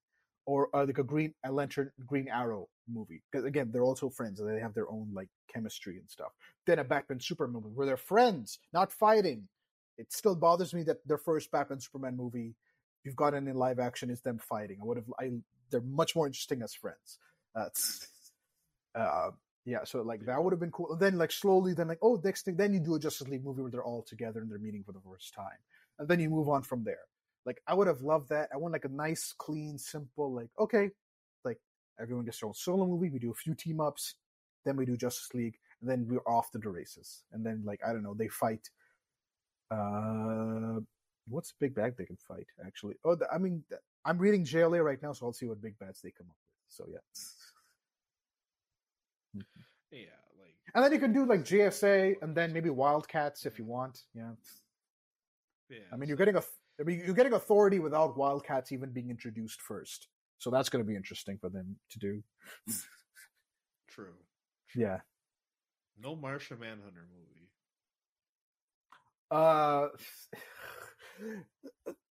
or 0.45 0.70
uh, 0.76 0.86
like 0.86 0.99
a 0.99 1.03
Green 1.03 1.34
a 1.45 1.52
Lantern 1.52 1.91
Green 2.07 2.28
Arrow 2.30 2.70
movie 2.90 3.24
because 3.32 3.45
again 3.45 3.72
they're 3.72 3.84
also 3.84 4.10
friends 4.10 4.40
and 4.40 4.49
they 4.49 4.61
have 4.61 4.74
their 4.76 4.90
own 4.91 5.10
like 5.14 5.30
chemistry 5.53 5.98
and 5.98 6.10
stuff. 6.10 6.32
Then 6.68 6.80
a 6.80 6.84
Batman 6.84 7.20
Superman 7.20 7.56
movie 7.64 7.76
where 7.76 7.88
they're 7.88 7.98
friends, 7.98 8.60
not 8.74 8.91
fighting. 8.91 9.48
It 9.98 10.11
still 10.14 10.36
bothers 10.36 10.74
me 10.74 10.84
that 10.84 11.06
their 11.07 11.20
first 11.20 11.52
Batman 11.52 11.80
Superman 11.80 12.18
movie 12.18 12.56
you've 13.03 13.15
gotten 13.15 13.48
in 13.48 13.56
live 13.56 13.80
action 13.80 14.10
is 14.10 14.22
them 14.22 14.40
fighting. 14.40 14.80
I 14.82 14.86
would 14.86 14.98
have 14.98 15.11
I 15.20 15.32
they're 15.74 15.82
much 15.82 16.16
more 16.16 16.26
interesting 16.26 16.62
as 16.62 16.74
friends. 16.74 17.20
That's 17.54 18.08
uh, 18.95 19.32
yeah, 19.66 19.84
so 19.84 20.02
like 20.02 20.26
that 20.26 20.44
would 20.44 20.54
have 20.54 20.60
been 20.60 20.72
cool. 20.72 20.91
And 20.91 21.00
then 21.00 21.18
like 21.18 21.32
slowly, 21.32 21.74
then 21.74 21.88
like 21.88 22.00
oh, 22.02 22.20
next 22.24 22.44
thing, 22.44 22.56
then 22.56 22.74
you 22.74 22.80
do 22.80 22.95
a 22.95 23.00
Justice 23.00 23.28
League 23.28 23.44
movie 23.44 23.62
where 23.62 23.72
they're 23.72 23.84
all 23.84 24.04
together 24.04 24.40
and 24.41 24.52
they're 24.52 24.60
meeting 24.60 24.84
for 24.84 24.91
the 24.91 25.02
first 25.06 25.34
time, 25.34 25.60
and 26.00 26.08
then 26.08 26.20
you 26.20 26.30
move 26.30 26.50
on 26.50 26.64
from 26.64 26.84
there. 26.84 27.06
Like 27.45 27.62
I 27.68 27.74
would 27.74 27.88
have 27.88 28.02
loved 28.02 28.30
that. 28.30 28.50
I 28.54 28.58
want 28.58 28.74
like 28.74 28.86
a 28.86 28.90
nice, 28.90 29.34
clean, 29.38 29.78
simple, 29.78 30.34
like 30.34 30.50
okay, 30.60 30.91
like 31.44 31.60
everyone 32.00 32.26
gets 32.26 32.40
their 32.40 32.48
own 32.48 32.54
solo 32.54 32.86
movie. 32.86 33.10
We 33.10 33.20
do 33.20 33.32
a 33.32 33.36
few 33.36 33.56
team 33.56 33.80
ups, 33.82 34.16
then 34.66 34.76
we 34.76 34.86
do 34.86 34.98
Justice 34.98 35.34
League, 35.34 35.58
and 35.82 35.90
then 35.90 36.08
we're 36.08 36.28
off 36.28 36.52
to 36.52 36.58
the 36.58 36.70
races. 36.70 37.24
And 37.32 37.45
then 37.45 37.64
like 37.66 37.82
I 37.86 37.94
don't 37.94 38.04
know, 38.04 38.14
they 38.14 38.28
fight. 38.28 38.70
Uh, 39.72 40.82
what's 41.28 41.54
big 41.60 41.74
bag 41.74 41.95
they 41.98 42.06
can 42.06 42.18
fight 42.18 42.48
actually? 42.66 42.95
Oh, 43.04 43.16
the, 43.16 43.28
I 43.34 43.38
mean, 43.38 43.64
I'm 44.05 44.17
reading 44.17 44.43
JLA 44.43 44.84
right 44.84 45.01
now, 45.01 45.13
so 45.13 45.25
I'll 45.25 45.34
see 45.34 45.45
what 45.45 45.61
big 45.61 45.77
bats 45.80 46.01
they 46.01 46.11
come 46.11 46.27
up 46.30 46.35
with. 46.35 46.75
So 46.75 46.85
yeah. 46.89 46.99
Yeah, 49.91 49.99
like 50.39 50.55
And 50.73 50.84
then 50.84 50.91
you 50.91 50.99
can 50.99 51.13
do 51.13 51.25
like 51.25 51.41
GSA 51.41 52.15
and 52.23 52.35
then 52.35 52.51
maybe 52.51 52.71
Wildcats 52.71 53.45
if 53.45 53.59
you 53.59 53.65
want. 53.65 54.01
Yeah. 54.15 54.31
yeah. 55.69 55.77
I 55.91 55.97
mean, 55.97 56.07
you're 56.07 56.17
getting 56.17 56.35
a, 56.35 56.41
I 56.80 56.84
mean, 56.84 57.03
you're 57.05 57.13
getting 57.13 57.34
authority 57.34 57.77
without 57.77 58.17
Wildcats 58.17 58.71
even 58.71 58.91
being 58.91 59.11
introduced 59.11 59.61
first. 59.61 60.07
So 60.39 60.49
that's 60.49 60.69
going 60.69 60.84
to 60.84 60.88
be 60.88 60.95
interesting 60.95 61.38
for 61.38 61.49
them 61.49 61.75
to 61.91 61.99
do. 61.99 62.23
true. 63.89 64.15
Yeah. 64.75 65.01
No 66.01 66.15
Martian 66.15 66.59
Manhunter 66.59 67.07
movie. 67.13 67.49
Uh, 69.30 69.88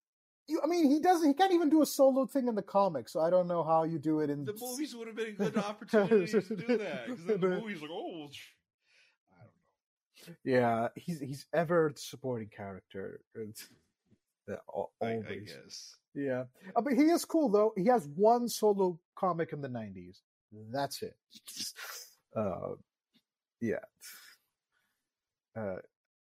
you, 0.52 0.61
I 0.64 0.68
mean, 0.68 0.90
he 0.90 0.99
doesn't. 0.99 1.28
He 1.28 1.34
can't 1.34 1.53
even 1.53 1.69
do 1.69 1.82
a 1.82 1.86
solo 1.86 2.26
thing 2.26 2.48
in 2.48 2.56
the 2.56 2.61
comics. 2.61 3.14
So 3.14 3.19
I 3.19 3.30
don't 3.30 3.48
know 3.48 3.64
how 3.64 3.84
you 3.84 3.99
do 3.99 4.19
it 4.19 4.30
in 4.30 4.45
The 4.45 4.53
movies 4.60 4.95
would 4.95 5.07
have 5.07 5.15
been 5.15 5.28
a 5.28 5.32
good 5.32 5.57
opportunity 5.57 6.28
to 6.28 6.56
do 6.56 6.78
that 6.78 7.07
because 7.07 7.26
then 7.26 7.40
the 7.40 7.48
movie's 7.61 7.82
like, 7.82 7.91
oh, 7.91 8.30
I 9.34 9.44
don't 9.44 10.36
know. 10.36 10.36
Yeah, 10.44 10.88
he's 10.95 11.19
he's 11.19 11.45
ever 11.53 11.91
the 11.95 11.99
supporting 12.02 12.49
character. 12.56 13.22
It's, 13.36 13.68
uh, 14.52 14.56
al- 14.76 14.91
I. 15.02 15.14
I 15.28 15.36
guess. 15.45 15.95
Yeah, 16.14 16.44
uh, 16.76 16.82
but 16.82 16.94
he 16.94 17.03
is 17.03 17.23
cool 17.26 17.49
though. 17.49 17.73
He 17.78 17.86
has 17.86 18.07
one 18.15 18.49
solo 18.49 18.99
comic 19.15 19.53
in 19.53 19.61
the 19.61 19.69
'90s. 19.69 20.18
That's 20.72 21.02
it. 21.02 21.15
Uh, 22.34 22.76
yeah. 23.60 23.76
Uh, 25.53 25.76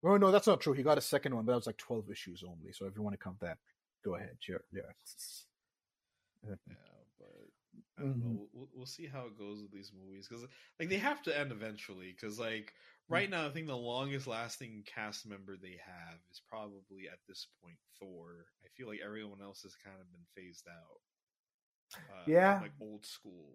oh 0.05 0.17
no, 0.17 0.33
that's 0.33 0.49
not 0.49 0.61
true. 0.61 0.73
He 0.73 0.83
got 0.83 0.99
a 0.99 1.01
second 1.01 1.35
one, 1.35 1.45
but 1.45 1.53
that 1.53 1.57
was 1.59 1.67
like 1.67 1.77
12 1.79 2.11
issues 2.11 2.43
only. 2.43 2.73
So 2.73 2.87
if 2.87 2.97
you 2.97 3.03
want 3.03 3.15
to 3.15 3.23
count 3.23 3.39
that, 3.41 3.59
go 4.05 4.17
ahead. 4.17 4.37
Sure. 4.41 4.63
Yeah. 4.73 4.83
Yeah, 6.49 6.55
but 7.19 7.29
I 7.99 8.03
don't 8.03 8.19
know. 8.19 8.47
We'll, 8.53 8.69
we'll 8.75 8.87
see 8.87 9.07
how 9.07 9.27
it 9.27 9.39
goes 9.39 9.63
with 9.63 9.73
these 9.73 9.93
movies 9.97 10.27
because 10.29 10.45
like 10.81 10.89
they 10.89 10.99
have 10.99 11.23
to 11.23 11.39
end 11.39 11.53
eventually. 11.53 12.15
Because 12.19 12.39
like 12.39 12.73
right 13.09 13.31
now, 13.31 13.47
I 13.47 13.51
think 13.51 13.67
the 13.69 13.77
longest 13.77 14.27
lasting 14.27 14.85
cast 14.93 15.27
member 15.27 15.57
they 15.57 15.79
have 15.87 16.19
is 16.31 16.43
probably 16.51 17.09
at 17.11 17.19
this 17.29 17.47
point 17.63 17.77
Thor. 17.99 18.47
I 18.65 18.69
feel 18.77 18.89
like 18.89 19.01
everyone 19.05 19.41
else 19.43 19.63
has 19.63 19.75
kind 19.85 19.97
of 20.01 20.11
been 20.13 20.27
phased 20.35 20.67
out. 20.69 21.01
Uh, 22.11 22.25
Yeah. 22.27 22.59
like 22.63 22.73
old 22.81 23.07
school. 23.07 23.55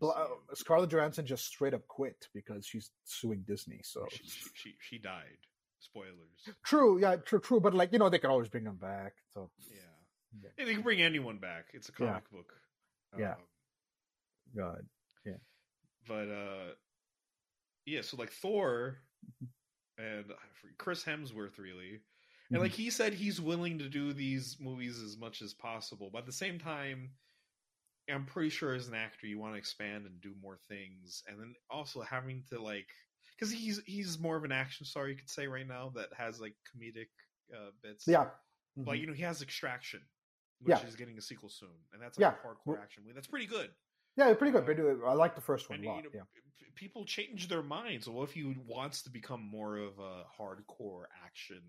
Well, 0.00 0.14
uh, 0.50 0.54
Scarlett 0.54 0.90
Johansson 0.90 1.24
just 1.24 1.46
straight 1.46 1.72
up 1.72 1.86
quit 1.88 2.28
because 2.34 2.66
she's 2.66 2.90
suing 3.04 3.42
Disney. 3.46 3.80
So 3.82 4.06
she, 4.10 4.22
she, 4.24 4.50
she 4.54 4.74
she 4.80 4.98
died. 4.98 5.38
Spoilers. 5.80 6.48
true. 6.64 7.00
Yeah, 7.00 7.16
true. 7.16 7.40
True. 7.40 7.60
But 7.60 7.74
like 7.74 7.92
you 7.92 7.98
know, 7.98 8.08
they 8.08 8.18
can 8.18 8.30
always 8.30 8.48
bring 8.48 8.64
them 8.64 8.76
back. 8.76 9.14
So 9.34 9.50
Yeah. 9.70 9.76
Yeah. 10.42 10.50
Hey, 10.56 10.64
they 10.64 10.74
can 10.74 10.82
bring 10.82 11.00
anyone 11.00 11.38
back. 11.38 11.66
It's 11.72 11.88
a 11.88 11.92
Yeah. 11.98 12.06
comic 12.08 12.30
book. 12.30 12.52
Yeah. 13.18 13.32
Um, 13.32 13.38
God. 14.56 14.86
Yeah. 15.24 15.38
But 16.06 16.28
uh 16.28 16.74
yeah 17.86 18.02
so 18.02 18.16
like 18.18 18.30
thor 18.30 18.98
Mm-hmm. 19.42 20.02
and 20.04 20.24
chris 20.76 21.02
hemsworth 21.04 21.56
really 21.58 22.00
and 22.50 22.58
Mhm. 22.58 22.62
like 22.62 22.72
he 22.72 22.90
said 22.90 23.14
he's 23.14 23.40
willing 23.40 23.78
to 23.78 23.88
do 23.88 24.12
these 24.12 24.60
movies 24.60 25.00
as 25.02 25.16
much 25.16 25.40
as 25.42 25.54
possible 25.54 26.10
but 26.12 26.18
at 26.20 26.26
the 26.26 26.32
same 26.32 26.58
time 26.58 27.16
i'm 28.10 28.26
pretty 28.26 28.50
sure 28.50 28.74
as 28.74 28.88
an 28.88 28.94
actor 28.94 29.26
you 29.26 29.38
want 29.38 29.54
to 29.54 29.58
expand 29.58 30.04
and 30.06 30.20
do 30.20 30.34
more 30.40 30.58
things 30.68 31.22
and 31.26 31.40
then 31.40 31.54
also 31.70 32.02
having 32.02 32.44
to 32.50 32.60
like 32.60 32.88
because 33.38 33.52
he's 33.52 33.80
he's 33.86 34.18
more 34.18 34.36
of 34.36 34.44
an 34.44 34.52
action 34.52 34.84
star 34.86 35.08
you 35.08 35.16
could 35.16 35.30
say 35.30 35.46
right 35.46 35.66
now 35.68 35.92
that 35.94 36.08
has 36.16 36.40
like 36.40 36.54
comedic 36.66 37.08
uh 37.54 37.70
bits 37.82 38.04
Yeah. 38.06 38.30
like 38.76 38.98
Mhm. 38.98 39.00
you 39.00 39.06
know 39.06 39.12
he 39.12 39.22
has 39.22 39.42
extraction 39.42 40.00
which 40.60 40.76
Yeah. 40.78 40.86
is 40.86 40.96
getting 40.96 41.16
a 41.18 41.20
sequel 41.22 41.48
soon 41.48 41.68
and 41.92 42.02
that's 42.02 42.18
like 42.18 42.32
Yeah. 42.32 42.38
a 42.42 42.46
hardcore 42.46 42.74
Well- 42.74 42.82
action 42.82 43.02
movie 43.04 43.14
that's 43.14 43.28
pretty 43.28 43.46
good 43.46 43.70
Yeah, 44.16 44.34
pretty 44.34 44.50
good. 44.50 44.64
Pretty 44.64 44.82
good. 44.82 45.00
I 45.06 45.12
like 45.12 45.36
the 45.36 45.40
first 45.40 45.70
one 45.70 45.76
and 45.76 45.84
a 45.84 45.88
you 45.88 45.94
lot. 45.94 46.04
know, 46.04 46.10
Yeah. 46.12 46.22
people 46.74 47.04
change 47.04 47.46
their 47.46 47.62
minds. 47.62 48.06
So 48.06 48.10
what 48.12 48.24
if 48.28 48.34
he 48.34 48.42
wants 48.66 49.02
to 49.04 49.10
become 49.10 49.40
more 49.40 49.76
of 49.76 49.96
a 50.00 50.24
hardcore 50.36 51.04
action? 51.24 51.62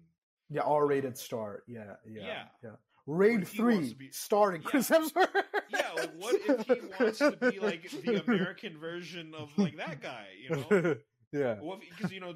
Yeah, 0.50 0.62
R-rated 0.62 1.16
star. 1.16 1.62
Yeah, 1.68 1.98
yeah, 2.08 2.22
Yeah. 2.26 2.48
yeah. 2.64 2.76
Raid 3.06 3.44
if 3.44 3.52
he 3.52 3.62
wants 3.62 3.90
three, 3.90 3.94
be- 4.08 4.12
starring 4.12 4.64
Yeah. 4.64 4.68
Chris 4.70 4.90
Hemsworth. 4.90 5.46
Yeah, 5.70 5.92
like 5.92 6.14
what 6.16 6.36
if 6.36 6.66
he 6.66 6.88
wants 7.04 7.20
to 7.20 7.38
be 7.52 7.60
like 7.60 7.84
the 7.92 8.24
American 8.28 8.80
version 8.80 9.36
of 9.36 9.56
like 9.60 9.78
that 9.78 10.02
guy? 10.02 10.30
You 10.42 10.50
know, 10.50 10.96
yeah, 11.32 11.56
what 11.60 11.80
because 11.82 12.12
you 12.12 12.20
know, 12.20 12.36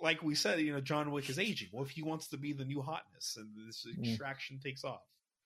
like 0.00 0.22
we 0.22 0.34
said, 0.34 0.60
you 0.60 0.72
know, 0.72 0.80
John 0.80 1.10
Wick 1.10 1.28
is 1.30 1.38
aging. 1.38 1.68
What 1.72 1.84
if 1.84 1.90
he 1.90 2.02
wants 2.02 2.28
to 2.28 2.36
be 2.36 2.52
the 2.52 2.64
new 2.64 2.82
hotness 2.82 3.36
and 3.36 3.48
this 3.66 3.86
Mm. 3.86 4.06
extraction 4.08 4.58
takes 4.58 4.84
off, 4.84 5.02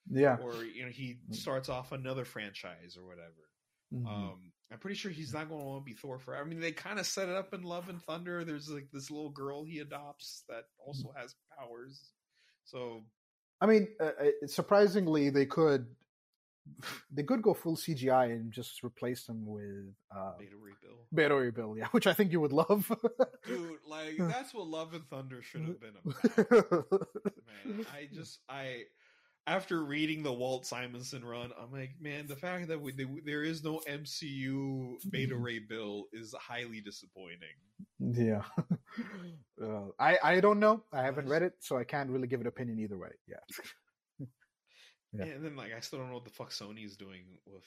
yeah. 0.09 0.37
or 0.41 0.63
you 0.63 0.83
know, 0.85 0.91
he 0.91 1.19
Mm. 1.29 1.35
starts 1.35 1.69
off 1.69 1.91
another 1.91 2.25
franchise 2.25 2.97
or 2.97 3.05
whatever. 3.05 3.49
Mhm. 3.93 4.05
Um, 4.07 4.51
I'm 4.71 4.77
pretty 4.79 4.95
sure 4.95 5.09
he's 5.11 5.33
not 5.33 5.49
going 5.49 5.61
to 5.61 5.65
want 5.65 5.83
to 5.83 5.85
be 5.91 5.95
Thor 5.95 6.19
forever. 6.19 6.43
I 6.43 6.47
mean, 6.47 6.59
they 6.59 6.71
kind 6.71 6.99
of 6.99 7.07
set 7.07 7.27
it 7.27 7.35
up 7.35 7.53
in 7.55 7.63
Love 7.63 7.89
and 7.89 8.01
Thunder. 8.03 8.45
There's 8.45 8.69
like 8.69 8.87
this 8.91 9.09
little 9.09 9.31
girl 9.31 9.63
he 9.63 9.79
adopts 9.79 10.43
that 10.47 10.65
also 10.77 11.11
has 11.13 11.35
powers. 11.57 12.11
So 12.65 13.03
I 13.61 13.65
mean, 13.65 13.87
uh, 13.99 14.11
uh, 14.19 14.47
surprisingly, 14.47 15.29
they 15.31 15.45
could 15.45 15.95
they 17.11 17.23
could 17.23 17.41
go 17.41 17.53
full 17.53 17.75
CGI 17.75 18.31
and 18.31 18.51
just 18.51 18.83
replace 18.83 19.25
them 19.25 19.45
with 19.45 19.93
uh, 20.15 20.33
Beta 20.37 20.55
Ray 20.61 20.73
Bill, 20.81 20.97
Beta 21.13 21.35
Ray 21.35 21.51
Bill, 21.51 21.75
yeah, 21.77 21.87
which 21.91 22.07
I 22.07 22.13
think 22.13 22.31
you 22.31 22.41
would 22.41 22.53
love. 22.53 22.91
dude, 23.45 23.77
like 23.87 24.17
that's 24.19 24.53
what 24.53 24.67
Love 24.67 24.93
and 24.93 25.07
Thunder 25.07 25.41
should 25.41 25.61
have 25.61 25.79
been 25.79 25.93
about. 26.03 26.85
Man, 27.65 27.85
I 27.93 28.07
just 28.13 28.39
I 28.49 28.83
after 29.49 29.83
reading 29.83 30.21
the 30.21 30.31
Walt 30.31 30.65
Simonson 30.65 31.25
run, 31.25 31.51
I'm 31.59 31.71
like, 31.71 31.91
man, 31.99 32.27
the 32.27 32.35
fact 32.35 32.67
that 32.67 32.79
we, 32.79 32.93
there 33.25 33.41
is 33.41 33.63
no 33.63 33.81
MCU 33.89 34.97
Beta 35.09 35.35
Ray 35.35 35.57
Bill 35.57 36.05
is 36.13 36.35
highly 36.39 36.81
disappointing. 36.81 37.57
yeah, 37.99 38.43
uh, 39.63 39.87
I 39.99 40.17
I 40.23 40.39
don't 40.39 40.59
know. 40.59 40.83
I 40.93 41.01
haven't 41.01 41.27
read 41.27 41.41
it, 41.41 41.53
so 41.59 41.77
I 41.77 41.83
can't 41.83 42.09
really 42.09 42.27
give 42.27 42.41
an 42.41 42.47
opinion 42.47 42.79
either 42.79 42.97
way. 42.97 43.09
Yeah. 43.27 43.37
Yeah. 45.13 45.25
And 45.25 45.43
then 45.43 45.55
like 45.55 45.73
I 45.75 45.79
still 45.79 45.99
don't 45.99 46.09
know 46.09 46.15
what 46.15 46.25
the 46.25 46.29
fuck 46.31 46.51
Sony 46.51 46.85
is 46.85 46.95
doing 46.97 47.23
with 47.45 47.63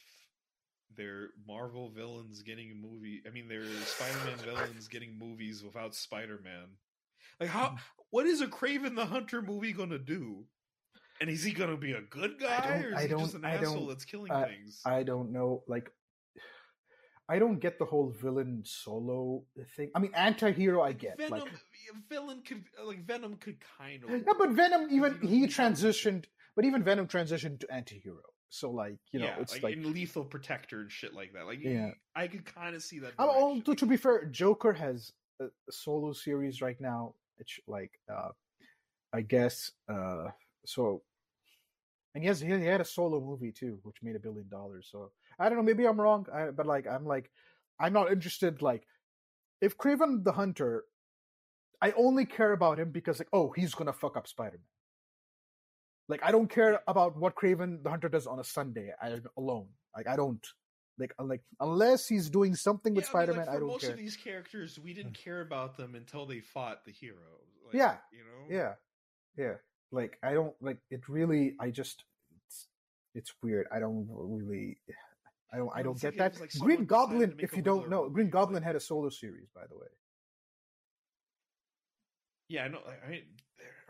their 0.96 1.28
Marvel 1.46 1.88
villains 1.90 2.42
getting 2.42 2.70
a 2.70 2.74
movie. 2.74 3.22
I 3.26 3.30
mean, 3.30 3.48
their 3.48 3.64
Spider-Man 3.64 4.38
villains 4.44 4.88
getting 4.88 5.18
movies 5.18 5.62
without 5.64 5.94
Spider-Man. 5.94 6.66
Like 7.40 7.48
how? 7.50 7.76
What 8.10 8.26
is 8.26 8.40
a 8.42 8.46
Kraven 8.46 8.94
the 8.94 9.06
Hunter 9.06 9.42
movie 9.42 9.72
gonna 9.72 9.98
do? 9.98 10.44
And 11.20 11.30
is 11.30 11.42
he 11.42 11.52
gonna 11.52 11.76
be 11.76 11.92
a 11.92 12.00
good 12.02 12.38
guy, 12.38 12.82
or 12.84 12.90
is 12.90 12.96
I 12.96 13.02
he 13.02 13.08
just 13.08 13.32
don't- 13.32 13.44
an 13.44 13.50
I 13.50 13.54
asshole 13.56 13.74
don't- 13.80 13.88
that's 13.88 14.04
killing 14.04 14.30
uh, 14.32 14.44
things? 14.46 14.80
I 14.84 15.02
don't 15.02 15.32
know. 15.32 15.62
Like, 15.66 15.90
I 17.28 17.38
don't 17.38 17.58
get 17.58 17.78
the 17.78 17.84
whole 17.84 18.10
villain 18.10 18.62
solo 18.64 19.44
thing. 19.76 19.90
I 19.94 20.00
mean, 20.00 20.12
anti-hero, 20.14 20.82
I 20.82 20.92
get. 20.92 21.16
Venom, 21.18 21.40
Like, 21.40 21.48
villain 22.08 22.42
could 22.46 22.64
like 22.84 23.04
Venom 23.06 23.36
could 23.36 23.56
kind 23.78 24.04
of. 24.04 24.10
yeah, 24.10 24.32
but 24.38 24.50
Venom 24.50 24.88
even 24.90 25.18
he 25.22 25.46
transitioned. 25.46 26.24
But 26.54 26.64
even 26.64 26.82
Venom 26.82 27.06
transitioned 27.06 27.60
to 27.60 27.72
anti-hero. 27.72 28.20
So 28.50 28.70
like, 28.70 28.98
you 29.12 29.20
know, 29.20 29.26
yeah, 29.26 29.36
it's 29.40 29.54
like, 29.54 29.62
like. 29.62 29.76
in 29.76 29.92
Lethal 29.92 30.24
Protector 30.24 30.80
and 30.80 30.92
shit 30.92 31.14
like 31.14 31.32
that. 31.32 31.46
Like, 31.46 31.60
Yeah. 31.62 31.92
I 32.14 32.26
could 32.26 32.44
kind 32.44 32.76
of 32.76 32.82
see 32.82 32.98
that. 32.98 33.16
Direction. 33.16 33.62
to, 33.62 33.74
to 33.74 33.86
be 33.86 33.96
fair, 33.96 34.26
Joker 34.26 34.74
has 34.74 35.10
a, 35.40 35.46
a 35.46 35.72
solo 35.72 36.12
series 36.12 36.60
right 36.60 36.78
now. 36.78 37.14
It's 37.38 37.58
like, 37.66 37.92
uh, 38.12 38.28
I 39.14 39.22
guess, 39.22 39.70
uh, 39.90 40.28
so, 40.66 41.02
and 42.14 42.22
he 42.22 42.28
has 42.28 42.40
he 42.40 42.50
had 42.50 42.82
a 42.82 42.84
solo 42.84 43.20
movie 43.20 43.52
too, 43.52 43.78
which 43.84 43.96
made 44.02 44.16
a 44.16 44.20
billion 44.20 44.48
dollars. 44.50 44.88
So 44.92 45.12
I 45.38 45.48
don't 45.48 45.56
know, 45.56 45.64
maybe 45.64 45.86
I'm 45.86 45.98
wrong, 45.98 46.26
I, 46.32 46.50
but 46.50 46.66
like, 46.66 46.86
I'm 46.86 47.06
like, 47.06 47.30
I'm 47.80 47.94
not 47.94 48.12
interested. 48.12 48.60
Like, 48.60 48.86
if 49.62 49.78
Kraven 49.78 50.24
the 50.24 50.32
Hunter, 50.32 50.84
I 51.80 51.92
only 51.92 52.26
care 52.26 52.52
about 52.52 52.78
him 52.78 52.90
because 52.90 53.18
like, 53.18 53.28
oh, 53.32 53.52
he's 53.56 53.74
gonna 53.74 53.94
fuck 53.94 54.16
up 54.16 54.28
Spider 54.28 54.58
Man. 54.58 54.66
Like, 56.08 56.20
I 56.22 56.32
don't 56.32 56.48
care 56.48 56.80
about 56.86 57.16
what 57.16 57.34
Kraven 57.34 57.82
the 57.82 57.90
Hunter 57.90 58.08
does 58.08 58.26
on 58.26 58.38
a 58.38 58.44
Sunday 58.44 58.90
I, 59.00 59.18
alone. 59.36 59.68
Like, 59.96 60.08
I 60.08 60.16
don't 60.16 60.44
like 60.98 61.14
uh, 61.18 61.24
like 61.24 61.40
unless 61.58 62.06
he's 62.06 62.28
doing 62.28 62.54
something 62.54 62.94
with 62.94 63.04
Yeah, 63.04 63.20
I 63.20 63.20
mean, 63.20 63.26
Spider 63.26 63.38
Man. 63.38 63.46
like, 63.46 63.56
I 63.56 63.58
don't 63.58 63.68
most 63.68 63.82
care. 63.82 63.92
of 63.92 63.96
these 63.96 64.16
characters, 64.16 64.78
we 64.78 64.92
didn't 64.92 65.16
hmm. 65.16 65.24
care 65.24 65.40
about 65.40 65.76
them 65.76 65.94
until 65.94 66.26
they 66.26 66.40
fought 66.40 66.84
the 66.84 66.92
hero. 66.92 67.16
Like, 67.66 67.74
Yeah. 67.74 67.96
you 68.12 68.18
know. 68.18 68.54
Yeah, 68.54 68.74
yeah. 69.36 69.54
Like 69.92 70.18
I 70.22 70.32
don't 70.32 70.54
like 70.60 70.78
it. 70.90 71.08
Really, 71.08 71.54
I 71.60 71.70
just 71.70 72.04
it's 72.46 72.66
it's 73.14 73.32
weird. 73.42 73.66
I 73.70 73.78
don't 73.78 74.08
really. 74.10 74.78
I 75.52 75.58
don't. 75.58 75.70
I 75.74 75.82
don't 75.82 76.00
get 76.00 76.16
that. 76.16 76.40
like 76.40 76.50
Green 76.58 76.86
Goblin, 76.86 77.34
if 77.38 77.54
you 77.54 77.62
don't 77.62 77.90
know, 77.90 78.08
Green 78.08 78.30
Goblin 78.30 78.62
had 78.62 78.74
a 78.74 78.80
solo 78.80 79.10
series, 79.10 79.48
by 79.54 79.66
the 79.68 79.76
way. 79.76 79.88
Yeah, 82.48 82.64
I 82.64 82.68
know. 82.68 82.80
I, 82.86 83.12
I, 83.12 83.22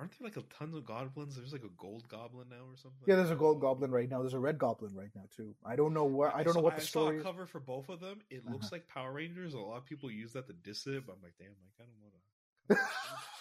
aren't 0.02 0.18
there 0.18 0.26
like 0.26 0.36
a 0.36 0.42
tons 0.58 0.74
of 0.76 0.84
goblins? 0.84 1.36
There's 1.36 1.52
like 1.52 1.62
a 1.62 1.70
gold 1.78 2.08
goblin 2.08 2.48
now 2.50 2.56
or 2.56 2.76
something. 2.76 3.00
Yeah, 3.06 3.16
there's 3.16 3.30
a 3.30 3.36
Gold 3.36 3.60
Goblin 3.60 3.90
right 3.92 4.10
now. 4.10 4.20
There's 4.20 4.34
a 4.34 4.38
Red 4.40 4.58
Goblin 4.58 4.94
right 4.94 5.10
now 5.14 5.22
too. 5.36 5.54
I 5.64 5.76
don't 5.76 5.94
know 5.94 6.04
where. 6.04 6.34
I 6.34 6.42
don't 6.42 6.54
saw, 6.54 6.58
know 6.58 6.64
what 6.64 6.72
I 6.74 6.76
the 6.78 6.82
saw 6.82 6.88
story 6.88 7.16
a 7.16 7.18
is. 7.20 7.24
cover 7.24 7.46
for 7.46 7.60
both 7.60 7.88
of 7.88 8.00
them. 8.00 8.20
It 8.30 8.44
looks 8.44 8.66
Uh-huh. 8.66 8.76
like 8.76 8.88
Power 8.88 9.12
Rangers. 9.12 9.54
A 9.54 9.58
lot 9.58 9.76
of 9.78 9.84
people 9.86 10.10
use 10.10 10.32
that 10.32 10.46
to 10.48 10.52
diss 10.52 10.86
it, 10.86 11.06
but 11.06 11.12
I'm 11.14 11.22
like, 11.22 11.34
damn, 11.38 11.48
like 11.50 11.70
I 11.78 11.82
kind 11.82 11.90
of 11.90 12.02
want 12.02 12.14
to. 12.14 12.78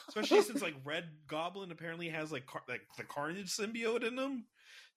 Especially 0.10 0.42
since 0.44 0.62
like 0.62 0.76
Red 0.86 1.06
Goblin 1.28 1.72
apparently 1.72 2.10
has 2.10 2.32
like 2.32 2.46
car- 2.46 2.64
like 2.70 2.82
the 2.98 3.04
Carnage 3.04 3.50
symbiote 3.56 4.04
in 4.08 4.18
him, 4.18 4.46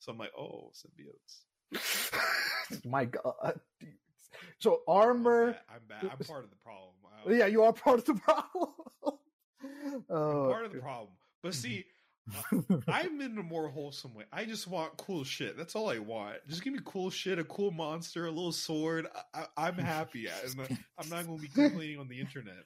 so 0.00 0.12
I'm 0.12 0.18
like, 0.18 0.32
oh, 0.38 0.70
symbiotes. 0.74 2.20
My 2.84 3.06
God. 3.06 3.60
So 4.58 4.82
I'm 4.88 4.94
armor. 4.96 5.52
bad. 5.52 5.60
I'm 5.74 5.80
bad. 5.88 6.10
I'm 6.12 6.26
part 6.26 6.44
of 6.44 6.50
the 6.50 6.56
problem. 6.56 6.92
I- 7.26 7.32
Yeah, 7.32 7.46
you 7.46 7.62
are 7.62 7.72
part 7.72 7.98
of 8.00 8.04
the 8.04 8.14
problem. 8.26 8.70
I'm 9.04 10.04
oh, 10.10 10.48
part 10.50 10.64
of 10.66 10.72
the 10.72 10.78
problem. 10.80 11.10
But 11.44 11.54
see, 11.54 11.84
I'm 12.88 13.20
in 13.20 13.36
a 13.38 13.42
more 13.42 13.68
wholesome 13.68 14.14
way. 14.14 14.24
I 14.32 14.46
just 14.46 14.66
want 14.66 14.96
cool 14.96 15.24
shit. 15.24 15.56
That's 15.58 15.76
all 15.76 15.90
I 15.90 15.98
want. 15.98 16.36
Just 16.48 16.64
give 16.64 16.72
me 16.72 16.78
cool 16.84 17.10
shit, 17.10 17.38
a 17.38 17.44
cool 17.44 17.70
monster, 17.70 18.26
a 18.26 18.30
little 18.30 18.50
sword. 18.50 19.06
I, 19.34 19.44
I'm 19.56 19.76
happy. 19.76 20.26
And 20.26 20.78
I'm 20.98 21.08
not 21.10 21.26
going 21.26 21.36
to 21.38 21.42
be 21.42 21.48
complaining 21.48 21.98
on 22.00 22.08
the 22.08 22.18
internet. 22.18 22.64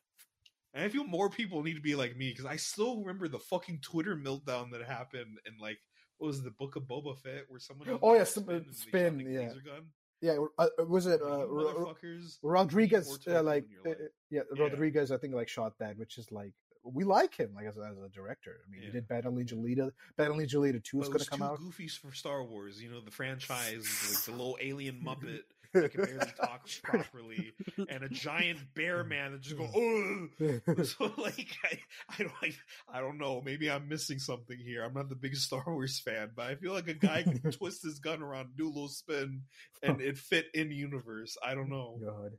And 0.74 0.84
I 0.84 0.88
feel 0.88 1.02
more 1.04 1.28
people 1.28 1.62
need 1.64 1.74
to 1.74 1.80
be 1.82 1.96
like 1.96 2.16
me 2.16 2.30
because 2.30 2.44
I 2.46 2.54
still 2.56 2.98
remember 3.00 3.26
the 3.26 3.38
fucking 3.40 3.80
Twitter 3.82 4.14
meltdown 4.16 4.70
that 4.70 4.82
happened 4.86 5.38
in 5.46 5.54
like 5.60 5.78
what 6.18 6.28
was 6.28 6.38
it, 6.38 6.44
the 6.44 6.50
Book 6.52 6.76
of 6.76 6.84
Boba 6.84 7.18
Fett 7.18 7.44
where 7.48 7.58
someone 7.60 7.88
Oh, 8.02 8.12
yeah, 8.12 8.20
used 8.20 8.32
some- 8.34 8.48
a 8.48 8.56
uh, 8.58 8.60
spin, 8.70 9.18
shot 9.20 9.28
yeah. 9.28 9.40
laser 9.40 9.60
gun. 9.64 9.82
yeah. 10.20 10.36
Uh, 10.58 10.66
was 10.86 11.06
it 11.06 11.20
uh, 11.22 11.38
you 11.40 11.46
Ro- 11.46 11.72
Ro- 11.72 11.94
motherfuckers 11.94 12.38
Rodriguez? 12.42 13.18
Uh, 13.26 13.42
like, 13.42 13.64
tofu 13.64 13.88
in 13.88 13.96
your 13.96 14.06
uh, 14.06 14.08
Yeah. 14.30 14.40
Rodriguez. 14.62 15.10
I 15.10 15.16
think 15.16 15.34
like 15.34 15.48
shot 15.48 15.72
that, 15.80 15.96
which 15.96 16.18
is 16.18 16.30
like 16.30 16.52
we 16.92 17.04
like 17.04 17.36
him 17.36 17.52
like 17.54 17.66
as, 17.66 17.76
a- 17.76 17.80
as 17.90 17.96
a 18.04 18.08
director. 18.08 18.60
I 18.66 18.70
mean, 18.70 18.82
he 18.82 18.90
did 18.90 19.06
Battle 19.08 19.38
Angel 19.38 19.58
Alita. 19.58 19.90
Battle 20.16 20.40
Angel 20.40 20.62
Alita 20.62 20.82
Two 20.82 21.00
is 21.00 21.08
going 21.08 21.14
was 21.14 21.24
to 21.24 21.30
come 21.30 21.38
too 21.40 21.44
out. 21.44 21.58
goofy 21.58 21.88
for 21.88 22.12
Star 22.12 22.44
Wars, 22.44 22.80
you 22.82 22.90
know, 22.90 23.00
the 23.00 23.10
franchise, 23.10 23.86
like 24.12 24.24
the 24.24 24.30
little 24.32 24.56
alien 24.60 25.00
Muppet 25.06 25.40
that 25.74 25.92
can 25.92 26.02
barely 26.04 26.32
talk 26.40 26.66
properly, 26.82 27.52
and 27.90 28.02
a 28.02 28.08
giant 28.08 28.58
bear 28.74 29.04
man 29.04 29.32
that 29.32 29.42
just 29.42 29.56
go, 29.58 29.68
oh. 29.76 30.82
So 30.82 31.12
like, 31.18 31.48
I, 31.64 31.78
I 32.18 32.22
don't, 32.22 32.32
I, 32.42 32.54
I 32.90 33.00
don't 33.00 33.18
know. 33.18 33.42
Maybe 33.44 33.70
I'm 33.70 33.86
missing 33.86 34.18
something 34.18 34.56
here. 34.58 34.82
I'm 34.82 34.94
not 34.94 35.10
the 35.10 35.14
biggest 35.14 35.42
Star 35.44 35.62
Wars 35.66 36.00
fan, 36.00 36.30
but 36.34 36.46
I 36.46 36.54
feel 36.54 36.72
like 36.72 36.88
a 36.88 36.94
guy 36.94 37.22
can 37.22 37.40
twist 37.52 37.82
his 37.82 37.98
gun 37.98 38.22
around, 38.22 38.56
do 38.56 38.66
a 38.66 38.68
little 38.68 38.88
spin, 38.88 39.42
and 39.82 40.00
it 40.00 40.16
fit 40.16 40.46
in 40.54 40.70
universe. 40.70 41.36
I 41.44 41.54
don't 41.54 41.68
know. 41.68 42.00
God, 42.02 42.32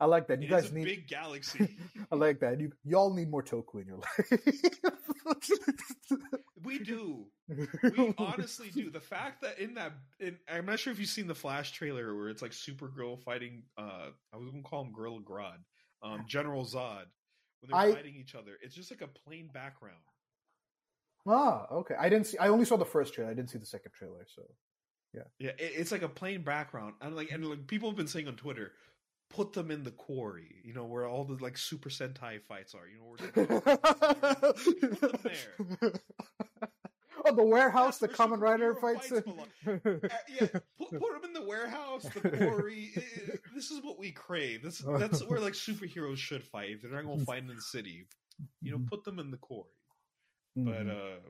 I 0.00 0.06
like 0.06 0.28
that. 0.28 0.40
You 0.40 0.48
It 0.48 0.50
guys 0.50 0.70
a 0.70 0.74
need. 0.74 0.84
big 0.84 1.08
galaxy. 1.08 1.76
I 2.12 2.14
like 2.16 2.40
that. 2.40 2.58
You 2.60 2.72
y'all 2.84 3.12
need 3.14 3.30
more 3.30 3.42
Toku 3.42 3.80
in 3.82 3.86
your 3.86 3.98
life. 3.98 4.32
we 6.64 6.78
do. 6.78 7.26
We 7.82 8.14
honestly 8.16 8.70
do. 8.72 8.90
The 8.90 9.00
fact 9.00 9.42
that 9.42 9.58
in 9.58 9.74
that, 9.74 9.92
in, 10.20 10.36
I'm 10.48 10.66
not 10.66 10.78
sure 10.78 10.92
if 10.92 11.00
you've 11.00 11.08
seen 11.08 11.26
the 11.26 11.34
Flash 11.34 11.72
trailer 11.72 12.14
where 12.16 12.28
it's 12.28 12.42
like 12.42 12.52
Supergirl 12.52 13.20
fighting. 13.22 13.64
uh 13.76 14.10
I 14.32 14.36
was 14.36 14.50
gonna 14.50 14.62
call 14.62 14.84
him 14.84 14.92
Gorilla 14.92 15.20
Grodd, 15.20 15.58
um, 16.02 16.24
General 16.28 16.64
Zod, 16.64 17.06
when 17.60 17.70
they're 17.70 17.76
I- 17.76 17.92
fighting 17.92 18.14
each 18.14 18.34
other. 18.36 18.52
It's 18.62 18.74
just 18.74 18.90
like 18.92 19.00
a 19.02 19.08
plain 19.08 19.50
background. 19.52 19.96
ah, 21.26 21.66
okay. 21.72 21.94
I 21.98 22.08
didn't 22.08 22.26
see. 22.28 22.38
I 22.38 22.48
only 22.48 22.64
saw 22.64 22.76
the 22.76 22.84
first 22.84 23.14
trailer. 23.14 23.30
I 23.30 23.34
didn't 23.34 23.50
see 23.50 23.58
the 23.58 23.66
second 23.66 23.92
trailer. 23.92 24.24
So 24.34 24.42
Yeah, 25.12 25.22
it, 25.40 25.56
it's 25.58 25.90
like 25.92 26.02
a 26.02 26.08
plain 26.08 26.42
background, 26.42 26.94
and 27.00 27.16
like 27.16 27.32
and 27.32 27.44
like 27.44 27.66
people 27.66 27.88
have 27.90 27.96
been 27.96 28.06
saying 28.06 28.28
on 28.28 28.36
Twitter, 28.36 28.72
put 29.30 29.52
them 29.52 29.70
in 29.70 29.82
the 29.84 29.90
quarry. 29.92 30.56
You 30.64 30.74
know 30.74 30.84
where 30.84 31.06
all 31.06 31.24
the 31.24 31.42
like 31.42 31.56
Super 31.56 31.88
Sentai 31.88 32.42
fights 32.42 32.74
are. 32.74 32.86
You 32.88 32.98
know 32.98 33.16
where. 33.16 34.52
Put 34.52 35.00
them 35.00 35.18
there. 35.22 35.92
oh, 37.26 37.34
the 37.34 37.44
warehouse, 37.44 37.98
the 37.98 38.08
Kamen 38.08 38.40
Rider 38.40 38.74
fights. 38.74 39.08
fights. 39.08 39.22
Uh, 39.66 39.78
yeah, 40.28 40.46
put, 40.78 40.90
put 40.90 41.12
them 41.12 41.24
in 41.24 41.32
the 41.32 41.44
warehouse, 41.46 42.04
the 42.14 42.30
quarry. 42.30 42.90
I- 42.96 43.00
I- 43.00 43.36
this 43.54 43.70
is 43.70 43.82
what 43.84 43.98
we 43.98 44.10
crave. 44.10 44.62
This 44.62 44.78
that's 44.98 45.22
where 45.24 45.38
like 45.40 45.52
superheroes 45.54 46.16
should 46.16 46.42
fight. 46.42 46.70
If 46.70 46.82
they're 46.82 46.90
not 46.92 47.04
going 47.04 47.18
to 47.20 47.24
fight 47.24 47.42
in 47.42 47.46
the 47.48 47.60
city, 47.60 48.06
you 48.62 48.72
know, 48.72 48.80
put 48.88 49.04
them 49.04 49.18
in 49.18 49.30
the 49.30 49.36
quarry. 49.36 49.68
But 50.56 50.86
Mhm. 50.86 50.90
uh, 50.90 51.20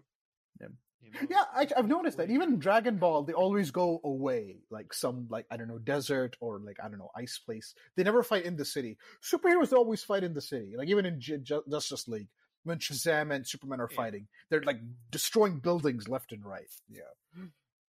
Yeah. 0.61 0.69
You 1.03 1.11
know, 1.13 1.21
yeah, 1.31 1.45
I, 1.55 1.67
I've 1.77 1.89
noticed 1.89 2.19
that 2.19 2.31
even 2.31 2.59
Dragon 2.59 2.97
Ball, 2.99 3.23
they 3.25 3.33
always 3.33 3.71
go 3.71 4.01
away, 4.05 4.59
like 4.71 4.93
some 4.93 5.27
like 5.31 5.47
I 5.51 5.57
don't 5.57 5.69
know 5.69 5.79
desert 5.79 6.37
or 6.41 6.61
like 6.61 6.77
I 6.83 6.89
don't 6.89 6.99
know 6.99 7.11
ice 7.17 7.39
place. 7.39 7.75
They 7.97 8.03
never 8.03 8.23
fight 8.23 8.45
in 8.45 8.57
the 8.57 8.65
city. 8.65 8.99
Superheroes 9.23 9.73
always 9.73 10.03
fight 10.03 10.25
in 10.25 10.35
the 10.35 10.41
city. 10.43 10.75
Like 10.77 10.89
even 10.89 11.07
in 11.07 11.21
J- 11.21 11.39
Ju- 11.39 11.65
Justice 11.71 12.07
League, 12.09 12.29
when 12.65 12.79
Shazam 12.79 13.35
and 13.35 13.47
Superman 13.47 13.81
are 13.81 13.89
Yeah. 13.91 13.97
fighting, 13.97 14.29
they're 14.51 14.63
like 14.63 14.81
destroying 15.11 15.59
buildings 15.61 16.09
left 16.09 16.33
and 16.33 16.45
right. 16.45 16.71
Yeah. 16.89 17.01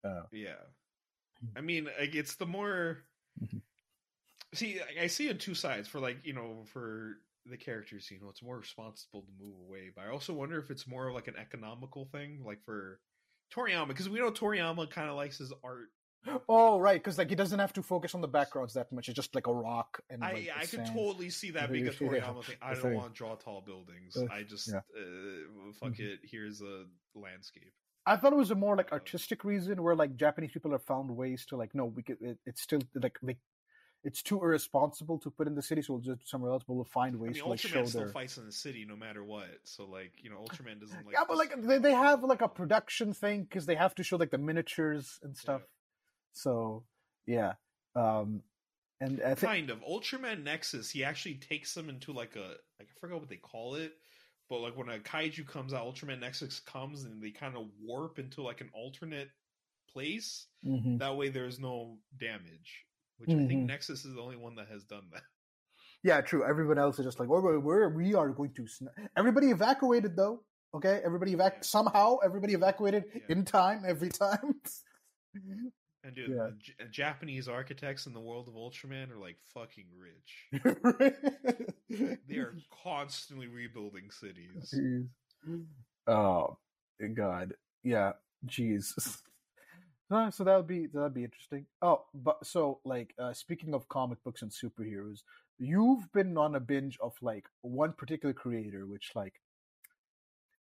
Uh, 0.04 0.22
Yeah, 0.30 0.60
I 1.56 1.60
mean, 1.60 1.88
like 1.98 2.14
it's 2.14 2.36
the 2.36 2.46
more. 2.46 2.98
Mhm. 3.42 3.62
See, 4.54 4.80
I 5.00 5.08
see 5.08 5.28
it 5.28 5.40
two 5.40 5.54
sides 5.54 5.88
for 5.88 6.00
like 6.00 6.18
you 6.24 6.32
know 6.32 6.64
for 6.72 7.18
the 7.50 7.56
characters. 7.56 8.10
You 8.10 8.20
know, 8.20 8.28
it's 8.28 8.42
more 8.42 8.58
responsible 8.58 9.22
to 9.22 9.32
move 9.44 9.54
away, 9.66 9.90
but 9.94 10.04
I 10.04 10.08
also 10.10 10.32
wonder 10.34 10.58
if 10.58 10.70
it's 10.70 10.86
more 10.86 11.08
of 11.08 11.14
like 11.14 11.28
an 11.28 11.36
economical 11.38 12.06
thing, 12.12 12.42
like 12.44 12.62
for 12.64 13.00
Toriyama, 13.54 13.88
because 13.88 14.08
we 14.08 14.18
know 14.18 14.30
Toriyama 14.30 14.90
kind 14.90 15.08
of 15.08 15.16
likes 15.16 15.38
his 15.38 15.52
art. 15.64 15.88
oh 16.48 16.78
right, 16.80 17.00
because 17.02 17.16
like 17.16 17.28
he 17.30 17.36
doesn't 17.36 17.58
have 17.60 17.72
to 17.74 17.82
focus 17.82 18.14
on 18.14 18.20
the 18.20 18.28
backgrounds 18.28 18.74
that 18.74 18.90
much. 18.92 19.08
It's 19.08 19.16
just 19.16 19.34
like 19.34 19.46
a 19.46 19.52
rock 19.52 20.00
and 20.10 20.22
I 20.24 20.32
like, 20.32 20.50
I 20.56 20.66
could 20.66 20.84
totally 20.86 21.30
see 21.30 21.50
that 21.52 21.70
being 21.72 21.86
a 21.86 21.90
Yeah. 21.92 21.96
Toriyama 21.98 22.44
thing. 22.44 22.56
I 22.60 22.74
don't 22.74 22.94
want 22.94 23.14
to 23.14 23.16
draw 23.16 23.36
tall 23.36 23.60
buildings. 23.64 24.16
Uh, 24.16 24.26
I 24.30 24.42
just 24.42 24.68
yeah. 24.68 24.78
uh, 24.78 25.72
fuck 25.80 25.92
Mhm. 25.92 26.00
it. 26.00 26.18
Here's 26.24 26.60
a 26.60 26.84
landscape. 27.14 27.72
I 28.04 28.16
thought 28.16 28.32
it 28.32 28.36
was 28.36 28.50
a 28.50 28.54
more 28.54 28.74
like 28.76 28.90
artistic 28.90 29.44
reason 29.44 29.82
where 29.82 29.94
like 29.94 30.16
Japanese 30.16 30.50
people 30.50 30.72
have 30.72 30.82
found 30.82 31.10
ways 31.10 31.44
to 31.46 31.56
like 31.56 31.74
no, 31.74 31.84
we 31.84 32.02
could, 32.02 32.16
it, 32.20 32.38
it's 32.46 32.62
still 32.62 32.80
like 32.94 33.16
they, 33.22 33.36
it's 34.04 34.22
too 34.22 34.40
irresponsible 34.42 35.18
to 35.18 35.30
put 35.30 35.46
in 35.46 35.54
the 35.54 35.62
city, 35.62 35.82
so 35.82 35.94
we'll 35.94 36.02
just 36.02 36.28
somewhere 36.28 36.52
else. 36.52 36.62
But 36.66 36.74
we'll 36.74 36.84
find 36.84 37.16
I 37.16 37.18
ways 37.18 37.34
mean, 37.34 37.42
to 37.44 37.48
like 37.50 37.60
show 37.60 37.80
Ultraman 37.82 37.88
still 37.88 38.00
their. 38.02 38.10
fights 38.10 38.38
in 38.38 38.46
the 38.46 38.52
city 38.52 38.84
no 38.88 38.96
matter 38.96 39.24
what. 39.24 39.48
So 39.64 39.86
like 39.86 40.12
you 40.22 40.30
know, 40.30 40.36
Ultraman 40.36 40.80
doesn't 40.80 41.04
like. 41.06 41.14
yeah, 41.14 41.24
but 41.26 41.36
like 41.36 41.52
they, 41.62 41.78
they 41.78 41.92
have 41.92 42.22
like 42.22 42.40
a 42.40 42.48
production 42.48 43.12
thing 43.12 43.42
because 43.42 43.66
they 43.66 43.74
have 43.74 43.94
to 43.96 44.02
show 44.04 44.16
like 44.16 44.30
the 44.30 44.38
miniatures 44.38 45.18
and 45.22 45.36
stuff. 45.36 45.62
So 46.32 46.84
yeah, 47.26 47.54
um, 47.96 48.42
and 49.00 49.20
I 49.22 49.34
think 49.34 49.40
kind 49.40 49.70
of 49.70 49.80
Ultraman 49.80 50.44
Nexus. 50.44 50.90
He 50.90 51.04
actually 51.04 51.34
takes 51.34 51.74
them 51.74 51.88
into 51.88 52.12
like 52.12 52.36
a 52.36 52.54
like 52.78 52.88
I 52.90 53.00
forgot 53.00 53.20
what 53.20 53.28
they 53.28 53.36
call 53.36 53.74
it, 53.74 53.92
but 54.48 54.60
like 54.60 54.76
when 54.76 54.88
a 54.88 54.98
kaiju 54.98 55.46
comes 55.48 55.74
out, 55.74 55.84
Ultraman 55.92 56.20
Nexus 56.20 56.60
comes 56.60 57.04
and 57.04 57.22
they 57.22 57.30
kind 57.30 57.56
of 57.56 57.66
warp 57.82 58.18
into 58.18 58.42
like 58.42 58.60
an 58.60 58.70
alternate 58.72 59.30
place. 59.92 60.46
Mhm. 60.64 61.00
That 61.00 61.16
way, 61.16 61.30
there's 61.30 61.58
no 61.58 61.98
damage. 62.16 62.84
Which 63.18 63.30
I 63.30 63.32
Mhm. 63.32 63.48
think 63.48 63.60
mm-hmm. 63.60 63.66
Nexus 63.66 64.04
is 64.04 64.14
the 64.14 64.20
only 64.20 64.36
one 64.36 64.54
that 64.56 64.68
has 64.68 64.84
done 64.84 65.08
that. 65.12 65.22
yeah, 66.02 66.20
true. 66.20 66.44
Everyone 66.44 66.78
else 66.78 66.98
is 66.98 67.04
just 67.04 67.18
like, 67.20 67.28
we're, 67.28 67.58
we're 67.58 67.88
we 67.90 68.14
are 68.14 68.28
going 68.30 68.52
to. 68.54 68.66
Sn-. 68.66 68.88
Everybody 69.16 69.50
evacuated 69.50 70.16
though. 70.16 70.44
Okay, 70.74 71.00
everybody 71.04 71.34
evac 71.34 71.52
Yeah. 71.54 71.60
somehow. 71.62 72.18
Everybody 72.24 72.54
evacuated 72.54 73.04
Yeah. 73.14 73.20
in 73.30 73.44
time 73.44 73.82
every 73.86 74.08
time. 74.10 74.60
And 76.04 76.14
dude, 76.14 76.30
Yeah. 76.30 76.50
the 76.50 76.56
J- 76.58 76.74
uh, 76.80 76.84
Japanese 76.90 77.48
architects 77.48 78.06
in 78.06 78.12
the 78.12 78.20
world 78.20 78.46
of 78.48 78.54
Ultraman 78.54 79.10
are 79.10 79.18
like 79.18 79.36
fucking 79.52 79.86
rich. 79.98 80.48
They 82.28 82.36
are 82.36 82.54
constantly 82.84 83.48
rebuilding 83.48 84.10
cities. 84.10 84.72
Jeez. 84.74 85.08
Oh 86.06 86.56
eh, 87.02 87.08
God, 87.08 87.54
yeah, 87.82 88.12
jeez. 88.46 88.92
Uh, 90.10 90.30
so 90.30 90.42
that 90.42 90.56
would 90.56 90.66
be 90.66 90.86
that 90.86 91.00
would 91.00 91.14
be 91.14 91.24
interesting. 91.24 91.66
Oh, 91.82 92.04
but 92.14 92.44
so 92.46 92.80
like 92.84 93.14
uh, 93.18 93.34
speaking 93.34 93.74
of 93.74 93.88
comic 93.88 94.22
books 94.24 94.42
and 94.42 94.50
superheroes, 94.50 95.20
you've 95.58 96.10
been 96.12 96.38
on 96.38 96.54
a 96.54 96.60
binge 96.60 96.98
of 97.02 97.12
like 97.20 97.46
one 97.60 97.92
particular 97.92 98.32
creator, 98.32 98.86
which 98.86 99.12
like, 99.14 99.34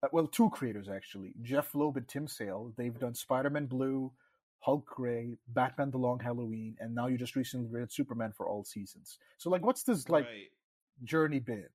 uh, 0.03 0.09
well, 0.11 0.27
two 0.27 0.49
creators 0.51 0.87
actually, 0.87 1.33
Jeff 1.41 1.73
Loeb 1.73 1.97
and 1.97 2.07
Tim 2.07 2.27
Sale. 2.27 2.73
They've 2.77 2.97
done 2.99 3.15
Spider-Man 3.15 3.65
Blue, 3.65 4.11
Hulk 4.59 4.85
Gray, 4.85 5.37
Batman: 5.47 5.89
The 5.89 5.97
Long 5.97 6.19
Halloween, 6.19 6.75
and 6.79 6.93
now 6.93 7.07
you 7.07 7.17
just 7.17 7.35
recently 7.35 7.67
read 7.67 7.91
Superman 7.91 8.33
for 8.37 8.47
all 8.47 8.63
seasons. 8.63 9.17
So 9.39 9.49
like, 9.49 9.65
what's 9.65 9.81
this 9.81 10.07
like 10.07 10.25
right. 10.25 10.51
journey 11.03 11.39
been? 11.39 11.65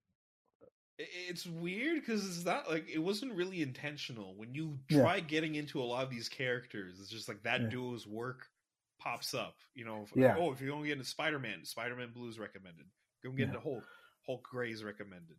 It- 0.99 1.09
It's 1.29 1.47
weird 1.47 2.01
because 2.01 2.25
it's 2.27 2.45
not 2.47 2.71
like 2.71 2.89
it 2.89 2.99
wasn't 2.99 3.35
really 3.35 3.61
intentional. 3.63 4.35
When 4.35 4.55
you 4.55 4.79
Yeah. 4.89 5.01
try 5.03 5.21
getting 5.21 5.55
into 5.55 5.81
a 5.81 5.85
lot 5.85 6.05
of 6.05 6.11
these 6.11 6.29
characters, 6.29 6.99
it's 7.01 7.11
just 7.11 7.29
like 7.29 7.43
that 7.43 7.61
Yeah. 7.63 7.69
duo's 7.69 8.07
work 8.07 8.51
pops 8.99 9.35
up. 9.35 9.59
You 9.75 9.85
know, 9.85 10.03
if, 10.05 10.17
Yeah. 10.17 10.37
oh, 10.39 10.53
if 10.53 10.61
you're 10.61 10.71
going 10.71 10.83
to 10.83 10.89
get 10.89 10.95
into 10.95 11.05
Spider 11.05 11.39
Man, 11.39 11.65
Spider 11.65 11.97
Man 11.97 12.13
Blue 12.13 12.29
is 12.29 12.39
recommended. 12.39 12.91
Go 13.23 13.31
get 13.31 13.41
Yeah. 13.41 13.47
into 13.49 13.61
Hulk, 13.61 13.85
Hulk 14.25 14.43
Gray 14.45 14.71
is 14.73 14.83
recommended. 14.83 15.37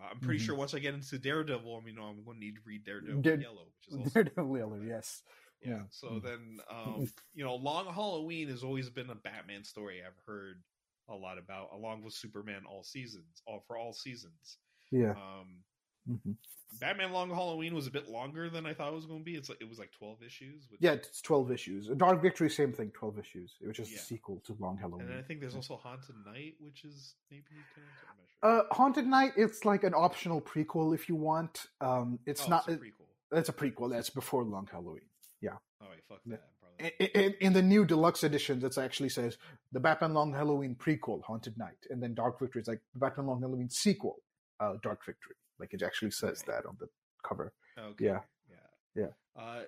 Uh, 0.00 0.08
I'm 0.10 0.20
pretty 0.20 0.40
Mhm. 0.42 0.46
sure 0.46 0.54
once 0.56 0.74
I 0.74 0.78
get 0.80 0.94
into 0.94 1.18
Daredevil, 1.18 1.76
I 1.76 1.80
mean, 1.80 1.98
I'm 1.98 2.24
going 2.24 2.38
to 2.40 2.44
need 2.44 2.56
to 2.56 2.60
read 2.62 2.84
Daredevil 2.84 3.22
Dare- 3.22 3.40
Yellow, 3.40 3.66
which 3.76 3.88
is 3.88 3.94
also 3.96 4.10
Daredevil 4.10 4.58
Yellow, 4.58 4.80
yes. 4.82 5.22
yeah. 5.60 5.68
Yeah. 5.70 5.86
So 5.90 6.08
Mm. 6.10 6.22
then, 6.22 6.60
um, 6.68 7.12
you 7.34 7.44
know, 7.44 7.54
Long 7.56 7.92
Halloween 7.92 8.48
has 8.48 8.62
always 8.64 8.90
been 8.90 9.10
a 9.10 9.14
Batman 9.16 9.64
story 9.64 10.04
I've 10.04 10.18
heard 10.26 10.62
a 11.08 11.14
lot 11.14 11.38
about, 11.38 11.72
along 11.72 12.02
with 12.02 12.14
Superman 12.14 12.64
all 12.66 12.82
seasons, 12.84 13.42
all 13.46 13.60
for 13.60 13.76
all 13.76 13.92
seasons. 13.92 14.58
Yeah. 14.90 15.10
Um, 15.12 16.16
hmm 16.24 16.32
Batman 16.80 17.10
Long 17.12 17.30
Halloween 17.30 17.74
was 17.74 17.88
a 17.88 17.90
bit 17.90 18.08
longer 18.08 18.48
than 18.48 18.64
I 18.64 18.72
thought 18.72 18.88
it 18.92 18.94
was 18.94 19.06
going 19.06 19.20
to 19.20 19.24
be. 19.24 19.34
It's 19.34 19.48
like 19.48 19.60
it 19.60 19.68
was 19.68 19.78
like 19.80 19.90
twelve 19.90 20.22
issues. 20.22 20.68
Which, 20.70 20.80
Yeah, 20.80 20.92
it's 20.92 21.20
12 21.22 21.50
issues. 21.50 21.88
Dark 21.96 22.22
Victory, 22.22 22.48
same 22.50 22.72
thing, 22.72 22.92
12 22.94 23.18
issues, 23.18 23.54
which 23.62 23.80
is 23.80 23.90
Yeah. 23.90 23.96
a 23.96 24.00
sequel 24.00 24.40
to 24.46 24.54
Long 24.60 24.76
Halloween. 24.76 25.08
and 25.08 25.18
I 25.18 25.22
think 25.22 25.40
there's 25.40 25.56
also 25.56 25.76
Haunted 25.76 26.14
Night, 26.24 26.54
which 26.60 26.84
is 26.84 27.14
maybe 27.32 27.42
connected. 27.48 27.82
I'm 28.08 28.16
not 28.52 28.60
sure. 28.62 28.70
Uh, 28.70 28.74
Haunted 28.74 29.06
Night, 29.08 29.32
it's 29.36 29.64
like 29.64 29.82
an 29.82 29.94
optional 29.94 30.40
prequel 30.40 30.94
if 30.94 31.08
you 31.08 31.16
want. 31.16 31.66
Um, 31.80 32.20
it's 32.26 32.44
Oh, 32.44 32.48
not. 32.50 32.68
it's 32.68 32.76
a 32.80 32.84
prequel. 32.84 33.38
It's 33.38 33.48
a 33.48 33.52
prequel. 33.52 33.90
That's 33.90 34.10
before 34.10 34.44
Long 34.44 34.68
Halloween. 34.70 35.08
Yeah. 35.40 35.56
Oh 35.80 35.86
wait, 35.90 36.04
fuck 36.08 36.20
Yeah. 36.26 36.36
that. 36.78 36.92
In, 37.00 37.08
in, 37.24 37.34
in 37.40 37.52
the 37.54 37.62
new 37.62 37.84
deluxe 37.86 38.22
editions, 38.22 38.62
it 38.62 38.78
actually 38.78 39.08
says 39.08 39.36
the 39.72 39.80
Batman 39.80 40.14
Long 40.14 40.32
Halloween 40.32 40.76
prequel, 40.76 41.22
Haunted 41.24 41.58
Night, 41.58 41.86
and 41.90 42.00
then 42.00 42.14
Dark 42.14 42.38
Victory 42.38 42.62
is 42.62 42.68
like 42.68 42.82
the 42.92 43.00
Batman 43.00 43.26
Long 43.26 43.40
Halloween 43.40 43.68
sequel, 43.68 44.22
uh, 44.60 44.74
Dark 44.82 45.04
Victory. 45.04 45.34
Like 45.58 45.74
it 45.74 45.82
actually 45.82 46.10
says 46.12 46.44
Right. 46.46 46.56
that 46.62 46.66
on 46.68 46.76
the 46.80 46.88
cover. 47.26 47.52
Okay. 47.78 48.04
Yeah. 48.06 48.20
Yeah. 48.48 48.56
Yeah. 49.36 49.40
Uh, 49.42 49.62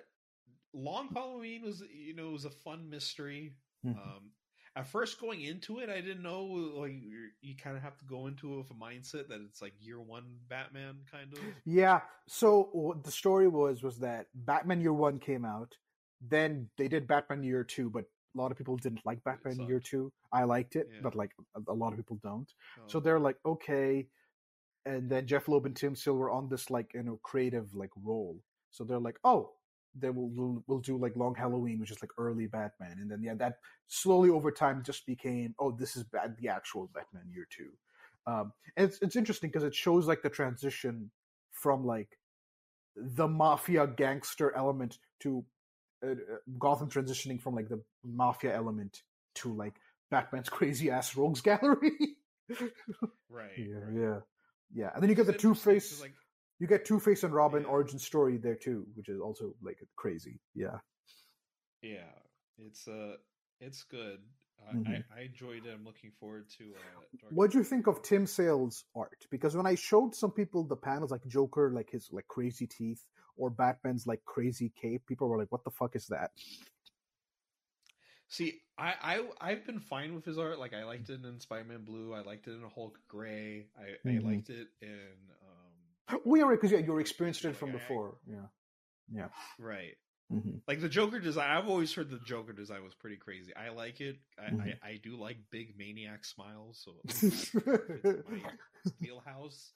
Long 0.73 1.09
Halloween 1.13 1.63
was, 1.63 1.81
you 1.93 2.15
know, 2.15 2.29
it 2.29 2.33
was 2.33 2.45
a 2.45 2.49
fun 2.49 2.89
mystery. 2.89 3.55
Mhm. 3.85 3.97
Um, 3.97 4.31
at 4.77 4.87
first, 4.87 5.19
going 5.19 5.41
into 5.41 5.79
it, 5.79 5.89
I 5.89 5.99
didn't 5.99 6.23
know 6.23 6.43
like 6.45 6.93
you're, 7.01 7.27
you 7.41 7.57
kind 7.57 7.75
of 7.75 7.83
have 7.83 7.97
to 7.97 8.05
go 8.05 8.27
into 8.27 8.53
it 8.53 8.57
with 8.59 8.71
a 8.71 8.73
mindset 8.73 9.27
that 9.27 9.41
it's 9.41 9.61
like 9.61 9.73
year 9.81 9.99
one 9.99 10.39
Batman 10.47 11.03
kind 11.11 11.33
of. 11.33 11.39
Yeah. 11.65 12.01
So 12.29 12.69
what 12.71 13.03
the 13.03 13.11
story 13.11 13.49
was 13.49 13.83
was 13.83 13.97
that 13.99 14.27
Batman 14.33 14.79
Year 14.79 14.93
One 14.93 15.19
came 15.19 15.43
out, 15.43 15.75
then 16.21 16.69
they 16.77 16.87
did 16.87 17.05
Batman 17.05 17.43
Year 17.43 17.65
Two, 17.65 17.89
but 17.89 18.05
a 18.33 18.37
lot 18.37 18.49
of 18.51 18.57
people 18.57 18.77
didn't 18.77 19.05
like 19.05 19.21
Batman 19.25 19.59
Year. 19.67 19.81
Two. 19.81 20.13
I 20.31 20.45
liked 20.45 20.77
it, 20.77 20.87
Yeah. 20.89 21.01
but 21.03 21.15
like 21.15 21.33
a, 21.67 21.73
lot 21.73 21.91
of 21.91 21.97
people 21.97 22.17
don't. 22.23 22.49
So 22.87 22.99
Um, 22.99 23.03
they're 23.03 23.19
like, 23.19 23.35
okay. 23.45 24.07
And 24.85 25.09
then 25.09 25.27
Jeff 25.27 25.47
Loeb 25.47 25.65
and 25.65 25.75
Tim 25.75 25.95
Sale 25.95 26.15
were 26.15 26.31
on 26.31 26.49
this 26.49 26.69
like 26.69 26.93
you 26.93 27.03
know 27.03 27.19
creative 27.23 27.73
like 27.75 27.91
role. 28.03 28.39
So 28.71 28.83
they're 28.83 28.99
like, 28.99 29.19
oh, 29.23 29.51
they 29.95 30.09
will 30.09 30.29
we'll, 30.29 30.63
we'll 30.67 30.79
do 30.79 30.97
like 30.97 31.15
Long 31.15 31.35
Halloween, 31.35 31.79
which 31.79 31.91
is 31.91 32.01
like 32.01 32.11
early 32.17 32.47
Batman, 32.47 32.97
and 32.99 33.11
then 33.11 33.21
yeah, 33.21 33.35
that 33.35 33.57
slowly 33.87 34.29
over 34.29 34.51
time 34.51 34.83
just 34.83 35.05
became, 35.05 35.53
oh, 35.59 35.71
this 35.71 35.95
is 35.95 36.03
bad, 36.03 36.35
the 36.39 36.47
actual 36.47 36.89
Batman 36.93 37.29
Year 37.31 37.47
Two. 37.49 37.71
Um, 38.27 38.53
and 38.77 38.87
it's 38.87 38.99
it's 39.01 39.15
interesting 39.15 39.49
because 39.49 39.63
it 39.63 39.75
shows 39.75 40.07
like 40.07 40.21
the 40.21 40.29
transition 40.29 41.11
from 41.51 41.85
like 41.85 42.17
the 42.95 43.27
mafia 43.27 43.87
gangster 43.87 44.55
element 44.55 44.99
to 45.21 45.43
uh, 46.03 46.11
uh, 46.11 46.15
Gotham 46.59 46.89
transitioning 46.89 47.41
from 47.41 47.55
like 47.55 47.69
the 47.69 47.81
mafia 48.03 48.55
element 48.55 49.03
to 49.35 49.53
like 49.53 49.75
Batman's 50.09 50.49
crazy 50.49 50.89
ass 50.89 51.15
rogues 51.15 51.41
gallery. 51.41 52.15
right. 53.29 53.51
yeah, 53.57 53.75
right. 53.75 53.95
yeah, 53.95 54.19
yeah. 54.73 54.91
And 54.93 55.01
then 55.01 55.09
you 55.09 55.15
get 55.15 55.25
the 55.27 55.33
Two 55.33 55.53
Face. 55.55 55.99
Like, 56.01 56.13
You 56.59 56.67
get 56.67 56.85
Two 56.85 56.99
Face 56.99 57.23
and 57.23 57.33
Robin 57.33 57.63
Yeah. 57.63 57.69
origin 57.69 57.97
story 57.99 58.37
there 58.37 58.55
too, 58.55 58.85
which 58.95 59.09
is 59.09 59.19
also 59.19 59.55
like 59.61 59.79
crazy. 59.95 60.39
Yeah, 60.53 60.79
yeah, 61.81 62.11
it's 62.59 62.87
uh, 62.87 63.17
it's 63.59 63.83
good. 63.83 64.19
I, 64.69 64.75
Mhm. 64.75 65.03
I, 65.11 65.19
I 65.19 65.21
enjoyed 65.23 65.65
it. 65.65 65.73
I'm 65.73 65.83
looking 65.83 66.11
forward 66.19 66.47
to. 66.59 66.75
Uh, 66.75 67.29
what 67.31 67.49
do 67.49 67.57
you 67.57 67.63
think 67.63 67.87
of 67.87 68.03
Tim 68.03 68.27
Sale's 68.27 68.85
art? 68.95 69.25
Because 69.31 69.57
when 69.57 69.65
I 69.65 69.73
showed 69.73 70.13
some 70.13 70.29
people 70.31 70.63
the 70.63 70.75
panels, 70.75 71.09
like 71.09 71.25
Joker, 71.25 71.71
like 71.73 71.89
his 71.89 72.09
like 72.11 72.27
crazy 72.27 72.67
teeth, 72.67 73.03
or 73.35 73.49
Batman's 73.49 74.05
like 74.05 74.23
crazy 74.25 74.69
cape, 74.79 75.07
people 75.07 75.27
were 75.29 75.39
like, 75.39 75.51
"What 75.51 75.63
the 75.63 75.71
fuck 75.71 75.95
is 75.95 76.05
that?" 76.07 76.29
See, 78.27 78.61
I, 78.81 78.93
I 79.01 79.21
I've 79.51 79.65
been 79.65 79.79
fine 79.79 80.15
with 80.15 80.25
his 80.25 80.37
art. 80.37 80.57
Like 80.59 80.73
I 80.73 80.83
liked 80.83 81.09
it 81.09 81.23
in 81.23 81.39
Spider 81.39 81.65
Man 81.65 81.83
Blue. 81.85 82.13
I 82.13 82.21
liked 82.21 82.47
it 82.47 82.51
in 82.51 82.61
Hulk 82.73 82.97
Gray. 83.07 83.67
I, 83.77 84.07
Mhm. 84.07 84.23
I 84.25 84.27
liked 84.27 84.49
it 84.49 84.67
in 84.81 85.09
um 86.09 86.19
We 86.25 86.41
are 86.41 86.51
because 86.55 86.71
yeah, 86.71 86.79
you 86.79 86.97
experienced 86.97 87.45
it 87.45 87.55
from 87.55 87.69
I- 87.69 87.73
before. 87.73 88.17
Yeah, 88.25 88.47
yeah. 89.13 89.29
right. 89.59 89.95
hmm 90.29 90.57
Like 90.67 90.81
the 90.81 90.89
Joker 90.89 91.19
design. 91.19 91.49
I've 91.49 91.67
always 91.69 91.93
heard 91.93 92.09
the 92.09 92.19
Joker 92.25 92.53
design 92.53 92.83
was 92.83 92.95
pretty 92.95 93.17
crazy. 93.17 93.53
I 93.55 93.69
like 93.69 94.01
it. 94.01 94.17
I 94.39 94.49
Mhm. 94.51 94.61
I, 94.83 94.89
I 94.89 94.99
do 95.03 95.15
like 95.17 95.37
big 95.51 95.77
maniac 95.77 96.25
smiles. 96.25 96.81
So 96.83 96.91
it 97.05 97.11
fits 97.11 97.53
my 98.29 98.51
wheelhouse. 98.99 99.71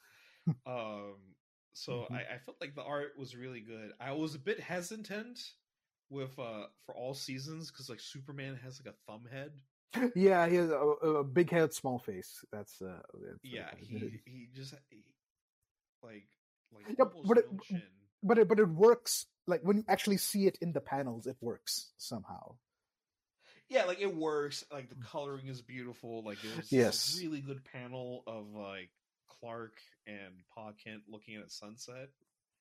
Um. 0.65 1.15
So 1.73 1.91
Mhm. 2.09 2.11
I, 2.15 2.35
I 2.35 2.37
felt 2.45 2.57
like 2.61 2.73
the 2.75 2.83
art 2.83 3.13
was 3.17 3.35
really 3.35 3.59
good. 3.61 3.91
I 3.99 4.13
was 4.13 4.33
a 4.33 4.39
bit 4.39 4.59
hesitant 4.59 5.39
with 6.09 6.37
uh 6.39 6.67
for 6.85 6.95
all 6.95 7.13
seasons 7.13 7.71
because 7.71 7.89
like 7.89 7.99
Superman 7.99 8.59
has 8.63 8.79
like 8.83 8.93
a 8.93 8.97
thumb 9.11 9.23
head. 9.31 9.51
yeah, 10.15 10.47
he 10.47 10.55
has 10.55 10.69
a, 10.69 10.75
a 10.75 11.23
big 11.23 11.49
head, 11.49 11.73
small 11.73 11.99
face. 11.99 12.43
That's 12.51 12.81
uh, 12.81 12.99
that's 13.13 13.39
yeah 13.43 13.65
like- 13.73 13.77
he 13.79 14.19
he 14.25 14.47
just 14.53 14.73
he, 14.89 15.03
like 16.03 16.27
like 16.73 16.97
Yep, 16.97 17.13
but 17.25 17.37
it- 17.37 17.49
chin. 17.63 17.81
but 18.23 18.37
it, 18.37 18.47
but 18.47 18.59
it 18.59 18.67
works. 18.69 19.25
Like 19.47 19.61
when 19.63 19.77
you 19.77 19.83
actually 19.87 20.17
see 20.17 20.47
it 20.47 20.57
in 20.61 20.73
the 20.73 20.81
panels, 20.81 21.27
it 21.27 21.37
works 21.39 21.91
somehow. 21.97 22.55
yeah 23.69 23.85
like 23.85 23.99
it 24.01 24.13
works 24.15 24.63
like 24.71 24.89
the 24.89 24.95
coloring 24.95 25.47
is 25.47 25.61
beautiful 25.61 26.23
like 26.23 26.39
there 26.41 26.55
was 26.57 26.71
Yes. 26.71 27.07
this 27.13 27.21
really 27.21 27.41
good 27.41 27.63
panel 27.65 28.23
of 28.27 28.45
like 28.53 28.89
clark 29.39 29.77
and 30.07 30.33
pa 30.53 30.71
kent 30.83 31.03
looking 31.07 31.35
at 31.37 31.51
sunset 31.51 32.09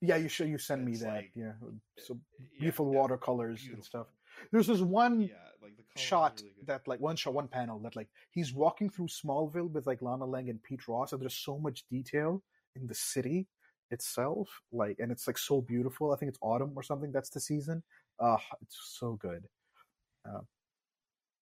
Yeah, 0.07 0.17
you 0.17 0.29
should 0.29 0.49
you 0.49 0.59
send 0.59 0.85
me 0.85 0.97
that. 0.97 1.07
like- 1.07 1.33
yeah, 1.35 1.53
so 1.99 2.19
beautiful 2.59 2.93
yeah, 2.93 2.99
watercolors 2.99 3.61
and 3.61 3.69
beautiful. 3.77 3.85
stuff. 3.85 4.07
There's 4.51 4.67
this 4.67 4.81
one 4.81 5.21
yeah 5.23 5.45
like 5.65 5.77
the 5.77 6.01
shot 6.01 6.41
really 6.43 6.55
that 6.67 6.87
like 6.87 7.01
one 7.01 7.17
shot 7.17 7.35
one 7.35 7.49
panel 7.49 7.79
that 7.81 7.97
like 7.97 8.09
he's 8.31 8.53
walking 8.53 8.91
through 8.91 9.09
Smallville 9.09 9.71
with 9.71 9.87
like 9.87 10.03
Lana 10.03 10.27
Lang 10.27 10.51
and 10.51 10.63
Pete 10.63 10.87
Ross 10.87 11.13
and 11.13 11.21
there's 11.21 11.37
so 11.37 11.59
much 11.59 11.85
detail 11.91 12.43
in 12.77 12.87
the 12.87 12.95
city 12.95 13.49
itself 13.91 14.49
like 14.73 14.99
and 14.99 15.11
it's 15.11 15.27
like 15.27 15.39
so 15.39 15.61
beautiful 15.61 16.13
I 16.13 16.17
think 16.17 16.29
it's 16.29 16.39
autumn 16.43 16.73
or 16.77 16.83
something 16.83 17.13
that's 17.13 17.31
the 17.31 17.41
season 17.41 17.83
uh 18.21 18.37
it's 18.63 18.79
so 18.99 19.19
good 19.21 19.45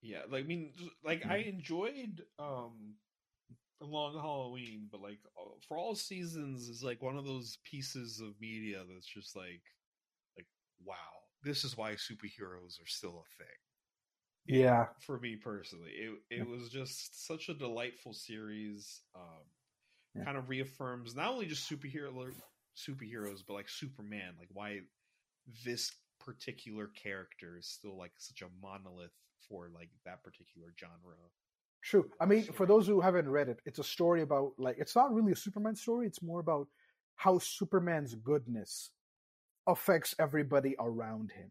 yeah 0.03 0.19
like 0.31 0.45
i 0.45 0.47
mean 0.47 0.73
like 1.05 1.25
i 1.27 1.37
enjoyed 1.37 2.23
um 2.39 2.95
long 3.85 4.15
halloween 4.15 4.89
but 4.91 5.01
like 5.01 5.19
uh, 5.41 5.51
for 5.67 5.77
all 5.79 5.95
seasons 5.95 6.69
is 6.69 6.83
like 6.83 7.03
one 7.03 7.17
of 7.17 7.25
those 7.25 7.59
pieces 7.65 8.21
of 8.21 8.41
media 8.41 8.83
that's 8.93 9.07
just 9.07 9.37
like 9.37 9.63
like 10.37 10.47
wow 10.85 10.95
this 11.43 11.65
is 11.65 11.77
why 11.77 11.93
superheroes 11.93 12.81
are 12.83 12.87
still 12.87 13.25
a 13.25 13.37
thing 13.43 13.57
yeah 14.47 14.87
for 15.01 15.19
me 15.19 15.37
personally 15.37 15.91
it 15.91 16.13
it 16.31 16.39
Yeah. 16.39 16.45
was 16.47 16.69
just 16.69 17.27
such 17.27 17.49
a 17.49 17.55
delightful 17.55 18.13
series 18.13 19.03
um 19.15 19.45
Yeah. 20.15 20.25
kind 20.25 20.37
of 20.37 20.49
reaffirms 20.49 21.15
not 21.15 21.31
only 21.31 21.47
just 21.47 21.71
superhero 21.71 22.33
superheroes 22.77 23.41
but 23.47 23.55
like 23.55 23.69
superman 23.69 24.35
like 24.39 24.49
why 24.53 24.81
this 25.65 25.93
particular 26.21 26.89
character 26.89 27.57
is 27.59 27.67
still 27.67 27.97
like 27.99 28.13
such 28.19 28.43
a 28.43 28.51
monolith 28.67 29.13
for 29.49 29.69
like 29.75 29.91
that 30.05 30.23
particular 30.23 30.69
genre 30.79 31.15
True. 31.83 32.09
I 32.21 32.27
mean, 32.27 32.45
for 32.45 32.65
those 32.67 32.87
who 32.87 33.01
haven't 33.01 33.29
read 33.29 33.49
it, 33.49 33.61
it's 33.67 33.79
a 33.81 33.85
story 33.85 34.23
about 34.23 34.53
like 34.59 34.77
it's 34.79 34.95
not 34.95 35.13
really 35.13 35.33
a 35.33 35.37
Superman 35.37 35.75
story. 35.75 36.07
It's 36.07 36.23
more 36.23 36.41
about 36.41 36.69
how 37.17 37.39
Superman's 37.39 38.15
goodness 38.15 38.91
affects 39.67 40.15
everybody 40.19 40.77
around 40.79 41.33
him, 41.33 41.51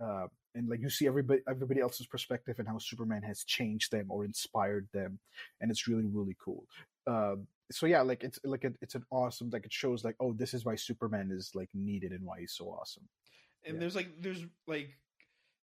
uh, 0.00 0.26
and 0.54 0.68
like 0.68 0.80
you 0.80 0.90
see 0.90 1.06
everybody 1.06 1.40
everybody 1.48 1.80
else's 1.80 2.06
perspective 2.06 2.58
and 2.58 2.66
how 2.68 2.78
Superman 2.78 3.22
has 3.22 3.44
changed 3.44 3.92
them 3.92 4.06
or 4.10 4.24
inspired 4.24 4.88
them, 4.92 5.18
and 5.60 5.70
it's 5.70 5.86
really 5.86 6.06
really 6.06 6.36
cool. 6.44 6.64
Um, 7.06 7.46
so 7.70 7.86
yeah, 7.86 8.02
like 8.02 8.24
it's 8.24 8.40
like 8.44 8.64
it, 8.64 8.76
it's 8.82 8.96
an 8.96 9.04
awesome 9.10 9.50
like 9.50 9.66
it 9.66 9.72
shows 9.72 10.04
like 10.04 10.16
oh 10.20 10.32
this 10.32 10.52
is 10.52 10.64
why 10.64 10.74
Superman 10.74 11.30
is 11.32 11.52
like 11.54 11.70
needed 11.74 12.10
and 12.12 12.24
why 12.24 12.40
he's 12.40 12.52
so 12.52 12.66
awesome. 12.66 13.08
and 13.64 13.74
Yeah. 13.74 13.80
there's 13.80 13.94
like 13.96 14.08
there's 14.20 14.44
like 14.66 14.90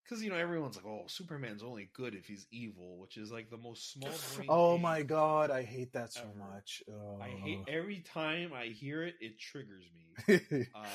because 0.04 0.24
you 0.24 0.30
know 0.30 0.36
everyone's 0.38 0.76
like 0.76 0.86
oh 0.86 1.04
superman's 1.08 1.64
only 1.64 1.90
good 1.94 2.14
if 2.16 2.26
he's 2.26 2.48
evil 2.52 2.98
which 3.00 3.18
is 3.18 3.32
like 3.32 3.50
the 3.50 3.58
most 3.58 3.92
small 3.94 4.10
Oh 4.50 4.78
my 4.78 5.02
god, 5.02 5.52
I 5.52 5.64
hate 5.64 5.94
that 5.94 6.12
so 6.14 6.22
Ever. 6.22 6.52
much. 6.54 6.84
Oh. 6.92 7.20
i 7.22 7.30
hate 7.30 7.60
every 7.68 8.00
time 8.00 8.52
i 8.54 8.66
hear 8.66 9.04
it 9.04 9.16
it 9.20 9.40
triggers 9.40 9.86
me 9.96 10.68
uh 10.76 10.86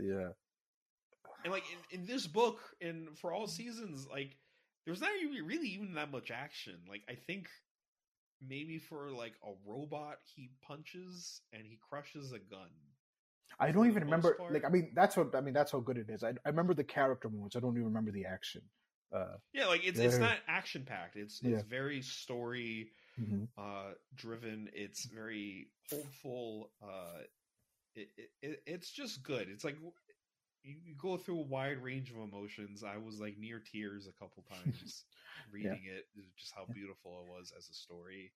yeah. 0.00 0.28
and 1.44 1.52
like 1.52 1.64
in, 1.92 2.00
in 2.00 2.06
this 2.06 2.26
book 2.26 2.60
and 2.80 3.18
for 3.18 3.32
all 3.32 3.46
seasons 3.46 4.06
like 4.10 4.36
there's 4.86 5.00
not 5.00 5.10
even 5.22 5.44
really 5.46 5.68
even 5.68 5.94
that 5.94 6.10
much 6.10 6.30
action 6.30 6.74
like 6.88 7.02
i 7.08 7.14
think 7.14 7.48
maybe 8.48 8.78
for 8.78 9.10
like 9.10 9.34
a 9.44 9.52
robot 9.66 10.18
he 10.34 10.50
punches 10.62 11.40
and 11.52 11.62
he 11.66 11.78
crushes 11.88 12.32
a 12.32 12.38
gun. 12.38 12.68
I 13.58 13.70
don't 13.72 13.86
even 13.88 14.04
remember. 14.04 14.38
part. 14.38 14.48
Like, 14.48 14.64
I 14.64 14.68
mean, 14.68 14.92
that's 14.94 15.16
what 15.16 15.34
I 15.34 15.40
mean. 15.40 15.54
That's 15.54 15.72
how 15.72 15.80
good 15.80 15.98
it 15.98 16.10
is. 16.10 16.22
I, 16.24 16.30
I 16.44 16.48
remember 16.48 16.74
the 16.74 16.84
character 16.84 17.28
moments. 17.28 17.56
I 17.56 17.60
don't 17.60 17.74
even 17.74 17.84
remember 17.86 18.10
the 18.12 18.26
action. 18.26 18.62
Uh, 19.14 19.36
Yeah, 19.52 19.66
like 19.66 19.84
it's 19.84 20.00
it's 20.00 20.18
not 20.18 20.38
action 20.48 20.84
packed. 20.84 21.16
It's 21.16 21.40
it's 21.44 21.60
Yeah. 21.60 21.62
very 21.62 22.02
story 22.02 22.90
mhm. 23.18 23.48
uh 23.58 23.92
driven. 24.14 24.68
It's 24.72 25.04
very 25.06 25.68
hopeful. 25.90 26.72
Uh 26.82 27.22
it, 27.94 28.08
it, 28.16 28.30
it 28.42 28.62
it's 28.66 28.90
just 28.90 29.22
good. 29.22 29.48
It's 29.48 29.64
like 29.64 29.76
you, 30.62 30.76
you 30.84 30.94
go 30.96 31.16
through 31.16 31.38
a 31.40 31.42
wide 31.48 31.82
range 31.82 32.10
of 32.10 32.16
emotions. 32.18 32.84
I 32.84 32.98
was 32.98 33.20
like 33.20 33.38
near 33.38 33.60
tears 33.60 34.06
a 34.08 34.12
couple 34.12 34.44
times 34.48 35.04
reading 35.50 35.84
it. 35.86 36.06
Just 36.36 36.52
how 36.54 36.66
beautiful 36.72 37.20
it 37.22 37.30
was 37.30 37.52
as 37.56 37.68
a 37.68 37.74
story. 37.74 38.32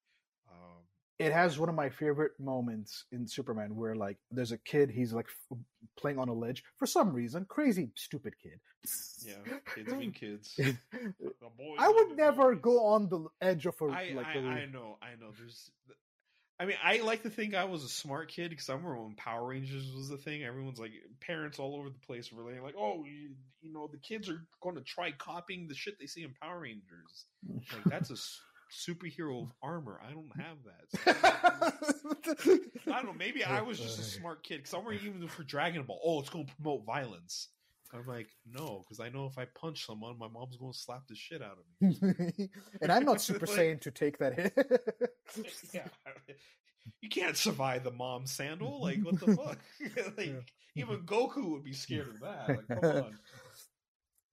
Um 0.51 0.85
It 1.19 1.33
has 1.33 1.59
one 1.59 1.69
of 1.69 1.75
my 1.75 1.89
favorite 1.91 2.39
moments 2.39 3.05
in 3.11 3.27
Superman 3.27 3.75
where 3.75 3.97
like 3.97 4.19
there's 4.31 4.53
a 4.53 4.59
kid. 4.59 4.91
He's 4.91 5.13
like 5.13 5.27
f- 5.27 5.59
playing 5.97 6.19
on 6.19 6.29
a 6.29 6.33
ledge 6.33 6.63
for 6.79 6.87
some 6.87 7.13
reason. 7.13 7.45
Crazy, 7.49 7.91
stupid 7.97 8.35
kid. 8.41 8.61
yeah, 9.27 9.59
kids 9.75 9.93
being 9.93 10.13
kids. 10.13 10.59
I 11.79 11.89
would 11.89 12.17
never 12.17 12.55
boys. 12.55 12.63
go 12.63 12.85
on 12.85 13.09
the 13.09 13.27
edge 13.41 13.67
of 13.67 13.75
a 13.81 13.87
I, 13.87 14.13
like. 14.15 14.27
I, 14.27 14.35
a- 14.35 14.47
I 14.47 14.67
know, 14.67 14.97
I 15.03 15.21
know. 15.21 15.33
There's, 15.37 15.71
I 16.61 16.67
mean, 16.67 16.77
I 16.83 16.99
like 16.99 17.23
to 17.23 17.31
think 17.31 17.55
I 17.55 17.65
was 17.65 17.85
a 17.85 17.89
smart 17.89 18.29
kid 18.29 18.51
because 18.51 18.69
I 18.69 18.75
remember 18.75 19.03
when 19.03 19.15
Power 19.15 19.47
Rangers 19.47 19.93
was 19.95 20.09
the 20.09 20.17
thing. 20.17 20.45
Everyone's 20.45 20.79
like, 20.81 20.93
parents 21.21 21.59
all 21.59 21.77
over 21.77 21.89
the 21.89 21.99
place 22.07 22.33
were 22.33 22.45
like, 22.63 22.75
"Oh, 22.79 23.05
you, 23.05 23.31
you 23.61 23.73
know, 23.73 23.89
the 23.91 23.99
kids 23.99 24.29
are 24.29 24.41
going 24.61 24.77
to 24.77 24.83
try 24.83 25.11
copying 25.13 25.69
the 25.69 25.75
shit 25.75 25.99
they 25.99 26.07
see 26.07 26.23
in 26.23 26.35
Power 26.41 26.61
Rangers." 26.61 27.27
Like 27.73 27.85
that's 27.85 28.11
a 28.11 28.17
superhero 28.71 29.43
of 29.43 29.53
armor. 29.63 30.01
I 30.07 30.13
don't 30.13 30.31
have 30.39 30.57
that. 30.65 31.75
So 32.45 32.93
I 32.93 32.97
don't 32.97 33.07
know. 33.07 33.13
Maybe 33.19 33.45
I 33.45 33.61
was 33.63 33.79
just 33.79 33.99
a 33.99 34.03
smart 34.03 34.43
kid 34.43 34.59
because 34.59 34.75
I'm 34.75 34.85
wearing 34.85 35.01
even 35.05 35.27
for 35.29 35.43
Dragon 35.45 35.83
Ball. 35.85 36.01
Oh, 36.05 36.21
it's 36.21 36.31
going 36.31 36.47
to 36.47 36.53
promote 36.57 36.85
violence. 36.85 37.49
I'm 37.95 38.07
like, 38.07 38.27
no, 38.51 38.83
because 38.85 39.01
I 39.01 39.09
know 39.09 39.25
if 39.27 39.39
I 39.39 39.47
punch 39.59 39.87
someone, 39.87 40.19
my 40.19 40.29
mom's 40.29 40.57
going 40.57 40.73
to 40.73 40.79
slap 40.79 41.07
the 41.09 41.15
shit 41.15 41.41
out 41.43 41.57
of 41.59 42.03
me. 42.03 42.51
and 42.83 42.93
I'm 42.93 43.05
not 43.05 43.21
Super 43.23 43.47
Like- 43.47 43.57
Saiyan 43.59 43.81
to 43.81 43.91
take 43.91 44.19
that 44.19 44.35
hit. 44.35 44.53
yeah. 45.73 45.87
You 47.01 47.09
can't 47.09 47.37
survive 47.37 47.85
the 47.85 47.91
mom 47.91 48.27
sandal. 48.27 48.81
Like, 48.83 49.03
what 49.03 49.19
the 49.21 49.35
fuck? 49.37 49.59
like, 50.19 50.27
Yeah. 50.27 50.41
even 50.77 50.99
Goku 51.07 51.51
would 51.53 51.65
be 51.65 51.73
scared 51.73 52.09
of 52.09 52.21
that. 52.21 52.49
Like, 52.49 52.69
come 52.69 52.91
on. 53.05 53.19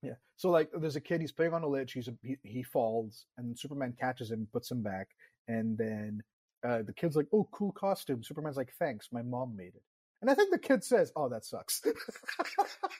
Yeah. 0.06 0.14
So 0.36 0.50
like, 0.50 0.70
there's 0.78 0.96
a 0.96 1.00
kid. 1.00 1.20
He's 1.20 1.32
playing 1.32 1.54
on 1.54 1.62
a 1.62 1.66
ledge. 1.66 1.92
He's 1.92 2.08
a, 2.08 2.14
he, 2.22 2.36
he 2.42 2.62
falls, 2.62 3.26
and 3.38 3.58
Superman 3.58 3.94
catches 3.98 4.30
him, 4.30 4.46
puts 4.52 4.70
him 4.70 4.82
back, 4.82 5.08
and 5.48 5.76
then 5.76 6.22
uh, 6.66 6.82
the 6.82 6.92
kid's 6.92 7.16
like, 7.16 7.26
"Oh, 7.32 7.48
cool 7.52 7.72
costume." 7.72 8.22
Superman's 8.22 8.56
like, 8.56 8.72
"Thanks, 8.78 9.08
my 9.12 9.22
mom 9.22 9.56
made 9.56 9.74
it." 9.74 9.82
And 10.22 10.30
I 10.30 10.34
think 10.34 10.50
the 10.50 10.58
kid 10.58 10.84
says, 10.84 11.12
"Oh, 11.16 11.28
that 11.28 11.44
sucks." 11.44 11.82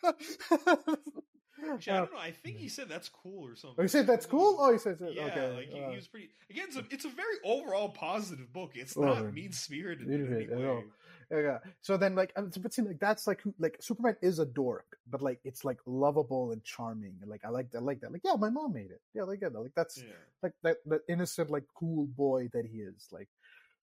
Actually, 0.05 1.93
I 1.93 1.97
Uh, 1.97 2.01
don't 2.01 2.13
know. 2.13 2.19
I 2.19 2.31
think 2.31 2.59
he 2.59 2.69
said 2.69 2.89
that's 2.89 3.09
cool 3.09 3.47
or 3.47 3.57
something. 3.57 3.77
oh, 3.79 3.83
he 3.83 3.89
said 3.89 4.07
that's 4.07 4.27
cool. 4.27 4.57
Oh, 4.61 4.73
he 4.73 4.79
says 4.79 5.01
it. 5.01 5.15
Yeah, 5.15 5.25
okay. 5.25 5.55
like 5.57 5.69
he, 5.71 5.81
uh, 5.83 5.91
he 5.91 5.97
was 5.97 6.07
pretty. 6.07 6.29
Again, 6.51 6.67
it's 6.69 6.77
a, 6.77 6.85
it's 6.91 7.05
a 7.07 7.09
very 7.09 7.37
overall 7.45 7.89
positive 7.89 8.53
book. 8.53 8.73
It's 8.75 8.97
not 8.97 9.33
mean 9.33 9.53
spirited 9.53 10.07
in 10.09 10.35
any 10.35 10.47
way. 10.47 10.85
Yeah. 11.31 11.59
So 11.83 11.97
then, 11.97 12.15
like, 12.15 12.33
but 12.37 12.73
see, 12.73 12.83
like 12.83 12.99
that's 13.01 13.27
like 13.27 13.41
who, 13.43 13.55
like 13.59 13.77
Superman 13.81 14.17
is 14.23 14.39
a 14.39 14.47
dork, 14.47 14.87
but 15.11 15.23
like 15.23 15.41
it's 15.45 15.65
like 15.65 15.79
lovable 15.87 16.53
and 16.53 16.63
charming, 16.65 17.17
and 17.21 17.31
like 17.31 17.45
I 17.45 17.49
like 17.49 17.69
I 17.75 17.79
like 17.81 18.01
that. 18.01 18.13
Like, 18.13 18.23
yeah, 18.25 18.35
my 18.39 18.51
mom 18.51 18.73
made 18.73 18.91
it. 18.91 19.01
Yeah, 19.15 19.25
like 19.25 19.41
yeah, 19.43 19.49
like 19.49 19.73
that's 19.75 19.97
Yeah. 19.99 20.13
like 20.43 20.53
that 20.63 20.77
that 20.87 21.01
innocent 21.09 21.51
like 21.51 21.65
cool 21.75 22.07
boy 22.07 22.49
that 22.53 22.65
he 22.67 22.79
is. 22.79 23.09
Like, 23.11 23.29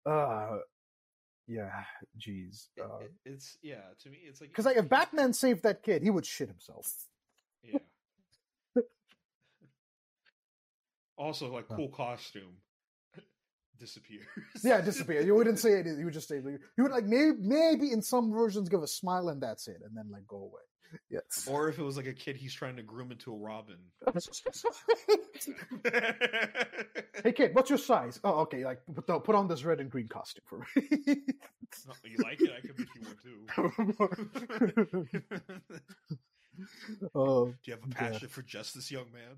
uh, 0.07 0.59
yeah, 1.47 1.85
jeez. 2.19 2.69
Uh, 2.81 2.99
it- 3.05 3.13
it's 3.25 3.57
yeah. 3.63 3.83
To 4.03 4.11
me, 4.11 4.19
it's 4.25 4.41
like 4.41 4.51
Because 4.51 4.67
like 4.67 4.77
if 4.77 4.89
Batman 4.89 5.33
saved 5.33 5.63
that 5.65 5.83
kid, 5.83 6.03
he 6.03 6.11
would 6.11 6.27
shit 6.27 6.49
himself. 6.49 6.93
Yeah. 7.63 7.79
also, 11.17 11.53
like 11.53 11.67
Huh. 11.69 11.77
cool 11.77 11.89
costume 11.89 12.57
disappears. 13.81 14.27
Yeah, 14.63 14.81
disappear. 14.81 15.23
You 15.23 15.35
wouldn't 15.35 15.59
say 15.65 15.81
it. 15.81 15.87
You 15.87 16.05
would 16.05 16.15
just 16.15 16.29
say 16.29 16.37
you 16.37 16.59
would 16.85 16.93
like 16.93 17.07
maybe 17.07 17.33
maybe 17.41 17.91
in 17.91 18.03
some 18.03 18.31
versions 18.31 18.69
give 18.69 18.83
a 18.83 18.87
smile 18.87 19.29
and 19.31 19.43
that's 19.43 19.67
it, 19.67 19.79
and 19.85 19.97
then 19.97 20.09
like 20.13 20.27
go 20.29 20.37
away. 20.37 20.63
Yes. 21.09 21.47
Or 21.49 21.69
if 21.69 21.79
it 21.79 21.85
was 21.85 21.97
like 21.97 22.07
a 22.09 22.13
kid 22.13 22.35
he's 22.37 22.53
trying 22.53 22.75
to 22.75 22.83
groom 22.83 23.13
into 23.13 23.33
a 23.33 23.37
Robin. 23.37 23.77
hey 27.23 27.33
kid, 27.33 27.55
what's 27.55 27.71
your 27.71 27.79
size? 27.79 28.19
Oh, 28.25 28.41
okay. 28.41 28.65
Like 28.65 28.81
put, 28.93 29.07
the- 29.07 29.21
put 29.21 29.35
on 29.37 29.47
this 29.49 29.65
red 29.65 29.79
and 29.81 29.89
green 29.91 30.09
costume 30.09 30.43
for 30.47 30.67
me. 30.77 31.17
Oh, 31.89 31.93
you 32.05 32.17
like 32.25 32.41
it? 32.41 32.51
I 32.51 32.61
can 32.67 32.75
make 32.77 32.89
you 32.97 33.03
one 33.07 33.17
too. 33.23 33.47
oh, 37.15 37.47
Do 37.47 37.55
you 37.65 37.73
have 37.75 37.85
a 37.85 37.89
Yeah. 37.89 37.95
passion 38.11 38.29
for 38.29 38.43
justice, 38.43 38.91
young 38.91 39.07
man? 39.13 39.37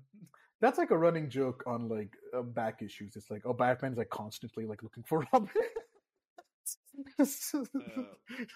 That's 0.63 0.77
like 0.77 0.91
a 0.91 0.97
running 0.97 1.29
joke 1.29 1.61
on 1.67 1.89
like 1.89 2.15
uh, 2.33 2.41
back 2.41 2.81
issues. 2.81 3.17
It's 3.17 3.29
like 3.29 3.41
oh, 3.43 3.51
Batman's 3.51 3.97
like 3.97 4.09
constantly 4.09 4.65
like 4.65 4.81
looking 4.81 5.03
for 5.03 5.27
Robin. 5.33 5.49
Uh, 7.19 7.25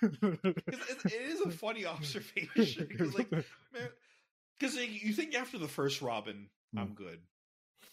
it, 0.01 0.97
it 1.03 1.13
is 1.13 1.41
a 1.41 1.51
funny 1.51 1.85
observation. 1.85 2.87
Because 2.89 3.13
like, 3.13 3.29
because 4.59 4.75
you 4.77 5.11
think 5.11 5.35
after 5.35 5.57
the 5.57 5.67
first 5.67 6.01
Robin, 6.01 6.47
I'm 6.77 6.93
good. 6.93 7.19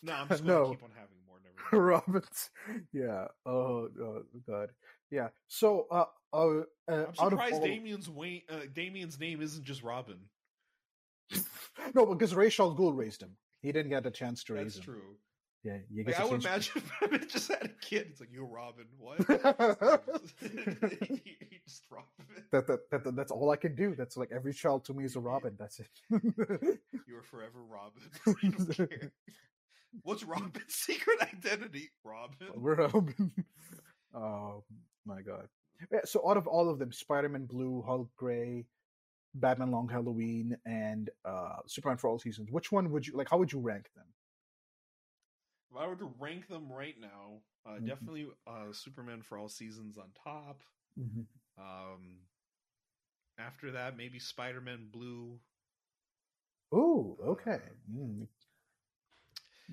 No, 0.04 0.12
I'm 0.12 0.28
just 0.28 0.46
going 0.46 0.56
No. 0.56 0.64
to 0.66 0.70
keep 0.76 0.84
on 0.84 0.90
having 0.94 1.16
more. 1.26 1.38
Never 1.42 1.84
mind. 1.84 2.04
Robbins. 2.06 2.50
Yeah. 2.92 3.26
Oh, 3.44 3.88
oh 4.00 4.22
god. 4.48 4.70
Yeah. 5.10 5.28
So 5.48 5.88
uh, 5.90 6.04
uh, 6.32 6.60
uh 6.86 7.06
I'm 7.18 7.30
surprised 7.30 7.54
all... 7.54 7.66
Damian's 7.66 8.08
Wayne, 8.08 8.42
uh, 8.48 8.60
Damian's 8.72 9.18
name 9.18 9.42
isn't 9.42 9.64
just 9.64 9.82
Robin. 9.82 10.18
no, 11.92 12.06
because 12.06 12.36
Ra's 12.36 12.60
al 12.60 12.76
Ghul 12.76 12.96
raised 12.96 13.20
him. 13.20 13.36
He 13.64 13.72
didn't 13.72 13.90
get 13.90 14.04
a 14.06 14.10
chance 14.10 14.44
to 14.44 14.54
raise 14.54 14.74
That's 14.74 14.76
him. 14.86 14.94
true. 14.94 15.16
Yeah, 15.64 15.78
you 15.90 16.04
Like, 16.04 16.20
I 16.20 16.24
would 16.26 16.44
imagine 16.44 16.72
if 17.02 17.12
I 17.12 17.16
just 17.24 17.48
had 17.48 17.64
a 17.64 17.68
kid. 17.80 18.08
It's 18.10 18.20
like 18.20 18.28
you're 18.30 18.44
Robin. 18.44 18.84
What? 18.98 19.16
just 21.66 21.84
Robin. 21.90 22.04
that, 22.52 22.66
that, 22.66 22.90
that, 22.90 23.04
that- 23.04 23.16
that's 23.16 23.32
all 23.32 23.50
I 23.50 23.56
can 23.56 23.74
do. 23.74 23.94
That's 23.94 24.16
like 24.18 24.30
every 24.30 24.52
child 24.52 24.84
to 24.84 24.92
me 24.94 25.04
is 25.04 25.16
a 25.16 25.20
Robin. 25.20 25.54
That's 25.58 25.80
it. 25.80 25.88
You're 27.08 27.22
forever 27.22 27.60
Robin. 27.66 28.02
I 28.26 28.48
don't 28.50 28.76
care. 28.90 29.12
What's 30.02 30.24
Robin's 30.24 30.74
secret 30.74 31.18
identity? 31.22 31.90
Robin. 32.04 32.48
We're 32.56 32.74
Robin. 32.74 33.32
Oh 34.14 34.64
my 35.06 35.22
god. 35.22 35.48
Yeah, 35.90 36.00
so 36.04 36.28
out 36.28 36.36
of 36.36 36.46
all 36.46 36.68
of 36.70 36.78
them, 36.78 36.92
Spider-Man 36.92 37.46
Blue, 37.46 37.82
Hulk 37.86 38.10
Gray, 38.16 38.66
Batman 39.34 39.70
Long 39.70 39.88
Halloween, 39.88 40.56
and 40.66 41.10
uh 41.24 41.58
Superman 41.66 41.98
for 41.98 42.08
All 42.08 42.18
Seasons, 42.18 42.50
which 42.50 42.72
one 42.72 42.90
would 42.92 43.06
you 43.06 43.14
like? 43.16 43.28
How 43.30 43.38
would 43.38 43.52
you 43.52 43.60
rank 43.60 43.90
them? 43.94 44.06
If 45.70 45.76
I 45.76 45.86
were 45.86 45.96
to 45.96 46.06
rank 46.18 46.48
them 46.48 46.72
right 46.72 46.98
now, 46.98 47.42
uh, 47.66 47.78
Mhm. 47.78 47.84
definitely 47.84 48.28
uh, 48.46 48.72
Superman 48.72 49.22
for 49.22 49.36
all 49.38 49.48
seasons 49.48 49.98
on 49.98 50.12
top. 50.12 50.62
Um, 51.58 52.28
after 53.38 53.70
that, 53.72 53.96
maybe 53.96 54.18
Spider 54.18 54.60
Man 54.60 54.88
Blue. 54.90 55.40
Oh, 56.72 57.16
okay. 57.22 57.60
Uh, 57.60 57.74
Mm. 57.90 58.28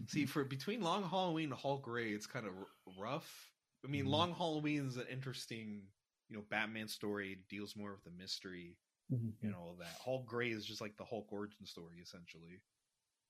See, 0.08 0.26
for 0.26 0.44
between 0.44 0.82
Long 0.82 1.04
Halloween 1.04 1.52
and 1.52 1.60
Hulk 1.60 1.84
Gray, 1.84 2.12
it's 2.12 2.28
kind 2.28 2.46
of 2.46 2.54
r- 2.58 2.68
rough. 2.98 3.52
I 3.84 3.88
mean, 3.88 4.06
Mhm. 4.06 4.12
Long 4.12 4.34
Halloween 4.34 4.88
is 4.88 4.98
an 4.98 5.08
interesting, 5.08 5.88
you 6.30 6.38
know, 6.38 6.44
Batman 6.50 6.88
story. 6.88 7.44
Deals 7.50 7.76
more 7.76 7.94
with 7.94 8.04
the 8.04 8.12
mystery 8.12 8.78
Mhm. 9.12 9.34
and 9.42 9.56
all 9.56 9.72
of 9.72 9.78
that. 9.80 9.96
Hulk 10.04 10.26
Gray 10.26 10.50
is 10.52 10.66
just 10.66 10.82
like 10.82 10.96
the 10.98 11.06
Hulk 11.06 11.28
origin 11.32 11.66
story, 11.66 12.00
essentially. 12.02 12.62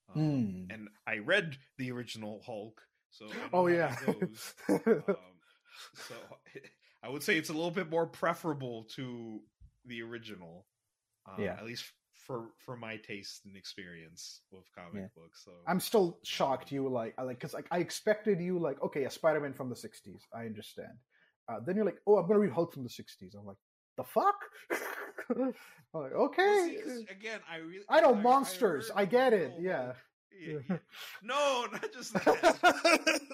Um, 0.09 0.21
Mm. 0.21 0.73
And 0.73 0.89
I 1.07 1.17
read 1.19 1.57
the 1.77 1.91
original 1.91 2.41
Hulk, 2.45 2.81
so 3.09 3.27
Oh 3.53 3.67
yeah. 3.67 3.95
um, 4.07 4.35
so 5.95 6.15
I 7.03 7.09
would 7.09 7.23
say 7.23 7.37
it's 7.37 7.49
a 7.49 7.53
little 7.53 7.71
bit 7.71 7.89
more 7.89 8.05
preferable 8.07 8.85
to 8.95 9.41
the 9.85 10.01
original. 10.03 10.67
Uh, 11.25 11.35
Yeah. 11.39 11.53
At 11.57 11.65
least 11.65 11.85
for 12.13 12.51
for 12.65 12.77
my 12.77 12.97
taste 12.97 13.45
and 13.45 13.57
experience 13.57 14.41
with 14.51 14.65
comic 14.75 15.01
Yeah. 15.01 15.07
books. 15.15 15.43
So 15.43 15.51
I'm 15.67 15.79
still 15.79 16.19
shocked 16.23 16.71
you 16.71 16.87
like 16.87 17.15
I 17.17 17.23
like 17.23 17.37
because 17.39 17.53
like 17.53 17.67
I 17.71 17.79
expected 17.79 18.39
you 18.39 18.59
like 18.59 18.79
okay 18.83 19.05
a 19.05 19.09
Spider-Man 19.09 19.53
from 19.53 19.69
the 19.69 19.75
'60s 19.75 20.21
I 20.33 20.45
understand. 20.45 20.99
Uh, 21.47 21.59
then 21.65 21.75
you're 21.75 21.85
like 21.85 21.99
oh 22.05 22.17
I'm 22.17 22.27
gonna 22.27 22.39
read 22.39 22.51
Hulk 22.51 22.73
from 22.73 22.83
the 22.83 22.89
'60s. 22.89 23.33
I'm 23.35 23.45
like 23.45 23.57
the 23.97 24.03
fuck. 24.03 24.39
Like 25.45 25.55
Well, 25.93 26.03
okay. 26.25 26.77
see, 26.85 27.05
again, 27.09 27.39
I 27.51 27.57
really 27.57 27.83
I 27.89 27.99
know 28.01 28.13
I- 28.13 28.17
I 28.17 28.21
monsters. 28.21 28.87
heard 28.89 28.97
I, 28.97 29.05
get 29.05 29.33
it. 29.33 29.53
Immortal 29.57 29.63
Yeah. 29.63 29.93
Oh, 29.93 29.97
yeah, 30.47 30.59
yeah. 30.69 30.77
No, 31.23 31.67
not 31.71 31.93
just 31.93 32.13
that. 32.13 33.21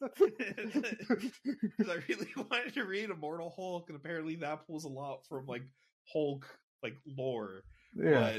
Because 0.00 1.88
I 1.88 1.98
really 2.08 2.28
wanted 2.36 2.74
to 2.74 2.84
read 2.84 3.10
Immortal 3.10 3.52
Hulk, 3.56 3.88
and 3.88 3.96
apparently 3.96 4.36
that 4.36 4.66
pulls 4.66 4.84
a 4.84 4.88
lot 4.88 5.26
from 5.28 5.46
like 5.46 5.62
Hulk 6.12 6.46
like 6.82 6.96
lore. 7.06 7.62
yeah. 7.94 8.32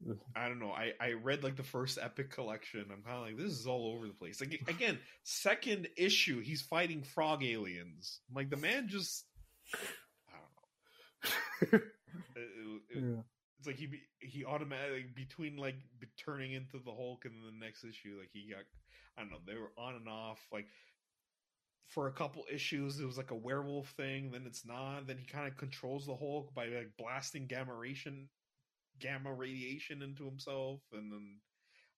But 0.00 0.16
I 0.36 0.48
don't 0.48 0.60
know. 0.60 0.70
I 0.70 0.92
I 1.00 1.12
read 1.14 1.42
like 1.42 1.56
the 1.56 1.62
first 1.64 1.98
epic 2.00 2.30
collection. 2.30 2.84
I'm 2.92 3.02
kind 3.02 3.16
of 3.16 3.22
like 3.22 3.36
this 3.36 3.52
is 3.52 3.66
all 3.66 3.92
over 3.94 4.06
the 4.06 4.14
place. 4.14 4.40
Like 4.40 4.60
again, 4.68 4.98
second 5.24 5.88
issue, 5.96 6.40
he's 6.40 6.62
fighting 6.62 7.02
frog 7.02 7.42
aliens. 7.44 8.20
I'm 8.30 8.36
like 8.36 8.48
the 8.50 8.56
man 8.56 8.88
just 8.88 9.24
I 9.74 11.68
don't 11.72 11.72
know. 11.72 11.80
It- 12.36 12.40
it- 12.40 12.82
it- 12.98 13.04
yeah. 13.04 13.22
it's 13.58 13.66
like 13.66 13.76
he 13.76 13.88
he 14.20 14.44
automatically 14.44 15.06
between 15.14 15.56
like 15.56 15.76
turning 16.16 16.52
into 16.52 16.78
the 16.78 16.92
Hulk 16.94 17.24
and 17.24 17.42
the 17.44 17.52
next 17.52 17.84
issue, 17.84 18.16
like 18.18 18.30
he 18.32 18.50
got 18.50 18.64
I 19.16 19.22
don't 19.22 19.30
know. 19.30 19.40
They 19.46 19.54
were 19.56 19.72
on 19.76 19.96
and 19.96 20.08
off 20.08 20.46
like. 20.52 20.68
For 21.88 22.06
a 22.06 22.12
couple 22.12 22.44
issues, 22.52 23.00
it 23.00 23.06
was 23.06 23.16
like 23.16 23.30
a 23.30 23.34
werewolf 23.34 23.90
thing. 23.92 24.30
Then 24.30 24.46
it's 24.46 24.64
not. 24.66 25.06
Then 25.06 25.16
he 25.18 25.24
kind 25.24 25.48
of 25.48 25.56
controls 25.56 26.06
the 26.06 26.16
Hulk 26.16 26.52
by 26.54 26.66
like 26.66 26.96
blasting 26.98 27.46
gamma 27.46 27.74
radiation, 27.74 28.28
gamma 28.98 29.32
radiation 29.34 30.02
into 30.02 30.24
himself, 30.24 30.82
and 30.92 31.12
then 31.12 31.40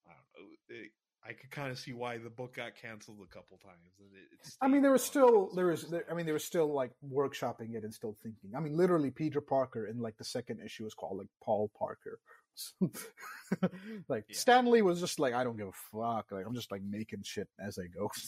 I 0.06 0.10
don't 0.12 0.48
know. 0.48 0.56
It, 0.68 0.92
I 1.26 1.32
could 1.34 1.50
kind 1.50 1.70
of 1.70 1.78
see 1.78 1.92
why 1.92 2.16
the 2.16 2.30
book 2.30 2.56
got 2.56 2.74
canceled 2.74 3.18
a 3.22 3.32
couple 3.32 3.58
times. 3.58 3.98
And 3.98 4.08
it, 4.14 4.46
it 4.46 4.54
I 4.62 4.68
mean, 4.68 4.82
there 4.82 4.92
was 4.92 5.04
still 5.04 5.48
as 5.50 5.56
there 5.56 5.66
was 5.66 5.82
there, 5.88 6.04
I 6.10 6.14
mean 6.14 6.24
there 6.24 6.34
was 6.34 6.44
still 6.44 6.72
like 6.72 6.92
workshopping 7.06 7.74
it 7.74 7.84
and 7.84 7.92
still 7.92 8.16
thinking. 8.22 8.52
I 8.56 8.60
mean, 8.60 8.76
literally, 8.76 9.10
Peter 9.10 9.40
Parker 9.40 9.86
in 9.86 10.00
like 10.00 10.16
the 10.16 10.24
second 10.24 10.60
issue 10.64 10.84
was 10.84 10.94
called 10.94 11.18
like 11.18 11.28
Paul 11.42 11.70
Parker. 11.78 12.18
like 14.08 14.24
Yeah. 14.28 14.36
Stan 14.36 14.70
Lee 14.70 14.82
was 14.82 15.00
just 15.00 15.18
like, 15.18 15.34
I 15.34 15.44
don't 15.44 15.56
give 15.56 15.68
a 15.68 15.72
fuck. 15.72 16.32
Like 16.32 16.46
I'm 16.46 16.54
just 16.54 16.70
like 16.70 16.82
making 16.82 17.22
shit 17.22 17.48
as 17.58 17.78
I 17.78 17.86
go. 17.86 18.10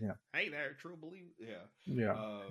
Yeah. 0.00 0.14
Hey 0.34 0.48
there, 0.48 0.74
true 0.80 0.96
believe. 0.96 1.30
Yeah. 1.38 1.62
yeah. 1.86 2.12
Uh, 2.12 2.50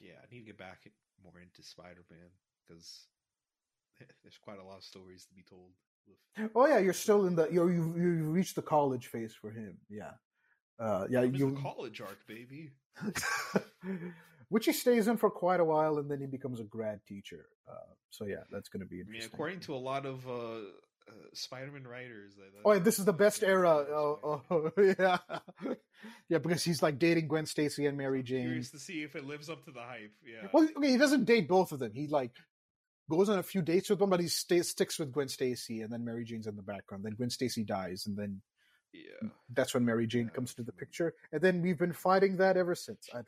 yeah, 0.00 0.18
I 0.20 0.26
need 0.28 0.40
to 0.40 0.46
get 0.46 0.58
back 0.58 0.90
more 1.22 1.40
into 1.40 1.62
Spider-Man 1.62 2.28
because 2.66 3.06
there's 4.22 4.38
quite 4.42 4.58
a 4.58 4.64
lot 4.64 4.78
of 4.78 4.84
stories 4.84 5.26
to 5.26 5.34
be 5.34 5.42
told. 5.42 5.70
With... 6.06 6.50
Oh 6.54 6.66
yeah, 6.66 6.78
you're 6.78 6.92
still 6.92 7.26
in 7.26 7.36
the 7.36 7.48
you 7.50 7.68
you 7.68 7.94
you 7.96 8.30
reached 8.30 8.56
the 8.56 8.62
college 8.62 9.06
phase 9.06 9.34
for 9.34 9.50
him. 9.50 9.78
Yeah. 9.88 10.12
Uh, 10.78 11.06
yeah, 11.08 11.20
I'm 11.20 11.34
you 11.34 11.56
college 11.62 12.00
arc, 12.00 12.26
baby. 12.26 12.72
which 14.48 14.66
he 14.66 14.72
stays 14.72 15.08
in 15.08 15.16
for 15.16 15.30
quite 15.30 15.60
a 15.60 15.64
while, 15.64 15.98
and 15.98 16.10
then 16.10 16.20
he 16.20 16.26
becomes 16.26 16.60
a 16.60 16.64
grad 16.64 17.00
teacher. 17.06 17.46
Uh, 17.68 17.92
so 18.10 18.24
yeah, 18.24 18.42
that's 18.50 18.68
going 18.68 18.80
to 18.80 18.86
be 18.86 19.00
I 19.00 19.10
mean, 19.10 19.22
according 19.24 19.60
to 19.60 19.74
a 19.74 19.76
lot 19.76 20.06
of 20.06 20.26
uh, 20.28 20.58
uh, 21.08 21.12
Spider-Man 21.32 21.86
writers, 21.86 22.34
Oh, 22.64 22.78
this 22.78 22.98
is 22.98 23.04
the 23.04 23.12
best 23.12 23.42
era. 23.42 23.68
Oh, 23.70 24.42
oh 24.50 24.70
yeah, 24.98 25.18
yeah, 26.28 26.38
because 26.38 26.62
he's 26.62 26.82
like 26.82 26.98
dating 26.98 27.28
Gwen 27.28 27.46
Stacy 27.46 27.86
and 27.86 27.96
Mary 27.96 28.22
Jane. 28.22 28.44
Curious 28.44 28.70
to 28.70 28.78
see 28.78 29.02
if 29.02 29.16
it 29.16 29.24
lives 29.24 29.48
up 29.48 29.64
to 29.64 29.70
the 29.70 29.82
hype. 29.82 30.12
Yeah. 30.24 30.48
Well, 30.52 30.68
okay, 30.76 30.90
he 30.90 30.96
doesn't 30.96 31.24
date 31.24 31.48
both 31.48 31.72
of 31.72 31.78
them. 31.78 31.92
He 31.92 32.06
like 32.08 32.32
goes 33.10 33.28
on 33.28 33.38
a 33.38 33.42
few 33.42 33.62
dates 33.62 33.90
with 33.90 34.00
one, 34.00 34.10
but 34.10 34.20
he 34.20 34.28
stays 34.28 34.68
sticks 34.70 34.98
with 34.98 35.12
Gwen 35.12 35.28
Stacy, 35.28 35.82
and 35.82 35.92
then 35.92 36.04
Mary 36.04 36.24
Jane's 36.24 36.46
in 36.46 36.56
the 36.56 36.62
background. 36.62 37.04
Then 37.04 37.14
Gwen 37.14 37.30
Stacy 37.30 37.64
dies, 37.64 38.06
and 38.06 38.16
then 38.16 38.40
yeah. 38.92 39.28
that's 39.52 39.74
when 39.74 39.84
Mary 39.84 40.06
Jane 40.06 40.26
Yeah, 40.26 40.34
comes 40.34 40.54
to 40.54 40.62
the 40.62 40.72
picture. 40.72 41.14
And 41.32 41.40
then 41.40 41.60
we've 41.62 41.78
been 41.78 41.92
fighting 41.92 42.36
that 42.38 42.56
ever 42.56 42.74
since. 42.74 43.08
I, 43.14 43.18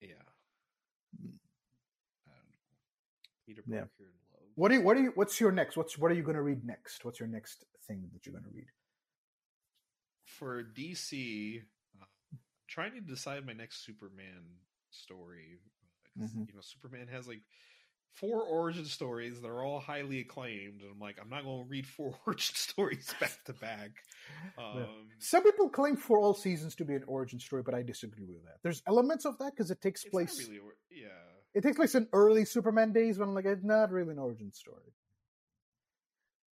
Yeah. 0.00 0.06
I 1.12 2.36
don't 2.36 2.50
know. 2.50 2.74
Peter 3.46 3.62
Yeah. 3.66 3.78
Parker 3.80 3.92
in 4.00 4.06
love. 4.32 4.42
what 4.56 4.68
do 4.70 4.74
you? 4.74 4.82
What 4.82 4.96
do 4.96 5.02
you? 5.02 5.12
What's 5.14 5.40
your 5.40 5.52
next? 5.52 5.76
What's 5.76 5.96
what 5.98 6.10
are 6.10 6.14
you 6.14 6.22
going 6.22 6.36
to 6.36 6.42
read 6.42 6.64
next? 6.64 7.04
What's 7.04 7.20
your 7.20 7.28
next 7.28 7.64
thing 7.86 8.08
that 8.12 8.26
you're 8.26 8.32
going 8.32 8.44
to 8.44 8.50
read? 8.54 8.66
for 10.26 10.64
DC, 10.64 11.62
uh, 12.00 12.04
trying 12.68 12.92
to 12.92 13.00
decide 13.00 13.46
my 13.46 13.52
next 13.52 13.84
Superman 13.84 14.42
story. 14.90 15.58
Mhm. 16.18 16.48
You 16.48 16.54
know, 16.54 16.60
Superman 16.60 17.08
has 17.08 17.26
like 17.26 17.42
four 18.12 18.42
origin 18.44 18.84
stories 18.84 19.40
that 19.40 19.48
are 19.48 19.64
all 19.64 19.80
highly 19.80 20.20
acclaimed, 20.20 20.82
and 20.82 20.90
I'm 20.92 20.98
like, 21.00 21.18
I'm 21.20 21.28
not 21.28 21.44
going 21.44 21.64
to 21.64 21.68
read 21.68 21.86
four 21.86 22.18
origin 22.26 22.54
stories 22.54 23.14
back 23.20 23.44
to 23.46 23.52
back. 23.52 23.90
Um, 24.56 24.88
Some 25.18 25.42
people 25.42 25.68
claim 25.68 25.96
for 25.96 26.18
all 26.18 26.34
seasons 26.34 26.74
to 26.76 26.84
be 26.84 26.94
an 26.94 27.04
origin 27.06 27.40
story, 27.40 27.62
but 27.62 27.74
I 27.74 27.82
disagree 27.82 28.26
with 28.26 28.44
that. 28.44 28.58
There's 28.62 28.82
elements 28.86 29.24
of 29.24 29.38
that 29.38 29.52
because 29.56 29.70
it 29.70 29.80
takes 29.80 30.04
place. 30.04 30.48
really, 30.48 30.60
yeah. 30.90 31.08
It 31.54 31.62
takes 31.62 31.76
place 31.76 31.94
in 31.94 32.08
early 32.12 32.44
Superman 32.44 32.92
days 32.92 33.18
when 33.18 33.28
I'm 33.28 33.34
like 33.34 33.44
it's 33.46 33.64
not 33.64 33.90
really 33.90 34.12
an 34.12 34.18
origin 34.18 34.52
story. 34.52 34.92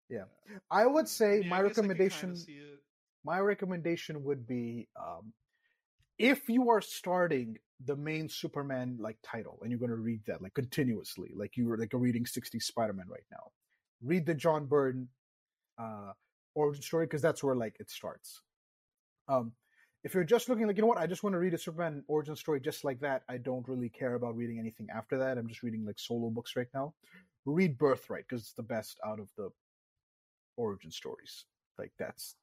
Yeah. 0.10 0.26
I 0.70 0.86
would 0.86 1.08
say 1.08 1.40
mean, 1.40 1.50
my 1.50 1.60
I 1.60 1.64
guess 1.64 1.82
I 1.84 1.88
could 1.88 2.08
kinda 2.08 2.34
recommendation 2.34 2.46
my 3.24 3.40
recommendation 3.40 4.24
would 4.24 4.48
be 4.48 4.88
um, 4.96 5.34
if 6.18 6.50
you 6.50 6.70
are 6.70 6.82
starting 6.82 7.58
the 7.86 7.96
main 7.96 8.30
Superman 8.30 8.98
like 9.00 9.18
title 9.24 9.60
and 9.62 9.72
you're 9.72 9.80
going 9.80 9.90
to 9.90 9.96
read 9.96 10.22
that 10.28 10.42
like 10.42 10.54
continuously, 10.54 11.32
like 11.36 11.58
you 11.58 11.68
were 11.68 11.78
like 11.78 11.92
reading 11.94 12.26
60 12.26 12.60
Spider-Man 12.60 13.08
right 13.10 13.26
now, 13.32 13.52
read 14.04 14.26
the 14.26 14.34
John 14.34 14.66
Byrne 14.66 15.08
uh, 15.80 16.14
origin 16.56 16.82
story 16.82 17.06
because 17.06 17.22
that's 17.22 17.44
where 17.44 17.56
like 17.56 17.76
it 17.80 17.90
starts. 17.90 18.42
Um, 19.28 19.54
if 20.04 20.14
you're 20.14 20.24
just 20.24 20.50
looking 20.50 20.68
like 20.68 20.78
you 20.78 20.82
know 20.82 20.88
what, 20.88 20.98
I 20.98 21.08
just 21.08 21.24
want 21.24 21.34
to 21.34 21.40
read 21.40 21.54
a 21.54 21.58
Superman 21.58 22.04
origin 22.08 22.36
story 22.36 22.60
just 22.60 22.84
like 22.84 23.00
that. 23.02 23.24
I 23.30 23.38
don't 23.38 23.68
really 23.68 23.90
care 23.90 24.16
about 24.16 24.36
reading 24.36 24.60
anything 24.60 24.88
after 24.94 25.18
that. 25.20 25.38
I'm 25.38 25.48
just 25.48 25.64
reading 25.64 25.86
like 25.86 26.00
solo 26.00 26.30
books 26.30 26.56
right 26.56 26.68
now. 26.74 26.94
Read 27.46 27.78
Birthright 27.78 28.26
because 28.28 28.44
it's 28.44 28.54
the 28.54 28.64
best 28.64 29.00
out 29.06 29.20
of 29.20 29.30
the 29.38 29.50
origin 30.58 30.92
stories. 30.92 31.46
Like 31.78 31.92
that's 32.00 32.36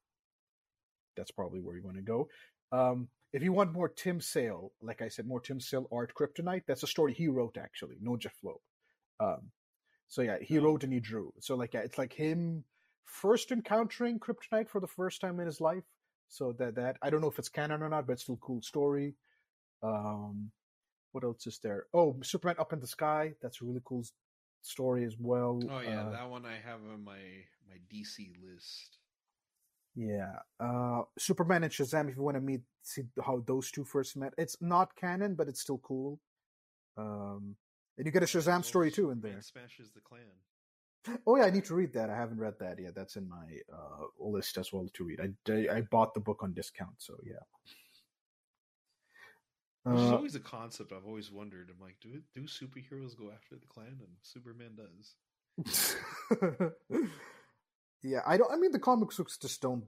that's 1.16 1.30
probably 1.30 1.60
where 1.60 1.76
you 1.76 1.82
want 1.82 1.96
to 1.96 2.02
go. 2.02 2.28
Um, 2.70 3.08
if 3.32 3.42
you 3.42 3.52
want 3.52 3.72
more 3.72 3.88
Tim 3.88 4.20
Sale, 4.20 4.72
like 4.80 5.02
I 5.02 5.08
said, 5.08 5.26
more 5.26 5.40
Tim 5.40 5.60
Sale 5.60 5.86
art 5.92 6.14
Kryptonite, 6.14 6.64
that's 6.66 6.82
a 6.82 6.86
story 6.86 7.12
he 7.14 7.28
wrote 7.28 7.58
actually, 7.58 7.96
no 8.00 8.16
Jeff 8.16 8.34
Loeb. 8.42 8.60
Um, 9.20 9.50
so 10.08 10.22
yeah, 10.22 10.38
he 10.40 10.58
Oh. 10.58 10.62
wrote 10.64 10.84
and 10.84 10.92
he 10.92 11.00
drew. 11.00 11.32
So 11.40 11.54
like 11.56 11.74
yeah, 11.74 11.80
it's 11.80 11.98
like 11.98 12.12
him 12.12 12.64
first 13.04 13.52
encountering 13.52 14.18
Kryptonite 14.20 14.68
for 14.68 14.80
the 14.80 14.86
first 14.86 15.20
time 15.20 15.40
in 15.40 15.46
his 15.46 15.60
life. 15.60 15.84
So 16.28 16.52
that 16.54 16.74
that 16.76 16.96
I 17.02 17.10
don't 17.10 17.20
know 17.20 17.30
if 17.30 17.38
it's 17.38 17.48
canon 17.48 17.82
or 17.82 17.88
not, 17.88 18.06
but 18.06 18.14
it's 18.14 18.22
still 18.22 18.36
a 18.36 18.46
cool 18.46 18.62
story. 18.62 19.14
Um, 19.82 20.50
what 21.12 21.24
else 21.24 21.46
is 21.46 21.58
there? 21.60 21.86
Oh, 21.94 22.16
Superman 22.22 22.56
Up 22.58 22.72
in 22.72 22.80
the 22.80 22.86
Sky. 22.86 23.34
That's 23.40 23.60
a 23.62 23.64
really 23.64 23.80
cool 23.84 24.04
story 24.62 25.04
as 25.04 25.16
well. 25.18 25.60
Oh 25.70 25.80
yeah, 25.80 26.02
Uh, 26.02 26.10
that 26.10 26.28
one 26.30 26.44
I 26.46 26.56
have 26.56 26.80
on 26.92 27.04
my 27.04 27.20
my 27.68 27.78
DC 27.90 28.32
list. 28.44 28.98
Yeah. 29.98 30.36
Uh 30.60 31.02
Superman 31.18 31.64
and 31.64 31.72
Shazam, 31.72 32.08
if 32.08 32.16
you 32.16 32.22
want 32.22 32.36
to 32.36 32.40
meet 32.40 32.60
see 32.82 33.02
how 33.24 33.42
those 33.46 33.72
two 33.72 33.84
first 33.84 34.16
met. 34.16 34.32
It's 34.38 34.56
not 34.60 34.94
canon, 34.94 35.34
but 35.34 35.48
it's 35.48 35.60
still 35.60 35.78
cool. 35.78 36.20
Um 36.96 37.56
and 37.96 38.06
you 38.06 38.12
get 38.12 38.22
a 38.22 38.26
Shazam 38.26 38.64
story 38.64 38.92
too 38.92 39.10
in 39.10 39.20
there. 39.20 39.42
Smashes 39.42 39.90
the 39.90 40.00
Klan. 40.00 41.18
Oh 41.26 41.36
yeah, 41.36 41.46
I 41.46 41.50
need 41.50 41.64
to 41.64 41.74
read 41.74 41.92
that. 41.94 42.10
I 42.10 42.16
haven't 42.16 42.38
read 42.38 42.54
that 42.60 42.78
yet. 42.78 42.94
That's 42.94 43.16
in 43.16 43.28
my 43.28 43.46
uh 43.72 44.06
list 44.20 44.56
as 44.56 44.72
well 44.72 44.88
to 44.94 45.04
read. 45.04 45.20
I 45.20 45.52
I, 45.52 45.78
I 45.78 45.80
bought 45.80 46.14
the 46.14 46.20
book 46.20 46.44
on 46.44 46.52
discount, 46.54 46.94
so 46.98 47.16
yeah. 47.24 47.42
Which 49.82 50.00
is 50.02 50.12
Uh, 50.12 50.16
always 50.16 50.34
a 50.36 50.40
concept 50.40 50.92
I've 50.92 51.06
always 51.06 51.32
wondered. 51.32 51.70
I'm 51.70 51.80
like, 51.84 51.96
do 52.00 52.22
do 52.34 52.42
superheroes 52.42 53.16
go 53.18 53.32
after 53.34 53.56
the 53.56 53.66
Klan? 53.66 53.98
And 53.98 54.14
Superman 54.22 54.76
does. 54.76 55.16
yeah, 58.02 58.20
I 58.26 58.36
don't 58.36 58.52
I 58.52 58.56
mean 58.56 58.72
the 58.72 58.78
comic 58.78 59.10
books 59.16 59.38
just 59.38 59.60
don't 59.60 59.84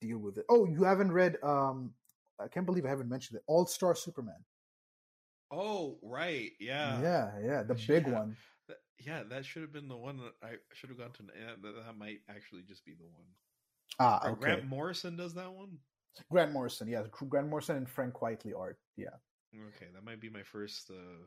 deal 0.00 0.18
with 0.18 0.38
it. 0.38 0.44
Oh, 0.48 0.64
you 0.66 0.84
haven't 0.84 1.12
read 1.12 1.36
um 1.42 1.92
I 2.40 2.48
can't 2.48 2.66
believe 2.66 2.84
I 2.84 2.90
haven't 2.90 3.08
mentioned 3.08 3.36
it. 3.38 3.44
All 3.46 3.66
Star 3.66 3.94
Superman. 3.94 4.44
Oh 5.50 5.98
right, 6.02 6.50
yeah, 6.58 7.00
yeah, 7.00 7.30
yeah, 7.44 7.62
the 7.62 7.74
big 7.86 8.06
yeah. 8.06 8.12
one. 8.12 8.36
That- 8.68 8.78
yeah. 8.98 9.22
That 9.28 9.44
should 9.44 9.62
have 9.62 9.72
been 9.72 9.88
the 9.88 9.96
one 9.96 10.16
that 10.18 10.32
I 10.42 10.54
should 10.72 10.88
have 10.90 10.98
gone 10.98 11.12
to. 11.12 11.24
yeah, 11.38 11.54
That, 11.62 11.84
that 11.86 11.98
might 11.98 12.20
actually 12.28 12.62
just 12.66 12.84
be 12.84 12.92
the 12.94 13.04
one. 13.04 13.26
Ah, 14.00 14.28
okay. 14.30 14.40
Grant 14.40 14.66
Morrison 14.66 15.16
does 15.16 15.34
that 15.34 15.52
one. 15.52 15.78
Grant 16.30 16.52
Morrison, 16.52 16.88
yeah, 16.88 17.02
Grant 17.10 17.48
Morrison 17.48 17.76
and 17.76 17.88
Frank 17.88 18.14
Quitely 18.14 18.52
art, 18.56 18.78
yeah. 18.96 19.08
Okay, 19.54 19.86
that 19.92 20.04
might 20.04 20.20
be 20.20 20.30
my 20.30 20.42
first 20.42 20.90
uh, 20.90 21.24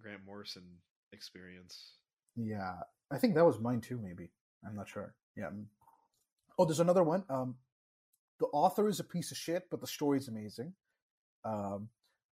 Grant 0.00 0.20
Morrison 0.26 0.64
experience. 1.12 1.92
Yeah, 2.34 2.74
I 3.10 3.18
think 3.18 3.34
that 3.34 3.46
was 3.46 3.58
mine 3.60 3.80
too. 3.80 3.98
Maybe 4.02 4.30
I'm 4.66 4.74
not 4.76 4.88
sure. 4.88 5.14
Yeah. 5.36 5.50
Oh, 6.58 6.64
there's 6.64 6.80
another 6.80 7.02
one. 7.04 7.24
Um, 7.28 7.56
the 8.40 8.46
author 8.46 8.88
is 8.88 9.00
a 9.00 9.04
piece 9.04 9.30
of 9.30 9.36
shit, 9.36 9.64
but 9.70 9.80
the 9.80 9.86
story 9.86 10.18
is 10.18 10.28
amazing. 10.28 10.72
Um, 11.44 11.88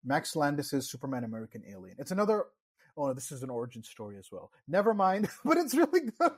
Max 0.03 0.35
Landis's 0.35 0.89
Superman 0.89 1.23
American 1.23 1.63
Alien. 1.69 1.95
It's 1.99 2.11
another. 2.11 2.45
Oh, 2.97 3.07
no, 3.07 3.13
this 3.13 3.31
is 3.31 3.41
an 3.43 3.49
origin 3.49 3.83
story 3.83 4.17
as 4.17 4.29
well. 4.31 4.51
Never 4.67 4.93
mind, 4.93 5.29
but 5.45 5.57
it's 5.57 5.73
really 5.73 6.11
good. 6.19 6.31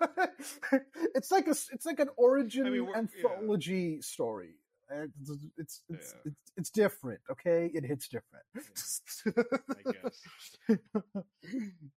it's 1.16 1.32
like 1.32 1.48
a. 1.48 1.52
It's 1.72 1.86
like 1.86 2.00
an 2.00 2.10
origin 2.18 2.68
I 2.68 2.70
mean, 2.70 2.86
we're- 2.86 2.94
yeah. 2.94 3.30
anthology 3.30 4.02
story. 4.02 4.56
It's 4.92 5.32
it's 5.58 5.82
Yeah. 5.90 5.96
it's 5.98 6.16
it's 6.58 6.70
different. 6.70 7.20
Okay, 7.32 7.72
it 7.74 7.84
hits 7.84 8.08
different. 8.08 8.46
I 9.88 9.92
guess. 9.92 10.78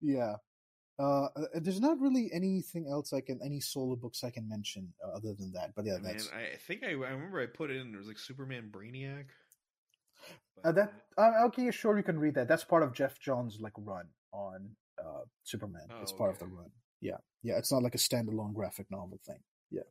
yeah. 0.00 0.36
Uh, 0.98 1.24
uh, 1.24 1.46
there's 1.54 1.80
not 1.80 2.00
really 2.00 2.30
anything 2.32 2.86
else 2.88 3.12
I 3.12 3.20
can, 3.20 3.38
any 3.44 3.60
solo 3.60 3.96
books 3.96 4.24
I 4.24 4.30
can 4.30 4.48
mention 4.48 4.92
uh, 5.04 5.16
other 5.16 5.34
than 5.34 5.52
that. 5.52 5.74
But 5.74 5.84
yeah, 5.84 5.94
Man, 5.94 6.04
that's 6.04 6.30
I 6.30 6.56
think 6.66 6.82
I, 6.84 6.90
I 6.90 7.10
remember 7.10 7.40
I 7.40 7.46
put 7.46 7.70
it 7.70 7.76
in. 7.76 7.92
There 7.92 7.98
was 7.98 8.08
like 8.08 8.18
Superman 8.18 8.70
Brainiac. 8.70 9.26
Uh, 10.64 10.72
that 10.72 10.92
uh, 11.18 11.44
okay, 11.46 11.70
sure, 11.70 11.96
you 11.96 12.02
can 12.02 12.18
read 12.18 12.34
that. 12.34 12.48
That's 12.48 12.64
part 12.64 12.82
of 12.82 12.94
Geoff 12.94 13.20
Johns' 13.20 13.60
like 13.60 13.74
run 13.76 14.06
on 14.32 14.70
uh, 14.98 15.24
Superman. 15.44 15.86
Oh, 15.90 16.00
it's 16.00 16.12
part 16.12 16.30
of 16.30 16.38
the 16.38 16.46
run. 16.46 16.70
Yeah, 17.00 17.18
yeah. 17.42 17.58
It's 17.58 17.70
not 17.70 17.82
like 17.82 17.94
a 17.94 17.98
standalone 17.98 18.54
graphic 18.54 18.90
novel 18.90 19.20
thing. 19.26 19.40
Yeah. 19.70 19.82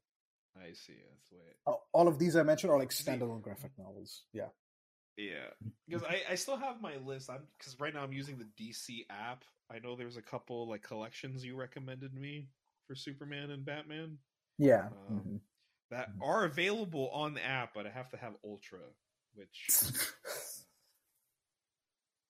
I 0.58 0.74
see. 0.74 0.94
That's 1.08 1.30
the 1.30 1.38
way. 1.38 1.44
It, 1.50 1.56
Oh, 1.68 1.82
all 1.94 2.08
of 2.08 2.20
these 2.20 2.36
I 2.36 2.44
mentioned 2.44 2.72
are 2.72 2.78
like 2.78 2.90
standalone 2.90 3.42
graphic 3.42 3.72
novels. 3.78 4.24
Yeah. 4.34 4.50
Yeah, 5.18 5.50
because 5.88 6.04
I, 6.04 6.22
I 6.32 6.36
still 6.36 6.58
have 6.58 6.82
my 6.82 6.96
list. 6.98 7.30
I'm 7.30 7.42
because 7.58 7.80
right 7.80 7.94
now 7.94 8.04
I'm 8.04 8.14
using 8.14 8.38
the 8.38 8.46
DC 8.58 9.06
app. 9.10 9.44
I 9.72 9.80
know 9.80 9.96
there's 9.96 10.18
a 10.18 10.22
couple 10.22 10.68
like 10.70 10.84
collections 10.84 11.44
you 11.46 11.56
recommended 11.56 12.14
me 12.14 12.50
for 12.88 12.96
Superman 12.96 13.52
and 13.52 13.66
Batman 13.66 14.18
Yeah. 14.58 14.90
Um, 14.92 15.22
mhm. 15.26 15.40
that 15.92 16.10
Mhm. 16.10 16.22
are 16.22 16.46
available 16.46 17.10
on 17.12 17.34
the 17.34 17.46
app, 17.46 17.74
but 17.74 17.86
I 17.86 17.90
have 17.90 18.10
to 18.10 18.18
have 18.18 18.34
Ultra, 18.44 18.80
which 19.36 19.70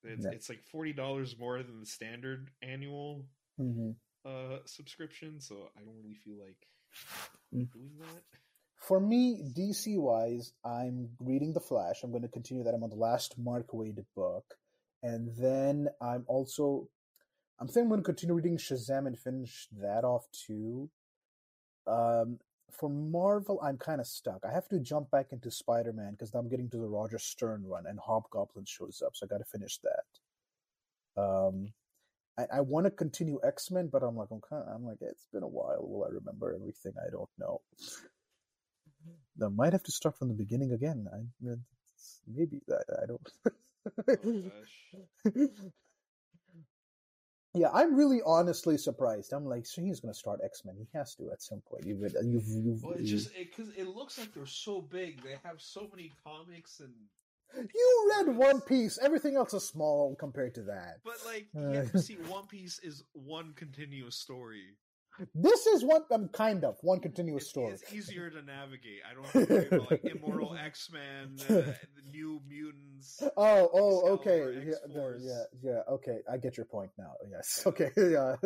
it's, 0.04 0.26
Yeah. 0.26 0.32
it's 0.32 0.50
like 0.50 0.64
forty 0.64 0.94
dollars 0.94 1.38
more 1.40 1.62
than 1.64 1.80
the 1.80 1.86
standard 1.86 2.50
annual 2.62 3.26
Mhm. 3.58 3.96
uh 4.26 4.60
subscription. 4.66 5.40
So 5.40 5.70
I 5.78 5.82
don't 5.82 5.96
really 5.98 6.16
feel 6.16 6.38
like 6.40 6.68
Mm. 7.54 7.68
doing 7.74 7.98
that. 8.00 8.24
For 8.86 9.00
me, 9.00 9.42
DC 9.58 9.98
wise, 9.98 10.54
I'm 10.64 11.10
reading 11.20 11.54
The 11.54 11.60
Flash. 11.60 12.04
I'm 12.04 12.12
going 12.12 12.22
to 12.22 12.30
continue 12.30 12.64
that. 12.64 12.74
I'm 12.76 12.84
on 12.84 12.92
the 12.92 12.96
last 12.96 13.36
Mark 13.36 13.72
Waid 13.72 14.06
book, 14.16 14.46
and 15.02 15.32
then 15.40 15.88
I'm 16.00 16.24
also, 16.28 16.88
I'm 17.60 17.66
thinking 17.66 17.84
I'm 17.84 17.90
going 17.90 18.02
to 18.02 18.06
continue 18.06 18.36
reading 18.36 18.58
Shazam 18.58 19.08
and 19.08 19.18
finish 19.18 19.68
that 19.82 20.04
off 20.04 20.28
too. 20.32 20.92
Um, 21.88 22.38
for 22.70 22.88
Marvel, 22.88 23.60
I'm 23.64 23.78
kind 23.78 24.00
of 24.00 24.06
stuck. 24.06 24.42
I 24.48 24.54
have 24.54 24.68
to 24.70 24.80
jump 24.80 25.10
back 25.10 25.28
into 25.32 25.50
Spider 25.50 25.92
Man 25.92 26.12
because 26.12 26.36
I'm 26.36 26.48
getting 26.48 26.70
to 26.70 26.78
the 26.78 26.88
Roger 26.88 27.18
Stern 27.18 27.66
run, 27.66 27.88
and 27.88 27.98
Hobgoblin 28.00 28.66
shows 28.66 29.02
up, 29.04 29.16
so 29.16 29.26
I 29.26 29.34
got 29.34 29.40
to 29.40 29.46
finish 29.46 29.80
that. 29.80 31.22
Um, 31.24 31.74
I, 32.38 32.58
I 32.58 32.62
want 32.62 32.86
to 32.86 32.92
continue 32.92 33.40
X 33.44 33.72
Men, 33.72 33.90
but 33.92 34.04
I'm 34.04 34.16
like, 34.16 34.30
I'm 34.32 34.42
kind 34.48 34.62
of, 34.62 34.76
I'm 34.76 34.86
like, 34.86 34.98
it's 35.02 35.26
been 35.34 35.42
a 35.42 35.48
while. 35.48 35.80
Will 35.80 36.04
I 36.04 36.10
remember 36.10 36.54
everything? 36.54 36.94
I 37.04 37.10
don't 37.10 37.30
know. 37.40 37.62
I 39.44 39.48
might 39.50 39.74
have 39.74 39.84
to 39.84 39.92
start 39.92 40.18
from 40.18 40.30
the 40.30 40.34
beginning 40.34 40.72
again. 40.72 41.08
I 41.14 41.20
maybe 42.28 42.62
I, 42.70 43.04
I 43.04 43.06
don't. 43.06 43.30
Oh, 45.36 45.48
yeah, 47.54 47.70
I'm 47.74 47.96
really 47.96 48.22
honestly 48.26 48.78
surprised. 48.78 49.32
I'm 49.32 49.46
like, 49.46 49.66
so 49.66 49.82
he's 49.82 50.00
going 50.00 50.14
to 50.14 50.18
start 50.18 50.40
X 50.44 50.64
Men. 50.66 50.76
He 50.78 50.88
has 50.98 51.16
to 51.16 51.32
at 51.32 51.42
some 51.42 51.62
point. 51.70 51.86
You've 51.86 52.02
you've, 52.02 52.48
you've 52.48 52.84
Well, 52.84 52.94
it's 52.98 53.10
just 53.10 53.36
because 53.36 53.70
it, 53.78 53.88
looks 53.88 54.18
like 54.18 54.34
they're 54.34 54.46
so 54.46 54.82
big. 54.82 55.22
They 55.24 55.36
have 55.44 55.62
so 55.62 55.88
many 55.92 56.12
comics 56.24 56.80
and 56.80 56.94
you 57.74 58.12
read 58.18 58.36
One 58.36 58.62
Piece. 58.62 58.98
Everything 59.02 59.36
else 59.36 59.54
is 59.54 59.68
small 59.68 60.16
compared 60.16 60.56
to 60.56 60.64
that. 60.64 60.98
but 61.04 61.18
like 61.26 61.48
Uh. 61.56 61.70
yeah, 61.70 62.02
see, 62.02 62.16
One 62.28 62.48
Piece 62.48 62.80
is 62.80 63.04
one 63.14 63.54
continuous 63.54 64.16
story. 64.16 64.76
This 65.34 65.66
is 65.68 65.84
one. 65.84 66.02
Um, 66.12 66.28
kind 66.30 66.64
of 66.64 66.78
one 66.82 67.00
continuous 67.00 67.50
story. 67.50 67.74
it's 67.74 67.94
easier 67.94 68.30
to 68.30 68.42
navigate. 68.42 69.00
I 69.10 69.14
don't 69.14 69.26
have 69.26 69.48
to 69.48 69.76
about 69.76 69.92
like 69.92 70.04
Immortal 70.16 70.56
X 70.58 70.90
Men, 70.92 71.36
uh, 71.50 71.54
the 71.54 72.10
New 72.12 72.42
Mutants. 72.48 73.22
Oh, 73.38 73.70
oh, 73.74 74.08
okay. 74.14 74.62
Yeah, 74.66 74.74
X-Force. 74.86 75.22
yeah, 75.26 75.44
yeah. 75.64 75.80
Okay, 75.90 76.18
I 76.32 76.38
get 76.38 76.58
your 76.58 76.66
point 76.66 76.92
now. 76.98 77.14
Yes. 77.30 77.64
Okay. 77.68 77.90
Yeah. 77.98 78.36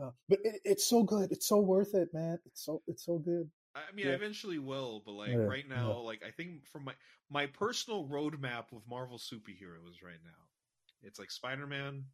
Uh, 0.00 0.10
but 0.30 0.38
it, 0.44 0.60
it's 0.64 0.86
so 0.86 1.02
good. 1.02 1.30
It's 1.30 1.46
so 1.46 1.58
worth 1.60 1.94
it, 1.94 2.08
man. 2.14 2.38
It's 2.46 2.64
so 2.64 2.80
it's 2.86 3.04
so 3.04 3.18
good. 3.18 3.50
I 3.74 3.92
mean, 3.94 4.06
Yeah. 4.06 4.12
I 4.12 4.14
eventually 4.14 4.58
will, 4.58 5.02
but 5.04 5.12
like 5.12 5.30
Yeah, 5.30 5.36
right 5.38 5.68
now, 5.68 5.88
yeah. 5.88 5.94
like 5.96 6.22
I 6.26 6.30
think 6.30 6.66
from 6.72 6.84
my 6.84 6.94
my 7.28 7.46
personal 7.46 8.08
roadmap 8.08 8.72
with 8.72 8.82
Marvel 8.88 9.18
superheroes 9.18 10.02
right 10.02 10.20
now, 10.24 10.40
it's 11.02 11.18
like 11.18 11.30
Spider 11.30 11.66
Man, 11.66 12.04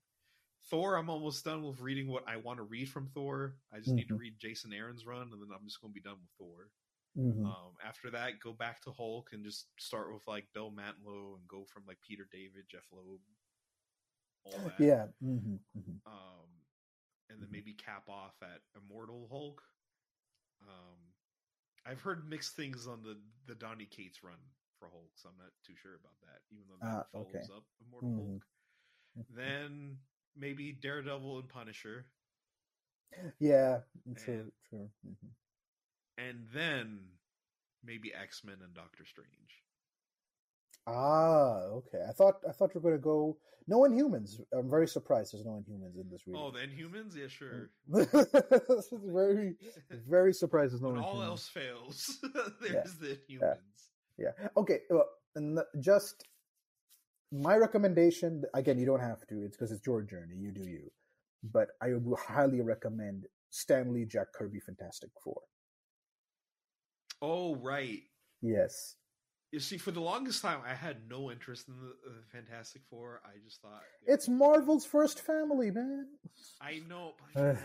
Thor. 0.71 0.97
I'm 0.97 1.11
almost 1.11 1.45
done 1.45 1.63
with 1.65 1.81
reading 1.81 2.09
what 2.09 2.29
I 2.29 2.37
want 2.37 2.59
to 2.59 2.63
read 2.65 2.91
from 2.91 3.09
Thor. 3.09 3.61
I 3.73 3.79
just 3.81 3.97
need 3.97 4.09
to 4.09 4.15
Mhm. 4.15 4.19
read 4.19 4.39
Jason 4.39 4.73
Aaron's 4.73 5.07
run, 5.07 5.33
and 5.33 5.41
then 5.43 5.51
I'm 5.55 5.65
just 5.67 5.81
going 5.81 5.93
to 5.93 5.95
be 5.95 6.01
done 6.03 6.21
with 6.21 6.31
Thor. 6.39 6.71
Mhm. 7.17 7.45
Um, 7.47 7.77
after 7.83 8.11
that, 8.11 8.41
go 8.41 8.53
back 8.53 8.83
to 8.83 8.93
Hulk 8.93 9.33
and 9.33 9.45
just 9.45 9.69
start 9.81 10.13
with 10.13 10.27
like 10.27 10.53
Bill 10.53 10.71
Mantlo 10.73 11.37
and 11.37 11.49
go 11.49 11.65
from 11.67 11.87
like 11.87 12.01
Peter 12.03 12.25
David, 12.31 12.69
Jeff 12.69 12.87
Loeb, 12.93 13.21
all 14.45 14.65
that. 14.65 14.79
Yeah. 14.81 15.07
hmm 15.21 15.57
hmm 15.75 15.99
Um, 16.07 16.67
and 17.29 17.41
then 17.43 17.49
Mhm. 17.49 17.53
maybe 17.53 17.75
cap 17.75 18.09
off 18.09 18.43
at 18.43 18.63
Immortal 18.75 19.29
Hulk. 19.29 19.63
Um, 20.61 21.15
I've 21.85 22.01
heard 22.01 22.29
mixed 22.29 22.57
things 22.57 22.87
on 22.87 23.03
the 23.03 23.23
the 23.47 23.55
Donny 23.55 23.87
Cates 23.87 24.23
run 24.23 24.39
for 24.79 24.89
Hulk, 24.91 25.19
so 25.19 25.29
I'm 25.29 25.39
not 25.39 25.53
too 25.63 25.77
sure 25.77 25.95
about 25.95 26.21
that. 26.23 26.43
Even 26.51 26.67
though 26.69 26.79
that 26.79 26.87
Ah, 26.87 27.09
follows 27.13 27.35
okay. 27.35 27.55
up 27.55 27.65
Immortal. 27.81 28.15
Hulk. 28.15 28.47
Then 29.31 29.99
maybe 30.39 30.73
Daredevil 30.73 31.39
and 31.41 31.49
Punisher, 31.49 32.07
Yeah. 33.41 33.81
True. 34.17 34.35
And- 34.35 34.53
True. 34.69 34.91
hmm 35.05 35.29
and 36.19 36.47
then 36.55 36.99
maybe 37.85 38.13
X 38.15 38.43
Men 38.43 38.57
and 38.65 38.73
Doctor 38.75 39.05
Strange. 39.05 39.63
Ah. 40.87 41.59
Okay. 41.79 41.99
I 42.09 42.13
thought 42.13 42.37
I 42.49 42.53
thought 42.53 42.75
you 42.75 42.81
were 42.81 42.89
going 42.91 42.95
to 43.01 43.03
go 43.03 43.37
no 43.69 43.81
Inhumans. 43.81 44.41
I'm 44.57 44.71
very 44.71 44.87
surprised 44.89 45.35
there's 45.35 45.45
no 45.45 45.63
Inhumans 45.63 46.01
in 46.01 46.09
this 46.11 46.23
reading. 46.27 46.41
Oh, 46.43 46.51
the 46.53 46.61
Inhumans, 46.61 47.17
yeah, 47.17 47.27
sure. 47.29 47.71
very 48.93 49.57
very 50.09 50.33
surprised 50.33 50.73
there's 50.73 50.83
no 50.83 50.89
when 50.93 51.01
all 51.01 51.17
Inhumans. 51.17 51.27
else 51.27 51.49
fails, 51.49 52.19
there's 52.63 52.95
the 52.95 53.19
Yeah. 53.29 53.39
Inhumans. 53.39 53.59
Yeah. 54.19 54.49
Okay. 54.57 54.79
Well, 54.89 55.07
and 55.35 55.59
the- 55.59 55.67
just 55.81 56.25
my 57.32 57.57
recommendation. 57.57 58.44
Again, 58.55 58.78
you 58.78 58.86
don't 58.86 59.01
have 59.01 59.27
to. 59.28 59.43
It's 59.43 59.57
because 59.57 59.73
it's 59.73 59.86
your 59.86 60.03
journey. 60.03 60.36
You 60.36 60.53
do 60.53 60.69
you. 60.69 60.90
But 61.43 61.69
I 61.81 61.93
would 61.93 62.19
highly 62.19 62.61
recommend 62.61 63.24
Stan 63.51 63.93
Lee 63.93 64.05
Jack 64.05 64.28
Kirby 64.35 64.61
Fantastic 64.61 65.11
Four. 65.23 65.40
Oh, 67.23 67.57
right. 67.57 68.03
Yes. 68.43 68.97
You 69.53 69.61
see, 69.61 69.78
for 69.78 69.90
the 69.90 70.01
longest 70.01 70.43
time, 70.43 70.59
I 70.66 70.74
had 70.74 71.09
no 71.09 71.31
interest 71.31 71.69
in 71.69 71.74
the, 71.77 71.93
the 72.11 72.23
Fantastic 72.32 72.82
Four. 72.90 73.20
I 73.24 73.39
just 73.44 73.62
thought 73.62 73.82
It's 74.07 74.28
Marvel's 74.28 74.85
first 74.85 75.20
family, 75.20 75.70
man. 75.70 76.09
I 76.61 76.82
know, 76.89 77.15
but 77.35 77.40
I 77.40 77.44
don't 77.47 77.55
know, 77.55 77.61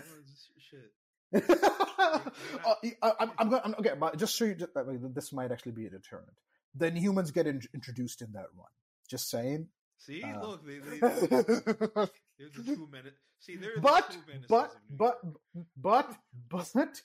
oh, 2.65 2.75
this 2.81 2.89
shit. 2.89 2.97
I'm, 3.01 3.31
I'm 3.37 3.49
going. 3.49 3.61
I'm, 3.65 3.75
okay, 3.79 3.93
but 3.99 4.17
just 4.17 4.37
so 4.37 4.45
you, 4.45 4.55
just, 4.55 4.71
I 4.75 4.83
mean, 4.83 5.11
this 5.13 5.33
might 5.33 5.51
actually 5.51 5.71
be 5.73 5.85
a 5.85 5.89
deterrent. 5.89 6.29
The 6.75 6.91
Inhumans 6.91 7.33
get 7.33 7.47
in, 7.47 7.61
introduced 7.73 8.21
in 8.21 8.31
that 8.33 8.45
run. 8.55 8.67
Just 9.11 9.29
saying. 9.29 9.67
See, 9.97 10.23
Uh. 10.23 10.41
look, 10.41 10.65
they, 10.65 10.77
they, 10.79 10.99
they're, 10.99 11.09
the, 11.19 12.09
true 12.63 12.87
menace. 12.91 13.13
See, 13.39 13.57
they're 13.57 13.77
but 13.79 14.07
the 14.07 14.13
true 14.13 14.23
menaces 14.27 14.47
but 14.47 14.71
but 14.89 15.19
but 15.77 16.15
but 16.49 17.01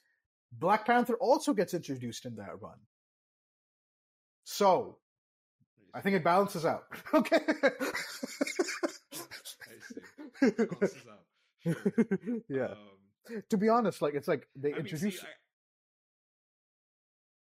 Black 0.52 0.86
Panther 0.86 1.14
also 1.16 1.52
gets 1.52 1.74
introduced 1.74 2.24
in 2.24 2.36
that 2.36 2.62
run. 2.62 2.78
So 4.44 4.98
I 5.92 6.00
think 6.00 6.14
it 6.16 6.22
balances 6.24 6.64
out. 6.64 6.84
Okay. 7.12 7.40
See. 9.42 10.50
Balances 10.56 11.06
out. 11.10 11.26
Sure. 11.64 12.42
yeah. 12.48 12.64
Um, 12.66 13.42
To 13.50 13.56
be 13.56 13.68
honest, 13.68 14.00
like 14.00 14.14
it's 14.14 14.28
like 14.28 14.46
they 14.54 14.68
I 14.70 14.72
mean, 14.76 14.80
introduce. 14.82 15.20
see, 15.20 15.26
I, 15.26 15.30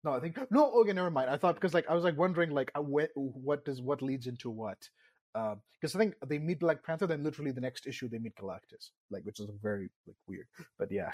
no, 0.07 0.13
I 0.15 0.21
think 0.21 0.39
no. 0.51 0.71
Okay, 0.81 0.93
never 0.95 1.11
mind. 1.11 1.29
I 1.29 1.37
thought 1.37 1.57
because 1.57 1.75
like 1.75 1.89
I 1.91 1.95
was 1.95 2.05
like 2.05 2.17
wondering 2.17 2.51
like 2.51 2.71
uh, 2.75 2.81
what 2.81 3.11
what 3.15 3.65
does 3.67 3.83
what 3.83 4.01
leads 4.01 4.27
into 4.27 4.49
what. 4.49 4.89
Because 5.35 5.95
I 5.95 5.99
think 5.99 6.15
they 6.27 6.39
meet 6.39 6.61
Black 6.61 6.83
Panther, 6.83 7.07
then 7.07 7.23
literally 7.23 7.51
the 7.51 7.61
next 7.61 7.87
issue 7.87 8.09
they 8.09 8.19
meet 8.19 8.37
Galactus, 8.37 8.91
like 9.11 9.25
which 9.25 9.39
is 9.41 9.47
very 9.63 9.91
like 10.07 10.17
weird. 10.27 10.47
But 10.79 10.91
yeah. 10.91 11.11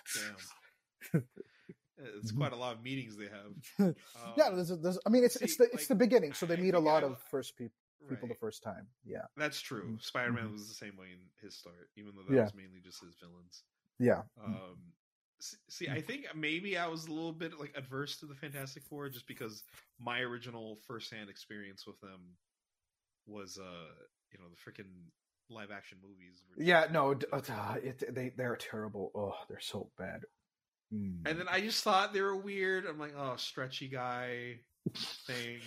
It's 1.98 2.31
quite 2.36 2.52
a 2.52 2.56
lot 2.56 2.74
of 2.77 2.82
meetings 2.82 3.16
they 3.16 3.24
have. 3.28 3.52
Um, 3.89 3.94
yeah. 4.36 4.51
There's, 4.51 4.69
there's, 4.69 4.98
I 5.06 5.10
mean, 5.10 5.24
it's 5.24 5.36
it's 5.36 5.56
see, 5.56 5.64
the 5.64 5.70
it's 5.73 5.86
the 5.89 5.94
beginning, 5.94 6.32
so 6.35 6.47
they 6.47 6.56
meet 6.56 6.74
a 6.74 6.78
lot 6.78 7.02
I- 7.02 7.09
of 7.09 7.19
first 7.31 7.56
people 7.56 7.74
people 8.10 8.27
the 8.28 8.35
first 8.35 8.64
time. 8.64 8.89
Yeah, 9.05 9.27
That's 9.36 9.60
true. 9.60 9.85
Mm. 9.93 10.02
Spider 10.02 10.32
Man 10.32 10.48
Mhm. 10.48 10.52
was 10.52 10.66
the 10.69 10.74
same 10.74 10.97
way 10.97 11.06
in 11.12 11.20
his 11.40 11.56
start, 11.56 11.89
even 11.97 12.12
though 12.16 12.23
that 12.28 12.35
Yeah. 12.35 12.43
was 12.43 12.55
mainly 12.55 12.81
just 12.82 13.01
his 13.01 13.14
villains. 13.20 13.62
yeah. 14.01 14.23
Um, 14.44 14.77
see, 15.69 15.89
I 15.89 16.01
think 16.01 16.27
maybe 16.35 16.77
I 16.77 16.86
was 16.86 17.06
a 17.06 17.12
little 17.12 17.32
bit 17.32 17.59
like 17.59 17.73
adverse 17.77 18.16
to 18.19 18.27
the 18.27 18.35
Fantastic 18.35 18.82
Four 18.85 19.09
just 19.09 19.27
because 19.27 19.62
my 20.01 20.20
original 20.20 20.78
firsthand 20.86 21.28
experience 21.28 21.86
with 21.86 22.01
them 22.01 22.20
was, 23.27 23.59
uh, 23.59 23.93
you 24.32 24.39
know, 24.39 24.47
the 24.48 24.70
freaking 24.70 24.90
live 25.51 25.70
action 25.70 25.98
movies. 26.02 26.43
Were 26.56 26.62
Yeah, 26.62 26.86
no, 26.90 27.19
uh, 27.32 27.74
it, 27.82 28.14
they 28.14 28.32
they're 28.36 28.56
terrible. 28.56 29.10
Oh, 29.14 29.35
they're 29.48 29.60
so 29.60 29.90
bad. 29.98 30.23
Mm. 30.93 31.27
And 31.27 31.39
then 31.39 31.47
I 31.51 31.60
just 31.60 31.82
thought 31.82 32.12
they 32.12 32.20
were 32.23 32.36
weird. 32.36 32.86
I'm 32.86 32.98
like, 32.98 33.14
oh, 33.16 33.35
stretchy 33.36 33.89
guy 33.89 34.60
thing. 35.27 35.60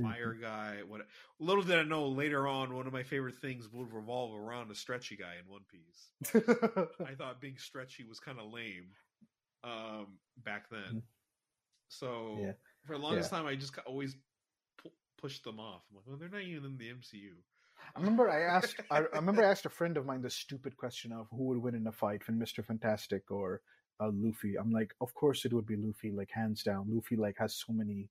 Fire 0.00 0.32
guy. 0.34 0.78
What? 0.86 1.02
Little 1.38 1.62
did 1.62 1.78
I 1.78 1.82
know 1.82 2.08
later 2.08 2.46
on, 2.48 2.74
one 2.74 2.86
of 2.86 2.92
my 2.92 3.02
favorite 3.02 3.36
things 3.36 3.68
would 3.72 3.92
revolve 3.92 4.34
around 4.34 4.70
a 4.70 4.74
stretchy 4.74 5.16
guy 5.16 5.34
in 5.42 5.50
One 5.50 5.62
Piece. 5.70 6.12
I 7.06 7.14
thought 7.14 7.40
being 7.40 7.58
stretchy 7.58 8.04
was 8.04 8.20
kind 8.20 8.38
of 8.38 8.52
lame 8.52 8.86
um, 9.64 10.18
back 10.44 10.68
then. 10.70 10.80
Mhm. 10.96 11.02
So 11.88 12.38
Yeah. 12.40 12.52
for 12.86 12.96
the 12.96 13.02
longest 13.02 13.30
Yeah. 13.30 13.38
time, 13.38 13.46
I 13.46 13.54
just 13.54 13.76
always 13.80 14.16
pu- 14.78 14.90
pushed 15.18 15.44
them 15.44 15.60
off. 15.60 15.82
I'm 15.90 15.96
like, 15.96 16.06
well, 16.06 16.16
they're 16.16 16.28
not 16.28 16.42
even 16.42 16.64
in 16.72 16.76
the 16.78 16.88
MCU. 16.90 17.34
I 17.94 17.98
remember 18.00 18.30
I 18.30 18.42
asked. 18.42 18.80
I, 18.90 18.98
I 18.98 19.00
remember 19.16 19.44
I 19.44 19.50
asked 19.50 19.66
a 19.66 19.70
friend 19.70 19.96
of 19.96 20.06
mine 20.06 20.22
the 20.22 20.30
stupid 20.30 20.76
question 20.76 21.12
of 21.12 21.28
who 21.30 21.44
would 21.44 21.58
win 21.58 21.74
in 21.74 21.86
a 21.86 21.92
fight, 21.92 22.26
when 22.26 22.38
Mister 22.38 22.62
Fantastic 22.62 23.30
or 23.30 23.60
uh, 24.00 24.10
Luffy. 24.12 24.56
I'm 24.56 24.70
like, 24.70 24.94
of 25.00 25.14
course 25.14 25.44
it 25.44 25.52
would 25.52 25.66
be 25.66 25.76
Luffy, 25.76 26.10
like 26.10 26.30
hands 26.30 26.62
down. 26.62 26.86
Luffy 26.88 27.16
like 27.16 27.36
has 27.38 27.54
so 27.54 27.72
many 27.72 28.08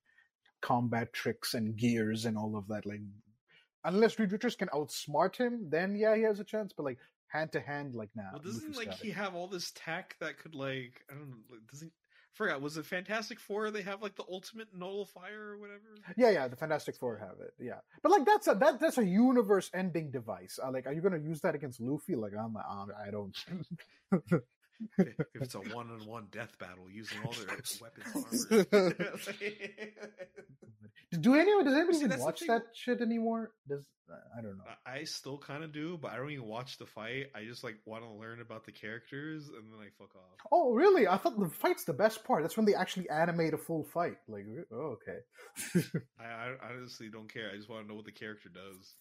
combat 0.61 1.13
tricks 1.13 1.53
and 1.53 1.75
gears 1.75 2.25
and 2.25 2.37
all 2.37 2.57
of 2.57 2.67
that. 2.67 2.85
Like, 2.85 3.01
unless 3.83 4.19
Reed 4.19 4.31
Richards 4.31 4.55
can 4.55 4.69
outsmart 4.69 5.35
him, 5.35 5.69
then 5.69 5.95
yeah, 5.95 6.15
he 6.15 6.23
has 6.23 6.39
a 6.39 6.43
chance. 6.43 6.73
But 6.75 6.83
like 6.83 6.97
hand 7.27 7.51
to 7.53 7.59
hand, 7.59 7.95
like 7.95 8.09
now. 8.15 8.29
Well, 8.33 8.41
doesn't 8.41 8.75
like 8.75 8.93
he 8.93 9.11
have 9.11 9.35
all 9.35 9.47
this 9.47 9.71
tech 9.75 10.15
that 10.19 10.37
could 10.37 10.55
like 10.55 11.03
I 11.09 11.15
don't 11.15 11.29
know? 11.29 11.37
Like, 11.49 11.61
doesn't 11.71 11.91
I 11.91 12.37
forgot 12.37 12.61
was 12.61 12.77
it 12.77 12.85
Fantastic 12.85 13.39
Four? 13.39 13.71
They 13.71 13.81
have 13.81 14.01
like 14.01 14.15
the 14.15 14.25
ultimate 14.29 14.69
nullifier 14.73 15.51
or 15.51 15.57
whatever. 15.57 15.97
Yeah, 16.15 16.29
yeah, 16.29 16.47
the 16.47 16.55
Fantastic 16.55 16.95
Four 16.95 17.17
have 17.17 17.39
it. 17.41 17.53
Yeah, 17.59 17.79
but 18.03 18.11
like 18.11 18.25
that's 18.25 18.47
a 18.47 18.55
that 18.55 18.79
that's 18.79 18.97
a 18.97 19.05
universe-ending 19.05 20.11
device. 20.11 20.59
Uh, 20.63 20.71
like, 20.71 20.87
are 20.87 20.93
you 20.93 21.01
going 21.01 21.19
to 21.19 21.27
use 21.27 21.41
that 21.41 21.55
against 21.55 21.81
Luffy? 21.81 22.15
Like, 22.15 22.33
I'm, 22.37 22.55
I'm 22.57 22.87
I 23.05 23.11
don't. 23.11 23.35
if 24.97 25.15
it's 25.35 25.55
a 25.55 25.59
one-on-one 25.59 26.27
death 26.31 26.57
battle 26.59 26.89
using 26.91 27.17
all 27.25 27.33
their 27.33 27.47
weapons 27.81 28.47
armor. 28.51 28.95
do 31.19 31.35
anyone 31.35 31.65
does 31.65 31.73
anybody 31.73 31.97
See, 31.97 32.05
even 32.05 32.19
watch 32.19 32.41
that 32.47 32.63
shit 32.73 33.01
anymore? 33.01 33.51
Does 33.67 33.85
I 34.37 34.41
don't 34.41 34.57
know. 34.57 34.63
I- 34.85 34.99
I 34.99 35.03
still 35.05 35.37
kind 35.37 35.63
of 35.63 35.71
do, 35.71 35.97
but 36.01 36.11
I 36.11 36.17
don't 36.17 36.31
even 36.31 36.45
watch 36.45 36.77
the 36.77 36.85
fight. 36.85 37.27
I 37.33 37.45
just 37.45 37.63
like 37.63 37.75
want 37.85 38.03
to 38.03 38.09
learn 38.11 38.41
about 38.41 38.65
the 38.65 38.71
characters 38.73 39.47
and 39.47 39.71
then 39.71 39.79
I 39.79 39.89
fuck 39.97 40.13
off. 40.15 40.37
Oh, 40.51 40.73
really? 40.73 41.07
I 41.07 41.17
thought 41.17 41.39
the 41.39 41.47
fight's 41.49 41.85
the 41.85 41.93
best 41.93 42.23
part. 42.25 42.41
That's 42.43 42.57
when 42.57 42.65
they 42.65 42.75
actually 42.75 43.09
animate 43.09 43.53
a 43.53 43.57
full 43.57 43.85
fight. 43.93 44.17
Like, 44.27 44.43
oh, 44.71 44.97
okay. 44.97 45.19
I, 46.19 46.23
I 46.25 46.55
honestly 46.73 47.09
don't 47.09 47.31
care. 47.31 47.49
I 47.53 47.55
just 47.55 47.69
want 47.69 47.83
to 47.83 47.87
know 47.87 47.95
what 47.95 48.05
the 48.05 48.11
character 48.11 48.49
does. 48.49 48.95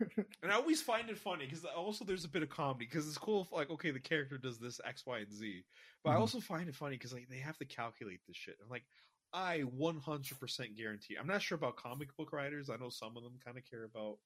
And 0.42 0.52
I 0.52 0.56
always 0.56 0.82
find 0.82 1.08
it 1.10 1.18
funny 1.18 1.46
because 1.46 1.64
also 1.64 2.04
there's 2.04 2.24
a 2.24 2.28
bit 2.28 2.42
of 2.42 2.50
comedy 2.50 2.84
because 2.86 3.08
it's 3.08 3.18
cool 3.18 3.42
if 3.42 3.52
like 3.52 3.70
okay 3.70 3.90
the 3.90 4.00
character 4.00 4.38
does 4.38 4.58
this 4.58 4.80
X 4.84 5.04
Y 5.06 5.18
and 5.20 5.32
Z, 5.32 5.64
but 6.04 6.10
I 6.10 6.14
Mhm. 6.14 6.16
also 6.16 6.40
find 6.40 6.68
it 6.68 6.74
funny 6.74 6.96
because 6.96 7.12
like 7.12 7.28
they 7.28 7.38
have 7.38 7.58
to 7.58 7.64
calculate 7.64 8.20
this 8.26 8.36
shit. 8.36 8.56
I'm 8.62 8.68
like 8.68 8.86
I 9.32 9.60
100% 9.62 10.76
guarantee. 10.76 11.16
I'm 11.16 11.26
not 11.26 11.42
sure 11.42 11.56
about 11.56 11.76
comic 11.76 12.14
book 12.16 12.32
writers. 12.32 12.70
I 12.70 12.76
know 12.76 12.90
some 12.90 13.16
of 13.16 13.22
them 13.24 13.38
kind 13.44 13.58
of 13.58 13.64
care 13.64 13.84
about 13.84 14.18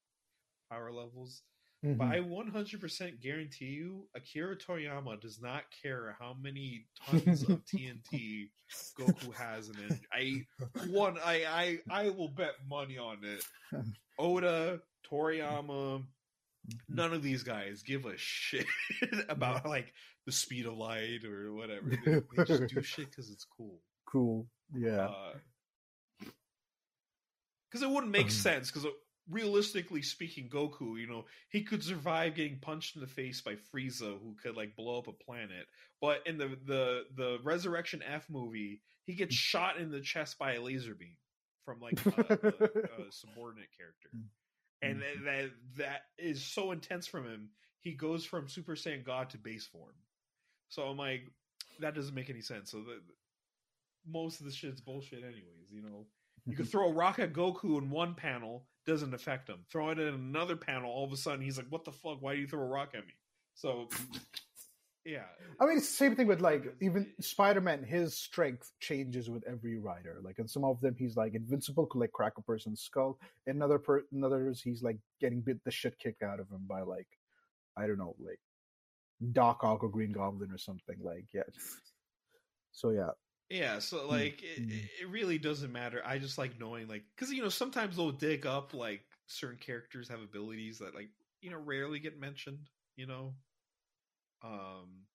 power 0.69 0.91
levels, 0.91 1.43
Mhm. 1.83 1.97
but 1.97 2.09
I 2.09 2.19
100% 2.21 3.21
guarantee 3.21 3.65
you 3.71 4.09
Akira 4.15 4.57
Toriyama 4.57 5.19
does 5.19 5.41
not 5.41 5.65
care 5.71 6.15
how 6.19 6.33
many 6.33 6.89
tons 7.07 7.43
of 7.43 7.63
TNT 7.65 8.51
Goku 8.97 9.33
has 9.35 9.69
in 9.69 9.79
it. 9.79 9.95
I 10.11 10.45
one 10.83 11.17
I 11.19 11.45
I 11.89 12.05
I 12.05 12.09
will 12.09 12.29
bet 12.29 12.55
money 12.67 12.97
on 12.97 13.23
it. 13.23 13.45
Oda, 14.17 14.81
Toriyama, 15.09 15.65
mm-hmm. 15.67 16.95
none 16.95 17.13
of 17.13 17.23
these 17.23 17.43
guys 17.43 17.83
give 17.83 18.05
a 18.05 18.17
shit 18.17 18.65
about 19.29 19.65
like 19.65 19.93
the 20.25 20.31
speed 20.31 20.65
of 20.65 20.77
light 20.77 21.23
or 21.25 21.53
whatever. 21.53 21.91
They, 22.05 22.21
they 22.35 22.43
just 22.43 22.73
do 22.73 22.81
shit 22.81 23.09
because 23.09 23.29
it's 23.29 23.45
cool. 23.57 23.79
cool. 24.05 24.47
Yeah. 24.73 25.07
Uh, 25.07 25.33
because 27.69 27.83
it 27.83 27.89
wouldn't 27.89 28.11
make 28.11 28.25
Um. 28.25 28.31
sense. 28.31 28.69
Because 28.69 28.85
uh, 28.85 28.91
realistically 29.29 30.01
speaking, 30.01 30.49
Goku, 30.49 30.99
you 30.99 31.07
know, 31.07 31.25
he 31.49 31.63
could 31.63 31.83
survive 31.83 32.35
getting 32.35 32.59
punched 32.59 32.95
in 32.95 33.01
the 33.01 33.07
face 33.07 33.41
by 33.41 33.55
Frieza, 33.55 34.19
who 34.19 34.35
could 34.41 34.57
like 34.57 34.75
blow 34.75 34.99
up 34.99 35.07
a 35.07 35.13
planet. 35.13 35.67
But 36.01 36.25
in 36.25 36.37
the 36.37 36.57
the 36.65 37.03
the 37.15 37.39
Resurrection 37.43 38.03
F 38.03 38.29
movie, 38.29 38.81
he 39.05 39.13
gets 39.13 39.35
mm. 39.35 39.39
shot 39.39 39.77
in 39.77 39.91
the 39.91 40.01
chest 40.01 40.37
by 40.37 40.53
a 40.53 40.61
laser 40.61 40.95
beam 40.95 41.15
from 41.65 41.79
like 41.79 42.03
a, 42.05 42.09
a, 42.09 43.07
a 43.07 43.11
subordinate 43.11 43.69
character, 43.77 44.09
mm. 44.15 44.23
And 44.81 44.97
mm. 44.97 44.99
that, 44.99 45.25
that 45.25 45.49
that 45.77 46.01
is 46.17 46.43
so 46.43 46.71
intense 46.71 47.07
from 47.07 47.25
him. 47.25 47.49
He 47.79 47.93
goes 47.93 48.25
from 48.25 48.47
Super 48.47 48.75
Saiyan 48.75 49.03
God 49.03 49.29
to 49.31 49.37
base 49.37 49.65
form. 49.65 49.93
So 50.69 50.83
I'm 50.83 50.97
like, 50.97 51.23
that 51.79 51.95
doesn't 51.95 52.13
make 52.13 52.29
any 52.29 52.41
sense. 52.41 52.71
So 52.71 52.77
the, 52.77 53.01
most 54.07 54.39
of 54.39 54.45
the 54.45 54.51
shit's 54.51 54.81
bullshit, 54.81 55.23
anyways. 55.23 55.71
You 55.71 55.81
know, 55.81 56.05
you 56.45 56.55
could 56.55 56.65
mm-hmm. 56.65 56.71
throw 56.71 56.89
a 56.89 56.93
rock 56.93 57.19
at 57.19 57.33
Goku 57.33 57.77
in 57.77 57.89
one 57.89 58.13
panel, 58.13 58.67
doesn't 58.85 59.13
affect 59.13 59.49
him. 59.49 59.59
Throw 59.71 59.89
it 59.89 59.99
in 59.99 60.13
another 60.13 60.55
panel, 60.55 60.91
all 60.91 61.05
of 61.05 61.11
a 61.11 61.17
sudden 61.17 61.41
he's 61.41 61.57
like, 61.57 61.67
"What 61.69 61.85
the 61.85 61.91
fuck? 61.91 62.21
Why 62.21 62.35
do 62.35 62.41
you 62.41 62.47
throw 62.47 62.61
a 62.61 62.65
rock 62.65 62.91
at 62.95 63.05
me?" 63.05 63.13
So, 63.53 63.89
yeah, 65.05 65.23
I 65.59 65.65
mean, 65.65 65.77
it's 65.77 65.89
the 65.89 65.95
same 65.95 66.15
thing 66.15 66.27
with 66.27 66.41
like 66.41 66.75
even 66.79 67.11
Spider-Man. 67.19 67.83
His 67.83 68.15
strength 68.15 68.71
changes 68.79 69.29
with 69.29 69.43
every 69.47 69.79
rider. 69.79 70.19
Like 70.23 70.37
in 70.37 70.47
some 70.47 70.63
of 70.63 70.79
them, 70.79 70.95
he's 70.97 71.17
like 71.17 71.33
invincible, 71.33 71.87
could 71.87 71.99
like 71.99 72.11
crack 72.11 72.33
a 72.37 72.41
person's 72.41 72.81
skull. 72.81 73.17
In 73.47 73.61
other 73.61 73.79
per- 73.79 74.05
in 74.11 74.23
others, 74.23 74.61
he's 74.61 74.83
like 74.83 74.97
getting 75.19 75.41
bit 75.41 75.63
the 75.63 75.71
shit 75.71 75.97
kicked 75.97 76.21
out 76.21 76.39
of 76.39 76.49
him 76.49 76.65
by 76.67 76.81
like 76.81 77.07
I 77.75 77.87
don't 77.87 77.97
know, 77.97 78.15
like 78.19 78.39
Doc 79.31 79.63
Ock 79.63 79.83
or 79.83 79.89
Green 79.89 80.11
Goblin 80.11 80.51
or 80.51 80.59
something. 80.59 80.97
Like 81.01 81.25
yeah. 81.33 81.43
So 82.71 82.91
yeah, 82.91 83.09
yeah. 83.49 83.79
So 83.79 84.07
like, 84.07 84.41
it, 84.43 84.67
mm. 84.67 84.71
it 85.01 85.09
really 85.09 85.37
doesn't 85.37 85.71
matter. 85.71 86.01
I 86.05 86.19
just 86.19 86.37
like 86.37 86.59
knowing 86.59 86.87
like 86.87 87.03
because 87.15 87.33
you 87.33 87.41
know 87.41 87.49
sometimes 87.49 87.95
they'll 87.95 88.11
dig 88.11 88.45
up 88.45 88.73
like 88.73 89.01
certain 89.27 89.57
characters 89.57 90.09
have 90.09 90.21
abilities 90.21 90.79
that 90.79 90.95
like 90.95 91.09
you 91.41 91.49
know 91.49 91.57
rarely 91.57 91.99
get 91.99 92.19
mentioned. 92.19 92.69
You 92.95 93.07
know, 93.07 93.33
um. 94.43 95.05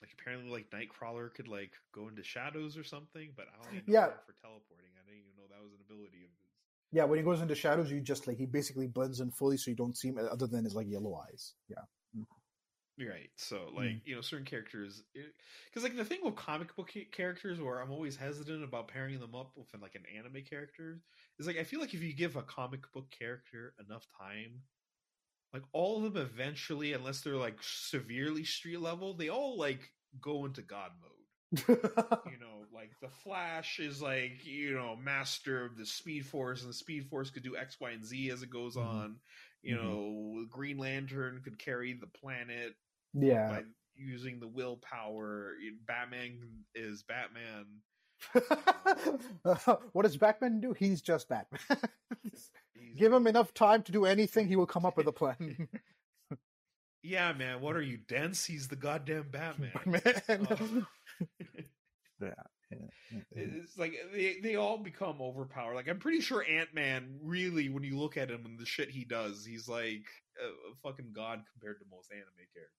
Like 0.00 0.10
apparently, 0.18 0.50
like 0.50 0.70
Nightcrawler 0.70 1.32
could 1.32 1.46
like 1.46 1.72
go 1.94 2.08
into 2.08 2.24
shadows 2.24 2.76
or 2.76 2.82
something, 2.82 3.30
but 3.36 3.46
I 3.46 3.66
only 3.68 3.78
know 3.78 3.82
Yeah. 3.86 4.06
for 4.26 4.34
teleporting. 4.42 4.90
I 4.98 5.04
didn't 5.06 5.20
even 5.20 5.30
know 5.36 5.46
that 5.48 5.62
was 5.62 5.72
an 5.74 5.78
ability 5.88 6.24
of 6.24 6.30
his. 6.40 6.50
yeah. 6.90 7.04
When 7.04 7.18
he 7.18 7.24
goes 7.24 7.40
into 7.40 7.54
shadows, 7.54 7.90
you 7.90 8.00
just 8.00 8.26
like 8.26 8.36
he 8.36 8.46
basically 8.46 8.88
blends 8.88 9.20
in 9.20 9.30
fully, 9.30 9.56
so 9.56 9.70
you 9.70 9.76
don't 9.76 9.96
see 9.96 10.08
him 10.08 10.18
uh, 10.18 10.22
other 10.22 10.48
than 10.48 10.64
his 10.64 10.74
like 10.74 10.88
yellow 10.88 11.14
eyes. 11.14 11.54
Yeah. 11.68 11.84
Mm-hmm. 12.16 13.08
Right. 13.08 13.30
So, 13.36 13.56
mm. 13.56 13.76
like, 13.76 14.02
you 14.04 14.14
know, 14.14 14.20
certain 14.20 14.44
characters, 14.44 15.02
eh, 15.16 15.20
because 15.70 15.82
like 15.84 15.96
the 15.96 16.04
thing 16.04 16.20
with 16.22 16.34
comic 16.36 16.74
book 16.76 16.90
characters, 17.12 17.60
where 17.60 17.80
I'm 17.80 17.90
always 17.92 18.16
hesitant 18.16 18.64
about 18.64 18.88
pairing 18.88 19.18
them 19.20 19.34
up 19.36 19.52
with 19.56 19.68
like 19.80 19.94
an 19.94 20.04
anime 20.18 20.42
character, 20.48 21.00
is 21.38 21.46
like 21.46 21.58
I 21.58 21.64
feel 21.64 21.80
like 21.80 21.94
if 21.94 22.02
you 22.02 22.12
give 22.12 22.34
a 22.36 22.42
comic 22.42 22.90
book 22.92 23.06
character 23.16 23.72
enough 23.86 24.06
time, 24.20 24.62
like 25.52 25.62
all 25.72 26.04
of 26.04 26.14
them 26.14 26.22
eventually, 26.22 26.92
unless 26.92 27.20
they're 27.20 27.36
like 27.36 27.58
severely 27.60 28.44
street 28.44 28.80
level, 28.80 29.14
they 29.14 29.28
all 29.28 29.58
like 29.58 29.90
go 30.20 30.44
into 30.46 30.62
god 30.62 30.92
mode. 31.00 31.08
You 31.68 32.38
know, 32.40 32.64
like 32.72 32.92
the 33.02 33.08
Flash 33.08 33.78
is 33.78 34.00
like 34.00 34.44
you 34.44 34.74
know 34.74 34.96
master 34.96 35.64
of 35.66 35.76
the 35.76 35.84
Speed 35.86 36.24
Force, 36.26 36.62
and 36.62 36.70
the 36.70 36.74
Speed 36.74 37.06
Force 37.08 37.30
could 37.30 37.42
do 37.42 37.56
X, 37.56 37.76
Y, 37.80 37.90
and 37.90 38.04
Z 38.04 38.30
as 38.30 38.42
it 38.42 38.50
goes 38.50 38.76
Mhm. 38.76 38.86
on. 38.86 39.20
You 39.62 39.76
Mhm. 39.76 39.82
know, 39.82 40.46
Green 40.50 40.78
Lantern 40.78 41.42
could 41.44 41.58
carry 41.58 41.92
the 41.92 42.06
planet 42.06 42.74
yeah. 43.12 43.48
by 43.48 43.62
using 43.94 44.40
the 44.40 44.48
willpower. 44.48 45.54
Batman 45.86 46.64
is 46.74 47.02
Batman. 47.02 47.66
what 49.92 50.02
does 50.02 50.16
Batman 50.16 50.60
do? 50.60 50.72
He's 50.72 51.02
just 51.02 51.28
Batman. 51.28 51.60
Give 52.96 53.12
him 53.12 53.26
enough 53.26 53.54
time 53.54 53.82
to 53.84 53.92
do 53.92 54.04
anything, 54.04 54.48
he 54.48 54.56
will 54.56 54.66
come 54.66 54.84
up 54.84 54.96
with 54.96 55.06
a 55.06 55.12
plan. 55.12 55.68
Yeah, 57.02 57.32
man. 57.32 57.60
What 57.60 57.74
are 57.74 57.82
you 57.82 57.96
dense? 57.96 58.44
He's 58.44 58.68
the 58.68 58.76
goddamn 58.76 59.26
Batman. 59.32 59.72
Man. 59.84 60.86
Uh, 62.22 62.28
yeah. 62.70 63.18
it's 63.32 63.76
like 63.76 63.94
they 64.12 64.38
they 64.40 64.54
all 64.54 64.78
become 64.78 65.20
overpowered. 65.20 65.74
Like 65.74 65.88
I'm 65.88 65.98
pretty 65.98 66.20
sure 66.20 66.44
Ant 66.48 66.72
Man 66.72 67.18
really, 67.20 67.68
when 67.68 67.82
you 67.82 67.98
look 67.98 68.16
at 68.16 68.30
him 68.30 68.44
and 68.44 68.56
the 68.56 68.64
shit 68.64 68.88
he 68.88 69.04
does, 69.04 69.44
he's 69.44 69.68
like 69.68 70.04
a, 70.40 70.46
a 70.46 70.74
fucking 70.84 71.12
god 71.12 71.42
compared 71.52 71.80
to 71.80 71.84
most 71.90 72.12
anime 72.12 72.46
characters. 72.54 72.70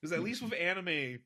Because 0.00 0.12
at 0.12 0.22
least 0.22 0.42
with 0.42 0.52
anime, 0.52 1.20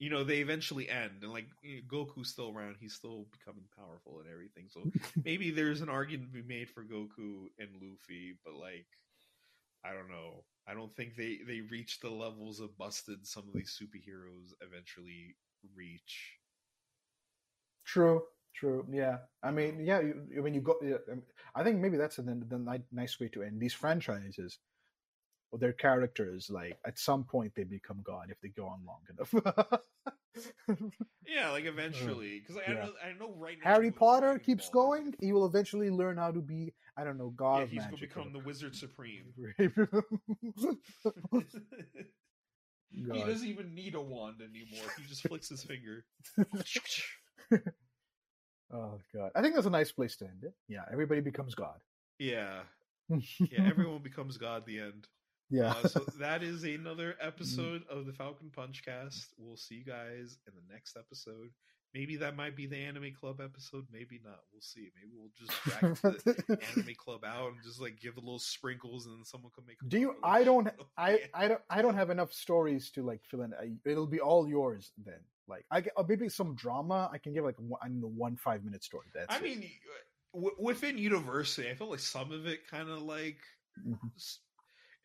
you 0.00 0.10
know, 0.10 0.24
they 0.24 0.38
eventually 0.38 0.90
end, 0.90 1.22
and 1.22 1.32
like 1.32 1.46
you 1.62 1.76
know, 1.76 1.82
Goku's 1.88 2.30
still 2.30 2.52
around, 2.56 2.76
he's 2.80 2.94
still 2.94 3.26
becoming 3.38 3.66
powerful 3.78 4.20
and 4.20 4.28
everything. 4.32 4.66
So 4.70 4.88
maybe 5.24 5.52
there's 5.52 5.82
an 5.82 5.90
argument 5.90 6.32
to 6.32 6.42
be 6.42 6.48
made 6.48 6.70
for 6.70 6.84
Goku 6.84 7.46
and 7.60 7.70
Luffy, 7.82 8.38
but 8.44 8.54
like, 8.56 8.86
I 9.84 9.92
don't 9.92 10.08
know. 10.10 10.44
I 10.66 10.74
don't 10.74 10.92
think 10.94 11.16
they 11.16 11.40
they 11.46 11.60
reach 11.60 12.00
the 12.00 12.10
levels 12.10 12.60
of 12.60 12.76
busted 12.78 13.26
some 13.26 13.44
of 13.48 13.54
these 13.54 13.78
superheroes 13.80 14.52
eventually 14.62 15.36
reach. 15.76 16.38
True, 17.84 18.22
true. 18.54 18.86
Yeah. 18.90 19.18
I 19.42 19.50
mean, 19.50 19.84
yeah, 19.84 20.00
you, 20.00 20.42
when 20.42 20.54
you 20.54 20.60
go, 20.60 20.76
I 21.54 21.62
think 21.64 21.78
maybe 21.80 21.96
that's 21.96 22.16
the, 22.16 22.22
the 22.22 22.82
nice 22.92 23.18
way 23.20 23.28
to 23.28 23.42
end 23.42 23.60
these 23.60 23.74
franchises. 23.74 24.58
Or 25.52 25.58
their 25.58 25.72
characters, 25.72 26.48
like 26.48 26.78
at 26.86 26.98
some 26.98 27.24
point, 27.24 27.52
they 27.56 27.64
become 27.64 28.02
God 28.04 28.26
if 28.30 28.40
they 28.40 28.48
go 28.48 28.66
on 28.66 28.80
long 28.86 29.00
enough. 29.10 29.80
Yeah, 31.26 31.50
like 31.50 31.64
uh, 31.64 31.68
eventually, 31.68 32.40
because 32.40 32.56
I, 32.56 32.72
yeah. 32.72 32.84
know 32.84 32.92
I 33.04 33.18
know 33.18 33.34
right 33.36 33.56
now. 33.62 33.70
Harry 33.70 33.90
Potter 33.90 34.38
keeps 34.38 34.68
Ball, 34.68 34.88
going. 34.88 35.14
He 35.20 35.32
will 35.32 35.46
eventually 35.46 35.90
learn 35.90 36.16
how 36.16 36.32
to 36.32 36.40
be, 36.40 36.72
I 36.96 37.04
don't 37.04 37.18
know, 37.18 37.30
God 37.30 37.60
Yeah, 37.60 37.66
he's 37.66 37.84
gonna 37.84 37.96
become 37.98 38.32
the 38.32 38.40
Wizard 38.40 38.74
Supreme. 38.74 39.32
God. 43.06 43.16
he 43.16 43.22
doesn't 43.22 43.46
even 43.46 43.74
need 43.74 43.94
a 43.94 44.00
wand 44.00 44.40
anymore. 44.40 44.90
He 44.98 45.04
just 45.04 45.26
flicks 45.28 45.48
his 45.48 45.62
finger. 45.62 46.04
Oh 48.72 49.00
god, 49.14 49.30
I 49.34 49.42
think 49.42 49.54
that's 49.54 49.66
a 49.66 49.70
nice 49.70 49.90
place 49.90 50.16
to 50.16 50.26
end 50.26 50.44
it. 50.44 50.54
Yeah, 50.68 50.82
everybody 50.92 51.20
becomes 51.20 51.54
God. 51.54 51.80
Yeah, 52.18 52.60
yeah. 53.08 53.66
Everyone 53.66 54.02
becomes 54.02 54.36
God. 54.36 54.58
at 54.58 54.66
The 54.66 54.80
end. 54.80 55.08
Yeah. 55.50 55.74
Uh, 55.82 55.88
so 55.88 56.00
that 56.20 56.42
is 56.42 56.64
another 56.64 57.16
episode 57.20 57.82
of 57.90 58.06
the 58.06 58.12
Falcon 58.12 58.50
Punchcast. 58.56 59.26
We'll 59.38 59.56
see 59.56 59.76
you 59.76 59.84
guys 59.84 60.38
in 60.46 60.52
the 60.54 60.72
next 60.72 60.96
episode. 60.96 61.50
Maybe 61.92 62.14
that 62.18 62.36
might 62.36 62.54
be 62.54 62.66
the 62.66 62.76
Anime 62.76 63.12
Club 63.18 63.40
episode. 63.42 63.84
Maybe 63.92 64.20
not. 64.24 64.38
We'll 64.52 64.60
see. 64.62 64.92
Maybe 64.94 65.10
we'll 65.12 65.32
just 65.36 65.50
drag 65.64 65.96
the 66.46 66.58
Anime 66.76 66.94
Club 66.96 67.24
out 67.24 67.48
and 67.48 67.56
just 67.64 67.80
like 67.80 68.00
give 68.00 68.16
a 68.16 68.20
little 68.20 68.38
sprinkles, 68.38 69.06
and 69.06 69.16
then 69.16 69.24
someone 69.24 69.50
can 69.52 69.64
make. 69.66 69.78
a 69.82 69.88
Do 69.88 69.98
you? 69.98 70.14
I 70.22 70.44
don't. 70.44 70.68
I. 70.96 71.22
I 71.34 71.48
don't. 71.48 71.60
I 71.68 71.82
don't 71.82 71.96
have 71.96 72.10
enough 72.10 72.32
stories 72.32 72.90
to 72.92 73.02
like 73.02 73.22
fill 73.24 73.42
in. 73.42 73.52
I, 73.54 73.72
it'll 73.90 74.06
be 74.06 74.20
all 74.20 74.48
yours 74.48 74.92
then. 75.04 75.18
Like 75.48 75.64
I 75.68 75.80
get- 75.80 75.94
uh, 75.96 76.04
maybe 76.08 76.28
some 76.28 76.54
drama. 76.54 77.10
I 77.12 77.18
can 77.18 77.32
give 77.34 77.42
like 77.44 77.56
one, 77.58 77.80
I 77.82 77.88
one 77.88 78.36
five 78.36 78.62
minute 78.62 78.84
story. 78.84 79.06
That's. 79.12 79.34
I 79.34 79.38
it. 79.38 79.42
mean, 79.42 79.68
w- 80.32 80.54
within 80.60 80.96
university, 80.96 81.68
I 81.68 81.74
feel 81.74 81.90
like 81.90 81.98
some 81.98 82.30
of 82.30 82.46
it 82.46 82.68
kind 82.70 82.88
of 82.88 83.02
like, 83.02 83.38
Mhm. 83.84 83.98
s- 84.14 84.38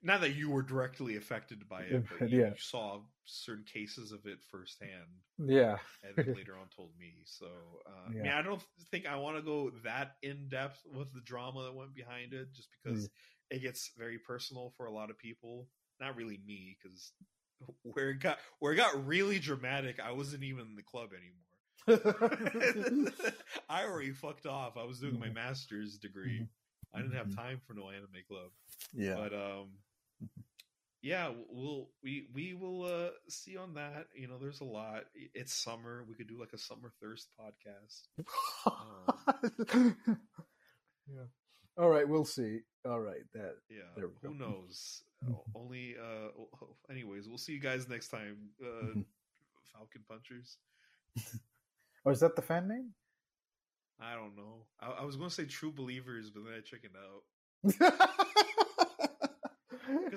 not 0.05 0.21
that 0.21 0.35
you 0.35 0.49
were 0.51 0.61
directly 0.61 1.17
affected 1.17 1.67
by 1.67 1.81
it, 1.81 2.05
but 2.19 2.29
you, 2.29 2.39
Yeah. 2.41 2.49
you 2.49 2.55
saw 2.59 3.01
certain 3.25 3.65
cases 3.65 4.11
of 4.11 4.25
it 4.25 4.37
firsthand, 4.51 5.09
yeah. 5.39 5.77
and 6.03 6.15
then 6.15 6.33
later 6.37 6.55
on 6.55 6.67
told 6.75 6.91
me. 6.97 7.15
So, 7.25 7.47
uh, 7.87 8.05
I 8.07 8.09
mean, 8.09 8.25
Yeah. 8.25 8.37
I 8.39 8.41
don't 8.43 8.61
think 8.91 9.07
I 9.07 9.15
want 9.17 9.35
to 9.37 9.41
go 9.41 9.71
that 9.83 10.15
in 10.21 10.47
depth 10.47 10.81
with 10.85 11.11
the 11.13 11.21
drama 11.21 11.63
that 11.63 11.73
went 11.75 11.93
behind 11.95 12.33
it, 12.33 12.53
just 12.53 12.69
because 12.71 13.09
it 13.49 13.59
gets 13.61 13.91
very 13.97 14.19
personal 14.19 14.71
for 14.77 14.85
a 14.85 14.91
lot 14.93 15.09
of 15.09 15.17
people. 15.17 15.67
Not 15.99 16.15
really 16.15 16.39
me, 16.45 16.77
because 16.81 17.11
where 17.83 18.11
it 18.11 18.19
got 18.19 18.37
where 18.59 18.73
it 18.73 18.77
got 18.77 19.07
really 19.07 19.39
dramatic, 19.39 19.99
I 19.99 20.11
wasn't 20.11 20.43
even 20.43 20.67
in 20.67 20.75
the 20.75 20.83
club 20.83 21.09
anymore. 21.13 21.41
I 23.69 23.85
already 23.85 24.11
fucked 24.11 24.45
off. 24.45 24.77
I 24.77 24.83
was 24.83 24.99
doing 24.99 25.19
my 25.19 25.29
master's 25.29 25.97
degree. 25.97 26.47
I 26.93 26.99
didn't 27.01 27.15
have 27.15 27.27
Mhm. 27.27 27.35
time 27.35 27.61
for 27.65 27.73
no 27.73 27.89
anime 27.89 28.23
club. 28.27 28.51
yeah. 28.93 29.15
But 29.15 29.33
um 29.33 29.69
yeah, 31.01 31.31
we'll 31.49 31.89
we 32.03 32.27
we 32.33 32.53
will 32.53 32.83
uh 32.83 33.09
see 33.29 33.57
on 33.57 33.73
that. 33.75 34.07
You 34.15 34.27
know, 34.27 34.37
there's 34.39 34.61
a 34.61 34.65
lot. 34.65 35.03
It's 35.33 35.53
summer. 35.53 36.03
We 36.07 36.15
could 36.15 36.27
do 36.27 36.39
like 36.39 36.53
a 36.53 36.57
summer 36.57 36.91
thirst 37.01 37.29
podcast. 37.39 38.07
yeah. 41.07 41.25
All 41.77 41.89
right, 41.89 42.07
we'll 42.07 42.25
see. 42.25 42.59
All 42.85 42.99
right, 43.01 43.23
that. 43.33 43.55
Yeah. 43.69 43.81
There 43.95 44.07
we 44.07 44.13
Who 44.23 44.33
knows? 44.35 45.03
Mhm. 45.25 45.37
Only 45.55 45.95
uh 45.97 46.29
anyways, 46.89 47.27
we'll 47.27 47.37
see 47.37 47.53
you 47.53 47.59
guys 47.59 47.87
next 47.89 48.09
time. 48.09 48.37
Uh 48.61 48.65
Mhm. 48.95 49.05
Falcon 49.73 50.03
Punchers. 50.07 50.57
Oh, 52.07 52.11
is 52.11 52.19
that 52.19 52.35
the 52.35 52.41
fan 52.43 52.67
name? 52.67 52.93
I 53.99 54.13
don't 54.13 54.35
know. 54.37 54.67
I, 54.79 54.91
I 54.91 55.05
was 55.05 55.15
going 55.15 55.29
to 55.29 55.33
say 55.33 55.45
True 55.45 55.71
Believers, 55.71 56.29
but 56.29 56.43
then 56.43 56.53
I 56.53 56.59
chickened 56.61 56.93
out. 56.95 57.23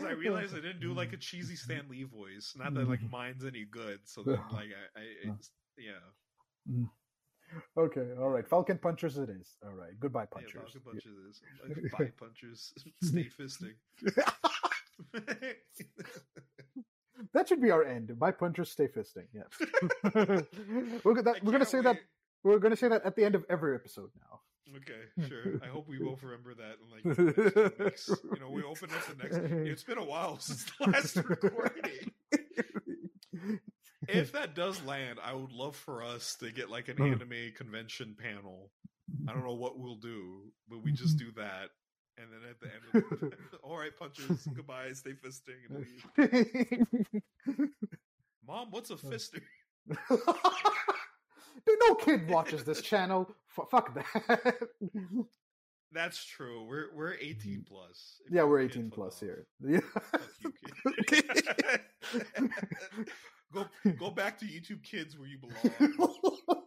I 0.09 0.13
realized 0.13 0.55
I 0.55 0.61
didn't 0.61 0.81
do 0.81 0.93
like 0.93 1.13
a 1.13 1.17
cheesy 1.29 1.57
Stan 1.57 1.85
Lee 1.89 2.05
voice. 2.05 2.55
Not 2.57 2.75
that 2.75 2.89
like 2.89 3.01
mine's 3.11 3.45
any 3.45 3.65
good. 3.65 4.01
So 4.05 4.23
then 4.23 4.41
like 4.53 4.69
I, 4.97 5.01
I 5.01 5.33
yeah, 5.77 5.93
mm. 6.71 6.89
Okay, 7.79 8.09
all 8.21 8.29
right. 8.29 8.47
Falcon 8.47 8.79
Punchers 8.79 9.17
it 9.17 9.31
is. 9.31 9.57
All 9.65 9.73
right. 9.73 9.99
Goodbye, 9.99 10.23
yeah 10.23 10.27
Punchers. 10.31 10.73
Falcon 10.73 10.81
punches 10.85 11.17
is 11.17 11.41
like, 11.93 11.93
bye 11.93 12.13
punchers. 12.19 12.75
Stay 13.03 13.29
fisting. 13.39 13.75
that 17.33 17.49
should 17.49 17.63
be 17.63 17.71
our 17.71 17.85
end. 17.85 18.19
Bye, 18.19 18.33
Punchers. 18.33 18.71
Stay 18.71 18.89
fisting. 18.89 19.27
Yeah. 19.33 19.45
we're, 21.05 21.23
that, 21.23 21.43
we're 21.43 21.53
gonna 21.53 21.65
say 21.65 21.81
that. 21.81 21.99
We're 22.45 22.59
gonna 22.59 22.77
say 22.77 22.89
that 22.89 23.05
at 23.05 23.17
the 23.17 23.25
end 23.25 23.35
of 23.35 23.45
every 23.49 23.75
episode 23.75 24.11
now. 24.21 24.41
Okay, 24.77 25.27
sure. 25.29 25.61
I 25.63 25.67
hope 25.69 25.89
we 25.89 25.99
both 25.99 26.23
remember 26.23 26.55
that 26.55 26.77
in 26.83 26.91
like 26.91 27.79
next. 27.79 28.09
You 28.09 28.41
know, 28.41 28.51
we 28.51 28.63
open 28.63 28.91
up 28.91 29.05
the 29.07 29.23
next. 29.23 29.39
It's 29.67 29.83
been 29.83 29.99
a 29.99 30.05
while 30.05 30.39
since 30.41 30.65
the 30.79 30.91
last 30.91 31.17
recording. 31.17 32.13
If 34.09 34.33
that 34.33 34.55
does 34.55 34.83
land, 34.85 35.19
I 35.23 35.33
would 35.35 35.53
love 35.53 35.77
for 35.77 36.03
us 36.03 36.37
to 36.41 36.51
get 36.51 36.71
like 36.71 36.89
an 36.89 36.97
Hmm. 36.97 37.05
anime 37.15 37.53
convention 37.57 38.17
panel. 38.19 38.71
I 39.27 39.33
don't 39.33 39.45
know 39.45 39.55
what 39.55 39.79
we'll 39.79 39.97
do, 39.97 40.53
but 40.69 40.83
we 40.83 40.93
just 40.93 41.19
do 41.19 41.33
that. 41.37 41.71
And 42.19 42.27
then 42.33 42.41
at 42.51 42.59
the 42.61 42.67
end 42.67 42.83
of 42.93 43.21
the, 43.31 43.57
all 43.63 43.79
right, 43.79 43.97
punches, 43.97 44.47
goodbye, 44.55 44.93
stay 44.93 45.13
fisting, 45.13 45.69
and 45.69 45.87
leave. 45.87 47.71
Mom, 48.47 48.71
what's 48.71 48.91
a 48.91 48.97
fister? 48.97 49.41
Dude, 51.67 51.79
no 51.87 51.95
kid 51.95 52.29
watches 52.29 52.65
this 52.65 52.83
channel. 52.91 53.29
F- 53.57 53.69
fuck 53.71 53.95
that. 53.95 54.69
That's 55.93 56.23
true. 56.25 56.67
We're 56.69 56.95
we're 56.95 57.15
18 57.15 57.35
mm-hmm. 57.37 57.75
plus. 57.75 58.21
Yeah, 58.31 58.45
we're 58.45 58.61
18 58.61 58.91
plus 58.91 59.15
off. 59.15 59.21
here. 59.21 59.47
Yeah. 59.67 59.81
You, 62.41 62.51
go 63.53 63.67
go 63.99 64.11
back 64.11 64.39
to 64.39 64.45
YouTube 64.45 64.83
Kids 64.83 65.19
where 65.19 65.29
you 65.29 65.39
belong. 65.39 66.63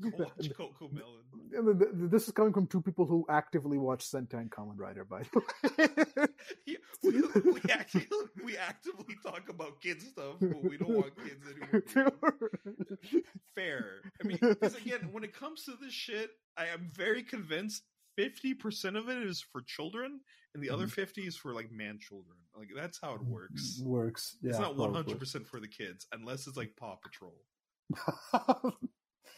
Watch 0.00 0.50
CoComelon. 0.58 1.22
And 1.54 1.78
th- 1.78 1.90
th- 1.92 2.10
This 2.10 2.26
is 2.26 2.32
coming 2.32 2.52
from 2.52 2.66
two 2.66 2.80
people 2.80 3.06
who 3.06 3.24
actively 3.28 3.78
watch 3.78 4.04
Sentai 4.10 4.34
and 4.34 4.50
Kamen 4.50 4.78
Rider, 4.78 5.04
by 5.04 5.22
the 5.22 5.38
way. 5.38 6.26
Yeah, 6.66 6.76
we, 7.02 7.20
we 7.52 7.60
actually 7.70 8.06
we 8.44 8.56
actively 8.56 9.16
talk 9.22 9.48
about 9.48 9.80
kid 9.80 10.02
stuff, 10.02 10.36
but 10.40 10.62
we 10.62 10.76
don't 10.76 10.90
want 10.90 11.12
kids 11.16 11.44
anymore. 11.48 12.34
Fair. 13.54 14.00
I 14.22 14.26
mean, 14.26 14.38
because 14.40 14.76
again, 14.76 15.08
when 15.12 15.24
it 15.24 15.34
comes 15.34 15.64
to 15.64 15.72
this 15.80 15.92
shit, 15.92 16.30
I 16.56 16.66
am 16.66 16.90
very 16.94 17.22
convinced 17.22 17.82
fifty 18.16 18.54
percent 18.54 18.96
of 18.96 19.08
it 19.08 19.18
is 19.18 19.44
for 19.52 19.62
children, 19.62 20.20
and 20.54 20.62
the 20.62 20.70
other 20.70 20.84
mm-hmm. 20.84 20.92
fifty 20.92 21.22
is 21.22 21.36
for 21.36 21.54
like 21.54 21.70
man 21.70 21.98
children. 22.00 22.36
Like 22.56 22.68
that's 22.74 22.98
how 23.02 23.14
it 23.14 23.24
works. 23.24 23.80
Mm, 23.80 23.86
works. 23.86 24.36
Yeah, 24.42 24.50
it's 24.50 24.58
not 24.58 24.76
hundred 24.76 25.18
percent 25.18 25.46
for 25.46 25.60
the 25.60 25.68
kids, 25.68 26.06
unless 26.12 26.46
it's 26.46 26.56
like 26.56 26.76
Paw 26.76 26.96
Patrol. 26.96 27.34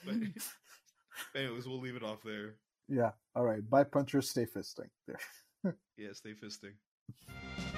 But 1.32 1.40
anyways, 1.42 1.66
we'll 1.68 1.80
leave 1.80 1.94
it 1.96 2.02
off 2.02 2.22
there. 2.24 2.56
yeah. 2.88 3.10
All 3.36 3.44
right. 3.44 3.68
Bye, 3.70 3.84
punchers. 3.84 4.30
Stay 4.30 4.46
fisting. 4.46 4.88
There. 5.06 5.18
Yeah, 5.96 6.12
stay 6.12 6.34
fisting. 6.34 7.73